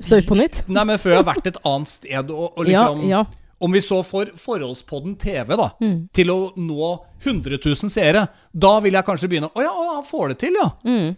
Søk 0.00 0.26
på 0.28 0.36
nytt. 0.38 0.62
Nei, 0.68 0.84
men 0.84 0.98
før 1.00 1.14
jeg 1.14 1.22
har 1.22 1.28
vært 1.30 1.50
et 1.52 1.58
annet 1.64 1.88
sted 1.88 2.30
og, 2.30 2.52
og 2.56 2.64
liksom 2.68 3.04
ja. 3.10 3.24
Om 3.58 3.72
vi 3.72 3.80
så 3.80 4.02
får 4.04 4.34
Forholdspodden 4.36 5.14
TV 5.16 5.54
da 5.56 5.70
til 6.12 6.28
å 6.30 6.36
nå 6.60 6.90
100 7.24 7.56
000 7.56 7.88
seere, 7.88 8.26
da 8.52 8.74
vil 8.84 8.92
jeg 8.98 9.06
kanskje 9.06 9.30
begynne 9.32 9.48
Å 9.48 9.62
ja, 9.64 9.70
å, 9.72 9.86
han 9.94 10.04
får 10.04 10.34
det 10.34 10.36
til, 10.42 10.58
ja. 10.60 10.68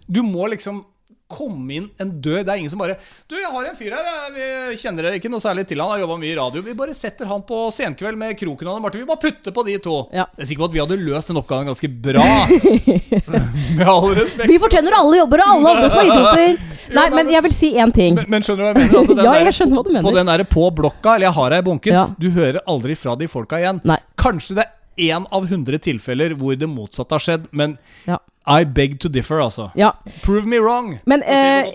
Du 0.06 0.20
må 0.22 0.46
liksom 0.52 0.84
komme 1.28 1.74
inn 1.76 1.86
en 2.00 2.10
dør. 2.24 2.40
Det 2.40 2.52
er 2.54 2.60
ingen 2.62 2.72
som 2.72 2.80
bare 2.80 2.96
Du, 3.28 3.36
jeg 3.36 3.50
har 3.52 3.66
en 3.68 3.76
fyr 3.76 3.92
her. 3.92 4.06
Vi 4.32 4.76
kjenner 4.80 5.04
det 5.08 5.18
ikke 5.18 5.30
noe 5.32 5.42
særlig 5.44 5.66
til. 5.68 5.80
Han 5.84 5.92
har 5.92 6.00
jobba 6.02 6.16
mye 6.22 6.32
i 6.32 6.38
radio. 6.38 6.62
Vi 6.64 6.74
bare 6.78 6.94
setter 6.96 7.28
han 7.28 7.42
på 7.48 7.58
Senkveld 7.74 8.16
med 8.20 8.32
Kroken 8.40 8.70
og 8.72 8.80
Marte. 8.82 8.98
Vi 9.00 9.08
bare 9.08 9.20
putter 9.22 9.52
på 9.54 9.64
de 9.68 9.76
to. 9.84 9.98
Ja. 10.12 10.24
Jeg 10.38 10.46
er 10.46 10.50
sikker 10.52 10.64
på 10.64 10.70
at 10.70 10.76
vi 10.78 10.82
hadde 10.84 10.98
løst 11.02 11.28
den 11.32 11.40
oppgaven 11.42 11.68
ganske 11.68 11.90
bra. 12.08 12.24
med 13.76 13.84
all 13.88 14.14
respekt. 14.16 14.48
Vi 14.50 14.58
fortjener 14.62 14.96
alle 14.98 15.20
jobber 15.20 15.42
og 15.44 15.52
alle 15.54 15.74
andre 15.74 15.90
som 15.92 15.98
har 16.00 16.08
idioter. 16.12 16.74
Nei, 16.98 17.06
men 17.12 17.30
jeg 17.34 17.44
vil 17.44 17.54
si 17.56 17.70
én 17.76 17.92
ting. 17.94 18.16
Men, 18.16 18.30
men 18.32 18.44
skjønner 18.46 18.62
du 18.62 18.64
hva 18.64 18.72
jeg 18.72 18.80
mener? 18.88 18.98
Altså, 19.02 19.18
den 19.18 19.24
Ja, 19.28 19.36
jeg 19.44 19.56
skjønner 19.58 19.76
hva 19.80 19.84
du 19.84 19.92
mener. 19.92 20.06
På 20.08 20.14
den 20.16 20.30
der 20.32 20.44
på 20.48 20.64
blokka, 20.80 21.14
eller 21.18 21.28
jeg 21.28 21.36
har 21.38 21.54
deg 21.54 21.60
i 21.64 21.68
bunken, 21.68 21.98
Ja. 21.98 22.06
du 22.16 22.28
hører 22.32 22.60
aldri 22.70 22.96
fra 22.96 23.16
de 23.20 23.28
folka 23.28 23.60
igjen. 23.60 23.82
Nei. 23.88 23.98
Kanskje 24.20 24.56
det 24.60 24.64
er 24.64 24.74
én 25.12 25.28
av 25.30 25.44
hundre 25.46 25.78
tilfeller 25.78 26.32
hvor 26.40 26.56
det 26.58 26.66
motsatte 26.72 27.14
har 27.14 27.22
skjedd, 27.22 27.44
men 27.52 27.76
Ja. 28.08 28.16
I 28.48 28.64
beg 28.64 28.98
to 29.02 29.10
differ, 29.12 29.42
altså. 29.44 29.70
ja. 29.76 29.92
Prove 30.24 30.48
me 30.48 30.60
wrong. 30.62 30.94
Men 31.06 31.22
eh, 31.22 31.68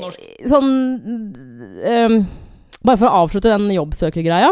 sånn 0.50 0.70
ehm, 1.86 2.24
Bare 2.84 3.00
for 3.00 3.08
å 3.08 3.24
avslutte 3.24 3.52
den 3.54 3.70
jobbsøkergreia. 3.72 4.50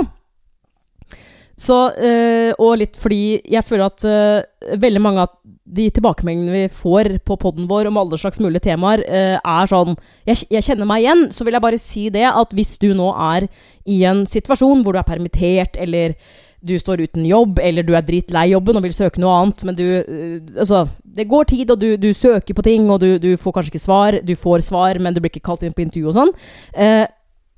Så, 1.61 1.77
øh, 1.93 2.51
og 2.57 2.79
litt 2.81 2.95
fordi 2.97 3.41
jeg 3.51 3.65
føler 3.67 3.91
at 3.91 4.05
øh, 4.07 4.77
veldig 4.81 5.01
mange 5.03 5.25
av 5.25 5.33
de 5.71 5.89
tilbakemeldingene 5.93 6.55
vi 6.55 6.71
får 6.73 7.09
på 7.27 7.37
poden 7.39 7.67
vår 7.69 7.89
om 7.89 7.99
alle 8.01 8.17
slags 8.19 8.41
mulige 8.41 8.65
temaer, 8.65 9.03
øh, 9.05 9.37
er 9.37 9.69
sånn 9.69 9.93
jeg, 10.27 10.41
jeg 10.49 10.65
kjenner 10.65 10.89
meg 10.89 11.03
igjen. 11.03 11.27
Så 11.35 11.45
vil 11.45 11.57
jeg 11.57 11.65
bare 11.67 11.81
si 11.81 12.07
det 12.13 12.25
at 12.29 12.55
hvis 12.57 12.77
du 12.81 12.91
nå 12.97 13.11
er 13.13 13.49
i 13.85 14.01
en 14.09 14.23
situasjon 14.29 14.81
hvor 14.81 14.95
du 14.95 15.01
er 15.01 15.07
permittert, 15.07 15.77
eller 15.81 16.15
du 16.61 16.75
står 16.79 17.05
uten 17.07 17.25
jobb, 17.25 17.59
eller 17.61 17.85
du 17.85 17.95
er 17.97 18.05
dritlei 18.05 18.51
jobben 18.51 18.77
og 18.77 18.85
vil 18.85 18.93
søke 18.95 19.21
noe 19.21 19.33
annet, 19.39 19.63
men 19.65 19.77
du 19.77 19.85
øh, 19.85 20.35
Altså, 20.61 20.85
det 21.03 21.27
går 21.29 21.49
tid, 21.49 21.71
og 21.73 21.79
du, 21.81 21.95
du 21.97 22.11
søker 22.13 22.53
på 22.53 22.65
ting, 22.65 22.89
og 22.91 23.01
du, 23.01 23.17
du, 23.21 23.33
får 23.37 23.55
kanskje 23.55 23.73
ikke 23.73 23.85
svar. 23.85 24.19
Du 24.25 24.35
får 24.35 24.65
svar, 24.67 24.99
men 24.99 25.13
du 25.13 25.21
blir 25.21 25.33
ikke 25.33 25.47
kalt 25.49 25.65
inn 25.65 25.73
på 25.75 25.83
intervju 25.83 26.11
og 26.11 26.17
sånn. 26.19 26.33
Eh, 26.73 27.05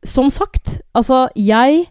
som 0.08 0.32
sagt, 0.34 0.80
altså, 0.95 1.28
jeg 1.39 1.86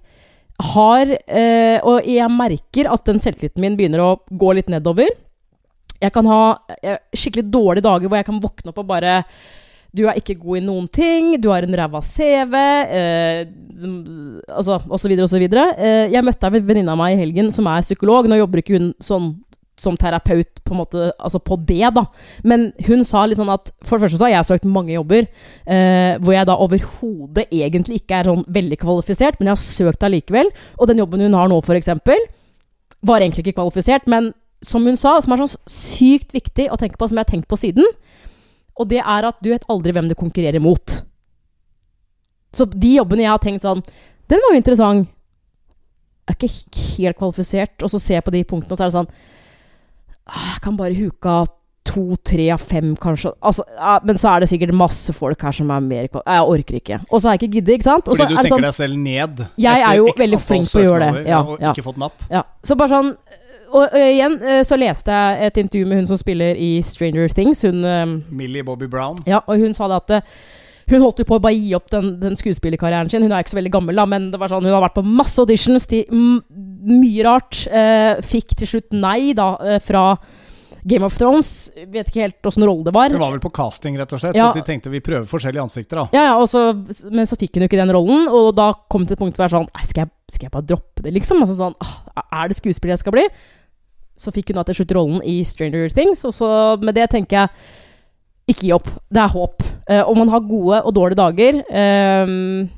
har 0.62 1.10
eh, 1.10 1.80
Og 1.82 2.04
jeg 2.06 2.30
merker 2.30 2.86
at 2.92 3.06
den 3.08 3.18
selvtilliten 3.18 3.62
min 3.64 3.74
begynner 3.74 4.02
å 4.04 4.10
gå 4.28 4.52
litt 4.54 4.68
nedover. 4.70 5.08
Jeg 6.02 6.12
kan 6.14 6.28
ha 6.30 6.42
eh, 6.82 7.00
skikkelig 7.16 7.48
dårlige 7.50 7.86
dager 7.86 8.06
hvor 8.06 8.20
jeg 8.20 8.28
kan 8.28 8.42
våkne 8.42 8.70
opp 8.70 8.78
og 8.82 8.86
bare 8.90 9.22
Du 9.92 10.06
er 10.08 10.16
ikke 10.16 10.38
god 10.40 10.58
i 10.58 10.64
noen 10.64 10.88
ting. 10.88 11.34
Du 11.42 11.50
har 11.52 11.66
en 11.66 11.76
ræva 11.76 12.00
CV. 12.00 12.54
Eh, 12.56 13.42
altså, 14.48 14.80
og 14.88 15.00
så 15.00 15.10
videre 15.10 15.28
og 15.28 15.32
så 15.32 15.40
videre. 15.42 15.66
Eh, 15.76 16.12
jeg 16.14 16.24
møtte 16.24 16.48
en 16.48 16.68
venninne 16.68 16.92
av 16.94 17.00
meg 17.00 17.16
i 17.16 17.20
helgen 17.20 17.50
som 17.52 17.68
er 17.68 17.84
psykolog. 17.84 18.28
Nå 18.28 18.40
jobber 18.40 18.62
ikke 18.62 18.78
hun 18.78 18.92
sånn 19.04 19.34
som 19.82 19.96
terapeut 19.98 20.60
på 20.62 20.74
en 20.74 20.80
måte, 20.82 21.08
altså 21.16 21.40
på 21.42 21.56
det, 21.66 21.88
da. 21.96 22.04
Men 22.46 22.68
hun 22.86 23.02
sa 23.08 23.24
litt 23.26 23.40
sånn 23.40 23.50
at 23.52 23.72
for 23.82 23.96
det 23.96 24.06
første 24.06 24.20
så 24.20 24.28
har 24.28 24.34
jeg 24.36 24.48
søkt 24.50 24.68
mange 24.68 24.92
jobber 24.94 25.24
eh, 25.24 26.20
hvor 26.22 26.36
jeg 26.36 26.48
da 26.48 26.58
overhodet 26.60 27.48
egentlig 27.48 28.02
ikke 28.02 28.20
er 28.20 28.30
sånn 28.30 28.44
veldig 28.52 28.78
kvalifisert, 28.84 29.40
men 29.40 29.50
jeg 29.50 29.56
har 29.56 29.64
søkt 29.64 30.06
allikevel. 30.06 30.52
Og 30.78 30.92
den 30.92 31.02
jobben 31.02 31.24
hun 31.24 31.36
har 31.38 31.50
nå, 31.50 31.58
f.eks., 31.64 31.90
var 33.02 33.24
egentlig 33.24 33.48
ikke 33.48 33.58
kvalifisert, 33.58 34.06
men 34.06 34.30
som 34.62 34.84
hun 34.86 34.96
sa, 35.00 35.16
som 35.24 35.34
er 35.34 35.42
sånn 35.42 35.56
sykt 35.66 36.36
viktig 36.36 36.68
å 36.70 36.78
tenke 36.78 37.00
på, 37.00 37.08
som 37.10 37.18
jeg 37.18 37.26
har 37.26 37.32
tenkt 37.32 37.50
på 37.50 37.58
siden, 37.58 37.88
og 38.78 38.88
det 38.88 39.00
er 39.02 39.28
at 39.28 39.38
du 39.44 39.50
vet 39.52 39.64
aldri 39.68 39.92
hvem 39.92 40.08
du 40.08 40.14
konkurrerer 40.18 40.62
mot. 40.62 41.02
Så 42.52 42.66
de 42.68 42.94
jobbene 42.98 43.24
jeg 43.24 43.32
har 43.32 43.40
tenkt 43.40 43.64
sånn 43.64 43.80
Den 44.28 44.40
var 44.44 44.52
jo 44.52 44.60
interessant. 44.60 45.08
Jeg 46.28 46.36
er 46.36 46.38
ikke 46.46 46.84
helt 46.98 47.18
kvalifisert. 47.18 47.82
Og 47.84 47.90
så 47.92 47.98
ser 48.00 48.18
jeg 48.20 48.24
på 48.24 48.32
de 48.32 48.44
punktene, 48.48 48.72
og 48.72 48.78
så 48.78 48.84
er 48.86 48.92
det 48.92 48.96
sånn 49.00 49.10
«Ah, 50.28 50.52
Jeg 50.54 50.62
kan 50.64 50.76
bare 50.78 50.94
huke 50.96 51.26
av 51.28 51.48
to, 51.84 52.14
tre 52.24 52.44
av 52.54 52.62
fem, 52.62 52.92
kanskje. 52.96 53.32
Altså, 53.42 53.64
ja, 53.74 53.96
men 54.06 54.16
så 54.20 54.30
er 54.30 54.44
det 54.44 54.48
sikkert 54.52 54.72
masse 54.78 55.12
folk 55.16 55.40
her 55.42 55.52
som 55.56 55.72
er 55.74 55.82
mer 55.82 56.06
kvalifisert. 56.06 56.30
Jeg 56.30 56.52
orker 56.54 56.78
ikke. 56.78 56.98
Og 57.10 57.16
så 57.20 57.26
har 57.28 57.34
jeg 57.36 57.42
ikke 57.42 57.56
giddet, 57.58 57.74
ikke 57.74 57.88
sant? 57.88 58.06
Og 58.06 58.14
Fordi 58.14 58.28
du 58.30 58.36
er 58.36 58.42
tenker 58.46 58.54
sånn- 58.54 58.62
deg 58.68 58.76
selv 58.78 58.96
ned. 59.02 59.42
Jeg 59.58 59.82
er 59.88 59.96
jo 59.98 60.06
veldig 60.22 60.40
flink 60.40 60.70
på 60.70 60.78
å 60.78 60.84
gjøre 60.86 61.08
det. 61.18 61.26
Ja, 61.26 61.40
og 61.42 61.60
ja. 61.60 61.72
ikke 61.74 61.84
fått 61.88 61.98
napp. 61.98 62.22
Ja, 62.30 62.44
så 62.62 62.76
bare 62.78 62.88
sånn 62.94 63.10
Og 63.72 63.82
og, 63.82 63.94
igjen 63.96 64.38
så 64.68 64.76
leste 64.76 65.12
jeg 65.12 65.46
et 65.48 65.60
intervju 65.64 65.86
med 65.88 66.02
hun 66.02 66.10
som 66.10 66.18
spiller 66.20 66.58
i 66.60 66.74
Stranger 66.86 67.32
Things. 67.32 67.62
Hun 67.64 67.80
Millie 68.28 68.64
Bobby 68.66 68.86
Brown. 68.90 69.22
Ja, 69.26 69.40
og 69.46 69.58
hun 69.58 69.74
sa 69.74 69.88
det 69.88 70.02
at 70.02 70.18
eh, 70.18 70.34
hun 70.90 71.02
holdt 71.04 71.22
jo 71.22 71.28
på 71.28 71.38
å 71.38 71.42
bare 71.42 71.56
gi 71.56 71.72
opp 71.76 71.90
den, 71.92 72.14
den 72.20 72.36
skuespillerkarrieren 72.38 73.10
sin. 73.10 73.24
Hun 73.24 73.32
er 73.32 73.44
ikke 73.44 73.54
så 73.54 73.60
veldig 73.60 73.74
gammel, 73.74 73.98
da, 73.98 74.06
men 74.08 74.30
det 74.32 74.40
var 74.40 74.52
sånn, 74.52 74.66
hun 74.66 74.74
har 74.74 74.84
vært 74.84 74.98
på 74.98 75.06
masse 75.06 75.40
auditions 75.40 75.88
til 75.90 76.08
mye 76.12 77.26
rart. 77.26 77.64
Eh, 77.70 78.22
fikk 78.26 78.56
til 78.60 78.74
slutt 78.74 78.96
nei 78.96 79.32
da 79.38 79.54
eh, 79.62 79.78
fra 79.82 80.16
Game 80.88 81.06
of 81.06 81.16
Thrones. 81.16 81.70
Vet 81.92 82.10
ikke 82.10 82.24
helt 82.24 82.50
åssen 82.50 82.66
rolle 82.66 82.88
det 82.88 82.94
var. 82.96 83.14
Hun 83.14 83.22
var 83.22 83.34
vel 83.36 83.44
på 83.44 83.52
casting, 83.54 83.96
rett 84.00 84.12
og 84.12 84.22
slett. 84.22 84.36
Ja. 84.38 84.50
Og 84.50 84.58
de 84.58 84.66
tenkte 84.66 84.92
vi 84.92 85.02
prøver 85.04 85.28
forskjellige 85.30 85.64
ansikter, 85.68 86.02
da. 86.02 86.06
Ja, 86.16 86.26
ja, 86.32 86.46
så, 86.50 86.72
Men 87.12 87.30
så 87.30 87.38
fikk 87.38 87.56
hun 87.56 87.64
jo 87.64 87.70
ikke 87.70 87.80
den 87.80 87.94
rollen, 87.94 88.26
og 88.28 88.52
da 88.58 88.72
kom 88.90 89.06
det 89.06 89.14
til 89.14 89.20
et 89.20 89.24
punkt 89.24 89.38
hvor 89.38 89.46
jeg 89.46 89.52
var 89.52 89.58
sånn 89.60 89.70
Nei, 89.70 89.88
skal 89.88 90.06
jeg, 90.06 90.14
skal 90.34 90.48
jeg 90.48 90.56
bare 90.58 90.70
droppe 90.74 91.06
det, 91.06 91.14
liksom? 91.14 91.42
Altså 91.44 91.58
sånn, 91.58 91.76
ah, 91.80 92.24
Er 92.42 92.50
det 92.50 92.58
skuespiller 92.58 92.96
jeg 92.96 93.04
skal 93.04 93.16
bli? 93.16 93.28
Så 94.22 94.32
fikk 94.34 94.52
hun 94.52 94.60
da 94.60 94.66
til 94.68 94.78
slutt 94.78 94.94
rollen 94.94 95.22
i 95.26 95.40
Stranger 95.46 95.90
Things, 95.94 96.22
og 96.28 96.36
så 96.36 96.50
med 96.82 96.94
det 96.98 97.08
tenker 97.10 97.40
jeg 97.40 98.52
ikke 98.52 98.66
gi 98.68 98.70
opp. 98.76 98.92
Det 99.10 99.22
er 99.22 99.34
håp. 99.34 99.66
Uh, 99.88 100.04
om 100.06 100.22
man 100.22 100.30
har 100.30 100.46
gode 100.46 100.78
og 100.86 100.94
dårlige 100.94 101.18
dager 101.18 101.56
um, 102.22 102.68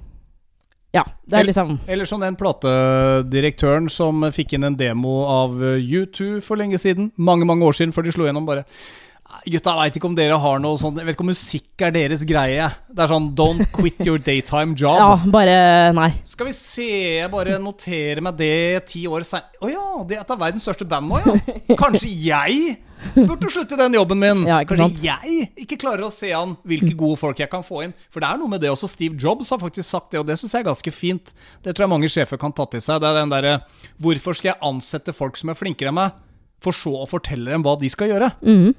Ja, 0.94 1.02
det 1.28 1.36
er 1.36 1.44
liksom 1.44 1.74
Eller 1.90 2.08
som 2.08 2.22
den 2.22 2.36
platedirektøren 2.40 3.90
som 3.92 4.24
fikk 4.32 4.54
inn 4.56 4.64
en 4.64 4.78
demo 4.78 5.18
av 5.28 5.52
U2 5.60 6.40
for 6.44 6.56
lenge 6.56 6.80
siden. 6.80 7.10
Mange, 7.16 7.44
mange 7.44 7.66
år 7.66 7.76
siden, 7.76 7.92
før 7.92 8.06
de 8.06 8.14
slo 8.14 8.28
gjennom 8.28 8.48
bare 8.48 8.64
«Nei, 8.64 9.13
Gutta, 9.44 9.72
jeg 9.72 9.80
veit 9.80 9.96
ikke 9.98 10.06
om 10.06 10.14
dere 10.16 10.36
har 10.38 10.60
noe 10.62 10.78
sånn 10.78 10.98
Jeg 11.00 11.08
vet 11.08 11.16
ikke 11.16 11.24
om 11.24 11.30
musikk 11.32 11.82
er 11.82 11.92
deres 11.94 12.22
greie. 12.28 12.66
Det 12.92 13.02
er 13.02 13.10
sånn 13.10 13.30
Don't 13.36 13.64
quit 13.74 13.98
your 14.06 14.20
daytime 14.22 14.76
job. 14.78 15.00
Ja, 15.00 15.16
bare 15.32 15.56
Nei. 15.96 16.10
Skal 16.28 16.48
vi 16.50 16.54
se, 16.56 16.86
jeg 17.18 17.30
bare 17.32 17.56
noterer 17.60 18.20
meg 18.24 18.36
det 18.38 18.84
ti 18.92 19.02
år 19.10 19.24
seinere. 19.26 19.58
Å 19.64 19.70
ja, 19.72 19.84
det 20.06 20.18
er 20.18 20.22
et 20.22 20.32
av 20.36 20.40
verdens 20.44 20.64
største 20.68 20.86
band 20.88 21.10
nå, 21.10 21.18
ja. 21.24 21.56
Kanskje 21.82 22.12
jeg 22.12 22.76
burde 23.16 23.50
slutte 23.52 23.76
den 23.80 23.96
jobben 23.98 24.20
min. 24.22 24.44
Ja, 24.48 24.60
Kanskje 24.64 24.86
sant? 24.86 25.02
jeg 25.04 25.48
ikke 25.64 25.80
klarer 25.82 26.06
å 26.06 26.12
se 26.14 26.30
an 26.36 26.54
hvilke 26.64 26.94
gode 26.96 27.18
folk 27.20 27.40
jeg 27.42 27.50
kan 27.52 27.64
få 27.66 27.82
inn. 27.88 27.96
For 28.14 28.22
det 28.24 28.30
er 28.30 28.40
noe 28.40 28.52
med 28.54 28.62
det 28.64 28.70
også. 28.72 28.88
Steve 28.92 29.18
Jobs 29.20 29.50
har 29.52 29.60
faktisk 29.60 29.88
sagt 29.90 30.12
det, 30.14 30.22
og 30.22 30.28
det 30.30 30.38
syns 30.40 30.54
jeg 30.54 30.62
er 30.64 30.70
ganske 30.70 30.94
fint. 30.94 31.34
Det 31.64 31.74
tror 31.74 31.88
jeg 31.88 31.92
mange 31.96 32.12
sjefer 32.12 32.40
kan 32.40 32.54
ta 32.56 32.68
til 32.72 32.80
seg. 32.84 33.02
Det 33.02 33.10
er 33.10 33.18
den 33.24 33.34
derre 33.34 33.58
Hvorfor 34.00 34.36
skal 34.38 34.52
jeg 34.54 34.62
ansette 34.70 35.12
folk 35.16 35.36
som 35.40 35.52
er 35.52 35.58
flinkere 35.58 35.90
enn 35.92 35.98
meg, 35.98 36.16
for 36.64 36.72
så 36.76 36.94
å 37.02 37.10
fortelle 37.10 37.50
dem 37.52 37.64
hva 37.66 37.74
de 37.82 37.90
skal 37.92 38.14
gjøre? 38.14 38.30
Mhm. 38.46 38.72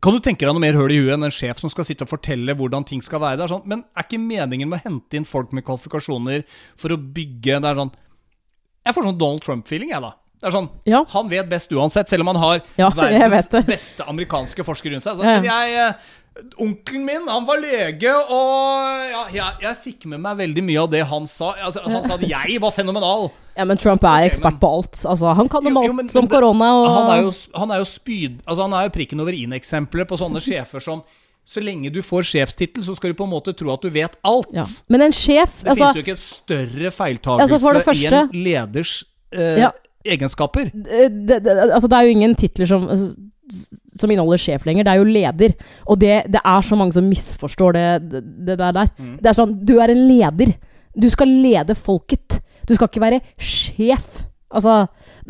Kan 0.00 0.16
du 0.16 0.20
tenke 0.24 0.46
deg 0.46 0.54
noe 0.56 0.62
mer 0.62 0.76
høl 0.78 0.92
i 0.94 1.00
huet 1.02 1.12
enn 1.16 1.26
en 1.28 1.34
sjef 1.34 1.58
som 1.60 1.72
skal 1.72 1.84
sitte 1.84 2.06
og 2.06 2.12
fortelle 2.12 2.54
hvordan 2.56 2.86
ting 2.88 3.02
skal 3.04 3.20
være? 3.20 3.36
Det 3.40 3.44
er 3.46 3.52
sånn, 3.52 3.66
men 3.68 3.82
er 3.92 4.06
ikke 4.06 4.20
meningen 4.22 4.70
med 4.70 4.80
å 4.80 4.86
hente 4.86 5.18
inn 5.18 5.28
folk 5.28 5.52
med 5.56 5.66
kvalifikasjoner 5.66 6.46
for 6.80 6.94
å 6.94 6.98
bygge 7.00 7.58
Det 7.60 7.68
er 7.68 7.80
sånn 7.82 7.92
Jeg 8.86 8.96
får 8.96 9.08
sånn 9.10 9.20
Donald 9.20 9.44
Trump-feeling, 9.44 9.92
jeg, 9.92 10.00
da. 10.00 10.14
Det 10.40 10.48
er 10.48 10.54
sånn, 10.56 10.70
Ja. 10.88 11.02
Han 11.12 11.28
vet 11.28 11.50
best 11.50 11.72
uansett, 11.76 12.08
selv 12.08 12.24
om 12.24 12.32
han 12.32 12.40
har 12.40 12.62
Ja, 12.80 12.88
verdens 12.96 13.50
beste 13.68 14.06
amerikanske 14.08 14.64
forsker 14.64 14.94
rundt 14.94 15.04
seg. 15.04 15.20
Sånn, 15.20 15.28
Ja, 15.28 15.34
ja. 15.36 15.42
Men 15.42 15.50
jeg 15.50 15.76
eh, 15.84 16.08
Onkelen 16.60 17.04
min, 17.06 17.26
han 17.28 17.46
var 17.46 17.60
lege, 17.62 18.10
og 18.10 19.10
ja, 19.12 19.22
jeg, 19.34 19.56
jeg 19.64 19.76
fikk 19.84 20.06
med 20.12 20.20
meg 20.24 20.36
veldig 20.40 20.62
mye 20.66 20.82
av 20.82 20.90
det 20.92 21.02
han 21.10 21.26
sa. 21.30 21.52
Altså, 21.66 21.82
han 21.86 22.04
sa 22.06 22.14
at 22.16 22.24
jeg 22.28 22.60
var 22.62 22.70
fenomenal. 22.76 23.30
Ja, 23.56 23.64
men 23.68 23.76
Trump 23.80 24.04
er 24.04 24.24
Ok, 24.26 24.30
ekspert 24.32 24.54
men- 24.56 24.60
på 24.62 24.70
alt. 24.76 25.00
Altså, 25.04 25.34
han 25.36 25.48
kan 25.52 25.66
om 25.66 25.72
Jo, 25.72 25.78
alt 25.80 25.86
jo, 25.90 25.92
men- 25.98 26.08
som 26.08 26.28
korona 26.28 26.68
og 26.80 26.86
Han 26.88 27.10
er 27.18 27.22
jo, 27.26 27.32
han 27.58 27.70
er 27.70 27.78
jo 27.82 27.88
spyd... 27.90 28.38
Altså 28.46 28.62
han 28.68 28.72
er 28.78 28.86
jo 28.88 28.94
prikken 28.94 29.20
over 29.20 29.32
i-en-eksempler 29.36 30.06
på 30.08 30.16
sånne 30.20 30.40
sjefer 30.40 30.80
som 30.80 31.02
Så 31.44 31.60
lenge 31.64 31.90
du 31.90 32.00
får 32.04 32.22
sjefstittel, 32.28 32.84
så 32.84 32.94
skal 32.94 33.10
du 33.10 33.14
på 33.18 33.24
en 33.26 33.32
måte 33.32 33.52
tro 33.56 33.72
at 33.72 33.80
du 33.82 33.90
vet 33.90 34.16
alt. 34.24 34.46
ja. 34.54 34.64
Men 34.88 35.02
en 35.08 35.12
sjef 35.12 35.62
Det 35.62 35.70
altså, 35.72 35.90
finnes 35.90 35.96
jo 35.96 36.02
ikke 36.04 36.16
en 36.16 36.24
større 36.24 36.90
feiltagelse 36.94 37.58
Altså, 37.58 37.94
i 37.96 38.06
en 38.06 38.30
leders 38.44 39.04
eh, 39.32 39.58
Ja. 39.64 39.70
egenskaper. 40.04 40.70
det, 40.72 41.26
det, 41.26 41.42
det, 41.44 41.56
altså, 41.72 41.88
det 41.88 41.96
er 41.98 42.02
jo 42.06 42.14
ingen 42.16 42.34
titler 42.36 42.66
som, 42.70 42.86
som 44.00 44.10
inneholder 44.12 44.40
sjef 44.40 44.66
lenger. 44.68 44.86
Det 44.86 44.94
er 44.94 45.00
jo 45.00 45.08
leder. 45.08 45.54
Og 45.86 46.00
det, 46.00 46.16
det 46.32 46.42
er 46.42 46.66
så 46.66 46.78
mange 46.78 46.96
som 46.96 47.06
misforstår 47.08 47.76
det, 47.76 47.86
det, 48.10 48.24
det 48.48 48.58
der. 48.58 48.74
der. 48.80 48.92
Mm. 48.98 49.14
Det 49.20 49.30
er 49.30 49.38
sånn 49.38 49.54
Du 49.66 49.76
er 49.78 49.92
en 49.92 50.04
leder. 50.08 50.54
Du 50.96 51.08
skal 51.12 51.30
lede 51.30 51.76
folket. 51.78 52.40
Du 52.66 52.74
skal 52.74 52.90
ikke 52.90 53.04
være 53.04 53.22
sjef. 53.38 54.24
Altså 54.50 54.72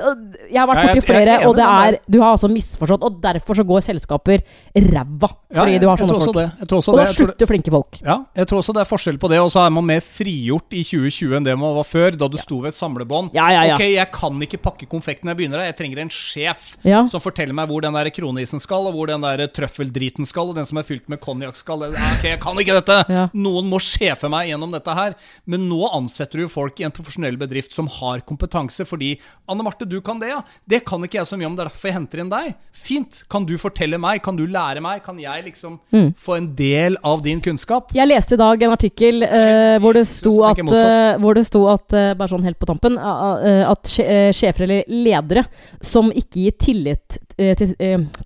Jeg 0.01 0.57
har 0.57 0.69
vært 0.71 0.87
borti 0.87 1.01
er 1.03 1.05
flere, 1.05 1.33
og 1.45 1.57
det 1.59 1.65
er 1.67 1.97
Du 2.09 2.17
har 2.23 2.33
altså 2.33 2.49
misforstått, 2.49 3.03
og 3.05 3.19
derfor 3.21 3.59
så 3.59 3.65
går 3.69 3.83
selskaper 3.85 4.41
ræva. 4.73 5.29
Fordi 5.51 5.79
du 5.83 5.87
har 5.91 6.01
sånne 6.01 6.21
folk. 6.23 6.39
Jeg 6.41 6.69
tror 6.71 6.81
også 6.81 6.95
Og 6.95 7.01
da 7.01 7.07
slutter 7.13 7.51
flinke 7.51 7.73
folk. 7.75 7.99
Ja, 8.07 8.17
jeg 8.39 8.49
tror 8.49 8.63
også 8.63 8.75
det 8.77 8.85
er 8.85 8.89
forskjell 8.89 9.19
på 9.21 9.29
det. 9.33 9.41
Og 9.43 9.51
så 9.53 9.65
er 9.67 9.75
man 9.75 9.85
mer 9.91 10.01
frigjort 10.05 10.73
i 10.73 10.83
2020 10.87 11.37
enn 11.37 11.49
det 11.49 11.57
man 11.59 11.75
var 11.77 11.89
før, 11.89 12.17
da 12.17 12.31
du 12.33 12.39
sto 12.41 12.63
ved 12.63 12.73
et 12.73 12.79
samlebånd. 12.79 13.35
Ja. 13.37 13.49
Ok, 13.75 13.85
jeg 13.91 14.09
kan 14.15 14.41
ikke 14.47 14.61
pakke 14.63 14.89
konfekten 14.91 15.29
når 15.29 15.35
jeg 15.35 15.41
begynner, 15.43 15.65
jeg 15.69 15.77
trenger 15.81 16.01
en 16.07 16.13
sjef 16.15 16.73
som 17.11 17.21
forteller 17.23 17.57
meg 17.57 17.69
hvor 17.71 17.85
den 17.85 17.97
der 17.99 18.09
kronisen 18.15 18.63
skal, 18.63 18.89
og 18.89 18.97
hvor 18.97 19.11
den 19.11 19.25
der 19.27 19.45
trøffeldriten 19.53 20.29
skal, 20.29 20.51
og 20.53 20.57
den 20.57 20.69
som 20.69 20.81
er 20.81 20.87
fylt 20.87 21.11
med 21.13 21.21
konjakk 21.21 21.59
skal. 21.61 21.85
Ok, 21.91 22.25
jeg 22.25 22.41
kan 22.41 22.63
ikke 22.63 22.79
dette! 22.81 23.29
Noen 23.37 23.69
må 23.69 23.83
sjefe 23.85 24.31
meg 24.33 24.49
gjennom 24.49 24.73
dette 24.73 24.97
her. 24.97 25.17
Men 25.51 25.69
nå 25.69 25.85
ansetter 25.93 26.41
du 26.45 26.49
folk 26.53 26.81
i 26.81 26.89
en 26.89 26.95
profesjonell 26.95 27.37
bedrift 27.41 27.77
som 27.77 27.91
har 28.01 28.25
kompetanse, 28.27 28.87
fordi 28.89 29.10
Anne 29.51 29.65
Marte, 29.67 29.87
du 29.89 29.99
kan 30.05 30.19
det, 30.21 30.29
ja. 30.33 30.41
Det 30.69 30.83
kan 30.89 31.03
ikke 31.07 31.19
jeg 31.21 31.27
så 31.31 31.39
mye 31.41 31.49
om, 31.49 31.57
det 31.59 31.65
er 31.65 31.71
derfor 31.71 31.89
jeg 31.91 31.97
henter 31.97 32.23
inn 32.23 32.31
deg. 32.33 32.53
Fint. 32.77 33.23
Kan 33.33 33.47
du 33.49 33.55
fortelle 33.61 33.99
meg? 34.01 34.23
Kan 34.23 34.37
du 34.39 34.45
lære 34.47 34.81
meg? 34.85 35.03
Kan 35.07 35.19
jeg 35.23 35.45
liksom 35.49 35.79
Mm. 35.93 36.15
få 36.17 36.37
en 36.37 36.55
del 36.57 36.97
av 37.05 37.23
din 37.23 37.41
kunnskap? 37.41 37.91
Jeg 37.95 38.07
leste 38.09 38.35
i 38.35 38.41
dag 38.41 38.63
en 38.63 38.71
artikkel 38.77 39.23
uh, 39.25 39.79
hvor 39.83 39.95
det 39.97 40.05
at, 40.07 40.59
eh, 40.61 41.17
hvor 41.19 41.35
det 41.35 41.47
sto 41.47 41.65
at 41.73 41.93
uh, 41.97 42.15
bare 42.15 42.29
sånn 42.31 42.45
helt 42.47 42.59
på 42.61 42.67
tampen 42.69 42.99
at 43.01 43.91
sje- 43.91 44.31
sjefer 44.37 44.65
eller 44.67 44.85
ledere 44.89 45.45
som 45.83 46.11
ikke 46.13 46.45
gir 46.45 46.57
tillit 46.61 47.19
til, 47.41 47.75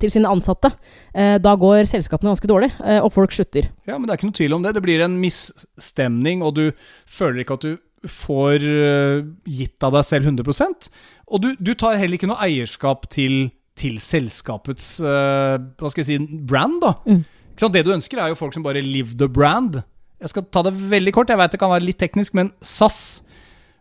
til 0.01 0.11
sine 0.11 0.26
ansatte, 0.26 0.72
da 1.14 1.53
går 1.61 1.85
selskapene 1.87 2.32
ganske 2.32 2.49
dårlig, 2.51 2.70
og 3.05 3.12
folk 3.14 3.30
slutter. 3.30 3.68
Ja, 3.87 3.95
men 3.95 4.09
det 4.09 4.14
er 4.14 4.18
ikke 4.18 4.26
noe 4.30 4.39
tvil 4.41 4.57
om 4.57 4.64
det. 4.64 4.72
Det 4.74 4.82
blir 4.82 5.05
en 5.05 5.14
misstemning, 5.22 6.43
og 6.43 6.57
du 6.59 6.64
føler 7.07 7.45
ikke 7.45 7.55
at 7.59 7.66
du 7.68 7.76
får 8.11 8.64
øh, 8.64 9.24
gitt 9.48 9.84
av 9.86 9.94
deg 9.96 10.07
selv 10.07 10.28
100% 10.30 10.88
Og 11.28 11.42
du, 11.42 11.48
du 11.59 11.72
tar 11.78 11.98
heller 12.00 12.18
ikke 12.18 12.30
noe 12.30 12.42
eierskap 12.44 13.09
til, 13.12 13.48
til 13.78 13.98
selskapets 14.02 14.96
uh, 15.05 15.57
hva 15.80 15.90
skal 15.92 16.05
jeg 16.05 16.11
si, 16.12 16.38
brand, 16.48 16.80
da. 16.84 16.94
Mm. 17.09 17.24
Det 17.55 17.84
du 17.86 17.92
ønsker, 17.94 18.18
er 18.18 18.32
jo 18.32 18.38
folk 18.38 18.55
som 18.57 18.64
bare 18.64 18.82
live 18.82 19.14
the 19.18 19.28
brand. 19.30 19.78
Jeg 20.20 20.32
skal 20.32 20.46
ta 20.50 20.64
det 20.66 20.74
veldig 20.74 21.12
kort, 21.14 21.30
jeg 21.30 21.38
vet 21.38 21.55
det 21.55 21.61
kan 21.62 21.72
være 21.72 21.86
litt 21.86 22.00
teknisk, 22.02 22.34
men 22.34 22.50
SAS 22.64 23.22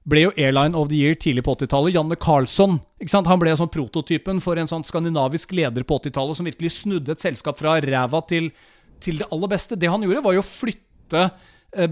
ble 0.10 0.26
jo 0.26 0.34
Airline 0.36 0.76
of 0.76 0.90
the 0.92 1.00
Year 1.00 1.16
tidlig 1.16 1.46
på 1.46 1.56
80-tallet. 1.56 1.96
Janne 1.96 2.18
Carlsson. 2.20 2.78
Ikke 3.00 3.14
sant? 3.14 3.30
Han 3.32 3.40
ble 3.40 3.54
sånn 3.58 3.72
prototypen 3.72 4.42
for 4.44 4.60
en 4.60 4.70
sånn 4.70 4.84
skandinavisk 4.88 5.54
leder 5.56 5.86
på 5.88 6.00
80-tallet 6.02 6.40
som 6.40 6.50
virkelig 6.50 6.74
snudde 6.82 7.16
et 7.16 7.24
selskap 7.24 7.60
fra 7.62 7.78
ræva 7.84 8.24
til, 8.28 8.50
til 9.04 9.22
det 9.22 9.30
aller 9.32 9.54
beste. 9.56 9.80
Det 9.80 9.92
han 9.92 10.04
gjorde, 10.04 10.26
var 10.26 10.36
jo 10.36 10.44
å 10.44 10.48
flytte 10.48 11.24
eh, 11.24 11.88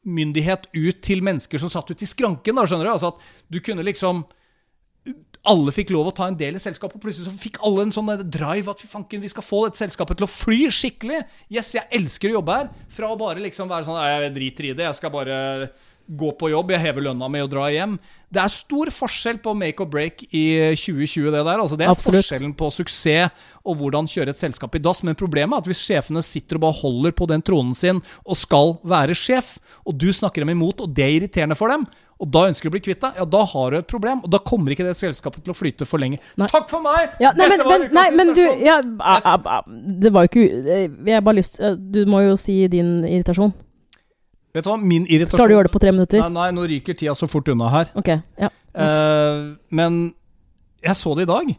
beslutningsmyndighet 0.00 0.68
ut 0.72 1.02
til 1.02 1.22
mennesker 1.22 1.58
som 1.58 1.70
satt 1.70 1.90
ute 1.90 2.04
i 2.04 2.08
skranken. 2.08 2.54
da, 2.54 2.66
skjønner 2.66 2.86
du? 2.86 2.92
Altså 2.92 3.08
at 3.08 3.20
du 3.48 3.60
kunne 3.60 3.82
liksom 3.82 4.24
alle 5.48 5.72
fikk 5.72 5.90
lov 5.90 6.10
å 6.10 6.12
ta 6.12 6.28
en 6.28 6.36
del 6.36 6.56
i 6.56 6.60
selskapet, 6.60 6.96
og 6.96 7.00
plutselig 7.00 7.30
så 7.30 7.32
fikk 7.32 7.62
alle 7.64 7.86
en 7.86 7.92
sånn 7.92 8.10
drive 8.28 8.68
at 8.70 8.80
fanken, 8.84 9.20
vi 9.20 9.28
skal 9.28 9.42
få 9.42 9.64
dette 9.64 9.80
selskapet 9.80 10.18
til 10.18 10.26
å 10.26 10.28
fly 10.28 10.68
skikkelig. 10.68 11.22
Yes, 11.48 11.72
jeg 11.74 11.88
elsker 11.90 12.28
å 12.28 12.40
jobbe 12.40 12.56
her. 12.58 12.68
Fra 12.92 13.08
å 13.08 13.16
bare 13.16 13.40
liksom 13.40 13.68
være 13.68 13.84
sånn 13.88 13.96
Jeg 13.96 14.34
driter 14.34 14.68
i 14.68 14.74
det, 14.74 14.84
jeg 14.84 14.98
skal 14.98 15.14
bare 15.14 15.70
gå 16.10 16.32
på 16.38 16.50
jobb, 16.50 16.72
jeg 16.74 16.82
hever 16.82 17.06
lønna 17.06 17.28
mi 17.30 17.42
og 17.44 17.50
drar 17.52 17.70
hjem. 17.70 17.96
Det 18.30 18.42
er 18.42 18.52
stor 18.52 18.90
forskjell 18.94 19.40
på 19.42 19.54
make 19.58 19.82
or 19.82 19.88
break 19.90 20.24
i 20.30 20.44
2020, 20.78 21.30
det 21.30 21.44
der. 21.46 21.62
Altså, 21.62 21.78
det 21.78 21.86
er 21.86 21.92
Absolutt. 21.94 22.24
forskjellen 22.24 22.52
på 22.58 22.70
suksess 22.74 23.46
og 23.60 23.80
hvordan 23.80 24.08
kjøre 24.10 24.34
et 24.34 24.40
selskap 24.40 24.74
i 24.74 24.82
dass. 24.82 25.02
Men 25.06 25.18
problemet 25.18 25.56
er 25.56 25.64
at 25.64 25.70
hvis 25.70 25.82
sjefene 25.84 26.22
sitter 26.24 26.58
og 26.58 26.66
bare 26.66 26.80
holder 26.82 27.16
på 27.16 27.28
den 27.30 27.44
tronen 27.46 27.74
sin 27.76 28.02
og 28.24 28.38
skal 28.38 28.76
være 28.86 29.16
sjef, 29.18 29.58
og 29.86 29.98
du 29.98 30.10
snakker 30.14 30.44
dem 30.44 30.54
imot, 30.56 30.82
og 30.82 30.94
det 30.94 31.06
er 31.06 31.16
irriterende 31.18 31.58
for 31.58 31.72
dem, 31.72 31.86
og 32.20 32.28
da 32.28 32.42
ønsker 32.50 32.68
du 32.68 32.70
å 32.70 32.74
bli 32.74 32.82
kvitt 32.84 33.00
deg, 33.00 33.16
ja, 33.16 33.24
da 33.32 33.40
har 33.48 33.72
du 33.72 33.78
et 33.78 33.88
problem. 33.88 34.20
Og 34.26 34.32
da 34.32 34.42
kommer 34.44 34.74
ikke 34.74 34.84
det 34.84 34.92
selskapet 34.98 35.44
til 35.46 35.54
å 35.54 35.56
flyte 35.56 35.88
for 35.88 36.02
lenge. 36.02 36.20
Nei. 36.40 36.50
Takk 36.52 36.68
for 36.68 36.84
meg! 36.84 37.16
Ja, 37.22 37.32
nei, 37.36 37.48
men, 37.48 37.64
men, 37.64 37.86
nei, 37.96 38.06
men 38.12 38.34
du 38.36 38.42
ja, 38.60 38.76
a, 39.00 39.16
a, 39.24 39.38
a, 39.40 39.62
Det 40.04 40.12
var 40.12 40.26
jo 40.26 40.30
ikke 40.30 40.44
eh, 40.60 40.84
Jeg 41.08 41.24
bare 41.24 41.38
lyst 41.38 41.56
eh, 41.62 41.78
Du 41.80 42.02
må 42.10 42.20
jo 42.26 42.36
si 42.40 42.58
din 42.72 43.00
irritasjon. 43.08 43.54
Vet 44.54 44.66
du 44.66 44.70
hva, 44.72 44.76
min 44.82 45.04
irritasjon 45.06 45.38
Klarer 45.38 45.52
du 45.52 45.54
å 45.54 45.58
gjøre 45.60 45.68
det 45.68 45.74
på 45.76 45.82
tre 45.82 45.92
minutter? 45.94 46.22
Nei, 46.24 46.30
nei, 46.34 46.48
nå 46.56 46.64
ryker 46.66 46.96
tida 46.98 47.14
så 47.14 47.28
fort 47.30 47.48
unna 47.52 47.68
her. 47.70 47.92
Ok. 47.98 48.08
Ja. 48.40 48.50
Uh, 48.74 49.54
men 49.70 50.00
jeg 50.82 50.96
så 50.98 51.12
det 51.18 51.28
i 51.28 51.30
dag. 51.30 51.52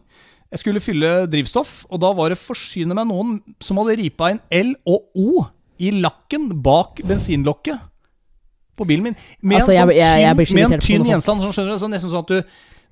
Jeg 0.52 0.60
skulle 0.60 0.82
fylle 0.84 1.12
drivstoff, 1.32 1.86
og 1.88 2.02
da 2.02 2.10
var 2.12 2.34
det 2.34 2.40
forsyne 2.40 2.92
meg 2.96 3.08
noen 3.08 3.38
som 3.64 3.80
hadde 3.80 3.96
ripa 4.02 4.28
inn 4.34 4.42
L 4.52 4.74
og 4.84 5.08
O 5.16 5.46
i 5.80 5.88
lakken 6.04 6.50
bak 6.62 7.00
bensinlokket 7.08 7.80
på 8.76 8.86
bilen 8.88 9.08
min. 9.08 9.16
Med 9.40 9.62
Altså, 9.62 9.72
en 9.72 9.88
sånn 9.88 9.94
jeg- 9.94 9.96
jeg 9.96 10.20
jeg 10.20 10.46
tynn, 10.46 10.54
med 10.54 10.72
en 10.72 10.80
tynn 10.80 11.04
gjenstand, 11.08 11.40
sånn, 11.40 11.52
skjønner 11.56 11.72
du, 11.72 11.78
så 11.80 11.88
nesten 11.88 12.10
sånn 12.12 12.24
at 12.24 12.28
du 12.28 12.42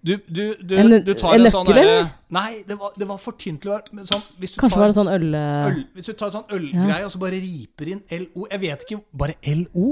du, 0.02 0.14
du, 0.28 0.42
du, 0.64 0.74
En- 0.80 1.04
du 1.04 1.12
tar 1.14 1.34
en 1.36 1.44
en, 1.44 1.50
sånn 1.52 1.66
derre- 1.68 2.10
Nei, 2.32 2.62
det 2.66 2.76
var, 2.78 2.92
det 2.96 3.06
var 3.10 3.18
for 3.20 3.36
tynt 3.36 3.60
til 3.62 3.72
å 3.72 3.74
være 3.78 4.06
sånn, 4.08 4.22
Kanskje 4.40 4.60
tar, 4.70 4.78
var 4.80 4.86
det 4.92 4.96
sånn 4.96 5.10
øl... 5.12 5.26
eh, 5.34 5.66
øl, 5.70 5.80
Hvis 5.96 6.06
du 6.08 6.12
tar 6.14 6.30
en 6.30 6.36
sånn 6.38 6.54
ølgreie 6.56 7.04
og 7.04 7.10
så 7.12 7.18
bare 7.20 7.40
riper 7.42 7.90
inn 7.92 8.00
LO 8.22 8.46
Jeg 8.50 8.60
vet 8.62 8.84
ikke 8.86 9.00
Bare 9.24 9.34
LO? 9.50 9.90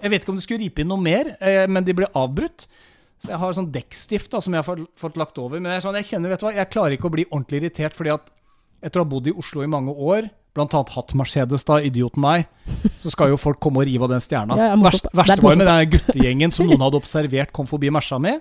Jeg 0.00 0.12
vet 0.14 0.22
ikke 0.22 0.32
om 0.32 0.38
du 0.38 0.44
skulle 0.44 0.62
ripe 0.62 0.80
inn 0.84 0.88
noe 0.88 1.02
mer, 1.02 1.34
eh, 1.44 1.66
men 1.68 1.84
de 1.84 1.92
ble 1.92 2.06
avbrutt. 2.16 2.62
Så 3.20 3.28
jeg 3.34 3.36
har 3.42 3.52
sånn 3.52 3.66
dekkstift 3.74 4.30
da, 4.32 4.38
som 4.40 4.54
jeg 4.56 4.64
har 4.64 4.78
fått, 4.96 5.18
lagt 5.20 5.36
over. 5.36 5.60
Men 5.60 5.74
jeg, 5.74 5.82
sånn, 5.84 5.98
jeg 5.98 6.06
kjenner, 6.08 6.32
vet 6.32 6.40
du 6.40 6.46
hva, 6.46 6.52
jeg 6.56 6.70
klarer 6.72 6.94
ikke 6.96 7.10
å 7.10 7.12
bli 7.12 7.26
ordentlig 7.28 7.60
irritert, 7.60 7.92
fordi 7.98 8.14
at 8.14 8.30
etter 8.80 9.02
å 9.02 9.04
ha 9.04 9.10
bodd 9.10 9.28
i 9.28 9.34
Oslo 9.36 9.60
i 9.60 9.68
mange 9.68 9.92
år, 9.92 10.30
blant 10.56 10.72
annet 10.78 10.94
hatt 10.96 11.12
Mercedes, 11.20 11.66
da, 11.68 11.76
idioten 11.84 12.24
meg, 12.24 12.46
så 12.96 13.12
skal 13.12 13.28
jo 13.34 13.36
folk 13.36 13.60
komme 13.60 13.82
og 13.84 13.90
rive 13.90 14.08
av 14.08 14.14
den 14.14 14.24
stjerna. 14.24 14.56
Ja, 14.56 14.70
ja. 14.72 14.80
Verst, 14.88 15.04
er 15.12 15.20
verste 15.20 15.36
var 15.44 15.52
jo 15.52 15.60
med 15.60 15.68
den 15.68 15.92
guttegjengen 15.98 16.56
som 16.56 16.70
noen 16.72 16.80
hadde 16.86 16.96
observert 17.02 17.52
kom 17.52 17.68
forbi 17.68 17.92
Mersa 17.92 18.16
med. 18.18 18.40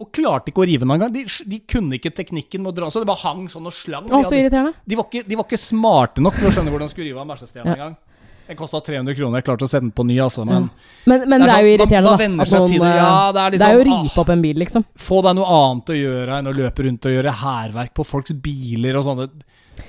Og 0.00 0.12
klarte 0.14 0.52
ikke 0.52 0.62
å 0.62 0.66
rive 0.68 0.86
den 0.86 0.92
engang. 0.94 1.10
De, 1.12 1.24
de 1.26 1.58
kunne 1.66 1.96
ikke 1.98 2.12
teknikken 2.14 2.62
med 2.62 2.70
å 2.70 2.74
dra, 2.76 2.86
så 2.90 3.00
det 3.02 3.08
bare 3.10 3.18
hang 3.24 3.48
sånn 3.50 3.66
og 3.66 3.72
slang. 3.74 4.04
Å, 4.06 4.20
De 4.30 4.36
hadde- 4.48 4.74
de 4.86 4.94
var, 5.00 5.04
ikke, 5.10 5.24
de 5.26 5.34
var 5.40 5.44
ikke 5.48 5.58
smarte 5.58 6.22
nok 6.22 6.36
til 6.38 6.46
å 6.46 6.52
skjønne 6.54 6.70
hvordan 6.70 6.86
de 6.86 6.94
skulle 6.94 7.08
rive 7.10 7.18
av 7.18 7.26
Mercestjerna 7.26 7.66
Ja. 7.66 7.74
engang. 7.74 7.96
Den 8.48 8.56
kosta 8.56 8.80
300 8.80 9.12
kroner. 9.18 9.42
Jeg 9.42 9.44
klarte 9.44 9.66
å 9.66 9.68
sende 9.68 9.90
den 9.90 9.92
på 9.92 10.06
ny, 10.06 10.14
altså. 10.24 10.46
Men 10.46 10.70
Men, 11.04 11.28
men 11.28 11.40
det, 11.42 11.48
Det 11.48 11.52
er 11.52 11.58
er 11.58 11.66
jo 11.66 11.76
sånn, 11.76 11.78
man- 11.78 11.88
irriterende, 11.88 12.08
man 12.08 12.18
da. 12.18 12.58
noen, 12.58 12.68
det. 12.68 12.80
eh, 12.80 12.96
Ja, 12.96 13.32
det 13.32 13.40
er 13.42 13.50
liksom, 13.50 13.58
det 13.58 13.68
er 13.68 13.74
jo 13.74 13.78
å 13.78 13.88
sånn, 13.88 14.02
ripe 14.08 14.18
opp 14.22 14.28
en 14.30 14.42
bil, 14.42 14.56
liksom. 14.56 14.84
få 14.96 15.22
deg 15.26 15.34
noe 15.36 15.48
annet 15.58 15.84
å 15.92 15.96
gjøre 15.98 16.38
enn 16.38 16.46
å 16.48 16.54
løpe 16.56 16.84
rundt 16.86 17.04
og 17.04 17.12
gjøre 17.12 17.32
hærverk 17.42 17.92
på 17.94 18.06
folks 18.06 18.32
biler 18.32 18.96
og 18.96 19.04
sånne 19.04 19.28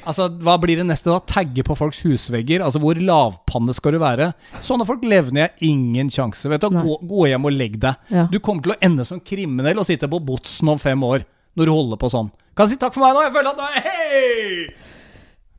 Altså, 0.05 0.27
Hva 0.43 0.55
blir 0.61 0.79
det 0.81 0.87
neste, 0.89 1.11
da? 1.11 1.19
Tagge 1.29 1.63
på 1.65 1.75
folks 1.77 2.01
husvegger? 2.05 2.63
Altså, 2.65 2.81
Hvor 2.83 2.99
lavpanne 2.99 3.75
skal 3.75 3.95
du 3.95 4.01
være? 4.03 4.31
Sånne 4.65 4.87
folk 4.89 5.03
levner 5.07 5.47
jeg 5.47 5.71
ingen 5.71 6.11
sjanse. 6.13 6.49
Vet 6.51 6.65
du, 6.65 6.79
gå, 6.79 6.99
gå 7.09 7.29
hjem 7.31 7.47
og 7.49 7.55
legg 7.55 7.79
deg. 7.81 7.95
Ja. 8.13 8.27
Du 8.31 8.39
kommer 8.43 8.65
til 8.65 8.75
å 8.75 8.79
ende 8.85 9.05
som 9.07 9.21
kriminell 9.23 9.79
og 9.81 9.87
sitte 9.89 10.09
på 10.11 10.21
botsen 10.23 10.69
om 10.71 10.81
fem 10.81 11.03
år 11.03 11.25
når 11.57 11.65
du 11.65 11.73
holder 11.73 11.99
på 11.99 12.11
sånn. 12.13 12.29
Kan 12.55 12.67
jeg 12.67 12.75
si 12.75 12.81
takk 12.81 12.95
for 12.95 13.05
meg 13.05 13.15
nå? 13.15 13.25
Jeg 13.27 13.35
føler 13.35 13.51
at 13.51 13.59
nå 13.59 13.67
er 13.69 13.89
Hei! 13.89 14.89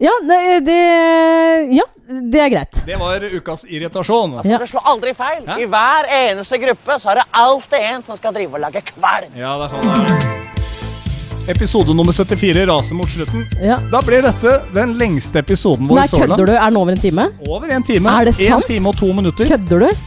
Ja, 0.00 0.12
det, 0.24 0.60
det 0.64 0.76
Ja, 1.76 1.84
det 2.08 2.40
er 2.40 2.52
greit. 2.54 2.80
Det 2.88 2.96
var 2.96 3.20
ukas 3.20 3.66
irritasjon. 3.68 4.38
Ja. 4.48 4.56
Det 4.62 4.70
slår 4.70 4.86
aldri 4.94 5.12
feil. 5.16 5.42
Hæ? 5.44 5.58
I 5.60 5.68
hver 5.68 6.08
eneste 6.16 6.60
gruppe 6.62 6.96
så 7.02 7.12
er 7.12 7.20
det 7.20 7.26
alltid 7.36 7.88
en 7.92 8.06
som 8.08 8.16
skal 8.20 8.36
drive 8.36 8.56
og 8.56 8.64
lage 8.64 8.80
kvalm. 8.94 9.36
Ja, 9.36 9.58
det 9.60 9.68
er 9.68 9.76
sånn 9.76 9.90
det 9.90 10.14
er. 10.16 10.59
Episode 11.48 11.94
nummer 11.94 12.12
74 12.12 12.66
raser 12.66 12.94
mot 12.94 13.08
slutten. 13.10 13.46
Ja. 13.62 13.78
Da 13.90 14.00
blir 14.06 14.22
dette 14.22 14.58
den 14.76 14.92
lengste 15.00 15.40
episoden 15.42 15.88
vår 15.88 16.02
Nei, 16.02 16.06
så 16.10 16.20
langt. 16.20 16.30
kødder 16.36 16.46
du? 16.46 16.52
Er 16.54 16.70
den 16.70 16.76
over 16.78 16.92
en 16.94 17.00
time? 17.02 17.28
Over 17.48 17.72
en 17.74 17.82
time. 17.82 18.12
Er 18.20 18.30
det 18.30 18.36
En 18.46 18.62
time 18.62 18.88
og 18.92 18.96
to 19.00 19.12
minutter. 19.12 19.48
Kødder 19.48 19.86
du? 19.86 20.06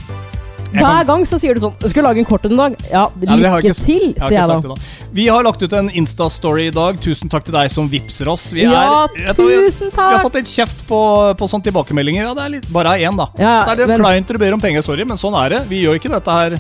Hver 0.73 1.03
gang 1.05 1.21
så 1.29 1.38
sier 1.38 1.53
du 1.53 1.61
sånn 1.61 1.75
skal 1.91 2.01
lage 2.07 2.17
en 2.17 2.25
kort 2.25 2.45
en 2.47 2.55
dag'. 2.57 2.75
Ja, 2.89 3.03
lykke 3.21 3.38
ja, 3.43 3.57
ikke- 3.59 3.73
til, 3.77 4.13
sier 4.17 4.31
jeg 4.31 4.47
da. 4.47 4.75
Vi 5.13 5.27
har 5.27 5.43
lagt 5.43 5.61
ut 5.61 5.73
en 5.73 5.89
Insta-story 5.89 6.67
i 6.67 6.71
dag. 6.71 6.97
Tusen 6.99 7.29
takk 7.29 7.43
til 7.45 7.53
deg 7.53 7.69
som 7.69 7.88
vippser 7.89 8.27
oss. 8.27 8.51
Vi 8.51 8.61
Ja, 8.63 9.03
er, 9.05 9.34
tror, 9.34 9.45
vi- 9.49 9.69
Vi 9.69 9.91
har 9.95 10.19
fått 10.19 10.34
litt 10.34 10.45
kjeft 10.47 10.88
på, 10.88 11.36
på 11.38 11.45
sånne 11.47 11.63
tilbakemeldinger. 11.63 12.25
Ja, 12.25 12.34
det 12.34 12.43
er 12.43 12.49
litt, 12.49 12.73
bare 12.73 12.97
én, 12.97 13.15
da. 13.15 13.27
Ja, 13.38 13.65
det 13.65 13.71
er 13.73 13.75
litt 13.86 13.88
men- 13.88 14.01
kleint 14.01 14.27
dere 14.27 14.38
ber 14.39 14.53
om 14.53 14.59
penger, 14.61 14.81
sorry, 14.81 15.03
men 15.05 15.17
sånn 15.17 15.36
er 15.45 15.49
det. 15.49 15.67
Vi 15.69 15.84
gjør 15.84 15.99
ikke 15.99 16.09
dette 16.09 16.31
her 16.31 16.57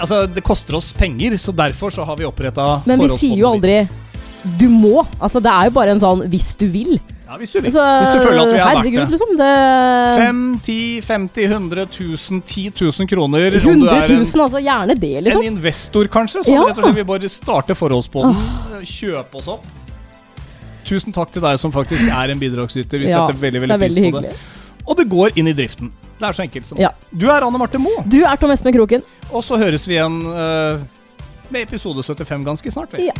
Altså, 0.00 0.26
det 0.34 0.42
koster 0.46 0.76
oss 0.76 0.92
penger, 0.96 1.36
så 1.36 1.52
derfor 1.56 1.90
så 1.94 2.04
har 2.06 2.16
vi 2.16 2.24
oppretta 2.24 2.82
Men 2.86 3.00
vi 3.00 3.08
sier 3.18 3.36
jo 3.38 3.50
aldri 3.52 3.88
'du 4.58 4.68
må'. 4.72 5.04
Altså, 5.20 5.40
det 5.42 5.50
er 5.52 5.64
jo 5.68 5.70
bare 5.70 5.90
en 5.90 6.00
sånn 6.00 6.22
'hvis 6.28 6.56
du 6.56 6.66
vil'. 6.66 7.00
Ja, 7.30 7.36
hvis 7.36 7.52
du 7.52 7.60
vil. 7.60 7.70
Altså, 7.70 7.82
hvis 8.00 8.10
du 8.14 8.28
føler 8.28 8.40
at 8.40 8.52
vi 8.52 8.58
er 8.58 8.74
verdt 8.74 8.96
det. 8.96 9.10
liksom. 9.10 9.36
Det 9.38 10.18
5, 10.18 10.60
10, 10.62 11.00
50, 11.02 11.44
100 11.44 11.82
1000, 11.86 12.42
10 12.42 12.72
000 12.80 13.06
kroner. 13.06 13.54
om 13.54 13.70
100 13.70 13.80
du 13.80 13.86
er 13.86 14.08
000, 14.08 14.34
en, 14.34 14.40
altså. 14.40 14.58
Gjerne 14.58 14.94
det, 15.00 15.16
en 15.18 15.24
liksom. 15.24 15.42
investor, 15.44 16.04
kanskje, 16.08 16.44
som 16.44 16.54
Ja. 16.54 16.64
rett 16.64 16.78
og 16.78 16.84
slett 16.84 16.94
vil 16.96 17.04
bare 17.04 17.28
starte 17.28 17.74
forholdsbåten. 17.74 18.34
Kjøpe 18.82 19.34
oss 19.36 19.48
opp. 19.48 19.64
Tusen 20.84 21.12
takk 21.12 21.30
til 21.30 21.42
deg 21.42 21.58
som 21.58 21.70
faktisk 21.70 22.02
er 22.08 22.30
en 22.32 22.40
bidragsyter. 22.40 22.98
Vi 22.98 23.06
Ja, 23.06 23.26
setter 23.28 23.38
veldig 23.38 23.60
veldig, 23.60 23.78
veldig 23.78 23.78
pris 23.78 23.94
på 23.94 24.04
hyggelig. 24.04 24.30
det. 24.30 24.36
Og 24.88 24.96
det 24.96 25.08
går 25.08 25.30
inn 25.36 25.46
i 25.48 25.52
driften. 25.52 25.92
Det 26.20 26.28
er 26.28 26.36
så 26.36 26.44
enkelt 26.44 26.68
som. 26.68 26.80
Ja. 26.80 26.92
Du 27.10 27.26
er 27.32 27.46
Anne 27.46 27.58
Marte 27.58 27.80
Moe, 27.80 28.04
Du 28.04 28.20
er 28.20 28.36
Tom 28.40 28.52
Espen 28.52 28.74
Kroken. 28.76 29.02
og 29.32 29.44
så 29.46 29.56
høres 29.60 29.86
vi 29.88 29.96
igjen 29.96 30.20
uh, 30.28 30.82
med 31.50 31.64
episode 31.64 32.04
75 32.04 32.44
ganske 32.44 32.70
snart. 32.70 32.92
Vi. 32.92 33.08
Ja. 33.08 33.16